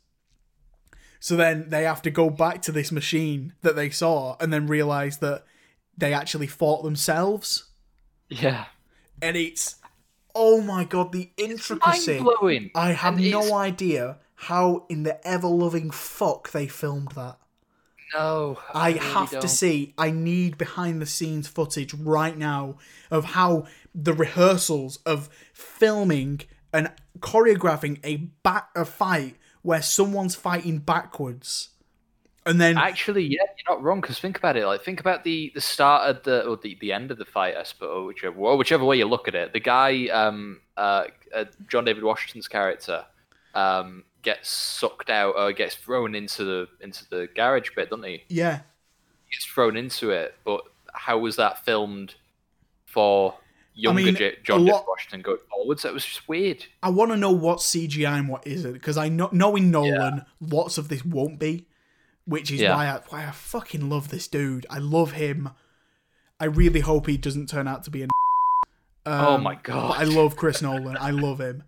So 1.18 1.36
then 1.36 1.68
they 1.68 1.84
have 1.84 2.02
to 2.02 2.10
go 2.10 2.30
back 2.30 2.62
to 2.62 2.72
this 2.72 2.90
machine 2.90 3.52
that 3.62 3.76
they 3.76 3.90
saw 3.90 4.36
and 4.40 4.52
then 4.52 4.66
realize 4.66 5.18
that 5.18 5.44
they 5.96 6.14
actually 6.14 6.46
fought 6.46 6.82
themselves. 6.82 7.64
yeah. 8.28 8.66
And 9.22 9.36
it's 9.36 9.76
oh 10.34 10.60
my 10.62 10.84
god, 10.84 11.12
the 11.12 11.30
intricacy. 11.36 12.22
I 12.74 12.92
have 12.92 13.16
And 13.16 13.24
it's- 13.24 13.48
no 13.48 13.54
idea 13.54 14.18
how 14.36 14.86
in 14.88 15.02
the 15.02 15.26
ever 15.26 15.48
loving 15.48 15.90
fuck 15.90 16.52
they 16.52 16.66
filmed 16.66 17.12
that. 17.12 17.38
No. 18.14 18.58
I 18.74 18.88
really 18.88 19.00
have 19.00 19.30
don't. 19.30 19.40
to 19.40 19.48
see. 19.48 19.94
I 19.96 20.10
need 20.10 20.58
behind 20.58 21.00
the 21.00 21.06
scenes 21.06 21.48
footage 21.48 21.94
right 21.94 22.36
now 22.36 22.76
of 23.10 23.24
how 23.26 23.66
the 23.94 24.12
rehearsals 24.12 24.98
of 25.06 25.28
filming 25.52 26.42
and 26.72 26.90
choreographing 27.20 27.98
a 28.04 28.16
back 28.16 28.68
a 28.74 28.84
fight 28.84 29.36
where 29.62 29.82
someone's 29.82 30.34
fighting 30.34 30.78
backwards, 30.78 31.70
and 32.46 32.60
then 32.60 32.78
Actually, 32.78 33.24
yeah, 33.24 33.42
you're 33.58 33.76
not 33.76 33.82
wrong. 33.82 34.00
Because 34.00 34.18
think 34.18 34.38
about 34.38 34.56
it. 34.56 34.66
Like, 34.66 34.82
think 34.82 35.00
about 35.00 35.24
the 35.24 35.52
the 35.54 35.60
start 35.60 36.08
of 36.08 36.22
the 36.22 36.46
or 36.46 36.56
the, 36.56 36.76
the 36.80 36.92
end 36.92 37.10
of 37.10 37.18
the 37.18 37.24
fight, 37.24 37.56
I 37.56 37.64
suppose, 37.64 38.06
whichever 38.06 38.38
or 38.38 38.56
whichever 38.56 38.84
way 38.84 38.96
you 38.96 39.06
look 39.06 39.28
at 39.28 39.34
it. 39.34 39.52
The 39.52 39.60
guy, 39.60 40.06
um, 40.06 40.60
uh, 40.76 41.04
uh 41.34 41.44
John 41.68 41.84
David 41.84 42.02
Washington's 42.02 42.48
character, 42.48 43.04
um, 43.54 44.04
gets 44.22 44.48
sucked 44.51 45.10
out 45.10 45.34
or 45.36 45.52
gets 45.52 45.74
thrown 45.74 46.14
into 46.14 46.44
the 46.44 46.68
into 46.80 47.09
the 47.09 47.28
garage 47.34 47.70
bit, 47.74 47.90
doesn't 47.90 48.05
he? 48.05 48.22
yeah, 48.28 48.60
He 49.26 49.34
gets 49.36 49.44
thrown 49.47 49.76
into 49.76 50.10
it. 50.10 50.34
But 50.44 50.62
how 50.92 51.18
was 51.18 51.36
that 51.36 51.64
filmed 51.64 52.14
for 52.86 53.34
younger 53.74 54.02
mean, 54.02 54.14
J- 54.16 54.36
John 54.42 54.64
lot- 54.66 54.86
Washington 54.88 55.22
going 55.22 55.38
forwards? 55.51 55.84
It 55.84 55.92
was 55.94 56.05
just 56.05 56.28
weird. 56.28 56.66
I 56.82 56.90
want 56.90 57.10
to 57.12 57.16
know 57.16 57.30
what 57.32 57.59
CGI 57.59 58.18
and 58.18 58.28
what 58.28 58.47
isn't 58.47 58.72
because 58.72 58.97
I 58.98 59.09
know 59.09 59.28
knowing 59.32 59.70
Nolan, 59.70 60.24
lots 60.40 60.76
of 60.78 60.88
this 60.88 61.05
won't 61.05 61.38
be, 61.38 61.66
which 62.24 62.51
is 62.51 62.60
Yeah. 62.60 62.74
why 62.74 62.86
I 62.86 63.01
why 63.09 63.26
I 63.26 63.30
fucking 63.30 63.88
love 63.88 64.09
this 64.09 64.26
dude. 64.28 64.66
I 64.68 64.78
love 64.78 65.12
him. 65.12 65.51
I 66.38 66.47
really 66.47 66.80
hope 66.80 67.06
he 67.06 67.16
doesn't 67.16 67.48
turn 67.48 67.68
out 67.68 67.84
to 67.84 67.90
be 67.90 68.02
an. 68.02 68.10
oh 69.06 69.34
Um, 69.34 69.42
my 69.42 69.55
god! 69.56 69.97
I 69.98 70.05
love 70.05 70.36
Chris 70.36 70.60
Nolan. 70.62 70.97
I 70.98 71.10
love 71.10 71.40
him. 71.40 71.62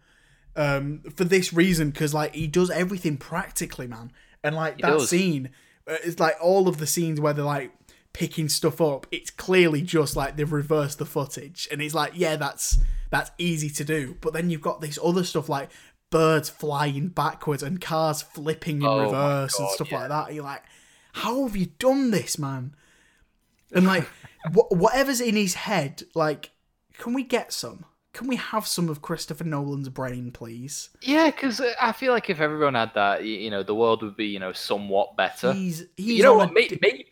Um, 0.54 1.00
for 1.16 1.24
this 1.24 1.52
reason, 1.52 1.90
because 1.90 2.12
like 2.12 2.34
he 2.34 2.46
does 2.46 2.70
everything 2.70 3.16
practically, 3.16 3.86
man. 3.86 4.12
And 4.44 4.54
like 4.54 4.78
that 4.78 4.98
does. 4.98 5.08
scene, 5.08 5.50
uh, 5.86 5.96
it's 6.04 6.20
like 6.20 6.36
all 6.42 6.68
of 6.68 6.78
the 6.78 6.86
scenes 6.86 7.20
where 7.20 7.32
they're 7.32 7.44
like 7.44 7.72
picking 8.12 8.48
stuff 8.48 8.80
up. 8.80 9.06
It's 9.10 9.30
clearly 9.30 9.82
just 9.82 10.16
like 10.16 10.36
they've 10.36 10.52
reversed 10.52 10.98
the 10.98 11.06
footage, 11.06 11.68
and 11.70 11.80
it's 11.80 11.94
like, 11.94 12.12
yeah, 12.14 12.36
that's 12.36 12.78
that's 13.10 13.30
easy 13.38 13.70
to 13.70 13.84
do. 13.84 14.16
But 14.20 14.32
then 14.32 14.50
you've 14.50 14.60
got 14.60 14.80
this 14.80 14.98
other 15.02 15.24
stuff 15.24 15.48
like 15.48 15.70
birds 16.10 16.48
flying 16.48 17.08
backwards 17.08 17.62
and 17.62 17.80
cars 17.80 18.22
flipping 18.22 18.82
in 18.82 18.86
Oh 18.86 19.04
reverse 19.04 19.58
and 19.58 19.68
stuff 19.70 19.90
yeah. 19.90 20.00
like 20.00 20.08
that. 20.10 20.34
You're 20.34 20.44
like, 20.44 20.62
how 21.12 21.46
have 21.46 21.56
you 21.56 21.66
done 21.78 22.10
this, 22.10 22.38
man? 22.38 22.74
And 23.72 23.86
like, 23.86 24.06
wh- 24.54 24.70
whatever's 24.70 25.20
in 25.20 25.36
his 25.36 25.54
head, 25.54 26.04
like, 26.14 26.50
can 26.98 27.14
we 27.14 27.22
get 27.24 27.52
some? 27.52 27.84
Can 28.12 28.26
we 28.26 28.36
have 28.36 28.66
some 28.66 28.90
of 28.90 29.00
Christopher 29.00 29.44
Nolan's 29.44 29.88
brain, 29.88 30.32
please? 30.32 30.90
Yeah, 31.00 31.30
because 31.30 31.62
I 31.80 31.92
feel 31.92 32.12
like 32.12 32.28
if 32.28 32.40
everyone 32.40 32.74
had 32.74 32.92
that, 32.94 33.24
you 33.24 33.50
know, 33.50 33.62
the 33.62 33.74
world 33.74 34.02
would 34.02 34.16
be, 34.16 34.26
you 34.26 34.38
know, 34.38 34.52
somewhat 34.52 35.16
better. 35.16 35.54
He's 35.54 35.86
he's 35.96 36.18
you 36.18 36.22
know 36.22 36.34
what? 36.34 36.50
a 36.50 36.52
Maybe 36.52 37.06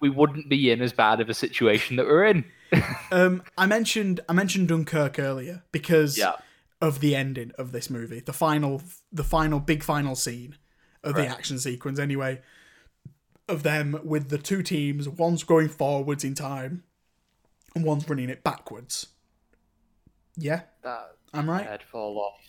we 0.00 0.08
wouldn't 0.08 0.48
be 0.48 0.70
in 0.70 0.80
as 0.80 0.92
bad 0.94 1.20
of 1.20 1.28
a 1.28 1.34
situation 1.34 1.96
that 1.96 2.06
we're 2.06 2.24
in. 2.24 2.44
um, 3.10 3.42
I 3.58 3.66
mentioned 3.66 4.20
I 4.28 4.32
mentioned 4.32 4.68
Dunkirk 4.68 5.18
earlier 5.18 5.62
because 5.72 6.16
Yeah. 6.16 6.32
of 6.80 7.00
the 7.00 7.14
ending 7.14 7.52
of 7.58 7.72
this 7.72 7.90
movie, 7.90 8.20
the 8.20 8.32
final 8.32 8.82
the 9.12 9.24
final 9.24 9.60
big 9.60 9.82
final 9.82 10.14
scene 10.14 10.56
of 11.04 11.14
the 11.16 11.26
action 11.26 11.58
sequence. 11.58 11.98
Anyway, 11.98 12.40
of 13.46 13.62
them 13.62 14.00
with 14.02 14.30
the 14.30 14.38
two 14.38 14.62
teams, 14.62 15.06
one's 15.08 15.44
going 15.44 15.68
forwards 15.68 16.24
in 16.24 16.34
time, 16.34 16.82
and 17.74 17.84
one's 17.84 18.08
running 18.08 18.30
it 18.30 18.42
backwards. 18.42 19.08
Yeah, 20.36 20.62
That 20.82 21.16
I'm 21.32 21.48
right. 21.48 21.66
head 21.66 21.82
fall 21.82 22.18
off. 22.18 22.40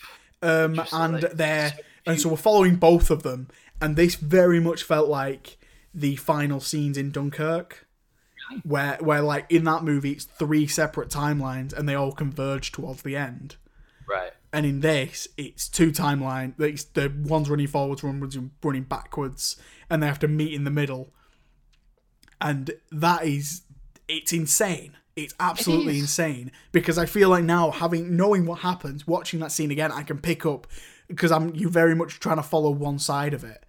um, 0.41 0.79
and 0.91 1.13
like 1.21 1.31
they're 1.33 1.69
so 1.71 1.77
and 2.05 2.19
so 2.21 2.29
we're 2.29 2.37
following 2.37 2.75
both 2.77 3.09
of 3.09 3.23
them, 3.23 3.47
and 3.81 3.95
this 3.95 4.15
very 4.15 4.59
much 4.59 4.83
felt 4.83 5.07
like 5.09 5.57
the 5.93 6.15
final 6.15 6.59
scenes 6.59 6.97
in 6.97 7.11
Dunkirk, 7.11 7.87
where 8.63 8.97
where 9.01 9.21
like 9.21 9.45
in 9.49 9.63
that 9.65 9.83
movie 9.83 10.11
it's 10.11 10.25
three 10.25 10.67
separate 10.67 11.09
timelines 11.09 11.73
and 11.73 11.87
they 11.87 11.95
all 11.95 12.11
converge 12.11 12.71
towards 12.71 13.01
the 13.01 13.15
end, 13.17 13.55
Right. 14.07 14.31
and 14.53 14.65
in 14.65 14.79
this 14.81 15.27
it's 15.37 15.67
two 15.67 15.91
timelines. 15.91 16.59
It's 16.61 16.83
the 16.83 17.11
one's 17.25 17.49
running 17.49 17.67
forwards, 17.67 18.03
one's 18.03 18.37
running 18.63 18.83
backwards, 18.83 19.55
and 19.89 20.01
they 20.03 20.07
have 20.07 20.19
to 20.19 20.27
meet 20.27 20.53
in 20.53 20.63
the 20.65 20.71
middle, 20.71 21.13
and 22.39 22.71
that 22.91 23.25
is 23.25 23.61
it's 24.07 24.31
insane. 24.31 24.95
It's 25.17 25.33
absolutely 25.39 25.95
is. 25.97 26.03
insane 26.03 26.51
because 26.71 26.97
I 26.97 27.05
feel 27.07 27.27
like 27.29 27.43
now 27.43 27.71
having 27.71 28.15
knowing 28.15 28.45
what 28.45 28.59
happens, 28.59 29.05
watching 29.07 29.39
that 29.41 29.51
scene 29.51 29.71
again, 29.71 29.91
I 29.91 30.03
can 30.03 30.19
pick 30.19 30.45
up 30.45 30.67
because 31.07 31.31
I'm 31.31 31.53
you 31.55 31.69
very 31.69 31.95
much 31.95 32.19
trying 32.19 32.37
to 32.37 32.43
follow 32.43 32.69
one 32.69 32.99
side 32.99 33.33
of 33.33 33.43
it, 33.43 33.65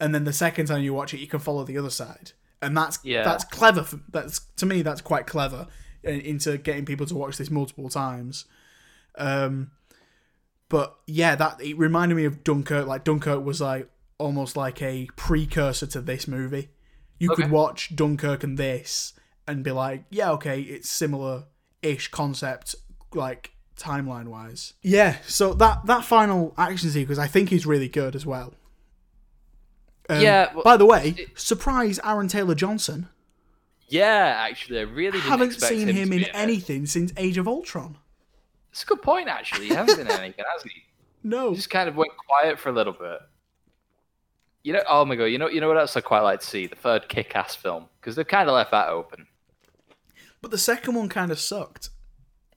and 0.00 0.14
then 0.14 0.24
the 0.24 0.32
second 0.32 0.66
time 0.66 0.82
you 0.82 0.92
watch 0.92 1.14
it, 1.14 1.20
you 1.20 1.26
can 1.28 1.38
follow 1.38 1.64
the 1.64 1.78
other 1.78 1.90
side, 1.90 2.32
and 2.60 2.76
that's 2.76 2.98
Yeah. 3.04 3.22
that's 3.24 3.44
clever. 3.44 3.84
For, 3.84 4.00
that's 4.10 4.40
to 4.56 4.66
me 4.66 4.82
that's 4.82 5.00
quite 5.00 5.26
clever 5.26 5.68
into 6.02 6.58
getting 6.58 6.84
people 6.84 7.06
to 7.06 7.14
watch 7.14 7.36
this 7.36 7.50
multiple 7.50 7.88
times. 7.88 8.44
Um, 9.16 9.70
but 10.68 10.96
yeah, 11.06 11.34
that 11.36 11.62
it 11.62 11.78
reminded 11.78 12.14
me 12.16 12.24
of 12.24 12.42
Dunkirk. 12.44 12.86
Like 12.86 13.04
Dunkirk 13.04 13.44
was 13.44 13.60
like 13.60 13.88
almost 14.18 14.56
like 14.56 14.82
a 14.82 15.08
precursor 15.16 15.86
to 15.86 16.00
this 16.00 16.26
movie. 16.26 16.70
You 17.18 17.30
could 17.30 17.50
watch 17.50 17.94
Dunkirk 17.96 18.44
and 18.44 18.58
this 18.58 19.12
and 19.48 19.64
be 19.64 19.72
like, 19.72 20.04
yeah, 20.10 20.30
okay, 20.32 20.60
it's 20.60 20.88
similar 20.88 21.44
ish 21.82 22.08
concept, 22.08 22.74
like 23.14 23.52
timeline 23.76 24.28
wise. 24.28 24.74
Yeah, 24.82 25.16
so 25.26 25.54
that 25.54 25.86
that 25.86 26.04
final 26.04 26.54
action 26.56 26.90
sequence 26.90 27.18
I 27.18 27.26
think 27.26 27.52
is 27.52 27.66
really 27.66 27.88
good 27.88 28.14
as 28.14 28.24
well. 28.26 28.54
Um, 30.08 30.20
Yeah, 30.20 30.52
well, 30.54 30.62
by 30.64 30.76
the 30.76 30.86
way, 30.86 31.14
it- 31.18 31.38
surprise 31.38 31.98
Aaron 32.04 32.28
Taylor 32.28 32.54
Johnson. 32.54 33.08
Yeah, 33.88 34.34
actually, 34.38 34.80
I 34.80 34.82
really 34.82 35.12
didn't 35.18 35.30
Haven't 35.30 35.52
expect 35.52 35.72
seen 35.72 35.88
him, 35.88 35.96
him 35.96 36.12
in 36.12 36.18
be 36.18 36.24
it. 36.24 36.30
anything 36.34 36.84
since 36.86 37.12
Age 37.16 37.38
of 37.38 37.48
Ultron. 37.48 37.96
It's 38.70 38.82
a 38.82 38.86
good 38.86 39.00
point, 39.00 39.28
actually. 39.28 39.68
He 39.68 39.74
hasn't 39.74 39.96
been 39.98 40.06
in 40.06 40.12
anything, 40.20 40.44
has 40.52 40.62
he? 40.62 40.70
No. 41.24 41.50
He 41.50 41.56
just 41.56 41.68
kind 41.70 41.88
of 41.88 41.96
went 41.96 42.12
quiet 42.16 42.60
for 42.60 42.68
a 42.68 42.72
little 42.72 42.92
bit. 42.92 43.18
You 44.62 44.72
know, 44.74 44.82
oh 44.88 45.04
my 45.04 45.16
god, 45.16 45.24
you 45.24 45.38
know, 45.38 45.48
you 45.48 45.60
know 45.60 45.66
what 45.68 45.76
else 45.76 45.96
I 45.96 46.00
quite 46.00 46.20
like 46.20 46.40
to 46.40 46.46
see? 46.46 46.66
The 46.68 46.76
third 46.76 47.08
Kick-Ass 47.08 47.54
film 47.56 47.86
because 48.00 48.14
they've 48.14 48.26
kind 48.26 48.48
of 48.48 48.54
left 48.54 48.70
that 48.70 48.88
open. 48.88 49.26
But 50.40 50.50
the 50.50 50.58
second 50.58 50.94
one 50.94 51.08
kind 51.08 51.30
of 51.30 51.38
sucked. 51.40 51.90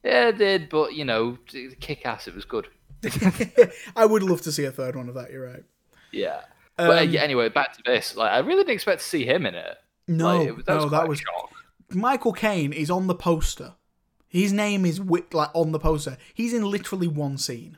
Yeah, 0.04 0.30
it 0.30 0.38
did, 0.38 0.70
but 0.70 0.94
you 0.94 1.06
know, 1.06 1.38
Kick-Ass, 1.80 2.28
it 2.28 2.36
was 2.36 2.46
good. 2.46 2.68
I 3.96 4.06
would 4.06 4.24
love 4.24 4.42
to 4.44 4.52
see 4.52 4.66
a 4.66 4.72
third 4.72 4.96
one 4.96 5.10
of 5.10 5.16
that. 5.16 5.32
You're 5.32 5.46
right. 5.48 5.64
Yeah. 6.12 6.42
but 6.78 6.90
uh, 6.90 7.02
Um, 7.04 7.10
yeah, 7.10 7.22
anyway, 7.22 7.50
back 7.50 7.74
to 7.78 7.82
this. 7.86 8.16
Like, 8.16 8.32
I 8.32 8.40
really 8.40 8.62
didn't 8.64 8.74
expect 8.76 9.02
to 9.02 9.08
see 9.08 9.26
him 9.26 9.46
in 9.46 9.56
it. 9.56 9.78
No, 10.08 10.38
Like, 10.38 10.48
it- 10.48 10.68
no, 10.68 10.80
quite 10.80 10.92
that 10.92 11.08
was 11.08 11.20
shock. 11.20 11.50
Michael 11.90 12.34
Caine 12.34 12.72
is 12.74 12.90
on 12.90 13.08
the 13.08 13.16
poster. 13.16 13.76
His 14.28 14.54
name 14.54 14.86
is 14.86 14.98
wi- 15.00 15.26
like 15.34 15.50
on 15.54 15.72
the 15.74 15.80
poster. 15.80 16.18
He's 16.34 16.54
in 16.54 16.64
literally 16.64 17.08
one 17.08 17.38
scene. 17.38 17.78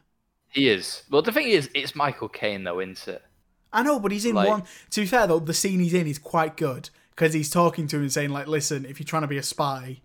He 0.50 0.70
is. 0.70 1.02
Well, 1.10 1.24
the 1.24 1.32
thing 1.32 1.48
is, 1.48 1.68
it's 1.74 1.96
Michael 1.96 2.30
Caine, 2.30 2.64
though, 2.64 2.80
isn't 2.80 3.08
it? 3.08 3.24
I 3.72 3.82
know, 3.82 4.00
but 4.00 4.12
he's 4.12 4.26
in 4.26 4.36
Like- 4.36 4.48
one. 4.50 4.64
To 4.92 5.02
be 5.02 5.08
fair 5.08 5.26
though, 5.26 5.40
the 5.40 5.54
scene 5.54 5.80
he's 5.80 5.96
in 5.96 6.06
is 6.06 6.20
quite 6.20 6.56
good 6.58 6.90
because 7.16 7.34
he's 7.34 7.50
talking 7.50 7.88
to 7.88 7.98
him 7.98 8.04
and 8.04 8.12
saying 8.12 8.30
like, 8.30 8.48
"Listen, 8.48 8.86
if 8.86 9.00
you're 9.00 9.06
trying 9.06 9.24
to 9.24 9.28
be 9.28 9.38
a 9.38 9.44
spy, 9.44 10.02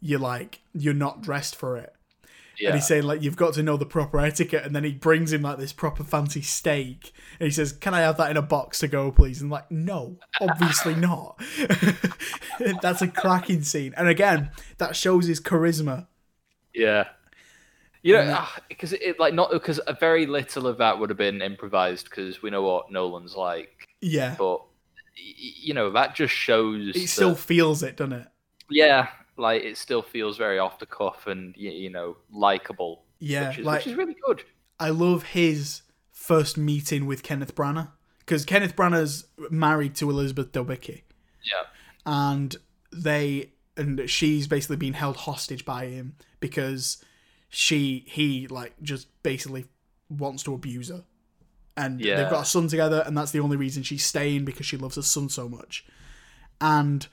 you're 0.00 0.20
like 0.20 0.60
you're 0.72 0.94
not 0.94 1.20
dressed 1.22 1.56
for 1.56 1.76
it." 1.76 1.94
Yeah. 2.58 2.70
And 2.70 2.76
he's 2.76 2.86
saying 2.86 3.04
like, 3.04 3.22
"You've 3.22 3.36
got 3.36 3.54
to 3.54 3.62
know 3.62 3.76
the 3.76 3.86
proper 3.86 4.18
etiquette." 4.18 4.64
And 4.64 4.74
then 4.74 4.84
he 4.84 4.92
brings 4.92 5.32
him 5.32 5.42
like 5.42 5.58
this 5.58 5.72
proper 5.72 6.02
fancy 6.02 6.42
steak, 6.42 7.12
and 7.38 7.46
he 7.46 7.52
says, 7.52 7.72
"Can 7.72 7.94
I 7.94 8.00
have 8.00 8.16
that 8.16 8.30
in 8.30 8.36
a 8.36 8.42
box 8.42 8.78
to 8.80 8.88
go, 8.88 9.12
please?" 9.12 9.40
And 9.40 9.50
like, 9.50 9.70
no, 9.70 10.16
obviously 10.40 10.94
not. 10.96 11.40
That's 12.82 13.02
a 13.02 13.08
cracking 13.08 13.62
scene, 13.62 13.94
and 13.96 14.08
again, 14.08 14.50
that 14.78 14.96
shows 14.96 15.26
his 15.26 15.40
charisma. 15.40 16.06
Yeah. 16.74 17.08
You 18.02 18.14
know, 18.14 18.46
because 18.68 18.94
ah, 18.94 18.98
it 19.00 19.18
like 19.18 19.34
not 19.34 19.50
because 19.50 19.80
a 19.86 19.92
very 19.92 20.26
little 20.26 20.66
of 20.66 20.78
that 20.78 20.98
would 20.98 21.10
have 21.10 21.18
been 21.18 21.42
improvised 21.42 22.08
because 22.08 22.40
we 22.40 22.48
know 22.48 22.62
what 22.62 22.92
Nolan's 22.92 23.34
like, 23.34 23.88
Yeah, 24.00 24.36
but 24.38 24.62
you 25.20 25.74
know 25.74 25.90
that 25.90 26.14
just 26.14 26.34
shows. 26.34 26.94
it 26.96 27.08
still 27.08 27.30
that- 27.30 27.38
feels 27.38 27.82
it, 27.82 27.96
doesn't 27.96 28.12
it? 28.12 28.28
yeah, 28.70 29.08
like 29.36 29.62
it 29.62 29.76
still 29.76 30.02
feels 30.02 30.36
very 30.36 30.58
off 30.58 30.78
the 30.78 30.86
cuff 30.86 31.26
and 31.26 31.54
you 31.56 31.90
know 31.90 32.16
likable. 32.32 33.04
Yeah, 33.18 33.48
which 33.48 33.58
is, 33.58 33.64
like 33.66 33.78
which 33.80 33.86
is 33.88 33.94
really 33.94 34.16
good. 34.26 34.44
I 34.78 34.90
love 34.90 35.22
his 35.24 35.82
first 36.12 36.56
meeting 36.56 37.06
with 37.06 37.22
Kenneth 37.22 37.54
Branagh 37.54 37.90
because 38.20 38.44
Kenneth 38.44 38.76
Branagh's 38.76 39.26
married 39.50 39.94
to 39.96 40.10
Elizabeth 40.10 40.52
Debicki, 40.52 41.02
Yeah, 41.44 41.66
and 42.06 42.56
they 42.92 43.52
and 43.76 44.08
she's 44.08 44.46
basically 44.46 44.76
been 44.76 44.92
held 44.94 45.16
hostage 45.16 45.64
by 45.64 45.86
him 45.86 46.16
because 46.40 47.02
she 47.48 48.04
he 48.06 48.46
like 48.46 48.74
just 48.82 49.08
basically 49.22 49.66
wants 50.10 50.42
to 50.44 50.54
abuse 50.54 50.88
her, 50.90 51.04
and 51.78 52.00
Yeah. 52.00 52.16
they've 52.16 52.30
got 52.30 52.42
a 52.42 52.46
son 52.46 52.68
together, 52.68 53.02
and 53.06 53.16
that's 53.16 53.30
the 53.30 53.40
only 53.40 53.56
reason 53.56 53.82
she's 53.82 54.04
staying 54.04 54.44
because 54.44 54.66
she 54.66 54.76
loves 54.76 54.96
her 54.96 55.02
son 55.02 55.28
so 55.28 55.48
much, 55.48 55.84
and 56.60 57.06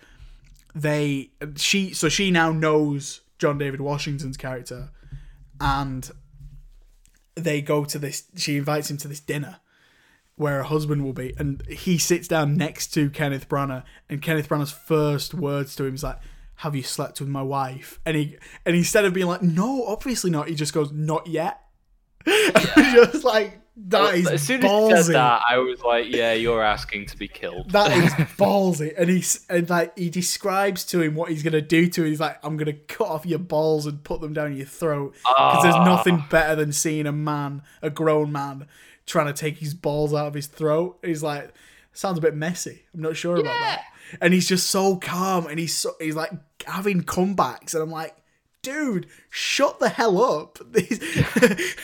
they 0.73 1.29
she 1.55 1.93
so 1.93 2.09
she 2.09 2.31
now 2.31 2.51
knows 2.51 3.21
John 3.39 3.57
David 3.57 3.79
Washington's 3.79 4.35
character, 4.37 4.89
and 5.61 6.11
they 7.35 7.61
go 7.61 7.85
to 7.85 7.99
this 7.99 8.23
she 8.35 8.57
invites 8.57 8.89
him 8.89 8.97
to 8.97 9.07
this 9.07 9.19
dinner 9.19 9.59
where 10.37 10.57
her 10.57 10.63
husband 10.63 11.03
will 11.03 11.13
be 11.13 11.33
and 11.37 11.65
he 11.67 11.97
sits 11.97 12.27
down 12.27 12.55
next 12.57 12.87
to 12.93 13.09
Kenneth 13.09 13.47
Branagh 13.47 13.83
and 14.09 14.21
Kenneth 14.21 14.49
Branagh's 14.49 14.71
first 14.71 15.33
words 15.33 15.75
to 15.77 15.85
him 15.85 15.95
is 15.95 16.03
like 16.03 16.19
have 16.59 16.73
you 16.75 16.83
slept 16.83 17.19
with 17.19 17.27
my 17.29 17.41
wife? 17.41 17.99
And 18.05 18.15
he 18.15 18.37
and 18.65 18.75
instead 18.75 19.03
of 19.05 19.13
being 19.13 19.27
like 19.27 19.41
no 19.41 19.85
obviously 19.85 20.31
not 20.31 20.47
he 20.49 20.55
just 20.55 20.73
goes 20.73 20.91
not 20.91 21.27
yet. 21.27 21.61
Just 22.25 23.23
like 23.23 23.59
that 23.77 24.15
is 24.15 24.27
as 24.27 24.41
soon 24.41 24.63
as 24.63 24.71
ballsy 24.71 24.95
he 24.97 25.03
said 25.03 25.15
that, 25.15 25.41
I 25.49 25.57
was 25.57 25.81
like, 25.81 26.05
"Yeah, 26.07 26.33
you're 26.33 26.63
asking 26.63 27.07
to 27.07 27.17
be 27.17 27.27
killed." 27.27 27.71
that 27.71 27.91
is 27.91 28.11
ballsy. 28.37 28.93
And 28.97 29.09
he's 29.09 29.45
and 29.49 29.69
like 29.69 29.97
he 29.97 30.09
describes 30.09 30.85
to 30.85 31.01
him 31.01 31.15
what 31.15 31.29
he's 31.29 31.43
gonna 31.43 31.61
do 31.61 31.87
to 31.87 32.03
him. 32.03 32.07
He's 32.09 32.19
like 32.21 32.39
I'm 32.43 32.55
gonna 32.57 32.73
cut 32.73 33.07
off 33.07 33.25
your 33.25 33.39
balls 33.39 33.85
and 33.85 34.03
put 34.03 34.21
them 34.21 34.33
down 34.33 34.55
your 34.55 34.65
throat. 34.65 35.13
Because 35.23 35.63
there's 35.63 35.75
Ah. 35.75 35.83
nothing 35.83 36.23
better 36.29 36.55
than 36.55 36.71
seeing 36.71 37.05
a 37.05 37.11
man 37.11 37.63
a 37.81 37.89
grown 37.89 38.31
man 38.31 38.67
trying 39.05 39.27
to 39.27 39.33
take 39.33 39.57
his 39.57 39.73
balls 39.73 40.13
out 40.13 40.27
of 40.27 40.33
his 40.33 40.47
throat. 40.47 40.97
He's 41.03 41.21
like 41.21 41.53
sounds 41.93 42.17
a 42.17 42.21
bit 42.21 42.35
messy. 42.35 42.83
I'm 42.93 43.01
not 43.01 43.17
sure 43.17 43.35
about 43.35 43.59
that. 43.59 43.81
And 44.21 44.33
he's 44.33 44.47
just 44.47 44.69
so 44.69 44.97
calm 44.97 45.47
and 45.47 45.59
he's 45.59 45.75
so, 45.75 45.95
he's 45.99 46.15
like 46.15 46.31
having 46.65 47.01
comebacks. 47.03 47.73
And 47.73 47.83
I'm 47.83 47.91
like 47.91 48.15
dude 48.61 49.07
shut 49.29 49.79
the 49.79 49.89
hell 49.89 50.21
up. 50.23 50.59
These- 50.71 50.99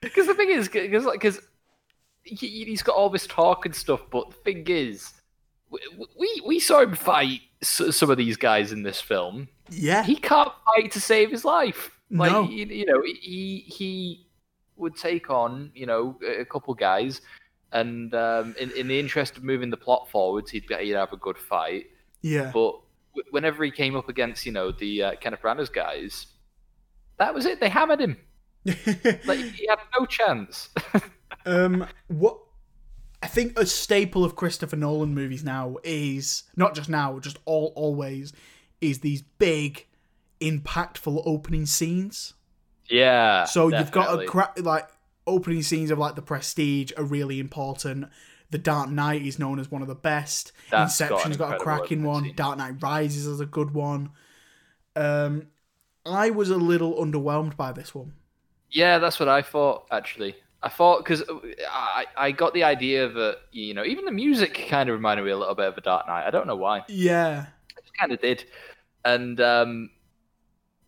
Because 0.00 0.26
the 0.26 0.34
thing 0.34 0.50
is, 0.50 0.68
because 0.68 1.04
like, 1.04 1.20
because 1.20 1.40
he, 2.22 2.34
he's 2.64 2.82
got 2.82 2.96
all 2.96 3.10
this 3.10 3.26
talk 3.26 3.66
and 3.66 3.74
stuff, 3.74 4.00
but 4.10 4.30
the 4.30 4.36
thing 4.36 4.64
is, 4.66 5.12
we 5.70 5.80
we, 6.18 6.42
we 6.46 6.60
saw 6.60 6.80
him 6.80 6.94
fight 6.94 7.40
some 7.62 8.10
of 8.10 8.16
these 8.16 8.36
guys 8.36 8.72
in 8.72 8.82
this 8.82 9.00
film. 9.00 9.48
yeah 9.70 10.02
He 10.02 10.16
can't 10.16 10.52
fight 10.66 10.92
to 10.92 11.00
save 11.00 11.30
his 11.30 11.44
life. 11.44 11.90
Like 12.10 12.32
No. 12.32 12.44
you, 12.48 12.66
you 12.66 12.86
know, 12.86 13.02
he 13.02 13.64
he 13.66 14.26
would 14.76 14.96
take 14.96 15.30
on 15.30 15.70
you 15.74 15.86
know 15.86 16.18
a 16.26 16.44
couple 16.44 16.74
guys, 16.74 17.20
and 17.72 18.14
um, 18.14 18.54
in 18.60 18.70
in 18.72 18.88
the 18.88 18.98
interest 18.98 19.36
of 19.36 19.44
moving 19.44 19.70
the 19.70 19.76
plot 19.76 20.08
forwards, 20.10 20.50
he'd 20.50 20.64
he'd 20.80 20.90
have 20.90 21.12
a 21.12 21.16
good 21.16 21.38
fight. 21.38 21.86
yeah 22.22 22.50
But 22.52 22.80
whenever 23.30 23.64
he 23.64 23.70
came 23.70 23.96
up 23.96 24.08
against 24.08 24.44
you 24.46 24.52
know 24.52 24.70
the 24.70 25.02
uh, 25.02 25.12
Kenneth 25.20 25.40
Branagh's 25.40 25.70
guys, 25.70 26.26
that 27.18 27.34
was 27.34 27.46
it. 27.46 27.60
They 27.60 27.68
hammered 27.70 28.00
him. 28.00 28.18
Like 29.26 29.38
he 29.38 29.66
had 29.66 29.78
no 29.98 30.06
chance. 30.06 30.68
Um, 31.44 31.86
what 32.08 32.38
I 33.22 33.28
think 33.28 33.56
a 33.56 33.64
staple 33.66 34.24
of 34.24 34.34
Christopher 34.34 34.74
Nolan 34.74 35.14
movies 35.14 35.44
now 35.44 35.76
is 35.84 36.42
not 36.56 36.74
just 36.74 36.88
now, 36.88 37.20
just 37.20 37.38
all 37.44 37.72
always 37.76 38.32
is 38.80 38.98
these 38.98 39.22
big, 39.22 39.86
impactful 40.40 41.22
opening 41.24 41.64
scenes. 41.66 42.34
yeah. 42.90 43.44
So 43.44 43.68
you've 43.68 43.92
got 43.92 44.12
a 44.12 44.26
definitely. 44.26 44.26
cra- 44.26 44.52
like 44.58 44.88
opening 45.26 45.62
scenes 45.62 45.92
of 45.92 45.98
like 45.98 46.16
The 46.16 46.22
Prestige 46.22 46.90
are 46.96 47.04
really 47.04 47.38
important. 47.38 48.06
The 48.50 48.58
Dark 48.58 48.90
Knight 48.90 49.22
is 49.22 49.38
known 49.38 49.60
as 49.60 49.70
one 49.70 49.82
of 49.82 49.88
the 49.88 49.94
best. 49.94 50.50
That's 50.70 50.98
got 50.98 51.10
Inception's 51.10 51.36
got, 51.36 51.54
a 51.54 51.58
cracking 51.58 52.02
one. 52.02 52.24
scene. 52.24 52.34
Dark 52.34 52.58
Knight 52.58 52.74
Rises 52.80 53.26
is 53.26 53.38
a 53.38 53.46
good 53.46 53.72
one. 53.72 54.10
Um, 54.96 55.46
I 56.04 56.30
was 56.30 56.50
a 56.50 56.56
little 56.56 56.94
underwhelmed 56.94 57.56
by 57.56 57.70
this 57.70 57.94
one. 57.94 58.14
Yeah, 58.70 58.98
that's 58.98 59.18
what 59.20 59.28
I 59.28 59.42
thought 59.42 59.86
actually. 59.90 60.36
I 60.62 60.68
thought 60.68 61.04
because 61.04 61.22
I 61.70 62.06
I 62.16 62.30
got 62.32 62.54
the 62.54 62.64
idea 62.64 63.08
that 63.08 63.38
you 63.52 63.74
know 63.74 63.84
even 63.84 64.04
the 64.04 64.10
music 64.12 64.66
kind 64.68 64.88
of 64.88 64.94
reminded 64.94 65.24
me 65.24 65.30
a 65.30 65.36
little 65.36 65.54
bit 65.54 65.68
of 65.68 65.76
a 65.76 65.80
Dark 65.80 66.06
Knight. 66.06 66.26
I 66.26 66.30
don't 66.30 66.46
know 66.46 66.56
why. 66.56 66.84
Yeah, 66.88 67.46
It 67.76 67.84
kind 67.98 68.12
of 68.12 68.20
did, 68.20 68.44
and 69.04 69.40
um, 69.40 69.90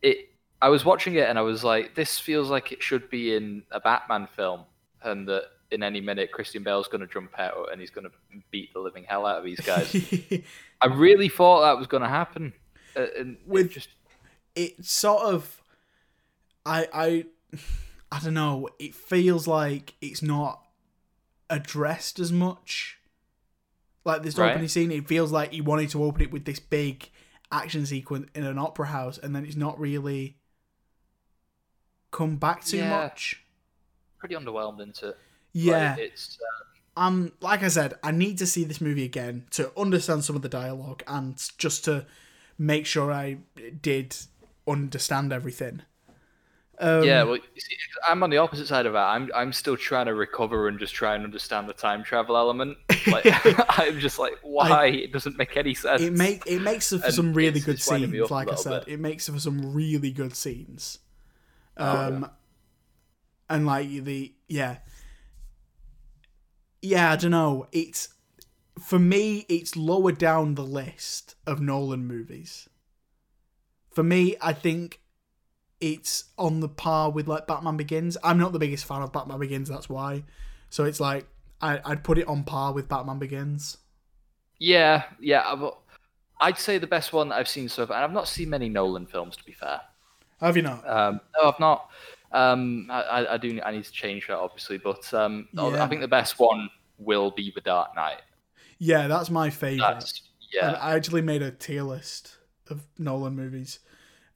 it. 0.02 0.30
I 0.60 0.70
was 0.70 0.84
watching 0.84 1.14
it 1.14 1.28
and 1.28 1.38
I 1.38 1.42
was 1.42 1.62
like, 1.62 1.94
this 1.94 2.18
feels 2.18 2.50
like 2.50 2.72
it 2.72 2.82
should 2.82 3.08
be 3.10 3.36
in 3.36 3.62
a 3.70 3.78
Batman 3.78 4.26
film, 4.34 4.64
and 5.04 5.28
that 5.28 5.44
in 5.70 5.84
any 5.84 6.00
minute 6.00 6.32
Christian 6.32 6.64
Bale's 6.64 6.88
going 6.88 7.02
to 7.02 7.06
jump 7.06 7.38
out 7.38 7.70
and 7.70 7.80
he's 7.80 7.90
going 7.90 8.06
to 8.06 8.12
beat 8.50 8.72
the 8.72 8.80
living 8.80 9.04
hell 9.04 9.24
out 9.26 9.38
of 9.38 9.44
these 9.44 9.60
guys. 9.60 9.94
I 10.80 10.86
really 10.86 11.28
thought 11.28 11.60
that 11.60 11.78
was 11.78 11.86
going 11.86 12.02
to 12.02 12.08
happen, 12.08 12.54
uh, 12.96 13.06
and 13.16 13.36
it 13.36 13.46
With- 13.46 13.70
just 13.70 13.90
it 14.56 14.84
sort 14.84 15.22
of 15.22 15.62
I 16.66 16.88
I 16.92 17.24
I 18.12 18.20
don't 18.20 18.34
know, 18.34 18.68
it 18.78 18.94
feels 18.94 19.46
like 19.46 19.94
it's 20.00 20.22
not 20.22 20.62
addressed 21.50 22.18
as 22.18 22.32
much. 22.32 22.98
Like 24.04 24.22
this 24.22 24.38
Right. 24.38 24.52
opening 24.52 24.68
scene, 24.68 24.90
it 24.90 25.06
feels 25.06 25.30
like 25.32 25.52
he 25.52 25.60
wanted 25.60 25.90
to 25.90 26.02
open 26.02 26.22
it 26.22 26.30
with 26.32 26.44
this 26.46 26.58
big 26.60 27.10
action 27.52 27.84
sequence 27.84 28.28
in 28.34 28.44
an 28.44 28.58
opera 28.58 28.86
house 28.86 29.18
and 29.18 29.34
then 29.36 29.44
it's 29.44 29.56
not 29.56 29.78
really 29.78 30.36
come 32.10 32.36
back 32.36 32.64
too 32.64 32.78
Yeah. 32.78 32.88
much. 32.90 33.42
pretty 34.18 34.34
underwhelmed 34.34 34.80
into. 34.80 35.14
Yeah. 35.52 35.90
Like, 35.92 35.98
it's 36.00 36.38
um 36.96 37.32
like 37.40 37.62
I 37.62 37.68
said, 37.68 37.94
I 38.02 38.10
need 38.10 38.38
to 38.38 38.46
see 38.46 38.64
this 38.64 38.80
movie 38.80 39.04
again 39.04 39.46
to 39.52 39.70
understand 39.78 40.24
some 40.24 40.34
of 40.34 40.42
the 40.42 40.48
dialogue 40.48 41.02
and 41.06 41.40
just 41.58 41.84
to 41.84 42.04
make 42.58 42.84
sure 42.86 43.12
I 43.12 43.38
did 43.80 44.16
understand 44.66 45.32
everything. 45.32 45.82
Um, 46.80 47.02
yeah, 47.02 47.24
well, 47.24 47.36
you 47.36 47.60
see, 47.60 47.76
I'm 48.08 48.22
on 48.22 48.30
the 48.30 48.38
opposite 48.38 48.68
side 48.68 48.86
of 48.86 48.92
that. 48.92 49.06
I'm 49.08 49.30
I'm 49.34 49.52
still 49.52 49.76
trying 49.76 50.06
to 50.06 50.14
recover 50.14 50.68
and 50.68 50.78
just 50.78 50.94
try 50.94 51.16
and 51.16 51.24
understand 51.24 51.68
the 51.68 51.72
time 51.72 52.04
travel 52.04 52.36
element. 52.36 52.78
Like 53.06 53.24
I'm 53.78 54.00
just 54.00 54.18
like, 54.18 54.34
why? 54.42 54.88
it 54.88 55.12
doesn't 55.12 55.38
make 55.38 55.56
any 55.56 55.72
sense. 55.72 56.02
it 56.02 56.12
make 56.12 56.42
it 56.46 56.60
makes 56.60 56.90
for 56.90 56.96
And 56.96 57.14
some 57.14 57.32
really 57.32 57.60
good 57.60 57.76
it's 57.76 57.88
winding 57.88 58.10
me 58.10 58.18
scenes. 58.18 58.30
Like 58.30 58.52
I 58.52 58.54
said, 58.54 58.84
bit. 58.84 58.94
it 58.94 59.00
makes 59.00 59.28
for 59.28 59.38
some 59.38 59.72
really 59.72 60.10
good 60.10 60.36
scenes. 60.36 60.98
Um, 61.78 62.30
and 63.48 63.64
like 63.64 63.88
the 63.88 64.34
yeah, 64.46 64.78
yeah. 66.82 67.12
I 67.12 67.16
don't 67.16 67.30
know. 67.30 67.66
It's 67.72 68.08
for 68.78 68.98
me. 68.98 69.46
It's 69.48 69.74
lower 69.74 70.12
down 70.12 70.54
the 70.54 70.64
list 70.64 71.34
of 71.46 71.60
Nolan 71.60 72.06
movies. 72.06 72.68
For 73.90 74.02
me, 74.02 74.36
I 74.42 74.52
think 74.52 75.00
it's 75.80 76.24
on 76.36 76.60
the 76.60 76.68
par 76.68 77.10
with 77.10 77.28
like 77.28 77.46
Batman 77.46 77.76
Begins. 77.76 78.16
I'm 78.24 78.38
not 78.38 78.52
the 78.52 78.58
biggest 78.58 78.84
fan 78.84 79.02
of 79.02 79.12
Batman 79.12 79.38
Begins. 79.38 79.68
That's 79.68 79.88
why. 79.88 80.24
So 80.70 80.84
it's 80.84 81.00
like 81.00 81.26
I, 81.60 81.80
I'd 81.84 82.04
put 82.04 82.18
it 82.18 82.26
on 82.28 82.44
par 82.44 82.72
with 82.72 82.88
Batman 82.88 83.18
Begins. 83.18 83.78
Yeah, 84.58 85.04
yeah. 85.20 85.42
I've, 85.46 85.62
I'd 86.40 86.58
say 86.58 86.78
the 86.78 86.86
best 86.86 87.12
one 87.12 87.28
that 87.30 87.36
I've 87.36 87.48
seen 87.48 87.68
so 87.68 87.86
far, 87.86 87.96
and 87.96 88.04
I've 88.04 88.12
not 88.12 88.28
seen 88.28 88.50
many 88.50 88.68
Nolan 88.68 89.06
films 89.06 89.36
to 89.36 89.44
be 89.44 89.52
fair. 89.52 89.80
Have 90.40 90.56
you 90.56 90.62
not? 90.62 90.88
Um, 90.88 91.20
no, 91.36 91.48
I've 91.48 91.60
not. 91.60 91.88
Um, 92.32 92.86
I, 92.90 93.00
I- 93.02 93.34
I 93.34 93.36
do. 93.38 93.60
I 93.64 93.70
need 93.72 93.84
to 93.84 93.92
change 93.92 94.26
that, 94.28 94.36
obviously, 94.38 94.78
but 94.78 95.12
um, 95.14 95.48
Yeah. 95.52 95.82
I 95.82 95.86
think 95.88 96.00
the 96.00 96.08
best 96.08 96.38
one 96.38 96.68
will 96.98 97.30
be 97.30 97.52
The 97.54 97.60
Dark 97.60 97.94
Knight. 97.96 98.20
Yeah, 98.78 99.08
that's 99.08 99.30
my 99.30 99.50
favorite. 99.50 99.78
That's 99.94 100.22
yeah, 100.52 100.72
I 100.80 100.94
actually 100.94 101.22
made 101.22 101.42
a 101.42 101.50
tier 101.50 101.82
list 101.82 102.36
of 102.70 102.86
Nolan 102.98 103.34
movies. 103.36 103.80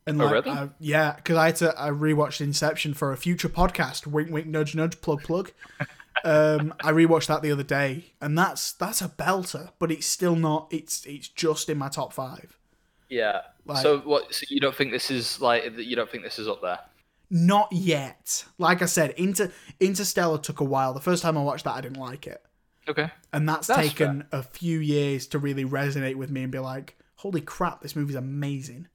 And 0.07 0.21
Oh, 0.21 0.25
like, 0.27 0.45
really? 0.45 0.51
I, 0.59 0.69
yeah, 0.81 1.15
because 1.17 1.37
I 1.37 1.47
had 1.47 1.57
to. 1.57 1.75
I 1.81 1.91
rewatched 1.91 2.41
Inception 2.41 2.93
for 2.95 3.13
a 3.13 3.17
future 3.17 3.49
podcast. 3.49 4.07
Wink, 4.07 4.31
wink, 4.31 4.47
nudge, 4.47 4.75
nudge, 4.75 5.01
plug, 5.01 5.23
plug. 5.23 5.53
um, 6.25 6.75
I 6.83 6.91
rewatched 6.93 7.27
that 7.29 7.43
the 7.43 7.53
other 7.53 7.63
day, 7.63 8.13
and 8.21 8.37
that's 8.37 8.73
that's 8.73 9.01
a 9.01 9.09
belter. 9.09 9.71
But 9.79 9.91
it's 9.93 10.07
still 10.07 10.37
not. 10.37 10.69
It's 10.71 11.05
it's 11.07 11.29
just 11.29 11.69
in 11.69 11.79
my 11.79 11.89
top 11.89 12.13
five. 12.13 12.59
yeah. 13.09 13.43
Like- 13.65 13.83
so 13.83 13.99
what? 14.01 14.35
So 14.35 14.45
you 14.49 14.59
don't 14.61 14.75
think 14.75 14.91
this 14.91 15.11
is 15.11 15.41
like? 15.41 15.65
You 15.79 15.95
don't 15.95 16.11
think 16.11 16.25
this 16.25 16.39
is 16.41 16.49
up 16.49 16.61
there? 16.63 16.81
Not 17.31 17.69
yet. 17.73 18.45
Like 18.59 18.83
I 18.83 18.87
said, 18.87 19.11
Inter 19.17 19.53
Interstellar 19.81 20.39
took 20.39 20.61
a 20.61 20.65
while. 20.65 20.93
The 20.95 21.01
first 21.01 21.23
time 21.23 21.39
I 21.39 21.43
watched 21.43 21.65
that, 21.65 21.77
I 21.77 21.81
didn't 21.81 21.97
like 22.01 22.27
it, 22.27 22.43
Okay. 22.89 23.09
and 23.33 23.49
that's, 23.49 23.69
That's 23.69 23.81
taken 23.89 24.27
a 24.33 24.43
few 24.43 24.81
years 24.81 25.29
to 25.29 25.39
really 25.39 25.65
resonate 25.65 26.17
with 26.17 26.29
me 26.31 26.43
and 26.43 26.51
be 26.53 26.59
like, 26.59 26.97
"Holy 27.17 27.41
crap, 27.41 27.81
this 27.81 27.95
movie's 27.97 28.17
amazing." 28.17 28.89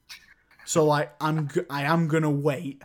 So 0.68 0.84
like, 0.84 1.14
I'm 1.22 1.50
I 1.70 1.84
am 1.84 2.10
gonna 2.10 2.30
wait. 2.30 2.84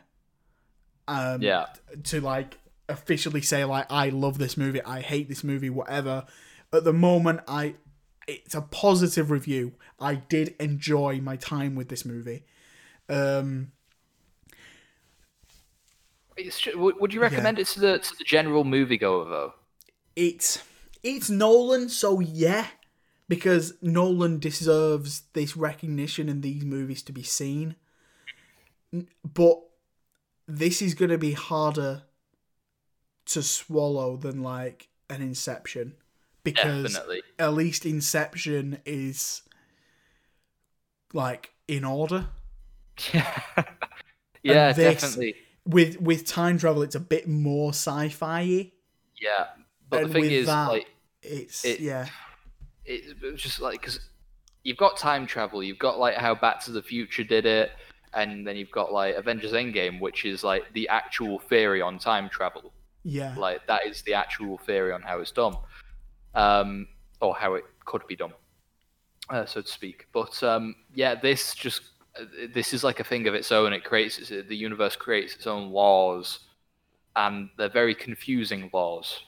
Um, 1.08 1.42
Yeah. 1.42 1.66
to 2.04 2.20
like 2.20 2.58
officially 2.88 3.42
say 3.42 3.64
like 3.64 3.86
I 3.90 4.08
love 4.10 4.38
this 4.38 4.56
movie, 4.56 4.80
I 4.84 5.00
hate 5.00 5.28
this 5.28 5.42
movie, 5.42 5.68
whatever. 5.68 6.24
At 6.72 6.84
the 6.84 6.92
moment, 6.92 7.40
I 7.48 7.74
it's 8.28 8.54
a 8.54 8.62
positive 8.62 9.32
review. 9.32 9.74
I 9.98 10.14
did 10.14 10.54
enjoy 10.60 11.20
my 11.20 11.34
time 11.36 11.74
with 11.74 11.88
this 11.88 12.04
movie. 12.04 12.44
Um, 13.08 13.72
It's, 16.36 16.64
would 16.74 16.94
would 17.00 17.12
you 17.12 17.20
recommend 17.20 17.58
it 17.58 17.66
to 17.68 17.80
the 17.80 17.98
to 17.98 18.16
the 18.16 18.24
general 18.24 18.64
moviegoer 18.64 19.28
though? 19.28 19.54
it's 20.16 20.62
it's 21.02 21.28
Nolan, 21.28 21.88
so 21.88 22.20
yeah, 22.20 22.66
because 23.28 23.74
Nolan 23.82 24.38
deserves 24.38 25.22
this 25.32 25.56
recognition 25.56 26.28
and 26.28 26.42
these 26.42 26.64
movies 26.64 27.02
to 27.04 27.12
be 27.12 27.22
seen. 27.22 27.76
But 29.24 29.58
this 30.46 30.82
is 30.82 30.94
going 30.94 31.10
to 31.10 31.18
be 31.18 31.32
harder 31.32 32.02
to 33.26 33.42
swallow 33.42 34.16
than 34.16 34.42
like 34.42 34.88
an 35.08 35.22
Inception 35.22 35.94
because 36.44 36.92
Definitely. 36.94 37.22
at 37.38 37.54
least 37.54 37.86
Inception 37.86 38.78
is 38.84 39.42
like 41.12 41.52
in 41.68 41.84
order. 41.84 42.26
Yeah. 43.12 43.64
yeah, 44.42 44.72
this- 44.72 45.00
definitely. 45.00 45.36
With 45.64 46.00
with 46.00 46.26
time 46.26 46.58
travel, 46.58 46.82
it's 46.82 46.96
a 46.96 47.00
bit 47.00 47.28
more 47.28 47.70
sci-fi. 47.70 48.72
Yeah. 49.20 49.46
But 49.88 50.00
and 50.02 50.08
the 50.08 50.12
thing 50.12 50.22
with 50.22 50.32
is, 50.32 50.46
that, 50.46 50.68
like, 50.68 50.88
It's 51.22 51.64
it- 51.64 51.78
yeah, 51.80 52.08
it's 52.92 53.42
just 53.42 53.60
like 53.60 53.80
because 53.80 54.00
you've 54.64 54.76
got 54.76 54.96
time 54.96 55.26
travel, 55.26 55.62
you've 55.62 55.78
got 55.78 55.98
like 55.98 56.16
how 56.16 56.34
Back 56.34 56.60
to 56.64 56.72
the 56.72 56.82
Future 56.82 57.24
did 57.24 57.46
it, 57.46 57.70
and 58.14 58.46
then 58.46 58.56
you've 58.56 58.70
got 58.70 58.92
like 58.92 59.16
Avengers 59.16 59.52
Endgame, 59.52 60.00
which 60.00 60.24
is 60.24 60.44
like 60.44 60.72
the 60.72 60.88
actual 60.88 61.38
theory 61.38 61.80
on 61.80 61.98
time 61.98 62.28
travel. 62.28 62.72
yeah, 63.04 63.34
Like 63.36 63.66
that 63.66 63.86
is 63.86 64.02
the 64.02 64.14
actual 64.14 64.58
theory 64.58 64.92
on 64.92 65.02
how 65.02 65.20
it's 65.20 65.32
done, 65.32 65.54
um, 66.34 66.86
or 67.20 67.34
how 67.34 67.54
it 67.54 67.64
could 67.84 68.06
be 68.06 68.16
done, 68.16 68.32
uh, 69.30 69.44
so 69.46 69.62
to 69.62 69.68
speak. 69.68 70.06
But 70.12 70.42
um, 70.42 70.76
yeah, 70.94 71.14
this 71.14 71.54
just 71.54 71.82
uh, 72.20 72.24
this 72.54 72.72
is 72.72 72.84
like 72.84 73.00
a 73.00 73.04
thing 73.04 73.26
of 73.28 73.34
its 73.34 73.50
own. 73.50 73.72
It 73.72 73.84
creates 73.84 74.18
its, 74.18 74.28
the 74.28 74.56
universe 74.56 74.96
creates 74.96 75.34
its 75.34 75.46
own 75.46 75.70
laws, 75.70 76.40
and 77.16 77.48
they're 77.56 77.68
very 77.68 77.94
confusing 77.94 78.70
laws. 78.72 79.22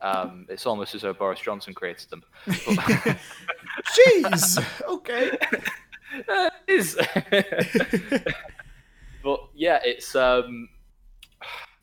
Um, 0.00 0.46
it's 0.48 0.64
almost 0.66 0.94
as 0.94 1.02
though 1.02 1.12
Boris 1.12 1.40
Johnson 1.40 1.74
created 1.74 2.08
them. 2.10 2.22
Jeez. 3.96 4.58
okay. 4.88 5.36
Uh, 6.26 6.48
it 6.66 6.74
is. 6.74 6.96
but 9.22 9.40
yeah, 9.54 9.78
it's 9.84 10.14
um, 10.16 10.68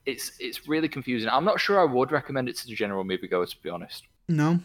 it's 0.08 0.32
it's 0.40 0.68
really 0.68 0.88
confusing. 0.90 1.30
I'm 1.30 1.46
not 1.46 1.60
sure 1.60 1.80
I 1.80 1.84
would 1.86 2.12
recommend 2.12 2.50
it 2.50 2.56
to 2.58 2.66
the 2.68 2.74
general 2.74 3.04
moviegoer, 3.04 3.48
to 3.48 3.56
be 3.62 3.70
honest, 3.70 4.04
No, 4.28 4.60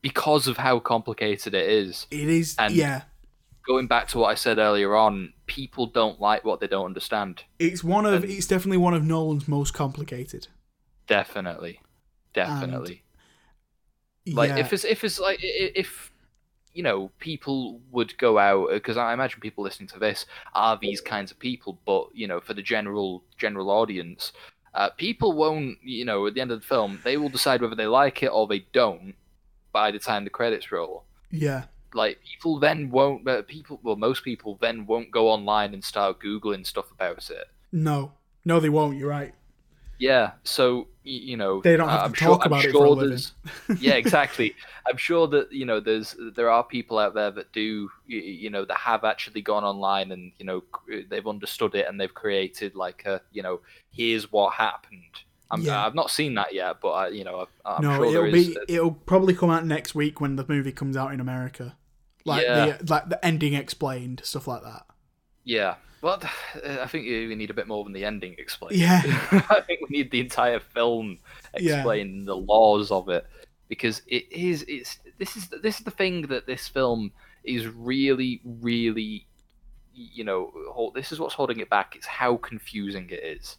because 0.00 0.48
of 0.48 0.56
how 0.56 0.78
complicated 0.78 1.52
it 1.54 1.68
is. 1.68 2.06
it 2.10 2.28
is. 2.28 2.56
And- 2.58 2.74
yeah, 2.74 3.02
Going 3.66 3.86
back 3.86 4.08
to 4.08 4.18
what 4.18 4.28
I 4.28 4.34
said 4.34 4.58
earlier 4.58 4.94
on, 4.96 5.32
people 5.46 5.86
don't 5.86 6.18
like 6.20 6.44
what 6.44 6.60
they 6.60 6.66
don't 6.66 6.86
understand. 6.86 7.42
it's 7.58 7.84
one 7.84 8.06
of. 8.06 8.24
It's 8.24 8.46
definitely 8.46 8.78
one 8.78 8.94
of 8.94 9.04
Nolan's 9.04 9.46
most 9.48 9.72
complicated. 9.74 10.48
Definitely, 11.06 11.80
definitely. 12.34 13.02
Yeah. 14.24 14.34
like 14.36 14.50
if 14.58 14.72
it's 14.72 14.84
if 14.84 15.04
it's 15.04 15.18
like 15.20 15.38
if 15.42 16.10
you 16.72 16.82
know 16.82 17.10
people 17.18 17.80
would 17.92 18.16
go 18.18 18.38
out 18.38 18.70
because 18.70 18.96
I 18.96 19.12
imagine 19.12 19.40
people 19.40 19.62
listening 19.64 19.88
to 19.88 19.98
this 19.98 20.26
are 20.54 20.78
these 20.80 21.00
kinds 21.00 21.30
of 21.30 21.38
people, 21.38 21.78
but 21.86 22.08
you 22.14 22.26
know 22.26 22.40
for 22.40 22.54
the 22.54 22.62
general 22.62 23.22
general 23.36 23.70
audience, 23.70 24.32
uh, 24.74 24.90
people 24.90 25.32
won't 25.32 25.78
you 25.82 26.04
know 26.04 26.26
at 26.26 26.34
the 26.34 26.40
end 26.40 26.50
of 26.50 26.60
the 26.60 26.66
film 26.66 27.00
they 27.04 27.16
will 27.16 27.28
decide 27.28 27.60
whether 27.62 27.76
they 27.76 27.86
like 27.86 28.22
it 28.22 28.28
or 28.28 28.46
they 28.46 28.66
don't 28.72 29.14
by 29.72 29.90
the 29.90 29.98
time 29.98 30.24
the 30.24 30.30
credits 30.30 30.72
roll. 30.72 31.04
yeah, 31.30 31.64
Like 31.92 32.18
people 32.24 32.58
then 32.58 32.90
won't, 32.90 33.24
but 33.24 33.46
people 33.46 33.78
well 33.82 33.96
most 33.96 34.24
people 34.24 34.58
then 34.60 34.86
won't 34.86 35.10
go 35.10 35.28
online 35.28 35.74
and 35.74 35.84
start 35.84 36.20
googling 36.20 36.66
stuff 36.66 36.90
about 36.90 37.30
it. 37.30 37.46
no, 37.72 38.12
no, 38.44 38.58
they 38.60 38.68
won't. 38.68 38.96
You're 38.98 39.08
right. 39.10 39.34
Yeah, 39.98 40.32
so 40.44 40.88
you 41.06 41.36
know 41.36 41.60
They 41.60 41.76
don't 41.76 41.88
have 41.88 42.00
I'm 42.02 42.12
to 42.12 42.16
sure, 42.18 42.28
talk 42.36 42.46
I'm 42.46 42.52
about 42.52 42.64
it 42.64 42.72
for 42.72 42.84
a 42.84 42.90
living. 42.90 43.08
there's- 43.10 43.32
yeah, 43.80 43.92
exactly. 44.04 44.54
I'm 44.88 44.96
sure 44.96 45.26
that 45.28 45.52
you 45.52 45.64
know 45.66 45.80
there's 45.80 46.16
there 46.34 46.50
are 46.50 46.64
people 46.64 46.98
out 46.98 47.14
there 47.14 47.30
that 47.30 47.52
do 47.52 47.88
you, 48.06 48.50
know 48.50 48.64
that 48.64 48.76
have 48.78 49.04
actually 49.04 49.42
gone 49.42 49.64
online 49.64 50.12
and 50.12 50.32
you 50.38 50.44
know 50.46 50.62
uh, 50.92 50.98
they've 51.08 51.26
understood 51.26 51.74
it 51.74 51.86
and 51.88 52.00
they've 52.00 52.12
created 52.12 52.74
like 52.74 53.04
a 53.06 53.20
you 53.32 53.42
know 53.42 53.60
here's 53.90 54.30
what 54.32 54.54
happened. 54.54 55.02
I'm, 55.50 55.60
Yeah. 55.60 55.84
I've 55.86 55.94
not 55.94 56.10
seen 56.10 56.34
that 56.34 56.54
yet, 56.54 56.80
but 56.82 56.90
I, 56.90 57.08
you 57.08 57.22
know 57.24 57.46
I- 57.64 57.76
I'm 57.76 57.82
no, 57.82 57.96
sure 57.96 58.26
it'll 58.26 58.32
be. 58.32 58.56
It'll 58.68 58.92
probably 58.92 59.34
come 59.34 59.50
out 59.50 59.64
next 59.64 59.94
week 59.94 60.20
when 60.20 60.36
the 60.36 60.44
movie 60.48 60.72
comes 60.72 60.96
out 60.96 61.12
in 61.12 61.20
America. 61.20 61.76
Like 62.24 62.42
Yeah. 62.44 62.78
the 62.78 62.90
like 62.92 63.08
the 63.10 63.24
ending 63.24 63.54
explained 63.54 64.22
stuff 64.24 64.48
like 64.48 64.62
that. 64.62 64.86
Yeah. 65.44 65.74
Well, 66.04 66.20
uh, 66.22 66.78
I 66.82 66.86
think 66.86 67.06
you 67.06 67.28
we 67.28 67.34
need 67.34 67.48
a 67.48 67.54
bit 67.54 67.66
more 67.66 67.82
than 67.82 67.94
the 67.94 68.04
ending 68.04 68.34
explained. 68.36 68.76
Yeah. 68.76 69.00
I 69.48 69.62
think 69.66 69.88
we 69.88 69.96
need 69.96 70.10
the 70.10 70.20
entire 70.20 70.60
film 70.60 71.18
Yeah. 71.58 71.82
the 71.82 72.36
laws 72.36 72.90
of 72.90 73.08
it 73.08 73.26
because 73.68 74.02
it 74.06 74.30
is 74.30 74.66
it's 74.68 74.98
this 75.18 75.34
is 75.34 75.48
this 75.48 75.78
is 75.78 75.84
the 75.84 75.90
thing 75.90 76.22
that 76.28 76.46
this 76.46 76.68
film 76.68 77.10
is 77.42 77.66
really 77.66 78.42
really 78.44 79.26
you 79.94 80.24
know 80.24 80.52
hold, 80.70 80.92
this 80.94 81.10
is 81.10 81.18
what's 81.18 81.34
holding 81.34 81.60
it 81.60 81.70
back. 81.70 81.96
It's 81.96 82.06
how 82.06 82.36
confusing 82.36 83.08
it 83.08 83.22
is. 83.24 83.56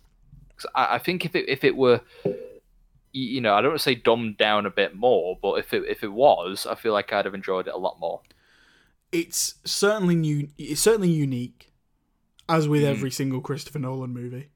'Cause 0.57 0.67
I, 0.76 0.95
I 0.95 0.99
think 0.99 1.26
if 1.26 1.35
it 1.35 1.49
if 1.49 1.63
it 1.63 1.76
were 1.76 2.01
you 3.11 3.41
know 3.41 3.55
I 3.55 3.61
don't 3.61 3.72
want 3.72 3.80
to 3.80 3.84
say 3.84 3.95
dumbed 3.95 4.38
down 4.38 4.67
a 4.67 4.69
bit 4.69 4.95
more, 4.95 5.35
but 5.41 5.53
if 5.55 5.73
it 5.73 5.84
if 5.89 6.03
it 6.03 6.11
was, 6.13 6.67
I 6.67 6.76
feel 6.76 6.93
like 6.93 7.11
I'd 7.11 7.26
have 7.26 7.34
enjoyed 7.34 7.67
it 7.67 7.73
a 7.73 7.77
lot 7.77 7.99
more. 7.99 8.22
It's 9.11 9.55
certainly 9.65 10.15
new. 10.15 10.49
It's 10.57 10.81
certainly 10.81 11.09
unique, 11.09 11.72
as 12.47 12.67
with 12.67 12.81
Mhm. 12.84 12.88
every 12.89 13.11
single 13.11 13.41
Christopher 13.41 13.80
Nolan 13.80 14.11
movie. 14.13 14.49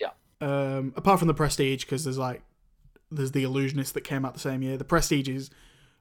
Yeah. 0.00 0.10
Um, 0.40 0.92
apart 0.96 1.18
from 1.18 1.28
the 1.28 1.34
Prestige, 1.34 1.84
because 1.84 2.04
there's 2.04 2.18
like 2.18 2.42
there's 3.10 3.32
the 3.32 3.42
Illusionist 3.42 3.94
that 3.94 4.02
came 4.02 4.24
out 4.24 4.32
the 4.34 4.40
same 4.40 4.62
year. 4.62 4.76
The 4.78 4.84
Prestige 4.84 5.28
is 5.28 5.50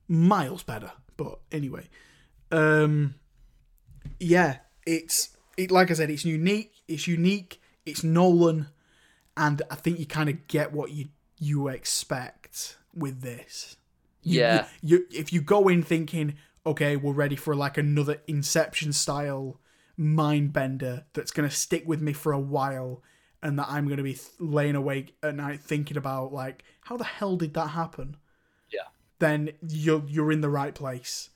miles 0.07 0.63
better, 0.63 0.91
but 1.17 1.39
anyway, 1.51 1.89
um, 2.51 3.15
yeah, 4.19 4.57
it's 4.85 5.29
it. 5.57 5.71
Like 5.71 5.91
I 5.91 5.93
said, 5.95 6.09
it's 6.09 6.25
unique. 6.25 6.71
It's 6.87 7.07
unique. 7.07 7.61
It's 7.85 8.03
Nolan, 8.03 8.67
and 9.37 9.61
I 9.69 9.75
think 9.75 9.99
you 9.99 10.05
kind 10.05 10.29
of 10.29 10.47
get 10.47 10.71
what 10.71 10.91
you 10.91 11.09
you 11.39 11.67
expect 11.67 12.77
with 12.93 13.21
this. 13.21 13.77
You- 14.21 14.39
Yeah. 14.41 14.67
You, 14.81 14.97
you 14.99 15.07
if 15.19 15.33
you 15.33 15.41
go 15.41 15.67
in 15.67 15.81
thinking, 15.83 16.35
okay, 16.65 16.95
we're 16.95 17.13
ready 17.13 17.35
for 17.35 17.55
like 17.55 17.77
another 17.77 18.21
Inception 18.27 18.93
style 18.93 19.59
mind 20.01 20.51
bender 20.51 21.05
that's 21.13 21.31
going 21.31 21.47
to 21.47 21.55
stick 21.55 21.83
with 21.87 22.01
me 22.01 22.11
for 22.13 22.31
a 22.31 22.39
while 22.39 23.03
and 23.43 23.57
that 23.59 23.67
I'm 23.69 23.85
going 23.85 23.97
to 23.97 24.03
be 24.03 24.13
th- 24.13 24.27
laying 24.39 24.75
awake 24.75 25.15
at 25.21 25.35
night 25.35 25.59
thinking 25.61 25.97
about 25.97 26.33
like 26.33 26.63
how 26.81 26.97
the 26.97 27.03
hell 27.03 27.35
did 27.37 27.53
that 27.53 27.67
happen? 27.67 28.17
Yeah. 28.71 28.87
Then 29.19 29.51
you're 29.67 30.03
you're 30.07 30.31
in 30.31 30.41
the 30.41 30.49
right 30.49 30.73
place. 30.73 31.29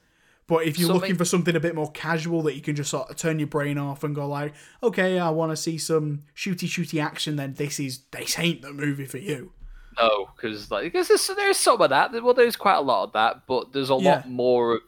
But 0.47 0.65
if 0.67 0.77
you're 0.77 0.87
Something- 0.87 1.01
looking 1.01 1.15
for 1.17 1.25
something 1.25 1.55
a 1.55 1.59
bit 1.59 1.73
more 1.73 1.91
casual 1.91 2.43
that 2.43 2.53
you 2.55 2.61
can 2.61 2.75
just 2.75 2.91
sort 2.91 3.09
of 3.09 3.15
turn 3.17 3.39
your 3.39 3.47
brain 3.47 3.77
off 3.79 4.03
and 4.03 4.13
go 4.13 4.27
like, 4.27 4.53
okay, 4.83 5.17
I 5.19 5.29
want 5.31 5.51
to 5.51 5.55
see 5.57 5.77
some 5.79 6.21
shooty 6.35 6.67
shooty 6.67 7.01
action, 7.03 7.35
then 7.35 7.53
this 7.55 7.79
is 7.79 8.01
this 8.11 8.37
ain't 8.37 8.61
the 8.61 8.71
movie 8.71 9.05
for 9.05 9.17
you. 9.17 9.53
No, 9.97 10.29
because 10.35 10.69
like 10.69 10.83
because 10.91 11.07
there's, 11.07 11.27
there's 11.35 11.57
some 11.57 11.81
of 11.81 11.89
that. 11.89 12.11
Well, 12.23 12.33
there's 12.33 12.55
quite 12.55 12.75
a 12.77 12.81
lot 12.81 13.05
of 13.05 13.13
that, 13.13 13.47
but 13.47 13.73
there's 13.73 13.89
a 13.89 13.95
Yeah. 13.95 14.15
lot 14.17 14.29
more 14.29 14.81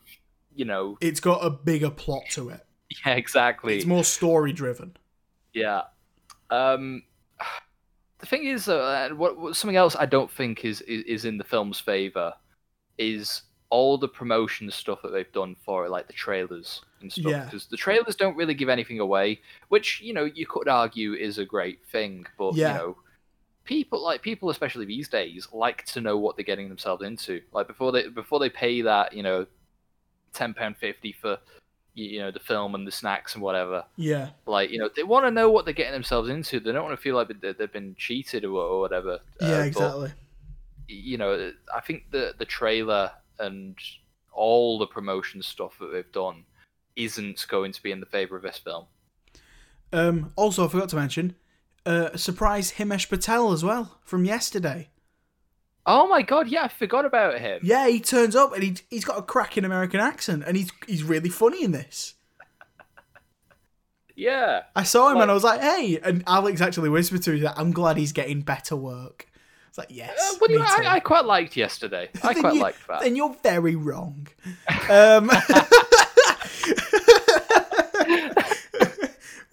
you 0.53 0.65
know. 0.65 0.97
It's 1.01 1.19
got 1.19 1.43
a 1.45 1.49
bigger 1.49 1.89
plot 1.89 2.23
to 2.31 2.49
it. 2.49 2.65
Yeah, 3.05 3.15
exactly. 3.15 3.77
It's 3.77 3.85
more 3.85 4.03
story 4.03 4.53
driven. 4.53 4.95
Yeah. 5.53 5.81
Um, 6.49 7.03
the 8.19 8.25
thing 8.25 8.45
is, 8.45 8.69
uh, 8.69 9.09
what, 9.15 9.37
what 9.37 9.55
something 9.55 9.75
else 9.75 9.95
I 9.95 10.05
don't 10.05 10.31
think 10.31 10.63
is, 10.63 10.81
is 10.81 11.03
is 11.03 11.25
in 11.25 11.37
the 11.37 11.43
film's 11.43 11.79
favor 11.79 12.33
is 12.97 13.41
all 13.69 13.97
the 13.97 14.07
promotion 14.07 14.71
stuff 14.71 15.01
that 15.03 15.09
they've 15.11 15.31
done 15.33 15.55
for 15.65 15.85
it, 15.85 15.91
like 15.91 16.07
the 16.07 16.13
trailers 16.13 16.81
and 17.01 17.11
stuff. 17.11 17.25
Yeah. 17.29 17.43
Because 17.43 17.65
the 17.67 17.75
trailers 17.75 18.15
don't 18.15 18.37
really 18.37 18.53
give 18.53 18.69
anything 18.69 18.99
away, 19.01 19.41
which 19.67 19.99
you 20.01 20.13
know 20.13 20.23
you 20.23 20.45
could 20.45 20.69
argue 20.69 21.13
is 21.13 21.37
a 21.37 21.45
great 21.45 21.85
thing, 21.91 22.25
but 22.37 22.55
Yeah. 22.55 22.71
you 22.71 22.77
know. 22.79 22.97
People 23.65 24.01
like 24.01 24.21
people, 24.21 24.49
especially 24.49 24.85
these 24.85 25.09
days, 25.09 25.45
like 25.51 25.83
to 25.87 25.99
know 25.99 26.17
what 26.17 26.37
they're 26.37 26.45
getting 26.45 26.69
themselves 26.69 27.03
into. 27.03 27.41
Like 27.51 27.67
before 27.67 27.91
they 27.91 28.07
before 28.07 28.39
they 28.39 28.49
pay 28.49 28.81
that, 28.83 29.11
you 29.11 29.23
know, 29.23 29.45
ten 30.31 30.53
pound 30.53 30.77
fifty 30.77 31.11
for, 31.11 31.37
you 31.99 32.19
know, 32.19 32.29
the 32.31 32.39
film 32.39 32.75
and 32.75 32.85
the 32.85 32.91
snacks 32.91 33.33
and 33.33 33.41
whatever 33.41 33.83
Yeah. 33.95 34.29
like 34.45 34.69
you 34.69 34.77
know 34.79 34.89
they 34.95 35.03
want 35.03 35.25
to 35.25 35.31
know 35.31 35.49
what 35.49 35.65
they're 35.65 35.73
getting 35.73 35.93
themselves 35.93 36.29
into 36.29 36.59
they 36.59 36.71
don't 36.71 36.83
want 36.83 36.95
to 36.95 37.01
feel 37.01 37.15
like 37.15 37.27
they- 37.41 37.53
they've 37.53 37.71
been 37.73 37.95
cheated 37.97 38.45
or, 38.45 38.79
whatever 38.79 39.13
Uh, 39.41 39.45
Yeah, 39.47 39.57
but, 39.59 39.67
exactly. 39.67 40.11
you 40.87 41.17
know 41.17 41.51
i 41.75 41.79
think 41.81 42.11
the 42.11 42.33
the 42.37 42.45
trailer 42.45 43.11
and 43.39 43.75
all 44.31 44.77
the 44.77 44.85
promotion 44.87 45.41
stuff 45.41 45.73
that 45.79 45.91
they've 45.91 46.11
done 46.11 46.45
isn't 46.95 47.45
going 47.49 47.71
to 47.71 47.81
be 47.81 47.91
in 47.91 47.99
the 47.99 48.05
favor 48.05 48.35
of 48.37 48.43
this 48.43 48.57
film 48.59 48.85
Um, 49.91 50.33
also, 50.35 50.65
I 50.65 50.67
forgot 50.67 50.89
to 50.89 50.95
mention, 50.97 51.35
uh, 51.85 52.15
surprise 52.17 52.73
Himesh 52.73 53.07
Patel 53.09 53.51
as 53.53 53.63
well 53.63 53.99
from 54.03 54.25
yesterday. 54.25 54.89
Oh 55.87 56.07
my 56.07 56.21
god 56.21 56.47
yeah 56.49 56.63
i 56.63 56.67
forgot 56.67 57.05
about 57.05 57.39
him 57.39 57.59
Yeah, 57.63 57.87
he 57.87 57.99
turns 57.99 58.35
up 58.35 58.53
and 58.53 58.61
he 58.61 58.75
he's 58.89 59.05
got 59.05 59.17
a 59.17 59.21
cracking 59.21 59.65
American 59.65 59.99
accent 59.99 60.43
and 60.45 60.55
he's 60.57 60.71
he's 60.85 61.03
really 61.03 61.29
funny 61.29 61.63
in 61.63 61.71
this. 61.71 62.13
yeah 64.15 64.63
I 64.75 64.83
saw 64.83 65.09
him 65.11 65.21
and 65.21 65.29
I 65.31 65.33
was 65.33 65.43
like, 65.43 65.61
hey, 65.61 65.99
and 66.03 66.23
Alex 66.27 66.61
actually 66.61 66.89
whispered 66.89 67.21
to 67.23 67.31
me 67.31 67.39
that 67.41 67.57
I'm 67.57 67.71
glad 67.71 67.97
he's 67.97 68.11
getting 68.11 68.41
better 68.41 68.75
work. 68.75 69.27
It's 69.69 69.77
like, 69.77 69.87
yes, 69.91 70.17
uh, 70.19 70.35
what 70.39 70.47
do 70.47 70.53
you. 70.55 70.61
I, 70.63 70.95
I 70.95 70.99
quite 70.99 71.25
liked 71.25 71.55
yesterday 71.55 72.09
i 72.23 72.33
quite 72.33 72.55
you- 72.55 72.61
liked 72.61 72.79
that 72.87 73.01
Then 73.01 73.15
you're 73.15 73.35
very 73.43 73.75
wrong. 73.75 74.27
Um, 74.89 75.29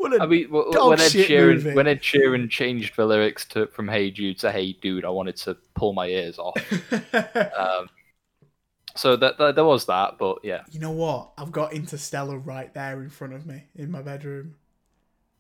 what 0.05 0.21
a 0.21 0.23
I 0.23 0.27
mean, 0.27 0.51
dog 0.51 0.91
when 0.91 1.01
Ed 1.01 1.11
shit 1.11 1.29
Sheeran 1.29 1.55
movie. 1.55 1.75
when 1.75 1.87
Ed 1.87 2.03
Sheeran 2.03 2.51
changed 2.51 2.97
the 2.97 3.07
lyrics 3.07 3.45
to 3.47 3.67
from 3.69 3.89
"Hey 3.89 4.11
Jude" 4.11 4.39
to 4.41 4.53
"Hey 4.53 4.73
Dude," 4.73 5.05
I 5.05 5.09
wanted 5.09 5.37
to 5.39 5.57
pull 5.75 5.93
my 5.95 6.07
ears 6.07 6.39
off. 6.39 6.57
um, 7.59 7.89
so 8.95 9.17
that, 9.17 9.39
that 9.39 9.55
there 9.55 9.65
was 9.65 9.87
that, 9.87 10.19
but 10.19 10.39
yeah, 10.43 10.63
you 10.71 10.79
know 10.79 10.93
what? 10.93 11.33
I've 11.39 11.53
got 11.53 11.73
Interstellar 11.73 12.39
right 12.39 12.73
there 12.75 13.03
in 13.03 13.09
front 13.11 13.33
of 13.33 13.47
me 13.47 13.65
in 13.75 13.91
my 13.91 14.03
bedroom. 14.03 14.57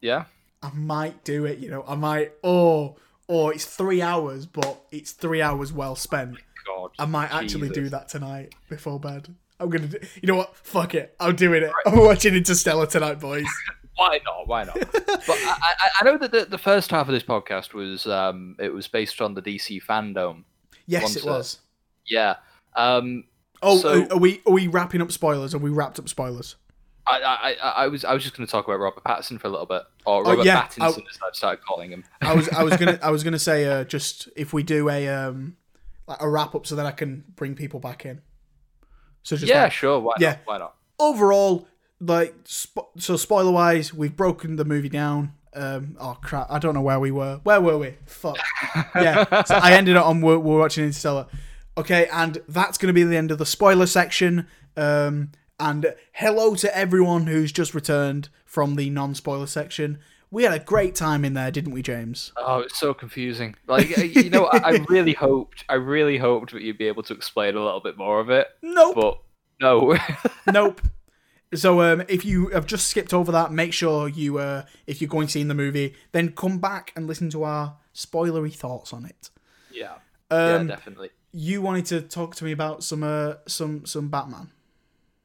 yeah. 0.00 0.24
I 0.62 0.70
might 0.72 1.24
do 1.24 1.44
it. 1.44 1.58
You 1.58 1.68
know, 1.68 1.84
I 1.86 1.94
might. 1.94 2.32
Oh, 2.42 2.96
oh, 3.28 3.50
it's 3.50 3.66
three 3.66 4.00
hours, 4.00 4.46
but 4.46 4.80
it's 4.90 5.12
three 5.12 5.42
hours 5.42 5.74
well 5.74 5.94
spent. 5.94 6.38
God, 6.66 6.90
I 6.98 7.04
might 7.04 7.30
actually 7.34 7.68
do 7.68 7.90
that 7.90 8.08
tonight 8.08 8.54
before 8.70 8.98
bed. 8.98 9.28
I'm 9.60 9.68
gonna 9.68 9.88
do. 9.88 9.98
You 10.22 10.26
know 10.26 10.36
what? 10.36 10.56
Fuck 10.56 10.94
it. 10.94 11.14
I'm 11.20 11.36
doing 11.36 11.64
it. 11.64 11.72
I'm 11.84 11.98
watching 11.98 12.34
Interstellar 12.34 12.86
tonight, 12.86 13.20
boys. 13.20 13.44
Why 13.96 14.18
not? 14.24 14.48
Why 14.48 14.64
not? 14.64 14.74
but 14.74 15.28
I, 15.28 15.56
I, 15.62 15.88
I 16.00 16.04
know 16.04 16.18
that 16.18 16.32
the, 16.32 16.44
the 16.46 16.58
first 16.58 16.90
half 16.90 17.08
of 17.08 17.12
this 17.14 17.22
podcast 17.22 17.74
was 17.74 18.06
um, 18.06 18.56
it 18.58 18.72
was 18.72 18.88
based 18.88 19.20
on 19.20 19.34
the 19.34 19.42
DC 19.42 19.82
FanDome. 19.84 20.44
Yes, 20.86 21.02
One 21.02 21.12
it 21.16 21.24
was. 21.24 21.60
Yeah. 22.06 22.36
Um, 22.76 23.24
Oh, 23.62 23.78
So- 23.78 24.06
are, 24.10 24.18
we 24.18 24.42
are 24.46 24.52
we 24.52 24.66
wrapping 24.66 25.00
up 25.00 25.10
spoilers? 25.12 25.54
Are 25.54 25.58
we 25.58 25.70
wrapped 25.70 25.98
up 25.98 26.08
spoilers? 26.08 26.56
I, 27.06 27.20
I, 27.62 27.82
I 27.84 27.86
was 27.88 28.04
I 28.04 28.14
was 28.14 28.22
just 28.22 28.34
going 28.36 28.46
to 28.46 28.50
talk 28.50 28.66
about 28.66 28.78
Robert 28.80 29.04
Pattinson 29.04 29.38
for 29.40 29.46
a 29.46 29.50
little 29.50 29.66
bit, 29.66 29.82
or 30.06 30.26
Oh, 30.26 30.30
Robert 30.30 30.44
yeah, 30.46 30.62
Pattinson 30.66 30.82
I- 30.82 30.88
as 30.88 30.98
I've 31.26 31.34
started 31.36 31.64
calling 31.64 31.90
him. 31.90 32.02
I 32.22 32.34
was 32.34 32.48
I 32.48 32.62
was 32.62 32.76
gonna 32.78 32.98
I 33.02 33.10
was 33.10 33.22
gonna 33.22 33.38
say 33.38 33.66
uh, 33.66 33.84
just 33.84 34.28
if 34.36 34.52
we 34.54 34.62
do 34.62 34.88
a 34.90 35.08
um 35.08 35.56
like 36.06 36.20
a 36.20 36.28
wrap 36.28 36.54
up 36.54 36.66
so 36.66 36.76
that 36.76 36.84
I 36.86 36.90
can 36.92 37.24
bring 37.36 37.54
people 37.54 37.78
back 37.80 38.04
in. 38.06 38.20
So 39.22 39.36
just 39.36 39.48
yeah, 39.48 39.64
like, 39.64 39.72
sure. 39.72 40.00
Why 40.00 40.14
yeah. 40.18 40.30
not? 40.30 40.38
Why 40.46 40.58
not? 40.58 40.74
overall, 40.98 41.66
like 42.06 42.44
spo- 42.44 42.88
so 42.98 43.16
spoiler 43.16 43.52
wise, 43.52 43.92
we've 43.94 44.16
broken 44.16 44.56
the 44.56 44.64
movie 44.64 44.88
down. 44.88 45.32
Um, 45.54 45.96
oh 46.00 46.18
crap, 46.20 46.48
I 46.50 46.58
don't 46.58 46.74
know 46.74 46.80
where 46.82 46.98
we 46.98 47.10
were. 47.10 47.40
Where 47.44 47.60
were 47.60 47.78
we? 47.78 47.94
Fuck. 48.06 48.38
Yeah, 48.96 49.42
so 49.44 49.54
I 49.54 49.72
ended 49.72 49.96
up 49.96 50.06
on 50.06 50.20
we're, 50.20 50.38
we're 50.38 50.58
watching 50.58 50.84
Interstellar. 50.84 51.26
Okay, 51.76 52.06
and 52.12 52.38
that's 52.48 52.78
going 52.78 52.88
to 52.88 52.92
be 52.92 53.02
the 53.04 53.16
end 53.16 53.30
of 53.30 53.38
the 53.38 53.46
spoiler 53.46 53.86
section. 53.86 54.46
Um, 54.76 55.30
and 55.60 55.94
hello 56.12 56.54
to 56.56 56.76
everyone 56.76 57.26
who's 57.28 57.52
just 57.52 57.74
returned 57.74 58.28
from 58.44 58.74
the 58.76 58.90
non-spoiler 58.90 59.46
section. 59.46 59.98
We 60.30 60.42
had 60.42 60.52
a 60.52 60.58
great 60.58 60.96
time 60.96 61.24
in 61.24 61.34
there, 61.34 61.52
didn't 61.52 61.72
we, 61.72 61.82
James? 61.82 62.32
Oh, 62.36 62.58
it's 62.60 62.78
so 62.78 62.92
confusing. 62.92 63.54
Like 63.68 63.96
you 63.96 64.30
know, 64.30 64.46
I, 64.46 64.58
I 64.58 64.70
really 64.88 65.12
hoped, 65.12 65.64
I 65.68 65.74
really 65.74 66.18
hoped 66.18 66.52
that 66.52 66.62
you'd 66.62 66.78
be 66.78 66.88
able 66.88 67.04
to 67.04 67.14
explain 67.14 67.54
a 67.54 67.62
little 67.64 67.80
bit 67.80 67.96
more 67.96 68.18
of 68.18 68.30
it, 68.30 68.48
Nope. 68.60 68.94
but 68.96 69.18
no. 69.60 69.96
nope. 70.52 70.80
So 71.54 71.80
um, 71.82 72.02
if 72.08 72.24
you 72.24 72.48
have 72.48 72.66
just 72.66 72.88
skipped 72.88 73.12
over 73.14 73.30
that, 73.32 73.52
make 73.52 73.72
sure 73.72 74.08
you, 74.08 74.38
uh, 74.38 74.64
if 74.86 75.00
you're 75.00 75.08
going 75.08 75.26
to 75.26 75.32
see 75.32 75.40
in 75.40 75.48
the 75.48 75.54
movie, 75.54 75.94
then 76.12 76.32
come 76.32 76.58
back 76.58 76.92
and 76.96 77.06
listen 77.06 77.30
to 77.30 77.44
our 77.44 77.76
spoilery 77.94 78.52
thoughts 78.54 78.92
on 78.92 79.04
it. 79.04 79.30
yeah, 79.70 79.94
Um, 80.30 80.68
yeah, 80.68 80.76
definitely. 80.76 81.10
you 81.32 81.62
wanted 81.62 81.86
to 81.86 82.00
talk 82.02 82.34
to 82.36 82.44
me 82.44 82.52
about 82.52 82.82
some, 82.82 83.02
uh, 83.02 83.34
some, 83.46 83.84
some 83.86 84.08
Batman. 84.08 84.50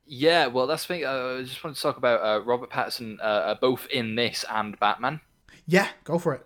Yeah, 0.05 0.47
well, 0.47 0.65
that's 0.67 0.83
the 0.83 0.95
thing. 0.95 1.05
Uh, 1.05 1.37
I 1.39 1.43
just 1.43 1.63
wanted 1.63 1.75
to 1.75 1.81
talk 1.81 1.97
about 1.97 2.21
uh, 2.23 2.43
Robert 2.43 2.71
Pattinson, 2.71 3.17
uh, 3.21 3.55
both 3.61 3.85
in 3.91 4.15
this 4.15 4.43
and 4.49 4.79
Batman. 4.79 5.21
Yeah, 5.67 5.87
go 6.03 6.17
for 6.17 6.33
it. 6.33 6.45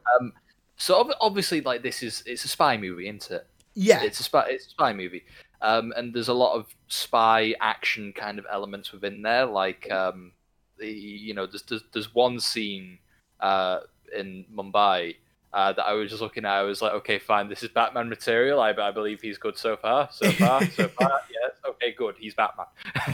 So 0.75 0.99
ob- 0.99 1.15
obviously, 1.21 1.61
like 1.61 1.81
this 1.81 2.03
is 2.03 2.23
it's 2.25 2.43
a 2.43 2.49
spy 2.49 2.75
movie, 2.77 3.07
isn't 3.07 3.31
it? 3.31 3.47
Yeah, 3.75 4.03
It's 4.03 4.19
a 4.19 4.23
spy. 4.23 4.47
It's 4.49 4.67
a 4.67 4.69
spy 4.69 4.93
movie, 4.93 5.23
um, 5.61 5.93
and 5.97 6.13
there's 6.13 6.27
a 6.27 6.33
lot 6.33 6.55
of 6.55 6.67
spy 6.87 7.55
action 7.59 8.13
kind 8.13 8.37
of 8.39 8.45
elements 8.51 8.91
within 8.91 9.21
there. 9.21 9.45
Like, 9.45 9.91
um, 9.91 10.31
the, 10.77 10.87
you 10.87 11.33
know, 11.33 11.45
there's, 11.45 11.63
there's 11.63 11.83
there's 11.91 12.13
one 12.13 12.39
scene 12.39 12.99
uh, 13.39 13.79
in 14.15 14.45
Mumbai 14.53 15.15
uh, 15.53 15.71
that 15.73 15.83
I 15.83 15.93
was 15.93 16.09
just 16.09 16.21
looking 16.21 16.45
at. 16.45 16.51
I 16.51 16.63
was 16.63 16.81
like, 16.81 16.93
okay, 16.93 17.19
fine, 17.19 17.47
this 17.47 17.63
is 17.63 17.69
Batman 17.69 18.09
material. 18.09 18.59
I, 18.59 18.71
I 18.71 18.91
believe 18.91 19.21
he's 19.21 19.37
good 19.37 19.57
so 19.57 19.77
far. 19.77 20.09
So 20.11 20.31
far, 20.31 20.65
so 20.65 20.87
far, 20.87 21.21
yes. 21.31 21.51
Okay, 21.67 21.93
good. 21.97 22.15
He's 22.19 22.33
Batman. 22.33 22.65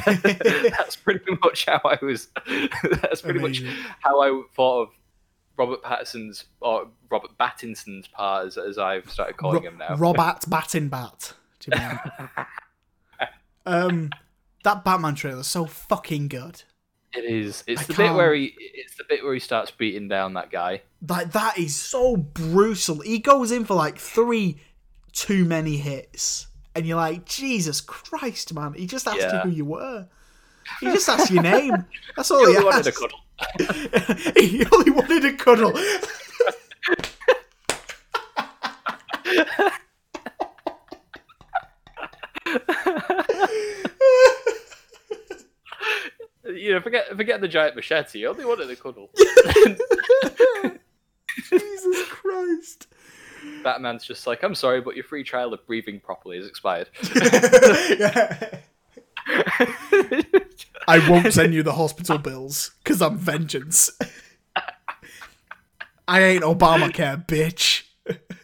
that's 0.78 0.96
pretty 0.96 1.38
much 1.44 1.66
how 1.66 1.82
I 1.84 1.98
was. 2.02 2.30
that's 3.02 3.22
pretty 3.22 3.40
much 3.40 3.62
how 4.00 4.22
I 4.22 4.42
thought 4.56 4.84
of 4.84 4.90
Robert 5.60 5.84
Pattinson's 5.84 6.46
or 6.62 6.88
Robert 7.12 7.38
Battinson's 7.38 8.08
part 8.08 8.48
as, 8.48 8.58
as 8.58 8.78
I've 8.80 9.10
started 9.12 9.38
calling 9.38 9.64
Ro- 9.64 9.70
him 9.70 9.78
now. 9.78 9.96
Robert 9.98 10.42
Battenbat. 10.50 11.34
Do 11.60 11.72
you 11.76 12.46
um, 13.66 14.10
that 14.64 14.84
Batman 14.84 15.16
trailer 15.16 15.42
is 15.42 15.48
so 15.48 15.66
fucking 15.66 16.30
good. 16.30 16.64
It 17.14 17.26
is. 17.26 17.64
It's 17.68 17.82
I 17.82 17.84
the 17.86 17.94
bit 17.94 17.98
can't- 17.98 18.16
where 18.16 18.34
he. 18.34 18.54
It's 18.58 18.96
the 18.96 19.04
bit 19.08 19.24
where 19.24 19.34
he 19.34 19.40
starts 19.40 19.72
beating 19.72 20.08
down 20.08 20.34
that 20.34 20.50
guy. 20.52 20.82
Like 21.08 21.32
that 21.34 21.58
is 21.58 21.76
so 21.76 22.16
brutal. 22.18 23.00
He 23.02 23.20
goes 23.20 23.52
in 23.52 23.66
for 23.66 23.74
like 23.76 23.98
three 23.98 24.58
too 25.12 25.44
many 25.44 25.78
hits, 25.78 26.48
and 26.76 26.86
you're 26.86 26.98
like, 26.98 27.26
Jesus 27.26 27.82
Christ, 27.82 28.54
man! 28.54 28.74
He 28.74 28.86
just 28.88 29.08
asked 29.08 29.20
Yeah. 29.20 29.44
you 29.44 29.50
who 29.50 29.56
you 29.56 29.66
were. 29.66 30.08
He 30.82 30.86
just 30.88 31.10
asked 31.10 31.32
your 31.32 31.42
name. 31.44 31.74
That's 32.16 32.30
all 32.30 32.46
He 32.46 32.52
he 32.52 32.58
only 32.58 32.66
wanted 32.70 32.86
a 32.86 32.90
asked. 32.90 33.00
cuddle. 33.00 33.20
he 34.38 34.66
only 34.72 34.92
wanted 34.92 35.26
a 35.26 35.34
cuddle. 35.34 35.74
You 46.56 46.74
know, 46.74 46.82
forget 46.82 47.16
forget 47.16 47.42
the 47.42 47.48
giant 47.48 47.76
machete. 47.76 48.20
He 48.20 48.26
only 48.26 48.46
wanted 48.46 48.70
a 48.72 48.76
cuddle. 48.76 49.12
Jesus 51.50 52.08
Christ. 52.10 52.88
Batman's 53.64 54.04
just 54.04 54.28
like, 54.28 54.44
I'm 54.44 54.56
sorry, 54.56 54.82
but 54.82 54.96
your 54.96 55.04
free 55.04 55.24
trial 55.24 55.54
of 55.54 55.66
breathing 55.66 56.00
properly 56.00 56.38
is 56.38 56.48
expired. 56.48 56.90
I 60.90 61.10
won't 61.10 61.34
send 61.40 61.54
you 61.54 61.64
the 61.64 61.74
hospital 61.74 62.18
bills 62.18 62.72
because 62.84 63.02
I'm 63.02 63.18
vengeance. 63.18 63.90
I 66.08 66.22
ain't 66.24 66.44
Obamacare, 66.44 67.26
bitch. 67.28 67.84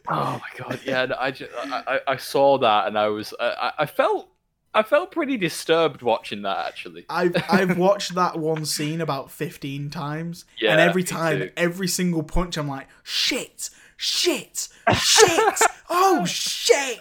Oh 0.07 0.39
my 0.39 0.41
god, 0.55 0.79
yeah. 0.85 1.05
no, 1.05 1.15
I, 1.19 1.31
just, 1.31 1.51
I, 1.55 1.99
I 2.07 2.15
saw 2.17 2.59
that 2.59 2.85
and 2.87 2.97
I 2.97 3.07
was 3.07 3.33
I, 3.39 3.45
I- 3.47 3.73
I 3.79 3.85
felt 3.87 4.29
I 4.75 4.83
felt 4.83 5.09
pretty 5.11 5.37
disturbed 5.37 6.01
watching 6.03 6.43
that 6.43 6.67
actually. 6.67 7.05
I've 7.09 7.35
I've 7.49 7.77
watched 7.77 8.13
that 8.15 8.37
one 8.37 8.65
scene 8.65 9.01
about 9.01 9.31
fifteen 9.31 9.89
times, 9.89 10.45
Yeah, 10.61 10.73
and 10.73 10.81
every 10.81 11.03
time, 11.03 11.39
too. 11.39 11.51
every 11.57 11.87
single 11.87 12.21
punch, 12.21 12.57
I'm 12.57 12.67
like, 12.67 12.87
shit, 13.01 13.71
shit, 13.97 14.67
shit, 14.95 15.59
oh 15.89 16.23
shit. 16.25 16.99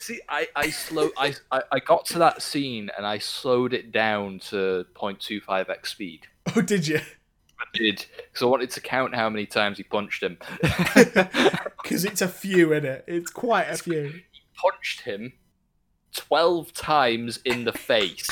See, 0.00 0.20
I 0.28 0.48
I 0.56 0.70
slow 0.70 1.10
I, 1.18 1.34
I 1.52 1.62
I 1.72 1.78
got 1.78 2.06
to 2.06 2.18
that 2.18 2.42
scene 2.42 2.90
and 2.96 3.06
I 3.06 3.18
slowed 3.18 3.74
it 3.74 3.92
down 3.92 4.38
to 4.50 4.86
0.25x 4.94 5.86
speed. 5.86 6.26
Oh, 6.56 6.62
did 6.62 6.88
you? 6.88 6.96
I 6.96 7.64
did 7.74 8.06
because 8.16 8.42
I 8.42 8.46
wanted 8.46 8.70
to 8.70 8.80
count 8.80 9.14
how 9.14 9.28
many 9.28 9.46
times 9.46 9.76
he 9.76 9.84
punched 9.84 10.22
him. 10.22 10.38
Because 11.82 12.04
it's 12.04 12.22
a 12.22 12.28
few 12.28 12.72
in 12.72 12.84
it. 12.84 13.04
It's 13.08 13.30
quite 13.30 13.64
a 13.64 13.76
few. 13.76 14.04
He 14.04 14.40
punched 14.54 15.02
him 15.02 15.32
12 16.14 16.72
times 16.72 17.40
in 17.44 17.64
the 17.64 17.72
face 17.72 18.28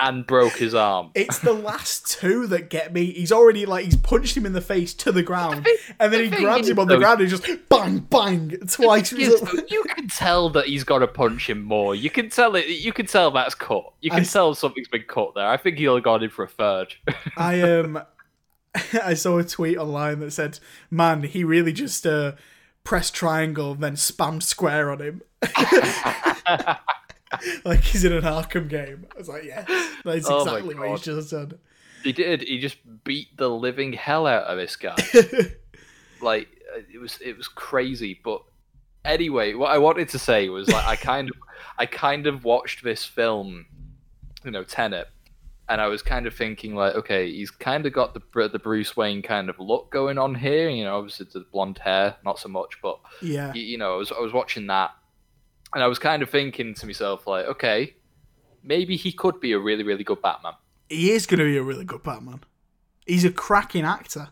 and 0.00 0.26
broke 0.26 0.54
his 0.54 0.74
arm. 0.74 1.10
It's 1.14 1.38
the 1.38 1.52
last 1.52 2.10
two 2.10 2.46
that 2.48 2.68
get 2.70 2.92
me. 2.92 3.12
He's 3.12 3.30
already 3.32 3.64
like 3.66 3.84
he's 3.84 3.96
punched 3.96 4.36
him 4.36 4.44
in 4.46 4.52
the 4.52 4.60
face 4.60 4.92
to 4.94 5.12
the 5.12 5.22
ground, 5.22 5.66
and 6.00 6.12
then 6.12 6.24
he 6.24 6.28
the 6.30 6.36
thing 6.36 6.44
grabs 6.44 6.68
him 6.68 6.78
on 6.78 6.88
the 6.88 6.94
though- 6.94 7.00
ground 7.00 7.20
and 7.20 7.30
just 7.30 7.46
bang 7.68 7.98
bang 7.98 8.50
twice. 8.68 9.12
Yes, 9.12 9.40
you 9.70 9.84
can 9.94 10.08
tell 10.08 10.50
that 10.50 10.66
he's 10.66 10.84
got 10.84 10.98
to 10.98 11.06
punch 11.06 11.48
him 11.48 11.62
more. 11.62 11.94
You 11.94 12.10
can 12.10 12.28
tell 12.28 12.56
it. 12.56 12.66
You 12.66 12.92
can 12.92 13.06
tell 13.06 13.30
that's 13.30 13.54
cut. 13.54 13.84
You 14.00 14.10
can 14.10 14.20
s- 14.20 14.32
tell 14.32 14.54
something's 14.54 14.88
been 14.88 15.04
cut 15.04 15.34
there. 15.34 15.46
I 15.46 15.56
think 15.56 15.78
he'll 15.78 15.94
have 15.94 16.04
gone 16.04 16.22
in 16.22 16.30
for 16.30 16.44
a 16.44 16.48
third. 16.48 16.94
I 17.36 17.60
um 17.62 18.02
I 19.02 19.14
saw 19.14 19.38
a 19.38 19.44
tweet 19.44 19.78
online 19.78 20.18
that 20.20 20.32
said, 20.32 20.58
"Man, 20.90 21.22
he 21.22 21.44
really 21.44 21.72
just 21.72 22.04
uh 22.06 22.32
pressed 22.82 23.14
triangle 23.14 23.74
then 23.76 23.94
spammed 23.94 24.42
square 24.42 24.90
on 24.90 25.00
him." 25.00 25.22
like 27.64 27.80
he's 27.80 28.04
in 28.04 28.12
an 28.12 28.22
Arkham 28.22 28.68
game. 28.68 29.06
I 29.14 29.18
was 29.18 29.28
like, 29.28 29.44
"Yeah, 29.44 29.64
that's 30.04 30.28
Oh 30.28 30.40
exactly 30.42 30.74
what 30.74 30.88
he's 30.90 30.98
God. 31.00 31.02
just 31.04 31.30
done." 31.30 31.58
he 32.02 32.12
did. 32.12 32.42
He 32.42 32.58
just 32.58 32.76
beat 33.04 33.36
the 33.36 33.48
living 33.48 33.92
hell 33.94 34.26
out 34.26 34.44
of 34.44 34.58
this 34.58 34.76
guy. 34.76 34.96
like 36.20 36.48
it 36.92 36.98
was 37.00 37.18
it 37.24 37.36
was 37.36 37.48
crazy 37.48 38.18
but 38.24 38.42
anyway 39.04 39.52
what 39.54 39.70
i 39.70 39.78
wanted 39.78 40.08
to 40.08 40.18
say 40.18 40.48
was 40.48 40.68
like 40.68 40.84
i 40.86 40.96
kind 40.96 41.28
of 41.28 41.36
i 41.78 41.84
kind 41.86 42.26
of 42.26 42.44
watched 42.44 42.82
this 42.82 43.04
film 43.04 43.66
you 44.44 44.50
know 44.50 44.64
tenet 44.64 45.08
and 45.68 45.80
i 45.80 45.86
was 45.86 46.02
kind 46.02 46.26
of 46.26 46.34
thinking 46.34 46.74
like 46.74 46.94
okay 46.94 47.30
he's 47.30 47.50
kind 47.50 47.84
of 47.86 47.92
got 47.92 48.14
the 48.14 48.48
the 48.48 48.58
bruce 48.58 48.96
wayne 48.96 49.22
kind 49.22 49.48
of 49.50 49.58
look 49.60 49.90
going 49.90 50.18
on 50.18 50.34
here 50.34 50.68
you 50.70 50.82
know 50.84 50.96
obviously 50.96 51.26
the 51.32 51.40
blonde 51.52 51.78
hair 51.78 52.16
not 52.24 52.38
so 52.38 52.48
much 52.48 52.78
but 52.82 52.98
yeah, 53.20 53.48
y- 53.48 53.54
you 53.56 53.76
know 53.78 53.94
i 53.94 53.96
was, 53.96 54.10
I 54.10 54.20
was 54.20 54.32
watching 54.32 54.66
that 54.68 54.90
and 55.74 55.82
i 55.82 55.86
was 55.86 55.98
kind 55.98 56.22
of 56.22 56.30
thinking 56.30 56.74
to 56.74 56.86
myself 56.86 57.26
like 57.26 57.46
okay 57.46 57.94
maybe 58.62 58.96
he 58.96 59.12
could 59.12 59.40
be 59.40 59.52
a 59.52 59.58
really 59.58 59.82
really 59.82 60.04
good 60.04 60.20
batman 60.22 60.52
he 60.88 61.10
is 61.10 61.26
going 61.26 61.38
to 61.38 61.44
be 61.46 61.56
a 61.56 61.62
really 61.62 61.84
good 61.86 62.02
Batman. 62.02 62.40
He's 63.06 63.24
a 63.24 63.30
cracking 63.30 63.84
actor. 63.86 64.28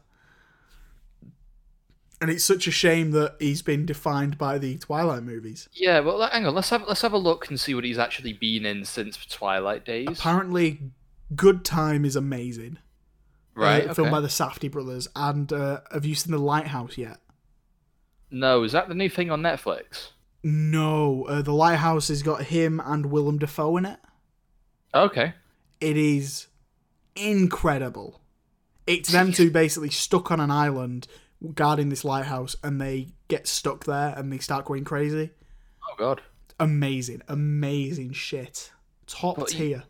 And 2.20 2.31
it's 2.31 2.44
such 2.44 2.66
a 2.69 2.70
shame 2.70 3.10
that 3.12 3.36
he's 3.40 3.62
been 3.62 3.85
defined 3.86 4.39
by 4.39 4.59
the 4.59 4.77
Twilight 4.78 5.23
movies. 5.24 5.69
yeah 5.73 5.98
well 6.01 6.20
hang 6.28 6.47
on 6.47 6.55
let's 6.55 6.70
have 6.70 6.85
let's 6.86 7.02
have 7.02 7.14
a 7.14 7.19
look 7.19 7.48
and 7.48 7.59
see 7.59 7.74
what 7.74 7.85
he's 7.85 7.98
actually 7.98 8.35
been 8.35 8.64
in 8.66 8.85
since 8.85 9.16
twilight 9.27 9.85
days 9.85 10.06
Apparently, 10.09 10.78
Good 11.35 11.64
Time 11.64 12.05
is 12.05 12.14
amazing. 12.16 12.78
right 13.55 13.89
uh, 13.89 13.94
filmed 13.94 14.12
by 14.12 14.20
the 14.20 14.28
Safdie 14.28 14.70
brothers. 14.70 15.09
And 15.16 15.52
uh, 15.52 15.81
have 15.90 16.05
you 16.05 16.14
seen 16.14 16.32
The 16.32 16.39
Lighthouse 16.39 16.97
yet? 16.98 17.19
No, 18.31 18.62
is 18.62 18.73
that 18.73 18.89
the 18.89 18.94
new 18.94 19.09
thing 19.09 19.31
on 19.31 19.43
Netflix? 19.43 20.10
No, 20.43 21.24
uh, 21.24 21.43
The 21.43 21.52
Lighthouse 21.52 22.09
has 22.09 22.23
got 22.23 22.44
him 22.44 22.81
and 22.85 23.06
Willem 23.06 23.39
Dafoe 23.39 23.77
in 23.77 23.86
it. 23.86 23.98
Okay. 24.94 25.35
It 25.81 25.97
is 25.97 26.48
incredible. 27.16 28.20
It's 28.86 29.10
them 29.12 29.32
two 29.32 29.51
basically 29.51 29.90
stuck 29.90 30.31
on 30.31 30.40
an 30.40 30.51
island 30.51 31.06
guarding 31.55 31.89
this 31.89 32.05
lighthouse, 32.05 32.56
and 32.62 32.81
they 32.81 33.09
get 33.28 33.47
stuck 33.47 33.85
there 33.85 34.14
and 34.16 34.32
they 34.32 34.39
start 34.39 34.64
going 34.64 34.85
crazy. 34.85 35.31
Oh 35.90 35.94
god. 35.98 36.23
Amazing, 36.60 37.23
amazing 37.28 38.12
shit. 38.12 38.73
Top 39.06 39.36
But 39.36 39.51
he- 39.51 39.59
tier. 39.59 39.85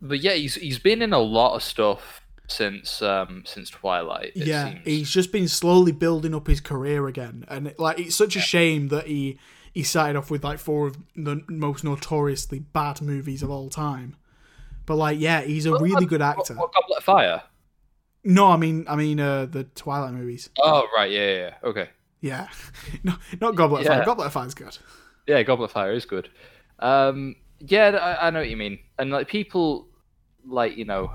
But 0.00 0.20
yeah, 0.20 0.32
he's 0.34 0.56
he's 0.56 0.78
been 0.78 1.00
in 1.00 1.12
a 1.14 1.18
lot 1.18 1.54
of 1.54 1.62
stuff 1.62 2.20
since 2.46 3.00
um 3.00 3.42
since 3.46 3.70
Twilight. 3.70 4.32
It 4.34 4.46
yeah, 4.46 4.72
seems. 4.72 4.84
he's 4.84 5.10
just 5.10 5.32
been 5.32 5.48
slowly 5.48 5.92
building 5.92 6.34
up 6.34 6.46
his 6.46 6.60
career 6.60 7.06
again, 7.06 7.44
and 7.48 7.68
it, 7.68 7.78
like 7.78 7.98
it's 7.98 8.14
such 8.16 8.36
a 8.36 8.40
shame 8.40 8.88
that 8.88 9.06
he 9.06 9.38
he 9.74 9.82
started 9.82 10.16
off 10.16 10.30
with 10.30 10.44
like 10.44 10.60
four 10.60 10.86
of 10.86 10.96
the 11.16 11.42
most 11.48 11.82
notoriously 11.82 12.60
bad 12.60 13.02
movies 13.02 13.42
of 13.42 13.50
all 13.50 13.68
time. 13.68 14.14
But 14.86 14.94
like, 14.96 15.18
yeah, 15.18 15.40
he's 15.40 15.66
a 15.66 15.76
really 15.76 16.06
good 16.06 16.22
actor. 16.22 16.54
what 16.54 16.72
Goblet 16.72 16.98
of 16.98 17.04
Fire? 17.04 17.42
No, 18.22 18.50
I 18.50 18.56
mean, 18.56 18.86
I 18.88 18.94
mean, 18.96 19.18
uh, 19.18 19.46
the 19.46 19.64
Twilight 19.64 20.14
movies. 20.14 20.48
Oh 20.62 20.86
right, 20.96 21.10
yeah, 21.10 21.26
yeah, 21.26 21.36
yeah. 21.36 21.54
Okay. 21.64 21.90
Yeah, 22.20 22.48
no, 23.02 23.14
not 23.40 23.56
Goblet 23.56 23.82
of 23.82 23.86
Fire. 23.88 24.04
Goblet 24.04 24.26
of 24.28 24.32
Fire's 24.32 24.54
good. 24.54 24.78
Yeah, 25.26 25.42
Goblet 25.42 25.70
of 25.70 25.72
Fire 25.72 25.92
is 25.92 26.04
good. 26.04 26.30
Um, 26.78 27.36
yeah, 27.58 27.88
I, 27.88 28.28
I 28.28 28.30
know 28.30 28.38
what 28.40 28.48
you 28.48 28.56
mean. 28.56 28.78
And 28.98 29.10
like 29.10 29.26
people, 29.26 29.88
like 30.46 30.76
you 30.76 30.84
know, 30.84 31.10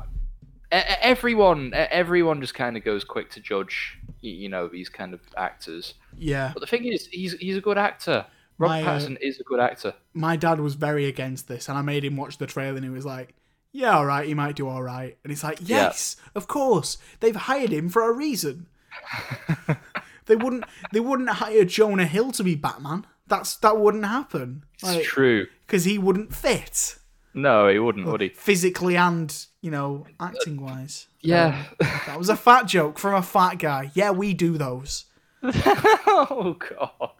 everyone, 0.72 1.72
everyone 1.74 2.42
just 2.42 2.54
kind 2.54 2.76
of 2.76 2.84
goes 2.84 3.04
quick 3.04 3.30
to 3.32 3.40
judge, 3.40 3.98
you 4.22 4.50
know, 4.50 4.68
these 4.68 4.90
kind 4.90 5.14
of 5.14 5.22
actors. 5.38 5.94
Yeah, 6.18 6.52
But 6.54 6.60
the 6.62 6.68
thing 6.68 6.86
is, 6.86 7.08
he's 7.08 7.34
he's 7.34 7.58
a 7.58 7.62
good 7.62 7.78
actor. 7.78 8.26
Robert 8.60 8.74
My, 8.74 8.84
uh, 8.84 9.00
Pattinson 9.00 9.18
is 9.22 9.40
a 9.40 9.44
good 9.44 9.60
actor. 9.60 9.96
my 10.14 10.36
dad 10.36 10.60
was 10.60 10.76
very 10.76 11.06
against 11.06 11.48
this, 11.48 11.68
and 11.70 11.78
I 11.78 11.82
made 11.82 12.04
him 12.06 12.16
watch 12.18 12.38
the 12.38 12.46
trailer, 12.46 12.76
and 12.76 12.84
he 12.84 12.92
was 12.92 13.06
like, 13.06 13.34
"Yeah, 13.72 13.96
all 13.98 14.06
right, 14.06 14.28
he 14.28 14.34
might 14.36 14.56
do 14.58 14.68
all 14.68 14.84
right." 14.84 15.18
And 15.24 15.32
it's 15.34 15.44
like, 15.44 15.60
Yeah. 15.62 15.78
"Yes, 15.86 16.16
of 16.36 16.48
course, 16.48 16.98
they've 17.22 17.36
hired 17.36 17.72
him 17.72 17.90
for 17.90 18.04
a 18.08 18.12
reason." 18.14 18.68
they 20.26 20.36
wouldn't, 20.36 20.66
they 20.92 21.00
wouldn't 21.00 21.30
hire 21.30 21.66
Jonah 21.66 22.06
Hill 22.06 22.32
to 22.34 22.44
be 22.44 22.56
Batman. 22.56 23.06
That's 23.28 23.56
that 23.58 23.78
wouldn't 23.80 24.06
happen. 24.06 24.64
It's 24.84 25.08
true. 25.08 25.48
because 25.66 25.86
he 25.86 25.98
wouldn't 25.98 26.34
fit 26.34 26.98
No, 27.34 27.68
he 27.68 27.78
wouldn't, 27.80 28.08
would 28.08 28.22
he? 28.22 28.30
physically 28.30 28.96
and 28.98 29.34
you 29.62 29.70
know 29.72 30.06
acting 30.20 30.62
wise. 30.62 31.08
Yeah. 31.22 31.66
That 31.80 32.18
was 32.18 32.30
a 32.30 32.36
fat 32.36 32.66
joke 32.66 32.98
from 32.98 33.14
a 33.14 33.22
fat 33.22 33.60
guy. 33.60 33.92
Yeah, 33.94 34.12
we 34.12 34.34
do 34.34 34.58
those. 34.58 35.06
oh 35.44 36.58
god. 36.60 37.12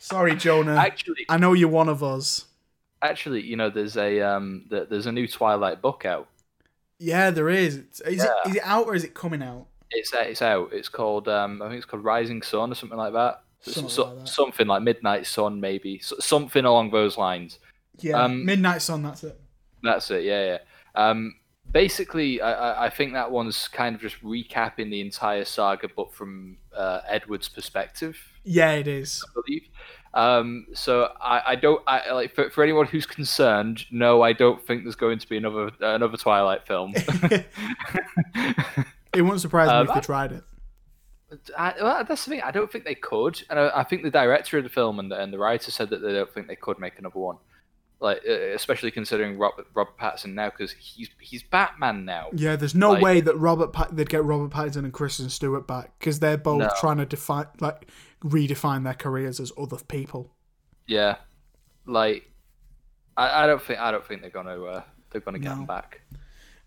Sorry, 0.00 0.34
Jonah. 0.34 0.74
Actually, 0.76 1.26
I 1.28 1.36
know 1.36 1.52
you're 1.52 1.68
one 1.68 1.88
of 1.88 2.02
us. 2.02 2.46
actually, 3.02 3.42
you 3.42 3.54
know, 3.56 3.70
there's 3.70 3.96
a 3.96 4.20
um, 4.20 4.64
there's 4.68 5.06
a 5.06 5.12
new 5.12 5.28
Twilight 5.28 5.80
book 5.80 6.04
out. 6.04 6.26
Yeah, 6.98 7.30
there 7.30 7.48
is. 7.48 7.76
Is, 7.76 8.00
Yeah. 8.18 8.24
it, 8.44 8.48
is 8.50 8.56
it 8.56 8.62
out 8.64 8.86
or 8.86 8.94
is 8.94 9.04
it 9.04 9.14
coming 9.14 9.42
out? 9.42 9.66
It's 9.90 10.12
uh, 10.12 10.18
it's 10.20 10.42
out. 10.42 10.70
It's 10.72 10.88
called 10.88 11.28
um, 11.28 11.60
I 11.62 11.66
think 11.68 11.76
it's 11.78 11.86
called 11.86 12.02
Rising 12.04 12.42
Sun 12.42 12.72
or 12.72 12.74
something 12.74 12.98
like 12.98 13.12
that. 13.12 13.42
Something 13.60 13.88
so- 13.90 14.04
like 14.06 14.18
that. 14.24 14.28
Something 14.28 14.66
like 14.66 14.82
Midnight 14.82 15.26
Sun, 15.26 15.60
maybe 15.60 15.98
S- 15.98 16.12
something 16.20 16.64
along 16.64 16.90
those 16.90 17.18
lines. 17.18 17.58
Yeah, 17.98 18.22
Um, 18.24 18.44
Midnight 18.46 18.80
Sun. 18.82 19.02
That's 19.02 19.22
it. 19.24 19.38
That's 19.82 20.10
it. 20.10 20.24
Yeah, 20.24 20.44
yeah. 20.46 20.58
Um, 20.94 21.34
basically, 21.70 22.40
I, 22.40 22.52
I- 22.52 22.86
I 22.86 22.90
think 22.90 23.12
that 23.12 23.30
one's 23.30 23.68
kind 23.68 23.94
of 23.94 24.00
just 24.00 24.22
recapping 24.22 24.90
the 24.90 25.00
entire 25.02 25.44
saga, 25.44 25.88
but 25.94 26.12
from 26.14 26.56
uh, 26.74 27.00
Edward's 27.08 27.48
perspective. 27.50 28.16
Yeah, 28.44 28.72
it 28.72 28.86
is. 28.88 29.24
I 29.28 29.40
believe. 29.40 29.68
Um, 30.12 30.66
so 30.74 31.12
I, 31.20 31.42
I 31.52 31.54
don't 31.56 31.82
I 31.86 32.10
like 32.12 32.34
for, 32.34 32.50
for 32.50 32.64
anyone 32.64 32.86
who's 32.86 33.06
concerned. 33.06 33.84
No, 33.92 34.22
I 34.22 34.32
don't 34.32 34.60
think 34.66 34.82
there's 34.82 34.96
going 34.96 35.18
to 35.20 35.28
be 35.28 35.36
another 35.36 35.66
uh, 35.80 35.94
another 35.94 36.16
Twilight 36.16 36.66
film. 36.66 36.94
It 39.12 39.22
wouldn't 39.22 39.40
surprise 39.40 39.68
me 39.68 39.88
if 39.90 39.94
they 39.94 40.00
tried 40.06 40.32
it. 40.32 40.44
I, 41.56 41.74
well, 41.80 42.04
that's 42.04 42.24
the 42.24 42.30
thing. 42.30 42.42
I 42.42 42.50
don't 42.50 42.70
think 42.70 42.84
they 42.84 42.94
could, 42.94 43.42
and 43.50 43.58
I, 43.58 43.80
I 43.80 43.84
think 43.84 44.02
the 44.02 44.10
director 44.10 44.58
of 44.58 44.64
the 44.64 44.70
film 44.70 44.98
and 44.98 45.10
the, 45.10 45.20
and 45.20 45.32
the 45.32 45.38
writer 45.38 45.70
said 45.70 45.90
that 45.90 45.98
they 46.00 46.12
don't 46.12 46.32
think 46.32 46.46
they 46.48 46.56
could 46.56 46.78
make 46.78 46.98
another 46.98 47.18
one. 47.18 47.36
Like, 48.00 48.24
especially 48.24 48.90
considering 48.92 49.36
Robert 49.36 49.66
Robert 49.74 49.98
Pattinson 49.98 50.32
now, 50.34 50.48
because 50.50 50.72
he's 50.72 51.10
he's 51.20 51.42
Batman 51.42 52.04
now. 52.04 52.28
Yeah, 52.32 52.56
there's 52.56 52.74
no 52.74 52.92
Like- 52.92 53.02
way 53.02 53.20
that 53.20 53.36
Robert 53.36 53.72
Pat- 53.72 53.94
they'd 53.94 54.08
get 54.08 54.24
Robert 54.24 54.50
Pattinson 54.52 54.84
and 54.84 54.92
Kristen 54.92 55.28
Stewart 55.28 55.66
back 55.66 55.92
because 55.98 56.18
they're 56.20 56.38
both 56.38 56.60
No. 56.60 56.70
trying 56.80 56.96
to 56.98 57.04
define, 57.06 57.46
like, 57.60 57.88
redefine 58.24 58.84
their 58.84 58.94
careers 58.94 59.40
as 59.40 59.52
other 59.58 59.78
people. 59.88 60.34
Yeah, 60.86 61.16
like 61.86 62.30
I, 63.16 63.44
I 63.44 63.46
don't 63.46 63.62
think 63.62 63.78
I 63.80 63.90
don't 63.90 64.04
think 64.06 64.20
they're 64.22 64.30
gonna 64.30 64.62
uh, 64.62 64.82
they're 65.10 65.20
gonna 65.20 65.38
get 65.38 65.48
No. 65.54 65.60
him 65.60 65.66
back. 65.66 66.00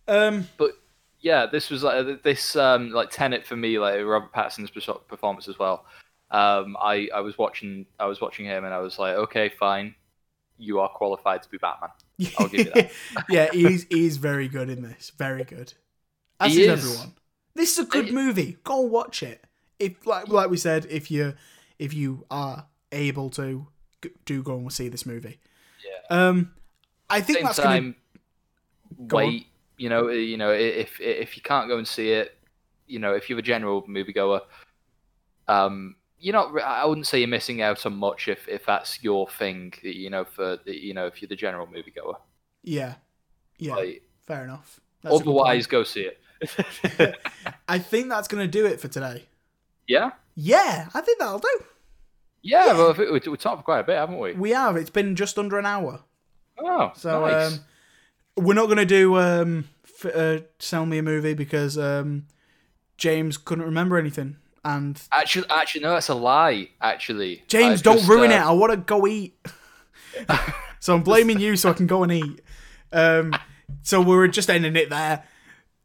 Um, 0.07 0.47
But 0.57 0.71
yeah, 1.19 1.45
this 1.45 1.69
was 1.69 1.83
like 1.83 2.23
this 2.23 2.55
um 2.55 2.91
like 2.91 3.09
Tenet 3.09 3.45
for 3.45 3.55
me, 3.55 3.79
like 3.79 4.03
Robert 4.03 4.31
Pattinson's 4.33 4.69
performance 5.07 5.47
as 5.47 5.57
well. 5.59 5.85
Um, 6.31 6.75
I 6.81 7.09
I 7.13 7.19
was 7.21 7.37
watching 7.37 7.85
I 7.99 8.05
was 8.05 8.19
watching 8.21 8.45
him 8.45 8.65
and 8.65 8.73
I 8.73 8.79
was 8.79 8.97
like, 8.99 9.15
okay, 9.15 9.49
fine, 9.49 9.95
you 10.57 10.79
are 10.79 10.89
qualified 10.89 11.43
to 11.43 11.49
be 11.49 11.57
Batman. 11.57 11.89
I'll 12.37 12.47
give 12.47 12.67
you 12.67 12.71
that. 12.73 12.91
yeah, 13.29 13.49
he's 13.51 13.85
he's 13.89 14.17
very 14.17 14.47
good 14.47 14.69
in 14.69 14.81
this. 14.81 15.11
Very 15.17 15.43
good. 15.43 15.73
As 16.39 16.53
He 16.53 16.63
is 16.63 16.83
is. 16.83 16.91
everyone. 16.91 17.13
This 17.55 17.77
is 17.77 17.85
a 17.85 17.87
good 17.87 18.05
He- 18.07 18.11
movie. 18.11 18.57
Go 18.63 18.81
and 18.83 18.91
watch 18.91 19.21
it. 19.23 19.43
If 19.83 20.05
like 20.05 20.27
like 20.27 20.49
we 20.49 20.57
said, 20.57 20.85
if 20.89 21.09
you 21.11 21.33
if 21.79 21.93
you 21.93 22.25
are 22.31 22.65
able 22.91 23.29
to, 23.31 23.67
do 24.25 24.43
go 24.43 24.55
and 24.57 24.71
see 24.71 24.89
this 24.89 25.05
movie. 25.05 25.39
Yeah. 25.83 26.27
Um, 26.27 26.53
I 27.09 27.21
think 27.21 27.37
Same 27.39 27.45
that's 27.45 27.59
gonna. 27.59 27.75
time, 27.75 27.95
Go 29.07 29.17
on. 29.17 29.23
wait. 29.25 29.47
You 29.77 29.89
know, 29.89 30.09
you 30.09 30.37
know, 30.37 30.51
if 30.51 30.99
if 31.01 31.35
you 31.35 31.41
can't 31.41 31.67
go 31.67 31.77
and 31.77 31.87
see 31.87 32.11
it, 32.11 32.37
you 32.87 32.99
know, 32.99 33.13
if 33.13 33.29
you're 33.29 33.39
a 33.39 33.41
general 33.41 33.81
moviegoer, 33.83 34.41
um, 35.47 35.95
you're 36.19 36.33
not. 36.33 36.57
I 36.61 36.85
wouldn't 36.85 37.07
say 37.07 37.19
you're 37.19 37.27
missing 37.27 37.61
out 37.61 37.85
on 37.85 37.95
much 37.95 38.27
if 38.27 38.47
if 38.47 38.65
that's 38.65 39.03
your 39.03 39.27
thing. 39.27 39.73
You 39.81 40.09
know, 40.09 40.25
for 40.25 40.59
you 40.65 40.93
know, 40.93 41.07
if 41.07 41.21
you're 41.21 41.29
the 41.29 41.35
general 41.35 41.67
moviegoer. 41.67 42.15
Yeah, 42.61 42.93
yeah, 43.57 43.75
Like, 43.75 44.03
fair 44.25 44.43
enough. 44.45 44.79
That's 45.01 45.15
otherwise, 45.15 45.67
go 45.67 45.83
see 45.83 46.07
it. 46.07 46.19
I 47.67 47.79
think 47.79 48.09
that's 48.09 48.27
gonna 48.29 48.47
do 48.47 48.65
it 48.65 48.79
for 48.79 48.87
today. 48.87 49.25
Yeah. 49.87 50.11
Yeah, 50.35 50.87
I 50.93 51.01
think 51.01 51.19
that'll 51.19 51.39
do. 51.39 51.63
Yeah, 52.41 52.73
well, 52.73 52.89
if 52.89 52.99
it, 52.99 53.11
we, 53.11 53.19
we 53.31 53.37
talked 53.37 53.59
for 53.59 53.63
quite 53.63 53.79
a 53.79 53.83
bit, 53.83 53.95
haven't 53.97 54.17
we? 54.19 54.33
We 54.33 54.49
have. 54.51 54.75
It's 54.75 54.89
been 54.89 55.15
just 55.15 55.37
under 55.37 55.57
an 55.59 55.65
hour. 55.65 56.01
Oh, 56.59 56.91
So 56.95 57.21
nice. 57.21 57.53
um, 57.53 57.59
we're 58.35 58.53
not 58.55 58.67
gonna 58.67 58.85
do 58.85 59.17
um, 59.17 59.69
f- 59.85 60.13
uh, 60.15 60.39
sell 60.59 60.85
me 60.85 60.97
a 60.97 61.03
movie 61.03 61.33
because 61.35 61.77
um, 61.77 62.25
James 62.97 63.37
couldn't 63.37 63.63
remember 63.65 63.97
anything, 63.97 64.37
and 64.65 65.01
actually, 65.11 65.45
actually, 65.49 65.81
no, 65.81 65.91
that's 65.91 66.09
a 66.09 66.15
lie. 66.15 66.69
Actually, 66.81 67.43
James, 67.47 67.81
I 67.81 67.83
don't 67.83 67.97
just, 67.97 68.09
ruin 68.09 68.31
uh, 68.31 68.35
it. 68.35 68.41
I 68.41 68.51
want 68.51 68.71
to 68.71 68.77
go 68.77 69.05
eat. 69.07 69.35
so 70.79 70.95
I'm 70.95 71.03
blaming 71.03 71.39
you 71.39 71.55
so 71.55 71.69
I 71.69 71.73
can 71.73 71.87
go 71.87 72.03
and 72.03 72.11
eat. 72.11 72.41
Um, 72.91 73.33
so 73.81 74.01
we're 74.01 74.27
just 74.27 74.49
ending 74.49 74.75
it 74.75 74.89
there. 74.89 75.23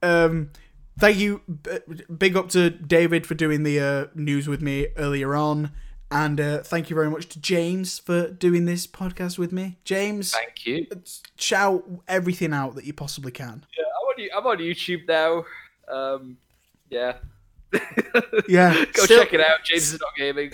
Um, 0.03 0.51
thank 0.99 1.19
you. 1.19 1.41
b- 1.63 1.79
Big 2.17 2.37
up 2.37 2.49
to 2.51 2.71
David 2.71 3.27
for 3.27 3.35
doing 3.35 3.63
the 3.63 3.81
uh, 3.81 4.07
news 4.15 4.49
with 4.49 4.61
me 4.63 4.89
earlier 4.97 5.35
on. 5.35 5.73
And 6.11 6.41
uh, 6.41 6.63
thank 6.63 6.89
you 6.89 6.97
very 6.97 7.11
much 7.11 7.29
to 7.31 7.41
James 7.41 7.99
for 7.99 8.29
doing 8.29 8.65
this 8.65 8.87
podcast 8.87 9.37
with 9.39 9.53
me. 9.53 9.77
James, 9.85 10.33
Thank 10.33 10.65
you. 10.65 10.87
shout 11.37 11.85
everything 12.09 12.55
out 12.55 12.77
that 12.77 12.85
you 12.87 12.95
possibly 12.95 13.31
can. 13.31 13.67
Yeah, 13.77 13.85
I'm 13.85 14.07
on, 14.07 14.39
I'm 14.39 14.47
on 14.47 14.59
YouTube 14.59 15.07
now. 15.07 15.45
Um, 15.95 16.39
yeah. 16.89 17.19
Yeah, 18.49 18.85
Go 18.95 19.05
still- 19.05 19.23
check 19.23 19.35
it 19.35 19.41
out. 19.43 19.59
James 19.65 19.93
is 19.93 20.01
not 20.01 20.11
gaming. 20.17 20.51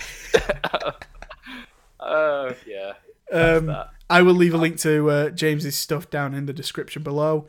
uh, 1.99 2.53
yeah. 2.67 2.93
Um. 3.31 3.73
I 4.07 4.21
will 4.21 4.33
leave 4.35 4.53
a 4.53 4.57
link 4.57 4.77
to 4.81 5.09
uh, 5.09 5.29
James's 5.31 5.75
stuff 5.75 6.09
down 6.11 6.33
in 6.35 6.45
the 6.45 6.53
description 6.53 7.01
below. 7.01 7.47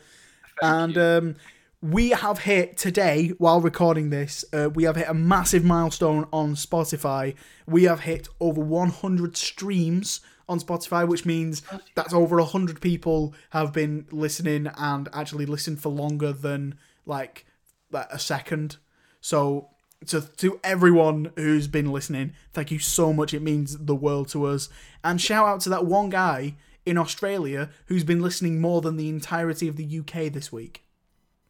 and 0.63 0.97
um, 0.97 1.35
we 1.83 2.11
have 2.11 2.41
hit 2.41 2.77
today, 2.77 3.33
while 3.39 3.61
recording 3.61 4.11
this, 4.11 4.45
uh, 4.53 4.71
we 4.75 4.85
have 4.85 4.97
hit 4.97 5.09
a 5.09 5.15
massive 5.15 5.65
milestone 5.65 6.27
on 6.33 6.55
Spotify. 6.55 7.35
We 7.67 7.85
have 7.85 8.01
hit 8.01 8.29
over 8.41 8.61
100 8.61 9.37
streams 9.37 10.21
on 10.49 10.59
Spotify, 10.61 11.07
which 11.07 11.27
means 11.27 11.63
that's 11.95 12.15
over 12.15 12.37
100 12.37 12.81
people 12.81 13.35
have 13.51 13.73
been 13.73 14.07
listening 14.11 14.71
and 14.77 15.09
actually 15.13 15.45
listened 15.45 15.81
for 15.81 15.91
longer 15.91 16.33
than 16.33 16.77
like, 17.05 17.45
like 17.91 18.09
a 18.11 18.19
second. 18.19 18.79
So 19.21 19.69
to 20.07 20.21
to 20.21 20.61
everyone 20.63 21.33
who's 21.37 21.69
been 21.69 21.93
listening, 21.93 22.33
thank 22.53 22.71
you 22.71 22.79
so 22.79 23.13
much. 23.13 23.35
It 23.35 23.43
means 23.43 23.77
the 23.77 23.95
world 23.95 24.29
to 24.29 24.47
us. 24.47 24.69
And 25.05 25.21
shout 25.21 25.47
out 25.47 25.61
to 25.63 25.69
that 25.71 25.85
one 25.85 26.11
guy 26.11 26.57
in 26.85 26.97
Australia 26.97 27.71
who's 27.87 28.05
been 28.05 28.23
listening 28.23 28.61
more 28.61 28.81
than 28.81 28.97
the 28.97 29.09
entirety 29.09 29.69
of 29.69 29.77
the 29.77 29.99
UK 29.99 30.33
this 30.33 30.53
week. 30.53 30.86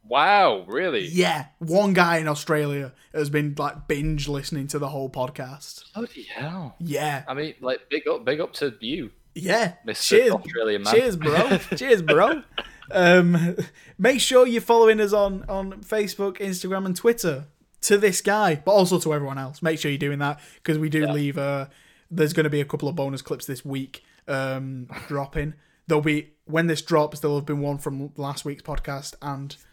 Wow, 0.07 0.63
really? 0.67 1.07
Yeah, 1.07 1.47
one 1.59 1.93
guy 1.93 2.17
in 2.17 2.27
Australia 2.27 2.93
has 3.13 3.29
been 3.29 3.55
like 3.57 3.87
binge 3.87 4.27
listening 4.27 4.67
to 4.67 4.79
the 4.79 4.89
whole 4.89 5.09
podcast. 5.09 5.83
Bloody 5.93 6.23
hell. 6.23 6.75
Yeah, 6.79 7.23
I 7.27 7.33
mean, 7.33 7.55
like, 7.61 7.89
big 7.89 8.07
up, 8.07 8.23
big 8.25 8.39
up 8.39 8.53
to 8.53 8.73
you, 8.79 9.11
yeah. 9.35 9.73
Mr. 9.85 10.01
Cheers, 10.01 10.31
Australian 10.31 10.83
man. 10.83 10.93
cheers, 10.95 11.15
bro. 11.15 11.57
cheers, 11.75 12.01
bro. 12.01 12.43
Um, 12.91 13.57
make 13.97 14.21
sure 14.21 14.47
you're 14.47 14.61
following 14.61 14.99
us 14.99 15.13
on 15.13 15.43
on 15.49 15.73
Facebook, 15.83 16.37
Instagram, 16.37 16.85
and 16.85 16.95
Twitter. 16.95 17.45
To 17.81 17.97
this 17.97 18.21
guy, 18.21 18.55
but 18.55 18.71
also 18.71 18.99
to 18.99 19.13
everyone 19.13 19.37
else. 19.37 19.61
Make 19.61 19.79
sure 19.79 19.91
you're 19.91 19.99
doing 19.99 20.19
that 20.19 20.39
because 20.55 20.79
we 20.79 20.89
do 20.89 21.05
leave. 21.07 21.37
Uh, 21.37 21.67
there's 22.09 22.33
going 22.33 22.45
to 22.45 22.49
be 22.49 22.59
a 22.59 22.65
couple 22.65 22.89
of 22.89 22.95
bonus 22.95 23.21
clips 23.21 23.45
this 23.45 23.63
week 23.63 24.03
um, 24.27 24.87
dropping. 25.07 25.53
There'll 25.85 26.01
be 26.01 26.31
when 26.45 26.67
this 26.67 26.81
drops. 26.81 27.19
There'll 27.19 27.37
have 27.37 27.45
been 27.45 27.61
one 27.61 27.77
from 27.77 28.11
last 28.17 28.43
week's 28.45 28.63
podcast, 28.63 29.13
and 29.21 29.55
Yeah. 29.55 29.66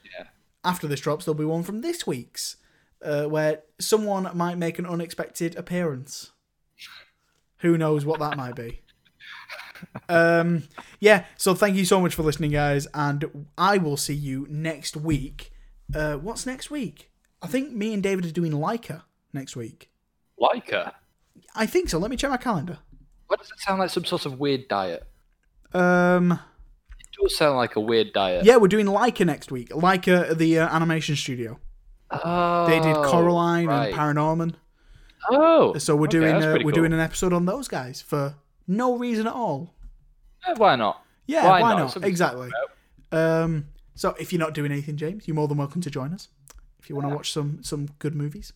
After 0.65 0.86
this 0.86 1.01
drops, 1.01 1.24
there'll 1.24 1.39
be 1.39 1.45
one 1.45 1.62
from 1.62 1.81
this 1.82 2.07
week's, 2.07 2.57
uh, 3.03 3.24
where 3.24 3.62
someone 3.78 4.28
might 4.36 4.57
make 4.59 4.78
an 4.78 4.86
unexpected 4.86 5.57
appearance. 5.57 6.32
Who 7.59 7.77
knows 7.78 8.05
what 8.05 8.20
that 8.20 8.36
might 8.36 8.57
be? 8.57 8.81
Um, 10.09 10.62
yeah. 10.99 11.27
So 11.36 11.55
thank 11.55 11.77
you 11.77 11.85
so 11.85 12.01
much 12.01 12.15
for 12.15 12.23
listening, 12.23 12.53
guys, 12.53 12.86
and 12.95 13.47
I 13.59 13.77
will 13.77 13.99
see 13.99 14.15
you 14.15 14.47
next 14.49 14.97
week. 14.97 15.53
Uh, 15.95 16.15
what's 16.15 16.47
next 16.47 16.70
week? 16.70 17.11
I 17.43 17.49
think 17.49 17.73
me 17.73 17.93
and 17.93 18.03
David 18.03 18.24
are 18.24 18.31
doing 18.31 18.53
Laika 18.53 19.03
next 19.35 19.57
week. 19.57 19.91
Laika? 20.41 20.93
I 21.55 21.66
think 21.66 21.91
so. 21.91 21.99
Let 21.99 22.11
me 22.11 22.16
check 22.16 22.31
my 22.31 22.39
calendar. 22.39 22.78
What 23.27 23.41
does 23.41 23.51
it 23.51 23.59
sound 23.61 23.78
like? 23.81 23.91
Some 23.91 24.07
sort 24.07 24.24
of 24.24 24.39
weird 24.39 24.69
diet? 24.69 25.07
Um, 25.74 26.32
It 26.32 26.39
does 27.23 27.36
sound 27.36 27.57
like 27.57 27.77
a 27.77 27.81
weird 27.81 28.12
diet. 28.12 28.45
yeah, 28.45 28.57
we're 28.57 28.69
doing 28.69 28.86
Laika 28.86 29.24
next 29.27 29.51
week. 29.53 29.70
Laika, 29.70 30.36
the 30.36 30.59
uh, 30.59 30.69
animation 30.74 31.16
studio. 31.16 31.59
Oh, 32.11 32.66
They 32.66 32.81
did 32.81 32.95
Coraline 32.97 33.66
right. 33.66 33.86
and 33.93 33.97
Paranorman. 33.97 34.55
Oh, 35.31 35.77
So 35.78 35.97
we're 35.97 36.03
okay, 36.05 36.19
doing 36.19 36.36
uh, 36.43 36.53
we're 36.57 36.62
cool. 36.62 36.70
doing 36.73 36.93
an 36.93 37.01
episode 37.01 37.32
on 37.32 37.47
those 37.47 37.66
guys 37.66 38.03
for 38.03 38.35
no 38.69 38.97
reason 38.97 39.27
at 39.27 39.32
all. 39.32 39.74
Why 40.57 40.77
not? 40.77 41.03
Yeah, 41.27 41.45
Why 41.47 41.61
why, 41.62 41.74
not? 41.77 41.97
not? 41.97 42.05
Exactly. 42.05 42.51
Um, 43.11 43.66
so 43.95 44.15
if 44.20 44.32
you're 44.32 44.41
not 44.41 44.53
doing 44.55 44.70
anything, 44.70 44.97
James, 44.97 45.27
you're 45.27 45.35
more 45.35 45.49
than 45.49 45.57
welcome 45.57 45.81
to 45.81 45.91
join 45.91 46.12
us. 46.12 46.28
If 46.78 46.91
you 46.91 46.97
want 46.97 47.09
to 47.09 47.15
watch 47.15 47.32
some 47.32 47.62
some 47.62 47.89
good 47.99 48.15
movies. 48.15 48.53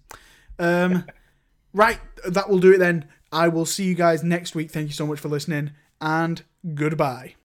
Um, 0.59 1.05
right, 1.73 1.99
that 2.27 2.51
will 2.51 2.59
do 2.59 2.73
it 2.73 2.79
then. 2.79 3.07
I 3.33 3.49
will 3.49 3.65
see 3.67 3.85
you 3.85 3.95
guys 3.95 4.23
next 4.23 4.55
week. 4.55 4.71
Thank 4.71 4.89
you 4.89 4.95
so 4.95 5.07
much 5.07 5.19
for 5.21 5.29
listening, 5.29 5.71
and 6.01 6.43
goodbye. 6.75 7.37